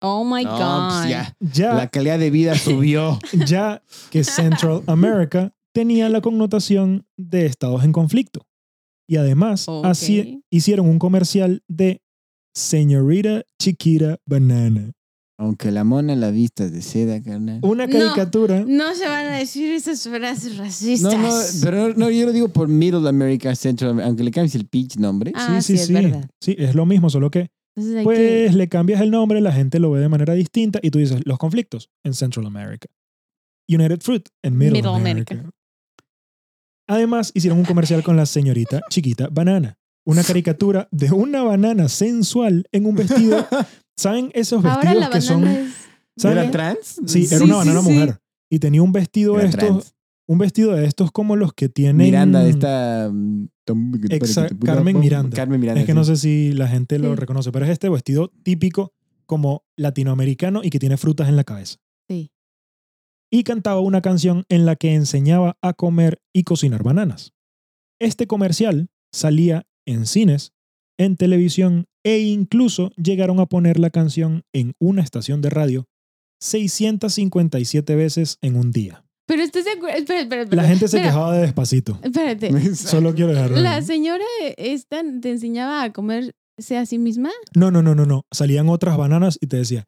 Oh 0.00 0.24
my 0.24 0.42
No, 0.44 0.50
God. 0.58 0.88
pues 0.98 1.08
ya. 1.10 1.36
Ya, 1.40 1.74
La 1.74 1.88
calidad 1.88 2.18
de 2.18 2.30
vida 2.30 2.54
subió. 2.56 3.18
ya 3.46 3.82
que 4.10 4.24
Central 4.24 4.82
America 4.86 5.54
tenía 5.74 6.08
la 6.08 6.20
connotación 6.20 7.06
de 7.16 7.46
estados 7.46 7.84
en 7.84 7.92
conflicto. 7.92 8.46
Y 9.08 9.16
además 9.16 9.68
Ok. 9.68 9.84
así 9.86 10.42
hicieron 10.50 10.88
un 10.88 10.98
comercial 10.98 11.62
de 11.68 12.02
Señorita 12.54 13.42
Chiquita 13.58 14.18
Banana. 14.26 14.92
Aunque 15.38 15.72
la 15.72 15.82
mona 15.82 16.14
la 16.14 16.30
vista 16.30 16.68
de 16.68 16.82
seda, 16.82 17.20
carnal. 17.20 17.58
Una 17.62 17.88
caricatura. 17.88 18.64
No 18.66 18.94
se 18.94 19.08
van 19.08 19.26
a 19.26 19.38
decir 19.38 19.72
esas 19.72 20.06
frases 20.06 20.56
racistas. 20.56 21.12
No, 21.12 21.20
no, 21.20 21.32
pero 21.62 21.88
no, 21.88 21.94
no, 21.94 22.10
yo 22.10 22.26
lo 22.26 22.32
digo 22.32 22.48
por 22.48 22.68
Middle 22.68 23.08
America, 23.08 23.52
Central 23.56 23.90
America, 23.90 24.06
aunque 24.06 24.22
le 24.22 24.30
cambies 24.30 24.54
el 24.54 24.66
pitch 24.66 24.96
nombre. 24.98 25.32
Ah, 25.34 25.60
sí, 25.60 25.72
sí, 25.72 25.76
sí, 25.76 25.82
es 25.82 25.86
sí. 25.88 25.92
verdad. 25.94 26.30
Sí, 26.40 26.54
es 26.58 26.74
lo 26.74 26.86
mismo, 26.86 27.10
solo 27.10 27.30
que 27.30 27.50
Entonces 27.74 28.04
pues 28.04 28.18
que... 28.18 28.56
le 28.56 28.68
cambias 28.68 29.00
el 29.00 29.10
nombre, 29.10 29.40
la 29.40 29.50
gente 29.52 29.80
lo 29.80 29.90
ve 29.90 30.00
de 30.00 30.08
manera 30.08 30.34
distinta 30.34 30.78
y 30.80 30.90
tú 30.90 30.98
dices 30.98 31.22
los 31.24 31.38
conflictos 31.38 31.90
en 32.04 32.14
Central 32.14 32.46
America. 32.46 32.86
United 33.68 34.00
Fruit 34.00 34.28
en 34.42 34.56
Middle, 34.56 34.74
Middle 34.74 34.94
America. 34.94 35.34
America. 35.34 35.56
Además, 36.86 37.32
hicieron 37.34 37.58
un 37.58 37.64
comercial 37.64 38.02
con 38.04 38.16
la 38.16 38.26
señorita 38.26 38.82
chiquita 38.90 39.28
banana. 39.32 39.78
Una 40.04 40.22
caricatura 40.24 40.88
de 40.90 41.10
una 41.12 41.42
banana 41.42 41.88
sensual 41.88 42.66
en 42.72 42.86
un 42.86 42.94
vestido. 42.96 43.46
¿Saben 43.96 44.30
esos 44.34 44.64
Ahora 44.64 44.76
vestidos 44.94 45.00
la 45.00 45.10
que 45.10 45.20
son? 45.20 45.46
es... 45.46 45.74
¿Saben? 46.16 46.38
¿Era 46.38 46.50
trans? 46.50 47.00
Sí, 47.06 47.26
era 47.26 47.38
Sí, 47.38 47.44
una 47.44 47.56
banana 47.56 47.82
sí. 47.82 47.88
mujer. 47.90 48.18
Y 48.50 48.58
tenía 48.58 48.82
un 48.82 48.92
vestido 48.92 49.36
de 49.38 49.46
estos, 49.46 49.58
trans. 49.60 49.94
un 50.28 50.38
vestido 50.38 50.72
de 50.72 50.84
estos 50.84 51.10
como 51.12 51.36
los 51.36 51.52
que 51.54 51.68
tienen. 51.68 51.96
Miranda 51.96 52.42
de 52.42 52.50
esta... 52.50 53.10
mm, 53.12 53.46
Exa- 54.10 54.58
Carmen 54.64 54.98
Miranda. 54.98 55.34
Carmen 55.36 55.60
Miranda. 55.60 55.80
Es 55.80 55.86
que 55.86 55.92
sí. 55.92 55.96
no 55.96 56.04
sé 56.04 56.16
si 56.16 56.52
la 56.52 56.68
gente 56.68 56.98
lo 56.98 57.10
Sí. 57.10 57.16
reconoce, 57.16 57.52
pero 57.52 57.64
es 57.64 57.70
este 57.70 57.88
vestido 57.88 58.28
típico 58.42 58.92
como 59.24 59.64
latinoamericano 59.76 60.60
y 60.64 60.70
que 60.70 60.78
tiene 60.78 60.96
frutas 60.96 61.28
en 61.28 61.36
la 61.36 61.44
cabeza. 61.44 61.76
Sí. 62.08 62.30
Y 63.30 63.44
cantaba 63.44 63.80
una 63.80 64.02
canción 64.02 64.44
en 64.50 64.66
la 64.66 64.76
que 64.76 64.92
enseñaba 64.94 65.56
a 65.62 65.72
comer 65.72 66.20
y 66.34 66.42
cocinar 66.42 66.82
bananas. 66.82 67.32
Este 67.98 68.26
comercial 68.26 68.90
salía 69.12 69.66
en 69.86 70.06
cines, 70.06 70.52
en 70.98 71.16
televisión 71.16 71.86
e 72.04 72.18
incluso 72.18 72.90
llegaron 72.96 73.40
a 73.40 73.46
poner 73.46 73.78
la 73.78 73.90
canción 73.90 74.42
en 74.52 74.72
una 74.80 75.02
estación 75.02 75.40
de 75.40 75.50
radio 75.50 75.86
657 76.40 77.94
veces 77.94 78.38
en 78.42 78.56
un 78.56 78.72
día. 78.72 79.04
Pero 79.26 79.42
estás 79.42 79.64
de 79.64 79.70
acuerdo... 79.72 79.96
Espera, 79.96 80.20
espera, 80.20 80.42
espera. 80.42 80.62
La 80.62 80.68
gente 80.68 80.88
se 80.88 80.96
Mira, 80.96 81.08
quejaba 81.10 81.34
de 81.34 81.42
despacito. 81.42 81.98
Espérate. 82.02 82.74
Solo 82.74 83.14
quiero 83.14 83.32
dejarlo. 83.32 83.56
La 83.58 83.80
señora 83.82 84.24
esta 84.56 85.02
te 85.20 85.30
enseñaba 85.30 85.84
a 85.84 85.92
comerse 85.92 86.32
a 86.76 86.84
sí 86.86 86.98
misma. 86.98 87.30
No, 87.54 87.70
no, 87.70 87.82
no, 87.82 87.94
no, 87.94 88.04
no. 88.04 88.26
Salían 88.32 88.68
otras 88.68 88.96
bananas 88.96 89.38
y 89.40 89.46
te 89.46 89.58
decía, 89.58 89.84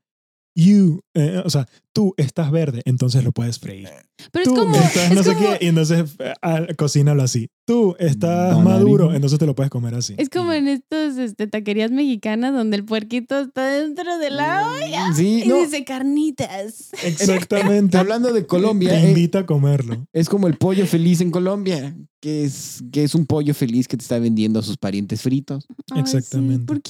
you, 0.54 1.00
eh, 1.14 1.42
o 1.44 1.50
sea, 1.50 1.66
tú 1.92 2.14
estás 2.16 2.50
verde, 2.50 2.82
entonces 2.84 3.24
lo 3.24 3.32
puedes 3.32 3.58
freír. 3.58 3.88
Pero 4.32 4.44
Tú 4.44 4.52
es 4.54 4.58
como... 4.58 4.76
estás 4.76 5.10
es 5.10 5.14
no 5.14 5.22
sé 5.22 5.34
como- 5.34 5.48
qué, 5.58 5.64
y 5.64 5.68
entonces 5.68 6.16
eh, 6.20 6.74
cocínalo 6.76 7.22
así. 7.22 7.48
Tú 7.66 7.96
estás 7.98 8.54
Bananín. 8.56 8.64
maduro, 8.64 9.14
entonces 9.14 9.38
te 9.38 9.46
lo 9.46 9.54
puedes 9.54 9.70
comer 9.70 9.94
así. 9.94 10.14
Es 10.18 10.28
como 10.28 10.52
en 10.52 10.68
estas 10.68 11.16
este, 11.18 11.46
taquerías 11.46 11.90
mexicanas 11.90 12.52
donde 12.52 12.76
el 12.76 12.84
puerquito 12.84 13.40
está 13.40 13.66
dentro 13.66 14.18
de 14.18 14.30
la 14.30 14.70
olla 14.70 15.12
Sí, 15.14 15.42
y 15.44 15.48
no. 15.48 15.56
dice 15.56 15.84
carnitas. 15.84 16.90
Exactamente. 17.04 17.96
Hablando 17.98 18.32
de 18.32 18.46
Colombia, 18.46 18.90
Te 18.90 19.04
eh, 19.04 19.08
invita 19.08 19.40
a 19.40 19.46
comerlo. 19.46 20.06
es 20.12 20.28
como 20.28 20.46
el 20.46 20.56
pollo 20.56 20.86
feliz 20.86 21.20
en 21.20 21.30
Colombia, 21.30 21.96
que 22.20 22.44
es, 22.44 22.82
que 22.92 23.02
es 23.04 23.14
un 23.14 23.26
pollo 23.26 23.54
feliz 23.54 23.88
que 23.88 23.96
te 23.96 24.02
está 24.02 24.18
vendiendo 24.18 24.58
a 24.60 24.62
sus 24.62 24.76
parientes 24.76 25.22
fritos. 25.22 25.66
Ay, 25.90 26.00
Exactamente. 26.00 26.60
sí. 26.60 26.66
¿Por 26.66 26.82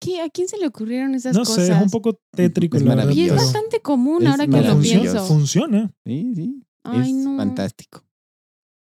qué? 0.00 0.20
¿A 0.22 0.28
quién 0.30 0.48
se 0.48 0.58
le 0.58 0.66
ocurrieron 0.66 1.14
esas 1.14 1.34
No 1.36 1.40
cosas? 1.44 1.66
sé, 1.66 1.72
es 1.72 1.80
un 1.82 1.90
poco 1.90 2.18
tétrico. 2.34 2.76
Es 2.76 2.82
la 2.82 3.12
Y 3.12 3.26
es 3.26 3.32
bastante 3.34 3.80
común 3.80 4.22
Es 4.22 4.28
ahora 4.30 4.46
que 4.46 4.60
lo 4.62 4.80
pienso. 4.80 5.24
Funciona. 5.26 5.92
Sí, 6.04 6.32
sí. 6.34 6.62
Ay, 6.84 7.10
es 7.10 7.16
no. 7.16 7.36
fantástico. 7.36 8.02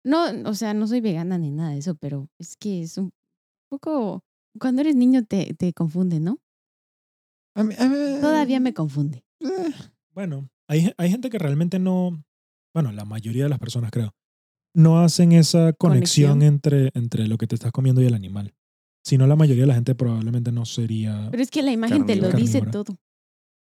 No, 0.04 0.24
o 0.50 0.54
sea, 0.54 0.74
no 0.74 0.86
soy 0.86 1.00
vegana 1.00 1.38
ni 1.38 1.50
nada 1.50 1.70
de 1.70 1.78
eso, 1.78 1.94
pero 1.94 2.28
es 2.38 2.56
que 2.56 2.82
es 2.82 2.98
un 2.98 3.10
poco... 3.70 4.22
Cuando 4.58 4.82
eres 4.82 4.94
niño 4.96 5.24
te, 5.24 5.54
te 5.54 5.72
confunde, 5.72 6.20
¿no? 6.20 6.38
A 7.56 7.64
mí- 7.64 7.74
a 7.78 7.88
mí- 7.88 8.20
Todavía 8.20 8.60
me 8.60 8.72
confunde. 8.74 9.24
eh, 9.40 9.72
Bueno, 10.12 10.48
hay, 10.68 10.92
hay 10.96 11.10
gente 11.10 11.30
que 11.30 11.38
realmente 11.38 11.78
no, 11.78 12.22
bueno, 12.74 12.92
la 12.92 13.04
mayoría 13.04 13.44
de 13.44 13.48
las 13.48 13.58
personas 13.58 13.90
creo, 13.90 14.14
no 14.74 15.00
hacen 15.00 15.32
esa 15.32 15.72
conexión, 15.72 16.32
Conexión. 16.38 16.42
Entre, 16.42 16.90
entre 16.94 17.26
lo 17.28 17.36
que 17.38 17.46
te 17.46 17.54
estás 17.54 17.72
comiendo 17.72 18.00
y 18.02 18.06
el 18.06 18.14
animal. 18.14 18.54
Si 19.04 19.18
no, 19.18 19.26
la 19.26 19.36
mayoría 19.36 19.64
de 19.64 19.66
la 19.68 19.74
gente 19.74 19.94
probablemente 19.94 20.50
no 20.50 20.64
sería... 20.64 21.28
Pero 21.30 21.42
es 21.42 21.50
que 21.50 21.62
la 21.62 21.72
imagen 21.72 22.06
te 22.06 22.16
lo 22.16 22.30
Carnívora. 22.30 22.38
dice 22.40 22.62
todo. 22.72 22.96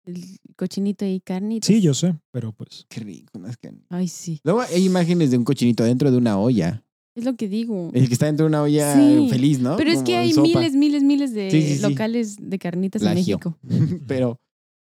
El 0.07 0.23
cochinito 0.57 1.05
y 1.05 1.21
carnitas. 1.21 1.67
Sí, 1.67 1.81
yo 1.81 1.93
sé, 1.95 2.15
pero 2.31 2.53
pues... 2.53 2.87
Qué 2.89 3.01
rico. 3.01 3.45
Es 3.47 3.57
que- 3.57 3.73
Ay, 3.89 4.07
sí. 4.07 4.41
Luego 4.45 4.61
hay 4.61 4.85
imágenes 4.85 5.31
de 5.31 5.39
un 5.39 5.45
cochinito 5.45 5.83
dentro 5.83 6.11
de 6.11 6.19
una 6.19 6.39
olla. 6.39 6.85
Es 7.17 7.25
lo 7.25 7.35
que 7.37 7.49
digo. 7.49 7.91
El 7.95 8.07
que 8.09 8.13
está 8.13 8.27
dentro 8.27 8.45
de 8.45 8.49
una 8.49 8.63
olla 8.63 8.95
Sí. 8.95 9.29
feliz, 9.31 9.59
¿no? 9.61 9.77
Pero 9.77 9.91
es 9.91 10.03
que 10.03 10.17
hay 10.17 10.33
sopa. 10.33 10.47
miles, 10.47 10.75
miles, 10.75 11.03
miles 11.03 11.33
de 11.35 11.51
Sí, 11.51 11.63
sí, 11.63 11.75
sí. 11.77 11.83
locales 11.83 12.37
de 12.41 12.59
carnitas 12.59 13.03
Plagio. 13.03 13.41
en 13.63 13.69
México. 13.71 14.03
Pero, 14.07 14.41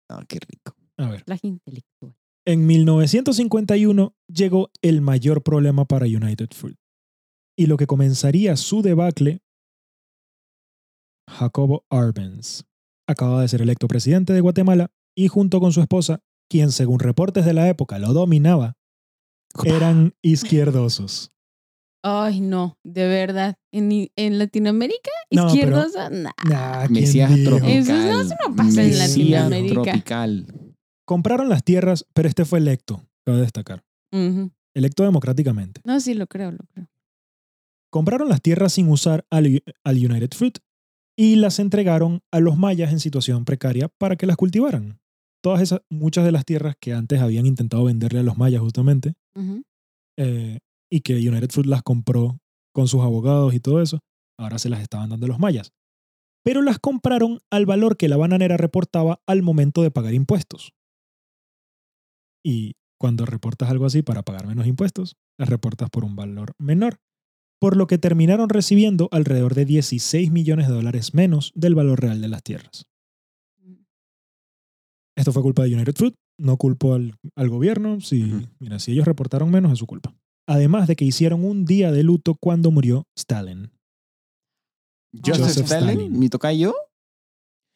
no, 0.10 0.20
qué 0.28 0.40
rico. 0.40 0.76
A 0.98 1.10
ver, 1.10 1.24
Plagio 1.26 1.50
intelectual. 1.50 2.14
en 2.46 2.66
1951 2.68 4.14
llegó 4.28 4.70
el 4.82 5.02
mayor 5.02 5.44
problema 5.44 5.86
para 5.86 6.06
United 6.06 6.50
Fruit. 6.54 6.78
Y 7.58 7.66
lo 7.68 7.78
que 7.78 7.88
comenzaría 7.88 8.56
su 8.58 8.82
debacle, 8.82 9.42
Jacobo 11.30 11.86
Arbenz 11.90 12.64
acaba 13.08 13.42
de 13.42 13.48
ser 13.48 13.62
electo 13.62 13.88
presidente 13.88 14.34
de 14.34 14.42
Guatemala 14.42 14.92
y 15.16 15.28
junto 15.28 15.60
con 15.60 15.72
su 15.74 15.82
esposa, 15.82 16.22
quien 16.50 16.72
según 16.72 17.00
reportes 17.00 17.46
de 17.46 17.54
la 17.54 17.68
época 17.70 18.00
lo 18.00 18.14
dominaba, 18.14 18.76
eran 19.66 20.14
izquierdosos. 20.22 21.32
Ay, 22.04 22.40
no, 22.40 22.78
de 22.86 23.08
verdad. 23.08 23.56
En, 23.74 24.10
en 24.16 24.38
Latinoamérica, 24.40 25.12
No, 25.32 25.48
pero- 25.48 25.48
izquierdosa, 25.54 26.10
nah. 26.10 26.32
Nah, 26.48 26.82
¿quién 26.88 26.94
Mesías 26.94 27.36
dijo? 27.36 27.50
tropical. 27.58 27.72
Eso 27.78 27.94
no- 27.94 28.22
eso 28.22 28.36
no 28.48 28.56
pasa 28.56 28.82
Mesías 28.82 29.16
en 29.18 29.32
Latinoamérica. 29.32 29.82
tropical. 29.84 30.76
Compraron 31.06 31.50
las 31.50 31.64
tierras, 31.64 32.06
pero 32.14 32.30
este 32.30 32.46
fue 32.46 32.60
electo, 32.60 33.04
cabe 33.26 33.40
destacar. 33.42 33.84
Ujú. 34.14 34.52
Electo 34.76 35.04
democráticamente. 35.04 35.82
No, 35.84 36.00
sí, 36.00 36.14
lo 36.14 36.28
creo, 36.28 36.52
lo 36.52 36.60
creo. 36.74 36.88
Compraron 37.92 38.30
las 38.30 38.42
tierras 38.42 38.74
sin 38.74 38.88
usar 38.90 39.26
al, 39.32 39.64
al 39.84 39.96
United 39.98 40.30
Fruit 40.36 40.60
y 41.20 41.36
las 41.36 41.60
entregaron 41.60 42.22
a 42.32 42.40
los 42.40 42.58
mayas 42.58 42.94
en 42.94 43.02
situación 43.02 43.44
precaria 43.44 43.90
para 43.90 44.16
que 44.16 44.26
las 44.26 44.38
cultivaran. 44.38 45.02
Todas 45.44 45.62
esas, 45.62 45.82
muchas 45.90 46.24
de 46.24 46.32
las 46.32 46.46
tierras 46.46 46.78
que 46.80 46.94
antes 46.94 47.20
habían 47.20 47.46
intentado 47.46 47.84
venderle 47.84 48.22
a 48.22 48.24
los 48.24 48.38
mayas 48.38 48.62
justamente, 48.62 49.16
eh, 50.18 50.60
y 50.90 51.02
que 51.02 51.16
United 51.16 51.50
Fruit 51.50 51.68
las 51.68 51.84
compró 51.84 52.40
con 52.74 52.88
sus 52.88 53.02
abogados 53.02 53.54
y 53.54 53.60
todo 53.60 53.82
eso, 53.82 54.00
ahora 54.38 54.60
se 54.60 54.70
las 54.70 54.80
estaban 54.80 55.10
dando 55.10 55.26
a 55.26 55.28
los 55.28 55.40
mayas. 55.40 55.74
Pero 56.42 56.62
las 56.62 56.80
compraron 56.80 57.42
al 57.52 57.66
valor 57.66 57.98
que 57.98 58.08
la 58.08 58.16
bananera 58.16 58.56
reportaba 58.56 59.22
al 59.28 59.42
momento 59.42 59.84
de 59.84 59.92
pagar 59.92 60.14
impuestos. 60.14 60.72
Y 62.46 62.78
cuando 62.98 63.26
reportas 63.26 63.70
algo 63.70 63.86
así 63.86 64.04
para 64.04 64.24
pagar 64.24 64.48
menos 64.48 64.68
impuestos, 64.68 65.18
las 65.38 65.50
reportas 65.50 65.90
por 65.90 66.06
un 66.06 66.16
valor 66.16 66.54
menor. 66.58 67.02
Por 67.60 67.76
lo 67.76 67.88
que 67.88 67.98
terminaron 67.98 68.50
recibiendo 68.50 69.10
alrededor 69.12 69.54
de 69.54 69.66
16 69.66 70.32
millones 70.32 70.68
de 70.68 70.74
dólares 70.74 71.14
menos 71.14 71.52
del 71.56 71.76
valor 71.76 72.00
real 72.00 72.22
de 72.22 72.28
las 72.30 72.44
tierras. 72.44 72.86
Esto 75.16 75.34
fue 75.34 75.42
culpa 75.42 75.64
de 75.64 75.76
United 75.76 75.96
Fruit, 75.96 76.16
no 76.38 76.56
culpo 76.56 76.94
al, 76.94 77.16
al 77.36 77.50
gobierno. 77.50 78.00
Si, 78.00 78.48
mira, 78.60 78.80
si 78.80 78.94
ellos 78.94 79.06
reportaron 79.06 79.52
menos, 79.52 79.74
es 79.74 79.80
su 79.80 79.86
culpa. 79.86 80.16
Además 80.48 80.88
de 80.88 80.96
que 80.96 81.04
hicieron 81.04 81.44
un 81.44 81.66
día 81.66 81.92
de 81.92 82.04
luto 82.04 82.36
cuando 82.36 82.72
murió 82.72 83.06
Stalin. 83.18 83.72
Joseph, 85.14 85.46
Joseph 85.46 85.66
Stalin, 85.66 85.90
Stalin. 85.90 86.20
mi 86.20 86.30
tocayo. 86.30 86.74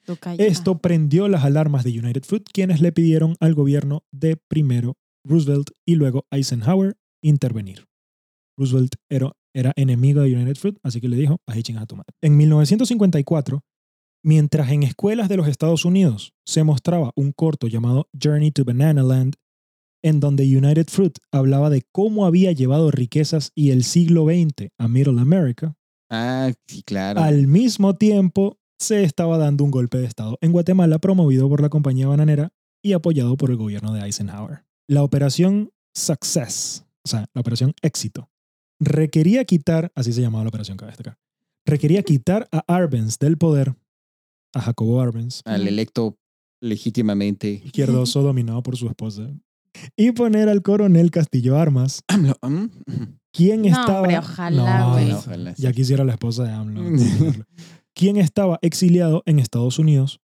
Tocayo. 0.05 0.43
Esto 0.43 0.77
prendió 0.79 1.27
las 1.27 1.43
alarmas 1.43 1.83
de 1.83 1.99
United 1.99 2.23
Fruit, 2.23 2.47
quienes 2.51 2.79
le 2.81 2.91
pidieron 2.91 3.35
al 3.39 3.53
gobierno 3.53 4.03
de 4.11 4.37
primero 4.37 4.95
Roosevelt 5.25 5.71
y 5.85 5.95
luego 5.95 6.25
Eisenhower 6.31 6.97
intervenir. 7.21 7.85
Roosevelt 8.57 8.95
era, 9.09 9.31
era 9.53 9.73
enemigo 9.75 10.21
de 10.21 10.35
United 10.35 10.55
Fruit, 10.55 10.77
así 10.83 10.99
que 11.01 11.07
le 11.07 11.17
dijo, 11.17 11.41
a 11.47 11.61
chingas 11.61 11.83
a 11.83 11.85
tu 11.87 11.95
madre. 11.95 12.13
En 12.21 12.35
1954, 12.37 13.63
mientras 14.23 14.71
en 14.71 14.83
escuelas 14.83 15.29
de 15.29 15.37
los 15.37 15.47
Estados 15.47 15.85
Unidos 15.85 16.33
se 16.45 16.63
mostraba 16.63 17.11
un 17.15 17.31
corto 17.31 17.67
llamado 17.67 18.09
Journey 18.21 18.51
to 18.51 18.63
Banana 18.65 19.03
Land, 19.03 19.35
en 20.01 20.19
donde 20.19 20.43
United 20.43 20.87
Fruit 20.89 21.17
hablaba 21.31 21.69
de 21.69 21.83
cómo 21.91 22.25
había 22.25 22.51
llevado 22.51 22.91
riquezas 22.91 23.51
y 23.55 23.71
el 23.71 23.83
siglo 23.83 24.25
XX 24.25 24.69
a 24.77 24.87
Middle 24.87 25.19
America, 25.21 25.75
Ah, 26.09 26.51
sí, 26.67 26.83
claro. 26.83 27.21
al 27.21 27.47
mismo 27.47 27.95
tiempo, 27.95 28.59
se 28.79 29.03
estaba 29.03 29.37
dando 29.37 29.63
un 29.63 29.71
golpe 29.71 29.97
de 29.97 30.05
Estado 30.05 30.37
en 30.41 30.51
Guatemala 30.51 30.99
promovido 30.99 31.47
por 31.47 31.61
la 31.61 31.69
compañía 31.69 32.07
bananera 32.07 32.51
y 32.83 32.93
apoyado 32.93 33.37
por 33.37 33.49
el 33.49 33.55
gobierno 33.55 33.93
de 33.93 34.01
Eisenhower. 34.01 34.65
La 34.87 35.03
operación 35.03 35.71
Success, 35.95 36.85
o 37.05 37.07
sea, 37.07 37.27
la 37.33 37.41
operación 37.41 37.73
Éxito, 37.81 38.29
requería 38.85 39.45
quitar, 39.45 39.91
así 39.95 40.13
se 40.13 40.21
llamaba 40.21 40.43
la 40.43 40.49
operación, 40.49 40.77
cabe 40.77 40.91
destacar, 40.91 41.17
requería 41.65 42.03
quitar 42.03 42.47
a 42.51 42.63
Arbenz 42.67 43.17
del 43.19 43.37
poder, 43.37 43.75
a 44.53 44.61
Jacobo 44.61 45.01
Arbenz, 45.01 45.41
Al 45.45 45.67
electo 45.67 46.17
legítimamente. 46.61 47.61
izquierdoso 47.65 48.21
dominado 48.23 48.63
por 48.63 48.77
su 48.77 48.87
esposa, 48.87 49.29
y 49.97 50.11
poner 50.11 50.49
al 50.49 50.61
coronel 50.61 51.11
Castillo 51.11 51.57
Armas, 51.57 52.01
AMLO, 52.07 52.37
¿mm? 52.41 52.65
quien 53.31 53.61
No, 53.63 53.67
estaba... 53.69 53.99
hombre, 54.01 54.17
ojalá, 54.19 54.79
No, 54.79 54.91
güey. 54.93 55.09
no, 55.09 55.17
Ojalá. 55.17 55.53
Ya 55.57 55.71
quisiera 55.73 56.03
la 56.03 56.13
esposa 56.13 56.43
de 56.43 56.51
AMLO. 56.51 56.81
quien 57.95 58.17
estaba 58.17 58.59
exiliado 58.61 59.23
en 59.25 59.39
Estados 59.39 59.79
Unidos 59.79 60.19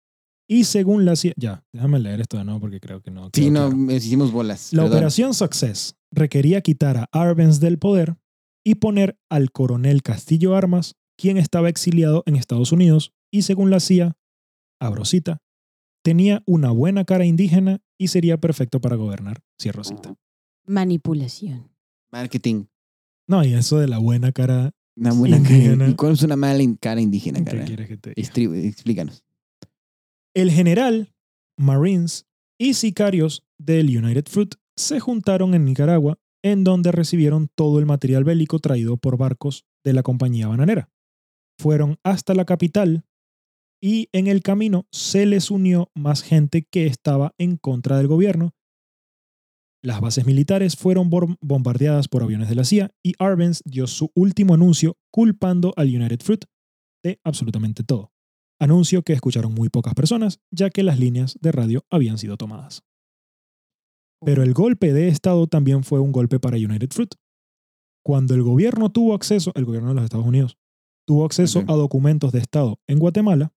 y 0.49 0.65
según 0.65 1.05
la 1.05 1.15
CIA... 1.17 1.33
Ya, 1.37 1.65
déjame 1.73 1.99
leer 2.01 2.21
esto 2.21 2.39
de 2.39 2.45
nuevo 2.45 2.61
porque 2.61 2.81
creo 2.81 3.01
que 3.03 3.11
no. 3.11 3.31
Sí, 3.33 3.51
no, 3.51 3.69
claro. 3.69 3.77
nos 3.77 3.95
hicimos 4.05 4.31
bolas. 4.33 4.73
La 4.73 4.83
perdón. 4.83 4.97
operación 4.99 5.35
Success 5.35 5.95
requería 6.13 6.61
quitar 6.61 6.97
a 6.97 7.09
Arbenz 7.13 7.59
del 7.61 7.79
poder 7.79 8.17
y 8.67 8.75
poner 8.75 9.17
al 9.31 9.53
coronel 9.53 10.03
Castillo 10.03 10.57
Armas, 10.57 10.97
quien 11.17 11.37
estaba 11.37 11.69
exiliado 11.69 12.25
en 12.27 12.35
Estados 12.35 12.73
Unidos 12.73 13.13
y 13.33 13.43
según 13.43 13.71
la 13.71 13.79
CIA, 13.79 14.17
abrosita, 14.81 15.39
tenía 16.03 16.43
una 16.47 16.73
buena 16.73 17.05
cara 17.05 17.25
indígena 17.25 17.81
y 17.97 18.09
sería 18.09 18.39
perfecto 18.39 18.81
para 18.81 18.97
gobernar, 18.97 19.41
cierro 19.63 19.85
cita. 19.85 20.17
Manipulación. 20.67 21.71
Marketing. 22.11 22.65
No, 23.29 23.45
y 23.45 23.55
eso 23.55 23.79
de 23.79 23.87
la 23.87 23.99
buena 23.99 24.33
cara, 24.33 24.73
Una 24.97 25.13
buena 25.13 25.37
Indígena. 25.37 25.79
cara. 25.79 25.91
¿Y 25.91 25.95
cuál 25.95 26.13
es 26.15 26.23
una 26.23 26.37
mala 26.37 26.63
cara 26.81 27.01
indígena, 27.01 27.39
¿qué 27.39 27.45
cara? 27.45 27.65
quieres 27.65 27.89
que 27.89 27.97
te 27.99 28.15
diga? 28.17 28.29
Estri- 28.29 28.65
Explícanos. 28.69 29.25
El 30.35 30.51
general, 30.51 31.15
Marines 31.57 32.27
y 32.59 32.75
sicarios 32.75 33.45
del 33.59 33.97
United 33.97 34.27
Fruit 34.29 34.55
se 34.77 34.99
juntaron 35.01 35.55
en 35.55 35.65
Nicaragua, 35.65 36.19
en 36.43 36.65
donde 36.65 36.93
recibieron 36.93 37.49
todo 37.55 37.79
el 37.79 37.87
material 37.87 38.25
bélico 38.25 38.59
traído 38.59 38.97
por 38.97 39.17
barcos 39.17 39.65
de 39.85 39.93
la 39.93 40.03
compañía 40.03 40.49
bananera. 40.49 40.91
Fueron 41.59 41.99
hasta 42.03 42.35
la 42.35 42.45
capital 42.45 43.05
y 43.81 44.09
en 44.13 44.27
el 44.27 44.43
camino 44.43 44.87
se 44.91 45.27
les 45.27 45.51
unió 45.51 45.91
más 45.95 46.23
gente 46.23 46.67
que 46.71 46.87
estaba 46.87 47.35
en 47.39 47.57
contra 47.57 47.97
del 47.99 48.09
gobierno. 48.09 48.55
Las 49.83 50.01
bases 50.01 50.27
militares 50.27 50.77
fueron 50.77 51.11
bombardeadas 51.41 52.09
por 52.09 52.23
aviones 52.23 52.49
de 52.49 52.55
la 52.55 52.65
CIA 52.65 52.91
y 53.03 53.15
Arbenz 53.19 53.63
dio 53.65 53.87
su 53.87 54.11
último 54.15 54.55
anuncio 54.55 54.99
culpando 55.11 55.73
al 55.77 55.89
United 55.89 56.21
Fruit 56.21 56.45
de 57.05 57.21
absolutamente 57.23 57.85
todo 57.85 58.11
anuncio 58.59 59.03
que 59.03 59.13
escucharon 59.13 59.55
muy 59.55 59.69
pocas 59.69 59.95
personas, 59.95 60.41
ya 60.51 60.71
que 60.71 60.83
las 60.83 60.99
líneas 60.99 61.39
de 61.41 61.53
radio 61.53 61.85
habían 61.91 62.19
sido 62.19 62.37
tomadas. 62.37 62.83
Pero 64.27 64.43
el 64.43 64.55
golpe 64.55 64.93
de 64.93 65.07
Estado 65.07 65.47
también 65.47 65.85
fue 65.85 66.01
un 66.01 66.11
golpe 66.11 66.41
para 66.41 66.57
United 66.57 66.91
Fruit. 66.91 67.15
Cuando 68.05 68.35
el 68.35 68.43
gobierno 68.43 68.91
tuvo 68.91 69.15
acceso, 69.15 69.53
el 69.55 69.65
gobierno 69.65 69.91
de 69.91 69.95
los 69.95 70.03
Estados 70.03 70.27
Unidos, 70.27 70.59
tuvo 71.07 71.25
acceso 71.25 71.63
a 71.69 71.75
documentos 71.75 72.33
de 72.33 72.41
Estado 72.41 72.81
en 72.89 72.99
Guatemala, 72.99 73.53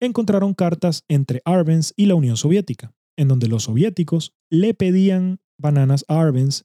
encontraron 0.00 0.54
cartas 0.54 1.02
entre 1.08 1.42
Arbenz 1.44 1.92
y 1.96 2.06
la 2.06 2.14
Unión 2.14 2.36
Soviética, 2.36 2.94
en 3.18 3.26
donde 3.26 3.48
los 3.48 3.64
soviéticos 3.64 4.32
le 4.50 4.72
pedían 4.72 5.40
bananas 5.58 6.04
a 6.06 6.20
Arbenz 6.20 6.62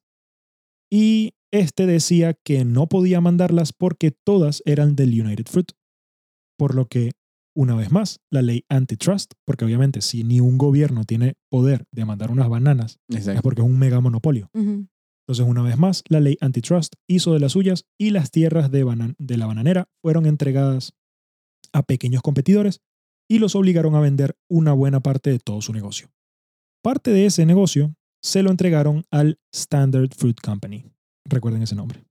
y 0.91 1.33
este 1.51 1.87
decía 1.87 2.35
que 2.35 2.65
no 2.65 2.87
podía 2.87 3.19
mandarlas 3.19 3.73
porque 3.73 4.11
todas 4.11 4.61
eran 4.65 4.95
del 4.95 5.19
United 5.19 5.47
Fruit. 5.47 5.71
Por 6.55 6.75
lo 6.75 6.85
que 6.85 7.13
una 7.55 7.75
vez 7.75 7.91
más, 7.91 8.19
la 8.31 8.41
ley 8.41 8.63
antitrust, 8.69 9.33
porque 9.45 9.65
obviamente 9.65 10.01
si 10.01 10.23
ni 10.23 10.39
un 10.39 10.57
gobierno 10.57 11.03
tiene 11.03 11.35
poder 11.49 11.85
de 11.91 12.05
mandar 12.05 12.31
unas 12.31 12.47
bananas, 12.49 12.99
es 13.37 13.41
porque 13.41 13.61
es 13.61 13.67
un 13.67 13.77
mega 13.79 13.99
monopolio. 13.99 14.49
Entonces, 15.27 15.45
una 15.47 15.61
vez 15.61 15.77
más, 15.77 16.03
la 16.09 16.19
ley 16.19 16.37
antitrust 16.41 16.93
hizo 17.07 17.33
de 17.33 17.39
las 17.39 17.51
suyas 17.51 17.85
y 17.99 18.09
las 18.11 18.31
tierras 18.31 18.71
de, 18.71 18.83
banan- 18.83 19.15
de 19.19 19.37
la 19.37 19.45
bananera 19.45 19.87
fueron 20.01 20.25
entregadas 20.25 20.93
a 21.73 21.83
pequeños 21.83 22.21
competidores 22.23 22.81
y 23.29 23.37
los 23.39 23.55
obligaron 23.55 23.93
a 23.95 23.99
vender 23.99 24.35
una 24.49 24.73
buena 24.73 25.01
parte 25.01 25.29
de 25.29 25.37
todo 25.39 25.61
su 25.61 25.71
negocio. 25.71 26.09
Parte 26.83 27.11
de 27.11 27.25
ese 27.27 27.45
negocio 27.45 27.93
se 28.23 28.41
lo 28.41 28.49
entregaron 28.49 29.03
al 29.11 29.37
Standard 29.53 30.09
Fruit 30.15 30.39
Company. 30.41 30.85
Recuerden 31.25 31.61
ese 31.61 31.75
nombre. 31.75 32.03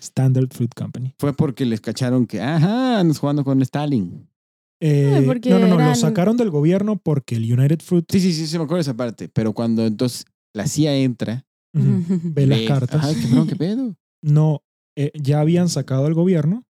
Standard 0.00 0.48
Fruit 0.52 0.74
Company. 0.74 1.14
Fue 1.20 1.32
porque 1.34 1.64
les 1.66 1.80
cacharon 1.80 2.26
que, 2.26 2.40
ajá, 2.40 2.98
andas 2.98 3.18
jugando 3.18 3.44
con 3.44 3.62
Stalin. 3.62 4.28
Eh, 4.80 5.22
porque 5.26 5.48
no, 5.50 5.58
no, 5.58 5.68
no, 5.68 5.78
lo 5.78 5.94
sacaron 5.94 6.36
del 6.36 6.50
gobierno 6.50 6.96
porque 6.96 7.36
el 7.36 7.50
United 7.50 7.80
Fruit 7.80 8.04
Sí, 8.10 8.20
sí, 8.20 8.32
sí, 8.32 8.46
se 8.46 8.58
me 8.58 8.64
acuerdo 8.64 8.80
esa 8.82 8.94
parte. 8.94 9.28
Pero 9.28 9.52
cuando 9.54 9.86
entonces 9.86 10.26
la 10.54 10.66
CIA 10.66 10.96
entra, 10.96 11.46
ve 11.72 12.46
las 12.46 12.58
ve, 12.60 12.64
cartas. 12.66 13.02
Ajá, 13.04 13.14
qué, 13.14 13.26
pedo, 13.28 13.46
qué 13.46 13.56
pedo. 13.56 13.94
No, 14.22 14.62
eh, 14.96 15.12
ya 15.14 15.40
habían 15.40 15.68
sacado 15.68 16.06
al 16.06 16.14
gobierno, 16.14 16.64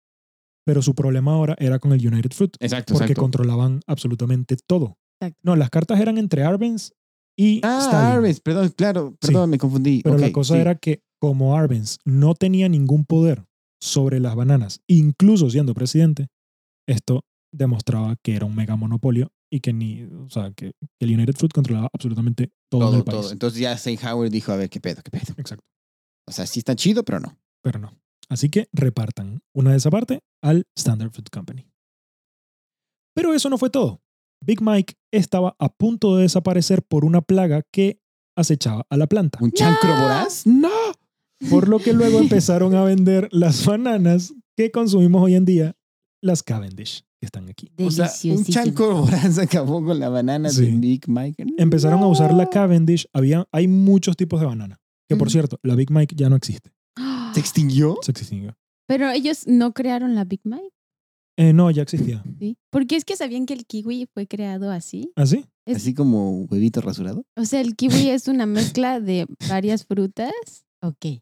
pero 0.65 0.81
su 0.81 0.95
problema 0.95 1.33
ahora 1.33 1.55
era 1.59 1.79
con 1.79 1.91
el 1.93 2.05
United 2.05 2.31
Fruit 2.31 2.55
Exacto, 2.59 2.93
porque 2.93 3.05
exacto. 3.05 3.21
controlaban 3.21 3.81
absolutamente 3.87 4.57
todo. 4.67 4.97
Exacto. 5.21 5.39
No, 5.43 5.55
las 5.55 5.69
cartas 5.69 5.99
eran 5.99 6.17
entre 6.17 6.43
Arbenz 6.43 6.91
y 7.37 7.61
Ah, 7.63 7.79
Stalin. 7.83 8.11
Arbenz, 8.17 8.39
perdón, 8.41 8.69
claro, 8.75 9.15
perdón, 9.19 9.49
me 9.49 9.57
confundí. 9.57 10.01
Pero 10.03 10.17
la 10.17 10.27
Ok, 10.27 10.33
cosa 10.33 10.55
sí. 10.55 10.59
era 10.59 10.75
que 10.75 11.01
como 11.21 11.55
Arbenz 11.57 11.99
no 12.05 12.33
tenía 12.35 12.67
ningún 12.67 13.05
poder 13.05 13.45
sobre 13.81 14.19
las 14.19 14.35
bananas, 14.35 14.81
incluso 14.87 15.49
siendo 15.49 15.73
presidente, 15.73 16.27
esto 16.87 17.23
demostraba 17.53 18.15
que 18.21 18.35
era 18.35 18.45
un 18.45 18.55
mega 18.55 18.75
monopolio 18.75 19.31
y 19.51 19.59
que 19.59 19.71
ni, 19.73 20.03
o 20.03 20.29
sea, 20.29 20.51
que, 20.51 20.71
que 20.99 21.05
el 21.05 21.13
United 21.13 21.35
Fruit 21.35 21.53
controlaba 21.53 21.89
absolutamente 21.93 22.51
todo, 22.69 22.81
en 22.81 22.87
todo, 22.87 22.97
el 22.97 23.03
país. 23.03 23.21
todo. 23.21 23.31
Entonces 23.31 23.59
ya 23.59 23.71
Eisenhower 23.73 24.29
dijo, 24.29 24.51
a 24.51 24.55
ver, 24.57 24.69
qué 24.69 24.79
pedo, 24.81 25.01
qué 25.03 25.11
pedo. 25.11 25.33
Exacto, 25.37 25.63
O 26.27 26.31
sea, 26.31 26.45
sí 26.47 26.59
está 26.59 26.75
chido, 26.75 27.03
pero 27.03 27.19
no. 27.19 27.37
pero 27.61 27.79
no. 27.79 27.97
Así 28.29 28.49
que 28.49 28.67
repartan 28.73 29.41
una 29.53 29.71
de 29.71 29.77
esa 29.77 29.91
parte 29.91 30.21
al 30.41 30.65
Standard 30.75 31.11
Fruit 31.11 31.29
Company. 31.29 31.67
Pero 33.15 33.33
eso 33.33 33.49
no 33.49 33.57
fue 33.57 33.69
todo. 33.69 34.01
Big 34.43 34.61
Mike 34.61 34.95
estaba 35.11 35.55
a 35.59 35.69
punto 35.69 36.15
de 36.15 36.23
desaparecer 36.23 36.83
por 36.83 37.05
una 37.05 37.21
plaga 37.21 37.61
que 37.71 37.99
acechaba 38.35 38.85
a 38.89 38.97
la 38.97 39.07
planta. 39.07 39.37
¿Un 39.41 39.51
chancro 39.51 39.89
No. 39.95 40.01
voraz? 40.01 40.47
¡No! 40.47 40.69
Por 41.49 41.67
lo 41.69 41.79
que 41.79 41.93
luego 41.93 42.19
empezaron 42.19 42.73
a 42.75 42.83
vender 42.83 43.29
las 43.31 43.65
bananas 43.65 44.33
que 44.57 44.71
consumimos 44.71 45.21
hoy 45.21 45.35
en 45.35 45.45
día, 45.45 45.75
las 46.21 46.41
Cavendish, 46.43 47.05
están 47.25 47.49
aquí. 47.49 47.71
O 47.77 47.89
sea, 47.91 48.09
un 48.25 48.43
chanco 48.45 49.07
se 49.31 49.41
acabó 49.41 49.83
con 49.83 49.99
la 49.99 50.09
banana 50.09 50.49
Sí. 50.49 50.65
de 50.65 50.71
Big 50.77 51.07
Mike. 51.07 51.45
Empezaron 51.57 52.01
a 52.01 52.07
usar 52.07 52.33
la. 52.33 52.49
Cavendish. 52.49 53.07
Había, 53.13 53.47
hay 53.51 53.67
muchos 53.67 54.15
tipos 54.15 54.39
de 54.39 54.45
banana. 54.45 54.79
Que 55.09 55.15
por 55.15 55.29
cierto, 55.31 55.59
la 55.63 55.75
Big 55.75 55.91
Mike 55.91 56.15
ya 56.15 56.29
no 56.29 56.35
existe. 56.35 56.71
¿Se 57.33 57.39
extinguió? 57.39 57.97
Se 58.01 58.11
extinguió. 58.11 58.55
Pero 58.87 59.09
ellos 59.09 59.47
no 59.47 59.73
crearon 59.73 60.13
la 60.15 60.23
Big 60.25 60.41
Mike, 60.43 60.69
Eh, 61.37 61.51
no, 61.53 61.71
ya 61.71 61.81
existía. 61.81 62.23
¿sí? 62.39 62.57
Porque 62.69 62.95
es 62.95 63.05
que 63.05 63.15
sabían 63.15 63.45
que 63.47 63.53
el 63.55 63.65
kiwi 63.65 64.07
fue 64.13 64.27
creado 64.27 64.69
así. 64.71 65.11
¿Así? 65.15 65.45
Es- 65.65 65.77
Así 65.77 65.93
como 65.95 66.43
huevito 66.43 66.79
rasurado. 66.81 67.25
O 67.35 67.45
sea, 67.45 67.61
el 67.61 67.75
kiwi 67.75 68.09
es 68.09 68.27
una 68.27 68.45
mezcla 68.45 68.99
de 68.99 69.25
varias 69.49 69.85
frutas. 69.85 70.31
Ok. 70.81 71.21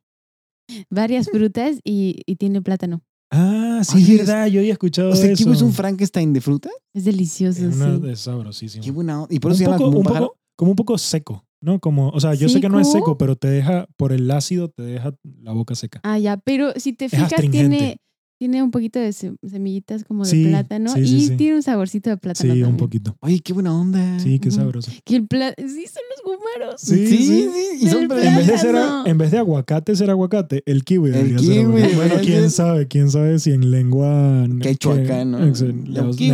Varias 0.89 1.29
frutas 1.29 1.79
y, 1.83 2.21
y 2.25 2.35
tiene 2.37 2.61
plátano. 2.61 3.01
Ah, 3.31 3.81
sí, 3.83 3.97
Oye, 3.97 4.11
es 4.13 4.17
verdad. 4.19 4.47
Yo 4.47 4.59
había 4.59 4.73
escuchado 4.73 5.11
O 5.11 5.15
sea, 5.15 5.31
eso. 5.31 5.43
¿Kiwi 5.43 5.55
es 5.55 5.61
un 5.61 5.71
Frankenstein 5.73 6.33
de 6.33 6.41
fruta? 6.41 6.69
Es 6.93 7.05
delicioso, 7.05 7.65
Es 7.65 7.75
una- 7.75 7.97
sí. 7.97 8.09
es 8.09 8.19
sabrosísimo. 8.19 8.83
Qué 8.83 8.91
buena 8.91 9.21
onda. 9.23 9.33
Y 9.33 9.39
por 9.39 9.51
un 9.51 9.53
eso 9.55 9.59
se 9.59 9.63
llama 9.65 9.77
poco, 9.77 9.89
como 9.89 9.99
un 9.99 10.03
pájaro. 10.05 10.25
poco, 10.27 10.39
como 10.57 10.71
un 10.71 10.75
poco 10.75 10.97
seco, 10.97 11.45
¿no? 11.61 11.79
Como, 11.79 12.09
o 12.09 12.19
sea, 12.19 12.33
yo 12.33 12.49
sé 12.49 12.59
que 12.59 12.67
no 12.69 12.79
es 12.79 12.87
¿Seco? 12.87 12.99
seco, 12.99 13.17
pero 13.17 13.35
te 13.37 13.47
deja, 13.49 13.87
por 13.97 14.11
el 14.11 14.29
ácido, 14.29 14.69
te 14.69 14.83
deja 14.83 15.13
la 15.41 15.53
boca 15.53 15.75
seca. 15.75 16.01
Ah, 16.03 16.19
ya, 16.19 16.37
pero 16.37 16.73
si 16.75 16.91
te 16.93 17.07
fijas, 17.09 17.31
astringente. 17.31 17.77
tiene, 17.77 17.97
tiene 18.41 18.63
un 18.63 18.71
poquito 18.71 18.97
de 18.97 19.13
se- 19.13 19.35
semillitas 19.47 20.03
como 20.03 20.23
de 20.23 20.31
Sí, 20.31 20.47
plátano 20.47 20.91
sí, 20.91 21.05
sí, 21.05 21.15
y 21.17 21.21
sí. 21.27 21.37
tiene 21.37 21.57
un 21.57 21.61
saborcito 21.61 22.09
de 22.09 22.17
plátano. 22.17 22.55
Sí, 22.55 22.63
un 22.63 22.75
poquito. 22.75 23.15
Oye, 23.19 23.39
qué 23.39 23.53
buena 23.53 23.71
onda. 23.79 24.17
Sí, 24.17 24.39
qué 24.39 24.49
sabroso. 24.49 24.91
Que 25.05 25.17
el 25.17 25.27
pla- 25.27 25.53
Sí, 25.59 25.85
son 25.85 26.01
los 26.09 26.23
gumaros. 26.57 26.81
Sí, 26.81 27.05
Sí, 27.05 27.17
sí. 27.23 27.49
Y 27.81 27.87
son 27.89 28.01
En 28.03 28.07
vez, 28.09 28.47
de 28.47 28.57
ser, 28.57 28.71
Plátano. 28.71 29.05
en 29.05 29.17
vez 29.19 29.29
de 29.29 29.37
aguacate 29.37 29.95
ser 29.95 30.09
aguacate, 30.09 30.63
el 30.65 30.83
kiwi 30.83 31.09
El 31.09 31.13
debería 31.17 31.37
ser 31.37 31.47
kiwi 31.49 31.61
aguacate. 31.81 31.95
Bueno, 31.95 32.15
quién 32.23 32.41
ser- 32.41 32.49
sabe, 32.49 32.87
quién 32.87 33.11
sabe 33.11 33.37
si 33.37 33.51
en 33.51 33.69
lengua 33.69 34.47
Quechua 34.59 34.95
que- 34.95 35.01
acá, 35.03 35.23
¿no? 35.23 35.37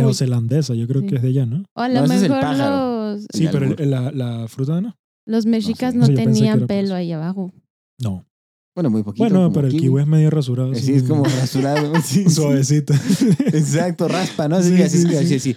neozelandesa, 0.00 0.72
yo 0.74 0.88
creo 0.88 1.02
Sí. 1.02 1.08
que 1.08 1.16
es 1.16 1.22
de 1.22 1.28
allá, 1.28 1.44
¿no? 1.44 1.64
O 1.74 1.80
a 1.82 1.88
No, 1.88 1.94
lo 1.94 2.04
ese 2.06 2.16
es 2.16 2.22
el 2.22 2.30
mejor 2.30 2.56
los, 2.56 3.26
Sí, 3.34 3.48
pero 3.52 3.66
la, 3.84 4.10
la 4.12 4.48
fruta 4.48 4.80
no. 4.80 4.96
los 5.26 5.44
mexicas 5.44 5.92
sé. 5.92 5.98
no, 5.98 6.06
tenían 6.06 6.66
pelo 6.66 6.86
eso. 6.86 6.94
ahí 6.94 7.12
abajo. 7.12 7.52
No. 8.00 8.24
Bueno, 8.78 8.90
muy 8.90 9.02
poquito. 9.02 9.24
Bueno, 9.24 9.52
pero 9.52 9.66
el 9.66 9.76
kiwi 9.76 10.00
es 10.02 10.06
medio 10.06 10.30
rasurado. 10.30 10.72
Sí, 10.72 10.94
es 10.94 11.02
como 11.02 11.24
rasurado. 11.24 11.92
Sí, 12.04 12.30
suavecito. 12.30 12.94
Exacto, 13.46 14.06
raspa, 14.06 14.46
¿no? 14.46 14.54
Así, 14.54 14.76
Sí, 14.76 14.82
así, 14.84 14.98
sí, 15.02 15.06
así, 15.16 15.16
sí. 15.16 15.34
así, 15.34 15.34
así. 15.34 15.56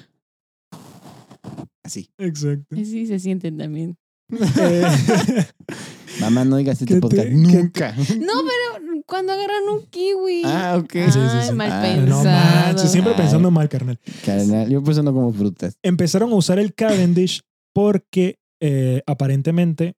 Así. 1.84 2.10
Exacto. 2.18 2.76
Y 2.76 2.84
sí 2.85 3.06
se 3.06 3.19
sienten 3.19 3.60
también. 3.60 3.95
Eh, 4.31 4.84
Mamá, 6.19 6.45
no 6.45 6.57
digas 6.57 6.81
este 6.81 6.85
¿Qué 6.85 6.93
te- 6.95 7.02
podcast 7.02 7.27
qué- 7.27 7.34
nunca. 7.35 7.95
No, 7.95 8.34
pero 8.41 9.03
cuando 9.06 9.34
agarran 9.34 9.69
un 9.72 9.85
kiwi. 9.85 10.41
Ah, 10.45 10.80
ok. 10.81 10.95
Ay, 10.95 11.11
Sí, 11.11 11.19
sí, 11.19 11.48
sí. 11.49 11.53
mal 11.53 11.72
Ah, 11.72 11.81
pensado. 11.84 12.73
no 12.73 12.88
siempre 12.89 13.14
Ay. 13.14 13.18
pensando 13.22 13.52
mal, 13.52 13.69
carnal. 13.69 13.99
Carnal, 14.26 14.68
yo 14.68 14.81
no 14.81 15.14
como 15.14 15.31
frutas. 15.31 15.77
Empezaron 15.84 16.31
a 16.31 16.35
usar 16.35 16.57
el 16.57 16.73
Cavendish 16.73 17.41
porque 17.72 18.39
eh, 18.61 19.03
aparentemente, 19.06 19.93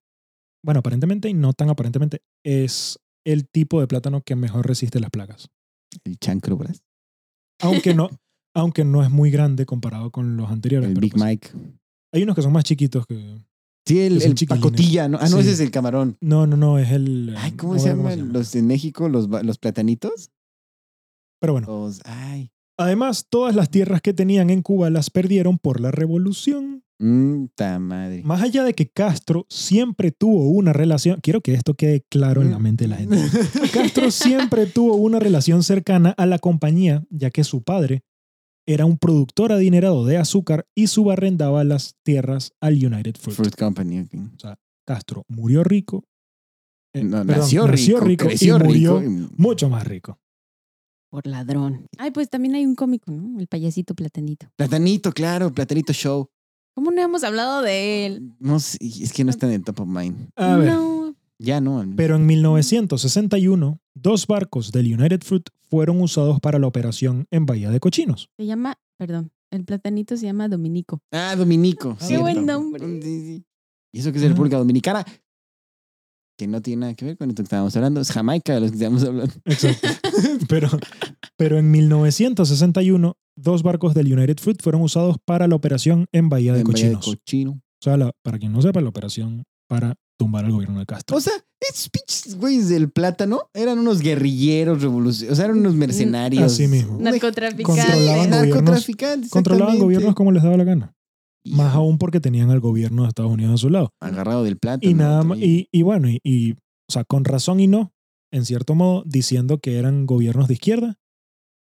bueno, 0.63 0.79
aparentemente 0.79 1.29
y 1.29 1.33
no 1.33 1.53
tan 1.53 1.69
aparentemente, 1.69 2.21
es 2.43 2.99
el 3.25 3.47
tipo 3.47 3.79
de 3.79 3.87
plátano 3.87 4.21
que 4.21 4.35
mejor 4.35 4.67
resiste 4.67 4.99
las 4.99 5.09
plagas. 5.09 5.49
El 6.03 6.17
chancro, 6.17 6.57
bras. 6.57 6.83
Aunque 7.61 7.93
no, 7.93 8.09
aunque 8.55 8.83
no 8.83 9.03
es 9.03 9.09
muy 9.09 9.31
grande 9.31 9.65
comparado 9.65 10.11
con 10.11 10.37
los 10.37 10.49
anteriores. 10.49 10.89
El 10.89 10.99
Big 10.99 11.13
pues, 11.13 11.23
Mike. 11.23 11.49
Hay 12.13 12.23
unos 12.23 12.35
que 12.35 12.41
son 12.41 12.53
más 12.53 12.63
chiquitos 12.63 13.05
que... 13.07 13.37
Sí, 13.85 13.99
el, 13.99 14.19
Que 14.19 14.25
el 14.25 14.47
pacotilla, 14.47 15.09
¿no? 15.09 15.17
Ah, 15.19 15.27
no, 15.27 15.37
Sí. 15.37 15.39
ese 15.41 15.51
es 15.51 15.59
el 15.59 15.71
camarón. 15.71 16.17
No, 16.21 16.47
no, 16.47 16.55
no, 16.55 16.79
es 16.79 16.91
el... 16.91 17.35
Ay, 17.37 17.51
¿cómo 17.53 17.73
no 17.73 17.79
se 17.79 17.89
acuerdo 17.89 18.09
llaman 18.11 18.33
los 18.33 18.55
en 18.55 18.67
México? 18.67 19.09
Los, 19.09 19.27
los 19.27 19.57
platanitos. 19.57 20.31
Pero 21.41 21.53
bueno, 21.53 21.67
Los, 21.67 21.99
ay. 22.05 22.51
además, 22.77 23.27
todas 23.29 23.55
las 23.55 23.69
tierras 23.69 24.01
que 24.01 24.13
tenían 24.13 24.49
en 24.49 24.61
Cuba 24.61 24.89
las 24.89 25.09
perdieron 25.09 25.57
por 25.57 25.81
la 25.81 25.91
revolución. 25.91 26.85
Ta 27.55 27.79
madre. 27.79 28.21
Más 28.23 28.41
allá 28.41 28.63
de 28.63 28.73
que 28.73 28.89
Castro 28.89 29.45
siempre 29.49 30.11
tuvo 30.11 30.47
una 30.49 30.71
relación, 30.73 31.19
quiero 31.21 31.41
que 31.41 31.53
esto 31.53 31.73
quede 31.73 32.05
claro 32.09 32.41
en 32.41 32.51
la 32.51 32.59
mente 32.59 32.85
de 32.85 32.87
la 32.89 32.97
gente. 32.97 33.17
Castro 33.73 34.09
siempre 34.11 34.65
tuvo 34.67 34.95
una 34.95 35.19
relación 35.19 35.63
cercana 35.63 36.11
a 36.17 36.25
la 36.25 36.39
compañía, 36.39 37.03
ya 37.09 37.29
que 37.29 37.43
su 37.43 37.61
padre 37.63 38.03
era 38.65 38.85
un 38.85 38.97
productor 38.97 39.51
adinerado 39.51 40.05
de 40.05 40.17
azúcar 40.17 40.65
y 40.75 40.87
subarrendaba 40.87 41.63
las 41.65 41.95
tierras 42.03 42.53
al 42.61 42.75
United 42.75 43.15
Fruit. 43.19 43.35
Fruit 43.35 43.55
Company. 43.55 43.99
ok. 44.01 44.55
Castro 44.87 45.23
murió 45.27 45.63
rico. 45.63 46.05
eh, 46.93 47.03
No, 47.03 47.25
perdón, 47.25 47.39
nació, 47.41 47.67
rico, 47.67 48.25
creció 48.27 48.55
y 48.57 48.63
murió 48.63 48.99
rico. 48.99 49.11
y- 49.11 49.41
mucho 49.41 49.67
más 49.69 49.85
rico. 49.85 50.19
Por 51.09 51.27
ladrón. 51.27 51.85
Ay, 51.97 52.11
pues 52.11 52.29
también 52.29 52.55
hay 52.55 52.65
un 52.65 52.75
cómico, 52.75 53.11
¿no? 53.11 53.39
El 53.39 53.47
payasito 53.47 53.93
platanito. 53.93 54.47
Platanito, 54.55 55.11
claro, 55.11 55.53
Platanito 55.53 55.93
Show. 55.93 56.29
¿Cómo 56.75 56.91
no 56.91 57.01
hemos 57.01 57.23
hablado 57.23 57.61
de 57.61 58.05
él? 58.05 58.31
No 58.39 58.59
sé, 58.59 58.77
es 58.81 59.13
que 59.13 59.23
no 59.23 59.29
está 59.29 59.45
en 59.47 59.53
el 59.53 59.63
top 59.63 59.81
of 59.81 59.87
mind. 59.87 60.29
A 60.35 60.55
ver, 60.57 60.73
No. 60.73 61.15
Ya 61.39 61.59
no. 61.59 61.83
pero 61.97 62.15
en 62.15 62.25
1961, 62.25 63.79
dos 63.95 64.27
barcos 64.27 64.71
del 64.71 64.93
United 64.93 65.21
Fruit 65.23 65.49
fueron 65.69 65.99
usados 66.01 66.39
para 66.39 66.57
la 66.59 66.67
operación 66.67 67.25
en 67.31 67.45
Bahía 67.45 67.69
de 67.69 67.79
Cochinos. 67.79 68.29
Se 68.37 68.45
llama, 68.45 68.77
perdón, 68.97 69.31
el 69.51 69.65
platanito 69.65 70.15
se 70.15 70.25
llama 70.25 70.47
Dominico. 70.47 71.01
Ah, 71.11 71.35
Dominico. 71.35 71.95
Qué 71.99 72.05
cierto. 72.05 72.23
buen 72.23 72.45
nombre. 72.45 73.01
Sí, 73.01 73.21
sí. 73.21 73.45
Y 73.91 73.99
eso 73.99 74.11
que 74.11 74.19
es. 74.19 74.23
República 74.27 74.57
Dominicana, 74.57 75.05
que 76.37 76.47
no 76.47 76.61
tiene 76.61 76.81
nada 76.81 76.93
que 76.95 77.05
ver 77.05 77.17
con 77.17 77.29
esto 77.29 77.43
que 77.43 77.47
estábamos 77.47 77.75
hablando. 77.75 77.99
Es 78.01 78.11
Jamaica 78.11 78.53
de 78.53 78.59
los 78.61 78.71
que 78.71 78.75
estábamos 78.77 79.03
hablando. 79.03 79.33
Exacto. 79.45 79.87
pero, 80.47 80.69
pero 81.35 81.57
en 81.59 81.69
1961, 81.71 83.17
dos 83.35 83.63
barcos 83.63 83.93
del 83.93 84.11
United 84.13 84.37
Fruit 84.39 84.61
fueron 84.61 84.81
usados 84.81 85.17
para 85.25 85.47
la 85.47 85.55
operación 85.55 86.05
en 86.11 86.29
Bahía 86.29 86.53
de 86.53 86.61
En 86.61 86.67
Bahía 86.67 86.89
de 86.89 86.93
Cochinos. 86.95 87.05
Cochino. 87.19 87.51
o 87.51 87.83
sea, 87.83 87.97
la- 87.97 88.11
para 88.23 88.39
quien 88.39 88.51
no 88.53 88.61
sepa, 88.61 88.79
la 88.81 88.89
operación 88.89 89.43
para 89.67 89.95
tumbar 90.19 90.45
al 90.45 90.51
gobierno 90.51 90.79
de 90.79 90.85
Castro. 90.85 91.17
O 91.17 91.21
sea, 91.21 91.33
esos 91.59 91.89
pinches 91.89 92.35
güeyes 92.37 92.69
del 92.69 92.91
plátano 92.91 93.41
eran 93.53 93.79
unos 93.79 93.99
guerrilleros 94.01 94.81
revolucionarios. 94.81 95.31
O 95.33 95.35
sea, 95.35 95.45
eran 95.45 95.59
unos 95.59 95.73
mercenarios. 95.75 96.43
Así 96.43 96.67
mismo. 96.67 96.97
Un 96.97 97.03
Narcotraficante. 97.03 97.63
Controlaban 97.63 98.29
gobiernos- 98.29 98.49
Narcotraficantes. 98.53 99.29
Controlaban 99.31 99.79
gobiernos 99.79 100.15
como 100.15 100.31
les 100.31 100.43
daba 100.43 100.57
la 100.57 100.63
gana. 100.63 100.93
Y 101.45 101.55
Más 101.55 101.73
aún 101.75 101.97
porque 101.97 102.19
tenían 102.21 102.51
al 102.51 102.59
gobierno 102.61 103.01
de 103.03 103.09
Estados 103.09 103.31
Unidos 103.31 103.55
a 103.55 103.57
su 103.57 103.69
lado. 103.69 103.89
Agarrado 103.99 104.43
del 104.43 104.57
plátano. 104.57 104.89
Y 104.89 104.93
nada 104.93 105.23
más, 105.23 105.39
y, 105.39 105.67
y 105.71 105.81
bueno, 105.81 106.07
y, 106.09 106.19
y, 106.23 106.51
o 106.53 106.91
sea, 106.91 107.03
con 107.03 107.25
razón 107.25 107.59
y 107.59 107.67
no, 107.67 107.91
en 108.31 108.45
cierto 108.45 108.75
modo, 108.75 109.03
diciendo 109.05 109.57
que 109.59 109.77
eran 109.77 110.05
gobiernos 110.05 110.47
de 110.47 110.53
izquierda, 110.53 110.95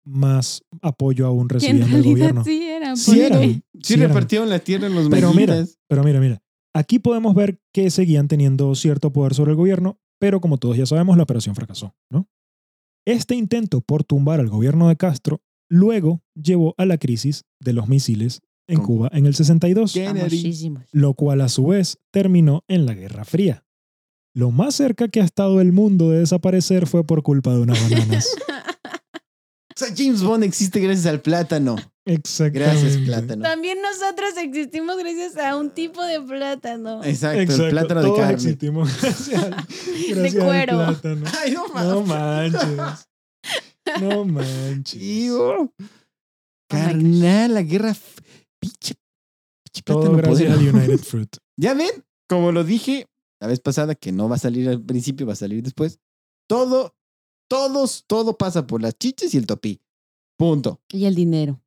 más 0.06 0.64
apoyo 0.82 1.26
aún 1.26 1.50
recibían 1.50 1.90
del 1.90 2.04
gobierno. 2.04 2.44
sí 2.44 2.64
eran. 2.64 2.98
Sí 2.98 3.22
eran. 3.22 3.40
Sí, 3.44 3.64
Sí 3.82 3.94
eran. 3.96 4.10
repartieron 4.10 4.50
la 4.50 4.60
tierra 4.60 4.88
en 4.88 4.96
los 4.96 5.10
Pero 5.10 5.34
mira, 5.34 5.66
pero 5.88 6.04
mira, 6.04 6.20
mira. 6.20 6.42
Aquí 6.74 7.00
podemos 7.00 7.36
ver 7.36 7.60
que 7.72 7.90
seguían 7.92 8.28
teniendo 8.28 8.74
cierto 8.76 9.14
poder 9.14 9.34
sobre 9.36 9.52
el 9.52 9.58
gobierno, 9.58 10.00
pero 10.20 10.42
como 10.42 10.58
todos 10.58 10.76
ya 10.78 10.86
sabemos, 10.86 11.18
la 11.18 11.24
operación 11.24 11.56
fracasó, 11.56 11.96
¿no? 12.10 12.28
Este 13.06 13.36
intento 13.36 13.82
por 13.82 14.04
tumbar 14.04 14.40
al 14.40 14.50
gobierno 14.50 14.88
de 14.88 14.96
Castro 14.96 15.42
luego 15.70 16.24
llevó 16.36 16.74
a 16.78 16.86
la 16.86 16.98
crisis 16.98 17.46
de 17.60 17.74
los 17.74 17.88
misiles 17.90 18.42
en 18.68 18.80
Cuba 18.82 19.10
en 19.12 19.26
el 19.26 19.36
62, 19.36 19.94
¿Qué? 19.94 20.06
Famosísimos. 20.06 20.84
lo 20.92 21.14
cual 21.16 21.42
a 21.42 21.50
su 21.50 21.68
vez 21.68 22.00
terminó 22.12 22.64
en 22.68 22.86
la 22.86 22.94
Guerra 22.94 23.26
Fría. 23.26 23.66
Lo 24.34 24.52
más 24.52 24.76
cerca 24.76 25.10
que 25.10 25.22
ha 25.22 25.26
estado 25.26 25.62
el 25.62 25.74
mundo 25.74 26.10
de 26.10 26.20
desaparecer 26.20 26.88
fue 26.88 27.04
por 27.04 27.22
culpa 27.24 27.54
de 27.54 27.60
unas 27.62 27.90
bananas. 27.90 28.28
O 29.76 29.80
sea, 29.86 29.94
James 29.96 30.22
Bond 30.22 30.44
existe 30.44 30.80
gracias 30.80 31.06
al 31.08 31.22
plátano. 31.22 31.76
Exactamente. 32.06 32.60
Gracias, 32.60 32.98
plátano. 33.06 33.44
También 33.44 33.78
nosotros 33.82 34.32
existimos 34.38 34.98
gracias 34.98 35.38
a 35.38 35.56
un 35.58 35.72
tipo 35.72 36.04
de 36.04 36.22
plátano. 36.22 37.04
Exacto, 37.04 37.40
Exacto, 37.42 37.64
el 37.66 37.70
plátano 37.72 38.02
de 38.04 38.14
carne. 38.16 38.34
existimos 38.34 39.02
gracias 39.02 39.44
al, 39.44 39.50
gracias 40.10 40.36
al 40.36 40.44
cuero. 40.46 40.78
plátano. 40.78 41.26
Ay, 41.40 41.52
no 41.54 41.68
No 41.68 42.02
mames. 42.04 42.54
manches. 42.54 43.08
No 44.02 44.26
manches. 44.26 45.00
Tío. 45.00 45.74
Carnal, 46.70 47.54
la 47.54 47.62
guerra. 47.62 47.96
Pinche. 48.60 48.96
Todo 49.86 50.02
plátano 50.02 50.18
gracias 50.18 50.52
al. 50.52 50.68
United 50.76 50.98
Fruit. 51.00 51.36
Ya 51.56 51.76
ven, 51.76 51.92
como 52.28 52.52
lo 52.52 52.64
dije 52.64 53.06
la 53.40 53.48
vez 53.48 53.60
pasada, 53.60 53.94
que 53.94 54.12
no 54.12 54.28
va 54.28 54.38
a 54.38 54.40
salir 54.40 54.68
al 54.70 54.82
principio, 54.82 55.28
va 55.28 55.34
a 55.34 55.36
salir 55.36 55.62
después. 55.62 56.00
Todo, 56.50 56.96
todos, 57.54 58.04
todo 58.08 58.38
pasa 58.38 58.66
por 58.68 58.82
las 58.82 58.98
chiches 58.98 59.34
y 59.34 59.38
el 59.38 59.46
topí. 59.46 59.80
Punto. 60.38 60.82
Y 60.92 61.06
el 61.06 61.16
dinero. 61.16 61.62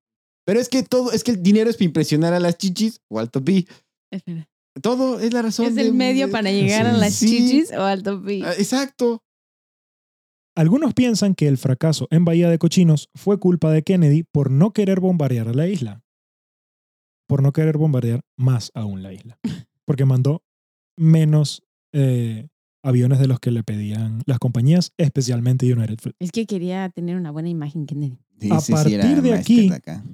Pero 0.44 0.60
es 0.60 0.68
que 0.68 0.82
todo, 0.82 1.12
es 1.12 1.22
que 1.24 1.32
el 1.32 1.42
dinero 1.42 1.70
es 1.70 1.76
para 1.76 1.84
impresionar 1.86 2.32
a 2.34 2.40
las 2.40 2.56
chichis 2.58 3.00
o 3.08 3.18
al 3.18 3.30
topí. 3.30 3.66
Espera. 4.10 4.48
Todo 4.82 5.20
es 5.20 5.32
la 5.32 5.42
razón. 5.42 5.66
Es 5.66 5.74
de- 5.74 5.82
el 5.82 5.94
medio 5.94 6.26
de- 6.26 6.32
para 6.32 6.50
llegar 6.52 6.86
a 6.86 6.92
las 6.92 7.14
Sí. 7.14 7.26
chichis 7.28 7.72
o 7.72 7.82
al 7.82 8.02
topi. 8.02 8.42
Ah, 8.44 8.52
Exacto. 8.58 9.22
Algunos 10.56 10.94
piensan 10.94 11.34
que 11.34 11.48
el 11.48 11.58
fracaso 11.58 12.08
en 12.10 12.24
Bahía 12.24 12.48
de 12.48 12.58
Cochinos 12.58 13.10
fue 13.14 13.38
culpa 13.38 13.70
de 13.70 13.82
Kennedy 13.82 14.22
por 14.22 14.50
no 14.50 14.72
querer 14.72 15.00
bombardear 15.00 15.48
a 15.48 15.54
la 15.54 15.66
isla. 15.68 16.02
Por 17.28 17.42
no 17.42 17.52
querer 17.52 17.76
bombardear 17.76 18.20
más 18.38 18.70
aún 18.74 19.02
la 19.02 19.12
isla. 19.12 19.38
Porque 19.84 20.04
mandó 20.04 20.42
menos 20.96 21.62
eh, 21.92 22.48
aviones 22.86 23.18
de 23.18 23.26
los 23.26 23.40
que 23.40 23.50
le 23.50 23.62
pedían 23.62 24.22
las 24.26 24.38
compañías, 24.38 24.92
especialmente 24.96 25.70
United 25.72 25.98
Fruit. 25.98 26.16
Es 26.18 26.30
que 26.32 26.46
quería 26.46 26.88
tener 26.90 27.16
una 27.16 27.30
buena 27.30 27.48
imagen, 27.48 27.86
Kennedy. 27.86 28.18
Sí, 28.40 28.48
A 28.50 28.60
sí, 28.60 28.72
partir 28.72 29.22
de 29.22 29.34
aquí- 29.34 29.72
acá. 29.72 30.04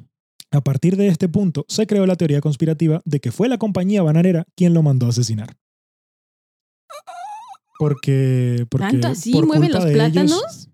A 0.51 0.61
partir 0.61 0.97
de 0.97 1.09
este 1.09 1.29
punto, 1.29 1.65
se 1.69 1.87
creó 1.87 2.05
la 2.07 2.17
teoría 2.17 2.41
conspirativa 2.43 3.01
de 3.07 3.21
que 3.21 3.33
fue 3.33 3.49
la 3.49 3.57
compañía 3.57 4.03
bananera 4.03 4.45
quien 4.55 4.75
lo 4.75 4.83
mandó 4.83 5.07
a 5.07 5.09
asesinar. 5.09 5.57
Porque, 7.79 8.67
porque 8.71 8.87
¿Tanto 8.87 9.09
así 9.09 9.33
por 9.33 9.47
mueven 9.47 9.71
culpa 9.71 9.79
los 9.79 9.85
de 9.87 9.93
ellos- 9.95 10.13
plátanos? 10.13 10.69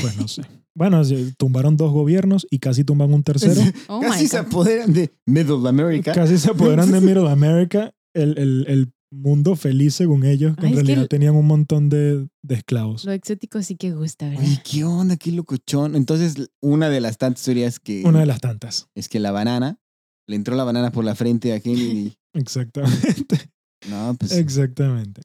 pues 0.00 0.16
no 0.18 0.28
sé. 0.28 0.42
Bueno, 0.74 1.04
sí, 1.04 1.34
tumbaron 1.36 1.76
dos 1.76 1.92
gobiernos 1.92 2.46
y 2.50 2.58
casi 2.58 2.84
tumban 2.84 3.12
un 3.12 3.22
tercero. 3.22 3.60
Oh 3.88 4.00
Casi 4.00 4.26
se 4.28 4.38
apoderan 4.38 4.92
de 4.92 5.12
Middle 5.26 5.68
America. 5.68 6.12
Casi 6.12 6.38
se 6.38 6.50
apoderan 6.50 6.90
de 6.92 7.00
Middle 7.00 7.28
America, 7.30 7.92
el, 8.14 8.38
el- 8.38 8.64
el 8.68 8.92
mundo 9.12 9.56
feliz 9.56 9.94
según 9.94 10.24
ellos, 10.24 10.56
que 10.56 10.62
Ay, 10.66 10.72
en 10.72 10.72
que 10.72 10.82
realidad 10.82 11.02
el- 11.02 11.08
tenían 11.08 11.36
un 11.36 11.46
montón 11.46 11.88
de, 11.88 12.28
de 12.42 12.54
esclavos. 12.54 13.04
Lo 13.04 13.12
exótico 13.12 13.60
sí 13.62 13.76
que 13.76 13.92
gusta, 13.92 14.28
¿verdad? 14.28 14.42
Oye, 14.44 14.60
¿qué 14.68 14.84
onda? 14.84 15.16
¿Qué 15.16 15.30
locochón? 15.32 15.94
Entonces, 15.96 16.50
una 16.60 16.88
de 16.88 17.00
las 17.00 17.18
tantas 17.18 17.44
teorías 17.44 17.78
que 17.78 18.02
Una 18.04 18.20
de 18.20 18.26
las 18.26 18.40
tantas. 18.40 18.88
es 18.94 19.08
que 19.08 19.20
la 19.20 19.30
banana, 19.30 19.78
le 20.26 20.36
entró 20.36 20.56
la 20.56 20.64
banana 20.64 20.90
por 20.92 21.04
la 21.04 21.14
frente 21.14 21.52
a 21.52 21.60
Kennedy. 21.60 22.16
Exactamente. 22.32 23.50
No, 23.90 24.14
pues 24.18 24.32
Exactamente. 24.32 25.22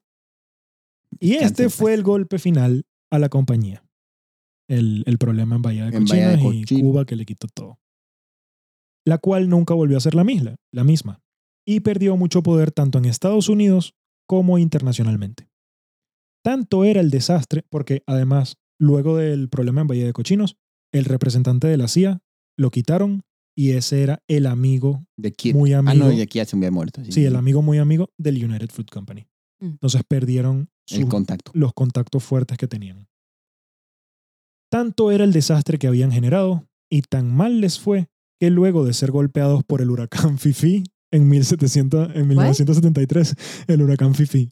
Y 1.19 1.35
este 1.35 1.69
fue 1.69 1.93
el 1.93 2.03
golpe 2.03 2.37
final 2.39 2.85
a 3.11 3.19
la 3.19 3.29
compañía. 3.29 3.83
El, 4.69 5.03
el 5.05 5.17
problema 5.17 5.55
en 5.55 5.61
Bahía 5.61 5.85
de 5.85 5.91
Bahía 5.99 6.37
Cochinos 6.37 6.71
y. 6.71 6.81
Cuba 6.81 7.05
que 7.05 7.15
le 7.15 7.25
quitó 7.25 7.47
todo. 7.47 7.79
La 9.05 9.17
cual 9.17 9.47
nunca 9.47 9.73
volvió 9.73 9.95
a 9.95 10.01
ser 10.01 10.13
la 10.15 10.25
misma, 10.25 10.57
la 10.73 10.83
misma. 10.83 11.21
Y 11.67 11.81
perdió 11.81 12.15
mucho 12.15 12.41
poder 12.43 12.71
tanto 12.71 12.97
en 12.97 13.05
Estados 13.05 13.49
Unidos 13.49 13.93
como 14.25 14.57
internacionalmente. 14.57 15.49
Tanto 16.43 16.85
era 16.85 17.01
el 17.01 17.09
desastre, 17.09 17.63
porque 17.69 18.03
además, 18.07 18.55
luego 18.79 19.17
del 19.17 19.49
problema 19.49 19.81
en 19.81 19.87
Bahía 19.87 20.05
de 20.05 20.13
Cochinos, 20.13 20.55
el 20.93 21.03
representante 21.05 21.67
de 21.67 21.75
la 21.77 21.87
CIA 21.89 22.21
lo 22.57 22.71
quitaron 22.71 23.23
y 23.55 23.71
ese 23.71 24.03
era 24.03 24.21
el 24.29 24.45
amigo, 24.45 25.05
de 25.17 25.33
Kid. 25.33 25.55
muy 25.55 25.73
Ah, 25.73 25.79
amigo. 25.79 26.05
no, 26.05 26.11
y 26.11 26.21
aquí 26.21 26.37
ya 26.37 26.45
se 26.45 26.55
había 26.55 26.71
muerto. 26.71 27.03
Sí, 27.03 27.11
Sí, 27.11 27.25
el 27.25 27.35
amigo 27.35 27.61
muy 27.61 27.79
amigo 27.79 28.11
del 28.17 28.43
United 28.43 28.69
Fruit 28.69 28.89
Company. 28.89 29.27
Mm. 29.59 29.65
Entonces 29.71 30.03
perdieron 30.07 30.69
El 30.89 31.07
contacto. 31.09 31.51
los 31.53 31.73
contactos 31.73 32.23
fuertes 32.23 32.57
que 32.57 32.67
tenían. 32.67 33.07
Tanto 34.71 35.11
era 35.11 35.23
el 35.23 35.33
desastre 35.33 35.77
que 35.79 35.87
habían 35.87 36.11
generado 36.11 36.67
y 36.89 37.01
tan 37.01 37.33
mal 37.35 37.61
les 37.61 37.79
fue 37.79 38.07
que 38.39 38.49
luego 38.51 38.85
de 38.85 38.93
ser 38.93 39.11
golpeados 39.11 39.63
por 39.63 39.81
el 39.81 39.89
huracán 39.89 40.37
Fifi 40.37 40.83
en, 41.11 41.29
1700, 41.29 42.15
en 42.15 42.27
1973, 42.27 43.35
el 43.67 43.81
huracán 43.81 44.15
Fifi. 44.15 44.51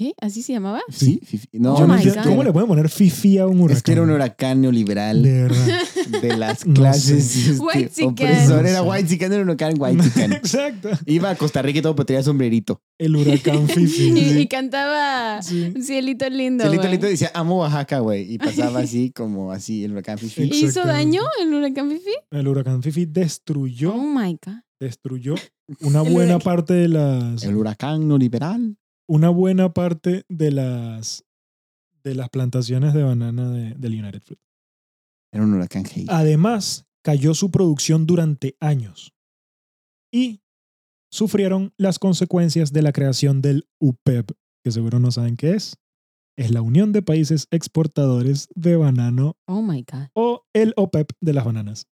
¿Qué? 0.00 0.14
¿Así 0.20 0.42
se 0.42 0.52
llamaba? 0.52 0.80
Sí, 0.92 1.20
sí, 1.26 1.38
sí. 1.38 1.48
No, 1.54 1.74
Oh 1.74 1.84
no. 1.84 1.96
¿Cómo 2.22 2.44
le 2.44 2.52
pueden 2.52 2.68
poner 2.68 2.88
Fifi 2.88 3.38
a 3.38 3.48
un 3.48 3.58
huracán? 3.60 3.76
es 3.78 3.82
que 3.82 3.90
era 3.90 4.02
un 4.02 4.10
huracán 4.10 4.60
neoliberal 4.60 5.24
De 5.24 5.42
verdad. 5.42 5.80
de 6.22 6.36
las 6.36 6.64
No 6.64 6.74
clases 6.74 7.24
sé. 7.24 7.56
este, 7.74 8.04
opresor. 8.04 8.64
Era 8.64 8.78
No 8.78 8.84
white 8.90 9.16
era 9.24 9.34
un 9.42 9.48
huracán 9.48 9.74
white 9.76 10.04
Exacto. 10.36 10.90
Iba 11.04 11.30
a 11.30 11.34
Costa 11.34 11.62
Rica 11.62 11.80
y 11.80 11.82
todo, 11.82 11.96
pero 11.96 12.06
tenía 12.06 12.22
sombrerito. 12.22 12.80
El 12.96 13.16
huracán 13.16 13.66
Fifi. 13.68 14.10
Y, 14.16 14.38
y 14.38 14.46
cantaba 14.46 15.42
Sí. 15.42 15.74
Cielito 15.82 16.30
lindo. 16.30 16.62
Celito 16.62 16.82
güey. 16.82 16.92
Lito 16.92 17.06
decía, 17.08 17.32
amo 17.34 17.58
Oaxaca, 17.58 17.98
güey. 17.98 18.32
Y 18.34 18.38
pasaba 18.38 18.78
así, 18.78 19.10
como 19.10 19.50
así, 19.50 19.82
el 19.82 19.90
huracán 19.94 20.18
Fifi. 20.18 20.48
Sí. 20.48 20.66
¿Hizo 20.66 20.84
daño 20.84 21.22
el 21.42 21.52
huracán 21.52 21.90
Fifi? 21.90 22.14
El 22.30 22.46
huracán 22.46 22.84
Fifi 22.84 23.04
destruyó, 23.06 23.94
Oh 23.94 24.06
my 24.06 24.38
God. 24.46 24.58
Destruyó 24.80 25.34
una 25.80 26.02
buena 26.36 26.38
parte 26.38 26.74
de 26.74 26.88
las 26.88 27.42
El 27.44 27.56
huracán 27.56 28.06
neoliberal. 28.08 28.76
una 29.08 29.28
buena 29.30 29.72
parte 29.72 30.24
de 30.28 30.50
las 30.52 31.24
de 32.04 32.14
las 32.14 32.28
plantaciones 32.30 32.94
de 32.94 33.02
banana 33.02 33.50
de- 33.50 33.74
del 33.74 33.92
United 34.00 34.22
Fruit. 34.22 34.40
Era 35.32 35.44
un 35.44 35.52
huracán 35.54 35.84
hate. 35.84 36.08
Además, 36.08 36.86
cayó 37.02 37.34
su 37.34 37.50
producción 37.50 38.06
durante 38.06 38.56
años 38.60 39.12
y 40.12 40.40
sufrieron 41.10 41.74
las 41.76 41.98
consecuencias 41.98 42.72
de 42.72 42.82
la 42.82 42.92
creación 42.92 43.42
del 43.42 43.68
UPEP, 43.80 44.30
que 44.64 44.70
seguro 44.70 45.00
no 45.00 45.10
saben 45.10 45.36
qué 45.36 45.54
es. 45.54 45.76
Es 46.36 46.50
la 46.52 46.62
Unión 46.62 46.92
de 46.92 47.02
Países 47.02 47.48
Exportadores 47.50 48.48
de 48.54 48.76
Banano 48.76 49.36
Oh 49.46 49.60
my 49.60 49.84
God. 49.90 50.06
o 50.14 50.46
el 50.54 50.72
OPEP 50.76 51.10
de 51.20 51.32
las 51.32 51.44
bananas. 51.44 51.88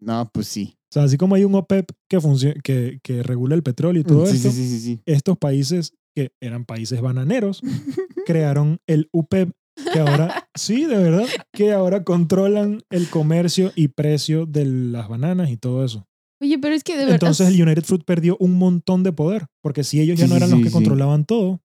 No, 0.00 0.28
pues 0.32 0.48
sí. 0.48 0.77
O 0.90 0.94
sea, 0.94 1.02
así 1.04 1.18
como 1.18 1.34
hay 1.34 1.44
un 1.44 1.54
OPEP 1.54 1.90
que, 2.08 2.18
que, 2.62 2.98
que 3.02 3.22
regula 3.22 3.54
el 3.54 3.62
petróleo 3.62 4.00
y 4.00 4.04
todo 4.04 4.26
sí, 4.26 4.36
esto, 4.36 4.50
sí, 4.50 4.56
sí, 4.56 4.68
sí, 4.68 4.80
sí. 4.80 5.00
estos 5.04 5.36
países 5.36 5.92
que 6.14 6.32
eran 6.40 6.64
países 6.64 7.00
bananeros 7.02 7.60
crearon 8.26 8.78
el 8.86 9.08
UPEP 9.12 9.52
que 9.92 10.00
ahora, 10.00 10.48
sí, 10.54 10.86
de 10.86 10.96
verdad, 10.96 11.26
que 11.52 11.72
ahora 11.72 12.04
controlan 12.04 12.80
el 12.90 13.08
comercio 13.08 13.70
y 13.76 13.88
precio 13.88 14.46
de 14.46 14.64
las 14.64 15.08
bananas 15.08 15.50
y 15.50 15.56
todo 15.56 15.84
eso. 15.84 16.06
Oye, 16.40 16.58
pero 16.58 16.74
es 16.74 16.84
que 16.84 16.92
de 16.92 17.00
verdad. 17.04 17.14
Entonces 17.14 17.48
el 17.48 17.62
United 17.62 17.84
Fruit 17.84 18.04
perdió 18.04 18.36
un 18.40 18.58
montón 18.58 19.02
de 19.02 19.12
poder, 19.12 19.46
porque 19.62 19.84
si 19.84 20.00
ellos 20.00 20.18
ya 20.18 20.26
no 20.26 20.36
eran 20.36 20.48
sí, 20.48 20.54
los 20.54 20.62
que 20.64 20.68
sí. 20.68 20.74
controlaban 20.74 21.24
todo. 21.24 21.60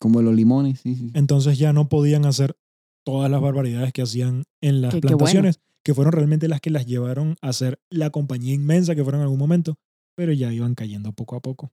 Como 0.00 0.22
los 0.22 0.34
limones, 0.34 0.80
sí, 0.80 0.94
sí. 0.94 1.10
entonces 1.14 1.58
ya 1.58 1.72
no 1.72 1.88
podían 1.88 2.24
hacer 2.24 2.56
todas 3.04 3.30
las 3.30 3.40
barbaridades 3.40 3.92
que 3.92 4.02
hacían 4.02 4.44
en 4.62 4.80
las 4.80 4.94
Que- 4.94 5.00
bueno. 5.14 5.50
Que 5.84 5.94
fueron 5.94 6.12
realmente 6.12 6.48
las 6.48 6.60
que 6.60 6.70
las 6.70 6.86
llevaron 6.86 7.36
a 7.40 7.52
ser 7.52 7.80
la 7.90 8.10
compañía 8.10 8.54
inmensa 8.54 8.94
que 8.94 9.02
fueron 9.02 9.20
en 9.20 9.24
algún 9.24 9.38
momento, 9.38 9.76
pero 10.16 10.32
ya 10.32 10.52
iban 10.52 10.74
cayendo 10.74 11.12
poco 11.12 11.36
a 11.36 11.40
poco. 11.40 11.72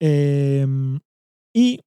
Em, 0.00 1.00
y 1.54 1.80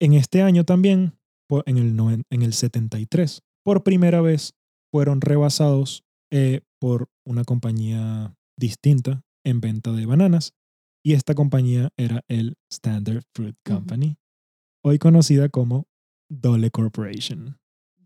en 0.00 0.12
este 0.12 0.42
año 0.42 0.64
también, 0.64 1.18
en 1.66 1.78
el, 1.78 1.94
noven- 1.96 2.24
en 2.30 2.42
el 2.42 2.52
73, 2.52 3.42
por 3.64 3.82
primera 3.82 4.20
vez 4.20 4.54
fueron 4.92 5.20
rebasados 5.20 6.04
eh, 6.32 6.60
por 6.80 7.08
una 7.26 7.44
compañía 7.44 8.34
distinta 8.58 9.22
en 9.44 9.60
venta 9.60 9.92
de 9.92 10.06
bananas. 10.06 10.52
Y 11.04 11.12
esta 11.12 11.34
compañía 11.34 11.90
era 11.96 12.22
el 12.28 12.56
Standard 12.72 13.22
Fruit. 13.34 13.56
Company, 13.64 14.16
hoy 14.84 14.98
conocida 14.98 15.48
como 15.48 15.86
Dole 16.28 16.70
Corporation. 16.70 17.58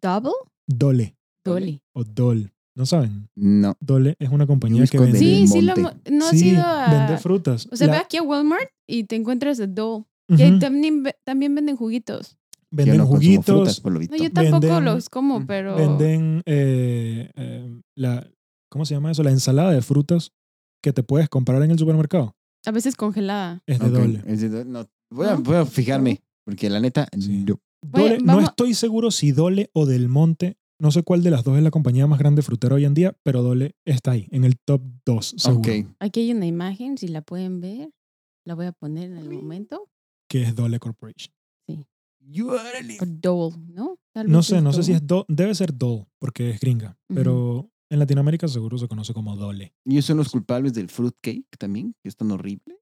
¿Double? 0.02 0.32
Dole 0.66 1.16
Dolly. 1.54 1.82
o 1.94 2.04
Dole. 2.04 2.52
¿No 2.76 2.86
saben? 2.86 3.28
No. 3.34 3.76
Dole 3.80 4.14
es 4.18 4.30
una 4.30 4.46
compañía 4.46 4.86
que 4.86 4.98
vende, 4.98 5.18
Sí, 5.18 5.46
sí, 5.48 5.60
lo, 5.60 5.74
no 5.76 6.24
has 6.26 6.30
Sí, 6.38 6.50
ido 6.50 6.62
a. 6.64 6.88
vende 6.90 7.18
frutas. 7.18 7.68
O 7.70 7.76
sea, 7.76 7.88
La- 7.88 7.92
ve 7.94 7.98
aquí 7.98 8.16
a 8.16 8.22
Walmart 8.22 8.68
y 8.86 9.04
te 9.04 9.16
encuentras 9.16 9.60
a 9.60 9.66
Dole. 9.66 10.04
Que 10.36 10.52
también, 10.60 11.02
ve- 11.02 11.16
también 11.24 11.54
venden 11.56 11.76
juguitos. 11.76 12.36
venden 12.70 12.94
Yo 12.94 13.02
no 13.02 13.06
juguitos, 13.08 13.44
frutas, 13.44 13.80
por 13.80 13.90
lo 13.92 13.98
visto. 13.98 14.16
No, 14.16 14.22
yo 14.22 14.30
tampoco 14.30 14.66
Venden- 14.68 14.84
los 14.84 15.08
como, 15.10 15.40
Mm, 15.40 15.46
pero. 15.46 15.74
venden 15.74 16.42
eh, 16.46 17.28
eh, 17.34 17.80
la, 17.96 18.30
¿cómo 18.70 18.84
se 18.86 18.94
llama 18.94 19.10
eso? 19.10 19.24
La 19.24 19.32
ensalada 19.32 19.72
de 19.72 19.82
frutas 19.82 20.30
que 20.80 20.92
te 20.92 21.02
puedes 21.02 21.28
comprar 21.28 21.60
en 21.64 21.72
el 21.72 21.78
supermercado. 21.80 22.36
A 22.64 22.70
veces 22.70 22.94
congelada. 22.94 23.60
Es 23.66 23.80
de 23.80 23.86
Ok, 23.86 23.92
Dole. 23.92 24.22
es 24.24 24.40
de 24.40 24.48
Dole. 24.50 24.64
No, 24.70 24.86
voy, 25.12 25.26
a, 25.26 25.32
¿No? 25.34 25.42
voy 25.42 25.56
a 25.56 25.66
fijarme, 25.66 26.22
porque 26.46 26.70
la 26.70 26.78
neta, 26.78 27.08
Sí. 27.18 27.44
no. 27.48 27.58
Oye, 27.92 28.04
Dole- 28.10 28.18
no 28.20 28.26
vamos- 28.36 28.44
estoy 28.50 28.74
seguro 28.74 29.10
si 29.10 29.32
Dole 29.32 29.68
o 29.72 29.84
Del 29.86 30.08
Monte, 30.08 30.56
no 30.80 30.90
sé 30.90 31.02
cuál 31.02 31.22
de 31.22 31.30
las 31.30 31.44
dos 31.44 31.56
es 31.56 31.62
la 31.62 31.70
compañía 31.70 32.06
más 32.06 32.18
grande 32.18 32.42
frutera 32.42 32.74
hoy 32.74 32.84
en 32.84 32.94
día, 32.94 33.16
pero 33.22 33.42
Dole 33.42 33.76
está 33.84 34.12
ahí, 34.12 34.26
en 34.30 34.44
el 34.44 34.58
top 34.58 34.82
2, 35.06 35.34
seguro. 35.36 35.60
Ok. 35.60 35.86
Aquí 36.00 36.20
hay 36.20 36.32
una 36.32 36.46
imagen, 36.46 36.98
si 36.98 37.08
la 37.08 37.22
pueden 37.22 37.60
ver. 37.60 37.90
La 38.46 38.54
voy 38.54 38.66
a 38.66 38.72
poner 38.72 39.10
en 39.10 39.18
el 39.18 39.28
momento. 39.30 39.88
Que 40.28 40.42
es 40.42 40.54
Dole 40.54 40.78
Corporation. 40.80 41.32
O 41.68 43.06
Dole, 43.06 43.56
¿no? 43.72 43.98
Tal 44.12 44.30
No 44.30 44.38
vez 44.38 44.46
sé, 44.46 44.60
no 44.60 44.72
sé 44.72 44.82
si 44.82 44.92
es 44.92 45.06
Dole, 45.06 45.24
debe 45.28 45.54
ser 45.54 45.76
Dole, 45.76 46.06
porque 46.18 46.50
es 46.50 46.60
gringa, 46.60 46.96
pero 47.08 47.70
en 47.90 47.98
Latinoamérica 47.98 48.46
seguro 48.48 48.78
se 48.78 48.88
conoce 48.88 49.12
como 49.14 49.36
Dole. 49.36 49.74
¿Y 49.84 49.92
ellos 49.92 50.04
son 50.06 50.16
los 50.18 50.30
culpables 50.30 50.72
del 50.74 50.88
fruitcake 50.88 51.46
también? 51.58 51.94
Que 52.02 52.08
es 52.08 52.16
tan 52.16 52.30
horrible. 52.30 52.78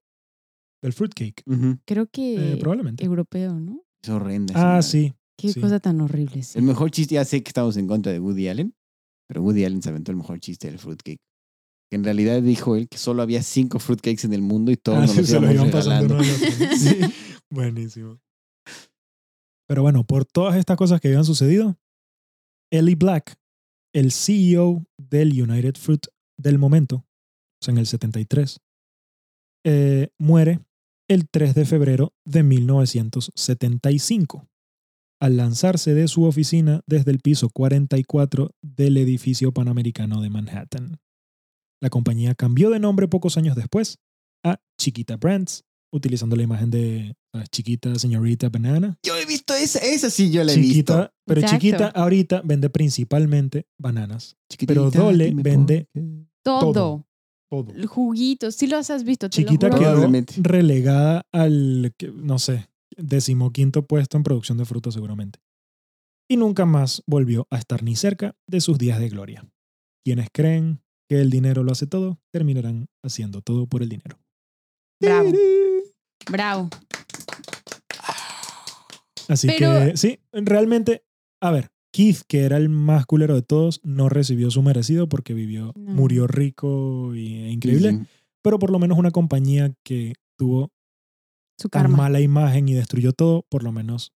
Del 0.81 0.93
fruitcake, 0.93 1.43
Creo 1.85 2.07
que 2.07 2.53
eh, 2.53 2.57
probablemente. 2.57 3.03
europeo, 3.03 3.59
¿no? 3.59 3.83
Es 4.01 4.09
horrenda. 4.09 4.53
Ah, 4.77 4.81
sí. 4.81 5.13
Qué 5.39 5.53
Sí. 5.53 5.61
cosa 5.61 5.79
tan 5.79 6.01
horrible. 6.01 6.43
sí. 6.43 6.57
El 6.57 6.65
mejor 6.65 6.91
chiste, 6.91 7.15
ya 7.15 7.25
sé 7.25 7.41
que 7.41 7.49
estamos 7.49 7.77
en 7.77 7.87
contra 7.87 8.11
de 8.11 8.19
Woody 8.19 8.47
Allen, 8.49 8.75
pero 9.27 9.41
Woody 9.41 9.63
Allen 9.65 9.81
se 9.81 9.89
aventó 9.89 10.11
el 10.11 10.17
mejor 10.17 10.39
chiste 10.39 10.67
del 10.67 10.79
fruitcake. 10.79 11.21
Que 11.89 11.95
en 11.95 12.03
realidad 12.03 12.41
dijo 12.41 12.75
él 12.75 12.87
que 12.89 12.97
solo 12.97 13.21
había 13.21 13.41
cinco 13.41 13.79
fruitcakes 13.79 14.25
en 14.25 14.33
el 14.33 14.41
mundo 14.41 14.71
y 14.71 14.77
todos 14.77 14.97
Ah, 14.99 15.01
nos 15.01 15.11
sí, 15.11 15.17
los 15.21 15.27
se 15.29 15.39
lo 15.39 15.51
iban 15.51 15.71
pasando 15.71 16.15
uno 16.15 16.23
buenísimo. 17.49 18.19
Pero 19.67 19.81
bueno, 19.81 20.03
por 20.03 20.25
todas 20.25 20.55
estas 20.55 20.77
cosas 20.77 20.99
que 20.99 21.07
habían 21.07 21.25
sucedido, 21.25 21.79
Ellie 22.71 22.95
Black, 22.95 23.35
el 23.93 24.11
CEO 24.11 24.85
del 24.97 25.29
United 25.41 25.75
Fruit 25.75 26.05
del 26.37 26.59
momento, 26.59 26.97
o 26.97 27.63
sea, 27.63 27.71
en 27.71 27.77
el 27.79 27.87
73, 27.87 28.59
eh, 29.65 30.09
muere 30.19 30.59
el 31.07 31.27
3 31.29 31.55
de 31.55 31.65
febrero 31.65 32.13
de 32.25 32.43
1975 32.43 34.47
al 35.21 35.37
lanzarse 35.37 35.93
de 35.93 36.07
su 36.07 36.23
oficina 36.23 36.81
desde 36.87 37.11
el 37.11 37.19
piso 37.19 37.49
44 37.49 38.51
del 38.61 38.97
edificio 38.97 39.51
panamericano 39.51 40.21
de 40.21 40.29
Manhattan. 40.29 40.97
La 41.81 41.89
compañía 41.89 42.35
cambió 42.35 42.69
de 42.69 42.79
nombre 42.79 43.07
pocos 43.07 43.37
años 43.37 43.55
después 43.55 43.97
a 44.43 44.59
Chiquita 44.79 45.17
Brands 45.17 45.63
utilizando 45.91 46.35
la 46.35 46.43
imagen 46.43 46.69
de 46.69 47.15
¿sabes? 47.33 47.49
chiquita 47.49 47.95
señorita 47.95 48.49
banana. 48.49 48.97
Yo 49.03 49.15
he 49.17 49.25
visto 49.25 49.53
esa, 49.55 49.79
esa 49.79 50.09
sí 50.09 50.29
yo 50.31 50.43
la 50.43 50.51
he 50.51 50.55
Chiquita, 50.55 50.97
visto. 50.97 51.13
pero 51.25 51.41
Exacto. 51.41 51.59
chiquita 51.65 51.87
ahorita 51.87 52.41
vende 52.45 52.69
principalmente 52.69 53.65
bananas. 53.79 54.37
Chiquitita, 54.51 54.73
pero 54.73 54.91
Dole 54.91 55.31
vende. 55.35 55.87
Todo. 56.43 56.73
Todo. 56.73 57.05
Todo. 57.51 57.87
Juguitos. 57.87 58.53
Sí 58.55 58.67
los 58.67 58.89
has 58.91 59.03
visto, 59.03 59.29
te 59.29 59.37
Chiquita 59.37 59.69
lo 59.69 59.79
quedó 59.79 60.07
relegada 60.43 61.25
al, 61.31 61.93
que- 61.97 62.11
no 62.11 62.37
sé, 62.37 62.67
decimoquinto 63.01 63.85
puesto 63.85 64.17
en 64.17 64.23
producción 64.23 64.57
de 64.57 64.65
frutos 64.65 64.93
seguramente. 64.93 65.39
Y 66.29 66.37
nunca 66.37 66.65
más 66.65 67.01
volvió 67.07 67.47
a 67.49 67.57
estar 67.57 67.81
ni 67.83 67.95
cerca 67.95 68.35
de 68.47 68.61
sus 68.61 68.77
días 68.77 68.99
de 68.99 69.09
gloria. 69.09 69.47
Quienes 70.05 70.29
creen 70.31 70.81
que 71.09 71.19
el 71.21 71.29
dinero 71.31 71.63
lo 71.63 71.71
hace 71.71 71.87
todo, 71.87 72.19
terminarán 72.31 72.87
haciendo 73.03 73.41
todo 73.41 73.65
por 73.67 73.81
el 73.81 73.89
dinero. 73.89 74.19
Bravo. 75.01 75.31
Bravo. 76.29 76.69
Así 79.27 79.47
Pero- 79.47 79.91
que 79.91 79.97
sí, 79.97 80.19
realmente, 80.31 81.03
a 81.41 81.51
ver, 81.51 81.69
Keith, 81.93 82.21
que 82.27 82.41
era 82.41 82.57
el 82.57 82.69
más 82.69 83.05
culero 83.05 83.35
de 83.35 83.41
todos, 83.41 83.79
no 83.83 84.09
recibió 84.09 84.49
su 84.51 84.61
merecido 84.61 85.07
porque 85.09 85.33
vivió, 85.33 85.73
No. 85.75 85.93
murió 85.93 86.27
rico 86.27 87.13
y, 87.15 87.35
e 87.35 87.51
increíble, 87.51 87.91
Sí, 87.91 87.97
sí. 87.99 88.05
pero 88.43 88.59
por 88.59 88.71
lo 88.71 88.79
menos 88.79 88.97
una 88.97 89.11
compañía 89.11 89.73
que 89.83 90.13
tuvo 90.37 90.71
Su 91.59 91.69
tan 91.69 91.83
karma. 91.83 91.97
mala 91.97 92.19
imagen 92.21 92.69
y 92.69 92.73
destruyó 92.73 93.11
todo, 93.13 93.45
por 93.49 93.63
lo 93.63 93.71
menos 93.71 94.13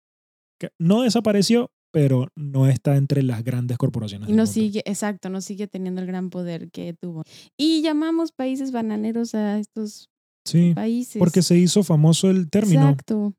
que 0.60 0.70
no 0.78 1.02
desapareció, 1.02 1.70
pero 1.90 2.28
no 2.36 2.68
está 2.68 2.96
entre 2.96 3.22
las 3.22 3.42
grandes 3.44 3.76
corporaciones. 3.78 4.28
Y 4.28 4.32
no 4.32 4.46
sigue, 4.46 4.82
exacto, 4.86 5.28
no 5.28 5.40
sigue 5.40 5.66
teniendo 5.66 6.00
el 6.00 6.06
gran 6.06 6.30
poder 6.30 6.70
que 6.70 6.94
tuvo. 6.94 7.24
Y 7.56 7.82
llamamos 7.82 8.32
países 8.32 8.70
bananeros 8.72 9.34
a 9.34 9.58
estos 9.58 10.08
Sí, 10.44 10.72
países. 10.74 11.18
porque 11.18 11.42
se 11.42 11.58
hizo 11.58 11.82
famoso 11.82 12.30
el 12.30 12.48
término. 12.48 12.82
Exacto. 12.90 13.34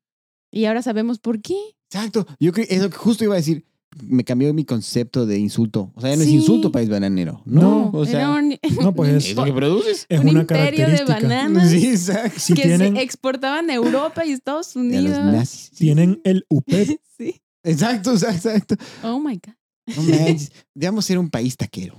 Y 0.52 0.66
ahora 0.66 0.82
sabemos 0.82 1.18
por 1.20 1.42
qué. 1.42 1.56
Exacto. 1.92 2.26
Yo 2.40 2.52
creo 2.52 2.66
eso 2.70 2.90
que 2.90 2.98
justo 2.98 3.24
iba 3.24 3.34
a 3.34 3.38
decir. 3.38 3.66
Me 4.02 4.24
cambió 4.24 4.54
mi 4.54 4.66
concepto 4.66 5.26
de 5.26 5.38
insulto. 5.40 5.92
O 5.96 6.02
sea, 6.02 6.10
ya 6.12 6.16
no 6.18 6.24
Sí. 6.24 6.30
es 6.30 6.34
insulto 6.36 6.72
país 6.72 6.90
bananero. 6.90 7.42
No, 7.46 7.62
No, 7.62 7.92
o 7.94 8.06
sea, 8.06 8.20
Era 8.20 8.32
un, 8.40 8.58
No, 8.82 8.94
pues 8.94 9.10
es- 9.14 9.30
es 9.30 9.36
lo 9.36 9.44
que 9.46 9.54
produces. 9.54 10.06
Es 10.10 10.20
un 10.20 10.30
una 10.30 10.42
imperio 10.42 10.88
de 10.88 10.98
característica. 10.98 11.14
bananas 11.28 11.70
Sí, 11.72 11.88
exacto. 11.88 12.40
Si 12.40 12.54
que 12.54 12.64
tienen, 12.64 12.96
se 12.96 13.02
exportaban 13.02 13.70
a 13.70 13.74
Europa 13.74 14.26
y 14.26 14.32
Estados 14.32 14.76
Y 14.76 14.80
a 14.80 14.82
los 15.02 15.18
Unidos. 15.18 15.26
nazis. 15.34 15.72
Tienen 15.72 16.22
el 16.24 16.46
UPEP, 16.50 17.00
Sí. 17.18 17.42
Exacto, 17.64 18.12
exacto, 18.14 18.50
exacto. 18.50 18.76
Oh 19.04 19.20
my 19.20 19.36
God. 19.36 19.54
No. 19.98 20.38
Debemos 20.74 21.06
ser 21.06 21.18
un 21.18 21.30
país 21.30 21.56
taquero. 21.58 21.96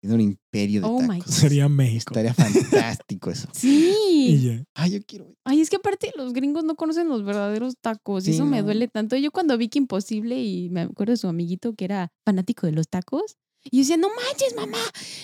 Es 0.00 0.10
un 0.10 0.20
imperio 0.20 0.80
de 0.82 0.86
Oh 0.86 1.00
my 1.00 1.18
tacos. 1.18 1.26
God. 1.26 1.32
sería 1.34 1.68
México. 1.68 2.12
Estaría 2.14 2.32
fantástico 2.34 3.30
eso. 3.30 3.48
Y 3.62 4.36
Sí. 4.38 4.42
ya. 4.42 4.64
Ay, 4.74 4.90
yo 4.92 4.98
quiero. 5.06 5.34
Ay, 5.44 5.60
es 5.60 5.70
que 5.70 5.76
aparte 5.76 6.12
los 6.16 6.32
gringos 6.32 6.64
no 6.64 6.74
conocen 6.76 7.08
los 7.08 7.24
verdaderos 7.24 7.74
tacos. 7.80 8.26
y 8.28 8.32
eso 8.32 8.44
me 8.44 8.58
no. 8.60 8.64
duele 8.64 8.88
tanto. 8.88 9.16
Yo 9.16 9.30
cuando 9.30 9.56
vi 9.58 9.68
que 9.68 9.78
imposible 9.78 10.42
y 10.42 10.68
me 10.70 10.82
acuerdo 10.82 11.12
de 11.12 11.16
su 11.16 11.28
amiguito 11.28 11.72
que 11.74 11.84
era 11.86 12.10
fanático 12.24 12.66
de 12.66 12.72
los 12.72 12.88
tacos. 12.88 13.36
Y 13.64 13.78
yo 13.78 13.80
decía, 13.80 13.96
no 13.96 14.08
manches, 14.08 14.54
mamá, 14.54 14.78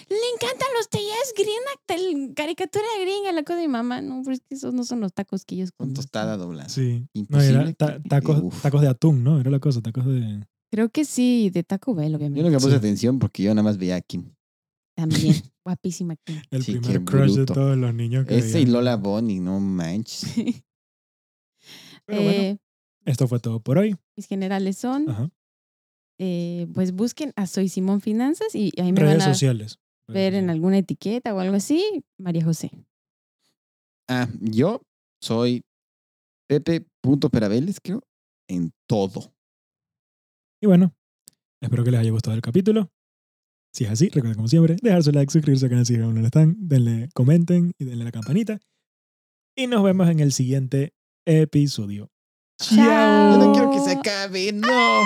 le 0.08 0.16
encantan 0.34 0.68
los 0.76 0.88
tallas 0.88 1.32
gringa, 1.36 2.34
caricatura 2.34 2.84
gringa, 3.00 3.32
la 3.32 3.42
cosa 3.44 3.56
de 3.60 3.68
mi 3.68 3.72
mamá. 3.72 4.02
No, 4.02 4.22
pero 4.24 4.34
es 4.34 4.40
que 4.40 4.54
esos 4.56 4.74
no 4.74 4.84
son 4.84 5.00
los 5.00 5.12
tacos 5.12 5.44
que 5.44 5.54
ellos 5.54 5.70
Con 5.70 5.88
conocen. 5.88 6.02
tostada 6.02 6.36
doblada. 6.36 6.68
Sí. 6.68 7.06
No, 7.14 7.20
Imposible 7.20 7.60
era 7.60 7.72
ta- 7.74 8.02
que- 8.02 8.08
tacos, 8.08 8.40
uf. 8.42 8.60
tacos 8.62 8.80
de 8.80 8.88
atún, 8.88 9.22
¿no? 9.24 9.40
Era 9.40 9.50
la 9.50 9.60
cosa, 9.60 9.80
tacos 9.80 10.04
de... 10.06 10.44
Creo 10.70 10.88
que 10.88 11.04
sí, 11.04 11.50
de 11.54 11.62
Taco 11.62 11.94
Bell, 11.94 12.10
Yo 12.10 12.16
obviamente. 12.16 12.42
nunca 12.42 12.58
puse 12.58 12.70
Sí. 12.70 12.76
atención 12.76 13.18
porque 13.20 13.44
yo 13.44 13.50
nada 13.54 13.62
más 13.62 13.78
veía 13.78 13.94
a 13.96 14.00
Kim. 14.00 14.34
También. 14.96 15.34
Guapísima. 15.64 16.14
Kim. 16.24 16.40
El 16.50 16.62
Sí, 16.62 16.72
primer 16.78 17.04
crush 17.04 17.34
de 17.36 17.46
todos 17.46 17.76
los 17.76 17.94
niños 17.94 18.26
que 18.26 18.38
Ese 18.38 18.60
y. 18.60 18.66
Lola 18.66 18.96
Bonnie, 18.96 19.40
no 19.40 19.58
manches. 19.60 20.24
Pero 22.06 22.22
bueno, 22.22 22.42
Eh, 22.42 22.58
esto 23.06 23.26
fue 23.28 23.40
todo 23.40 23.60
por 23.60 23.78
hoy. 23.78 23.96
mis 24.16 24.26
generales 24.26 24.76
son, 24.76 25.08
Ajá. 25.08 25.30
eh, 26.18 26.66
pues 26.74 26.92
busquen 26.92 27.32
a 27.36 27.46
Soy 27.46 27.68
Simón 27.68 28.00
Finanzas 28.02 28.54
y 28.54 28.70
ahí 28.78 28.92
me 28.92 29.00
Redes 29.00 29.18
van 29.18 29.28
a 29.30 29.32
sociales. 29.32 29.78
ver 30.06 30.34
en 30.34 30.50
alguna 30.50 30.78
etiqueta 30.78 31.34
o 31.34 31.38
algo 31.40 31.56
así, 31.56 32.04
María 32.18 32.44
José. 32.44 32.70
Ah, 34.08 34.28
yo 34.40 34.82
soy 35.22 35.64
Pepe.perabeles, 36.46 37.80
creo, 37.82 38.02
en 38.48 38.70
todo. 38.86 39.32
Y 40.62 40.66
bueno, 40.66 40.94
espero 41.62 41.84
que 41.84 41.90
les 41.90 42.00
haya 42.00 42.10
gustado 42.10 42.36
el 42.36 42.42
capítulo. 42.42 42.90
Si 43.74 43.84
es 43.84 43.90
así, 43.90 44.06
recuerden 44.06 44.36
como 44.36 44.46
siempre, 44.46 44.76
dejar 44.80 45.02
su 45.02 45.10
like, 45.10 45.32
suscribirse 45.32 45.66
al 45.66 45.70
canal 45.70 45.84
si 45.84 45.96
aún 45.96 46.14
no 46.14 46.20
lo 46.20 46.26
están, 46.26 46.54
denle, 46.60 47.08
comenten 47.12 47.72
y 47.76 47.84
denle 47.84 48.04
la 48.04 48.12
campanita. 48.12 48.60
Y 49.56 49.66
nos 49.66 49.82
vemos 49.82 50.08
en 50.08 50.20
el 50.20 50.32
siguiente 50.32 50.94
episodio. 51.26 52.12
Chao. 52.60 53.32
Yo 53.32 53.44
no 53.44 53.52
quiero 53.52 53.70
que 53.72 53.80
se 53.80 53.98
acabe, 53.98 54.52
no. 54.52 55.02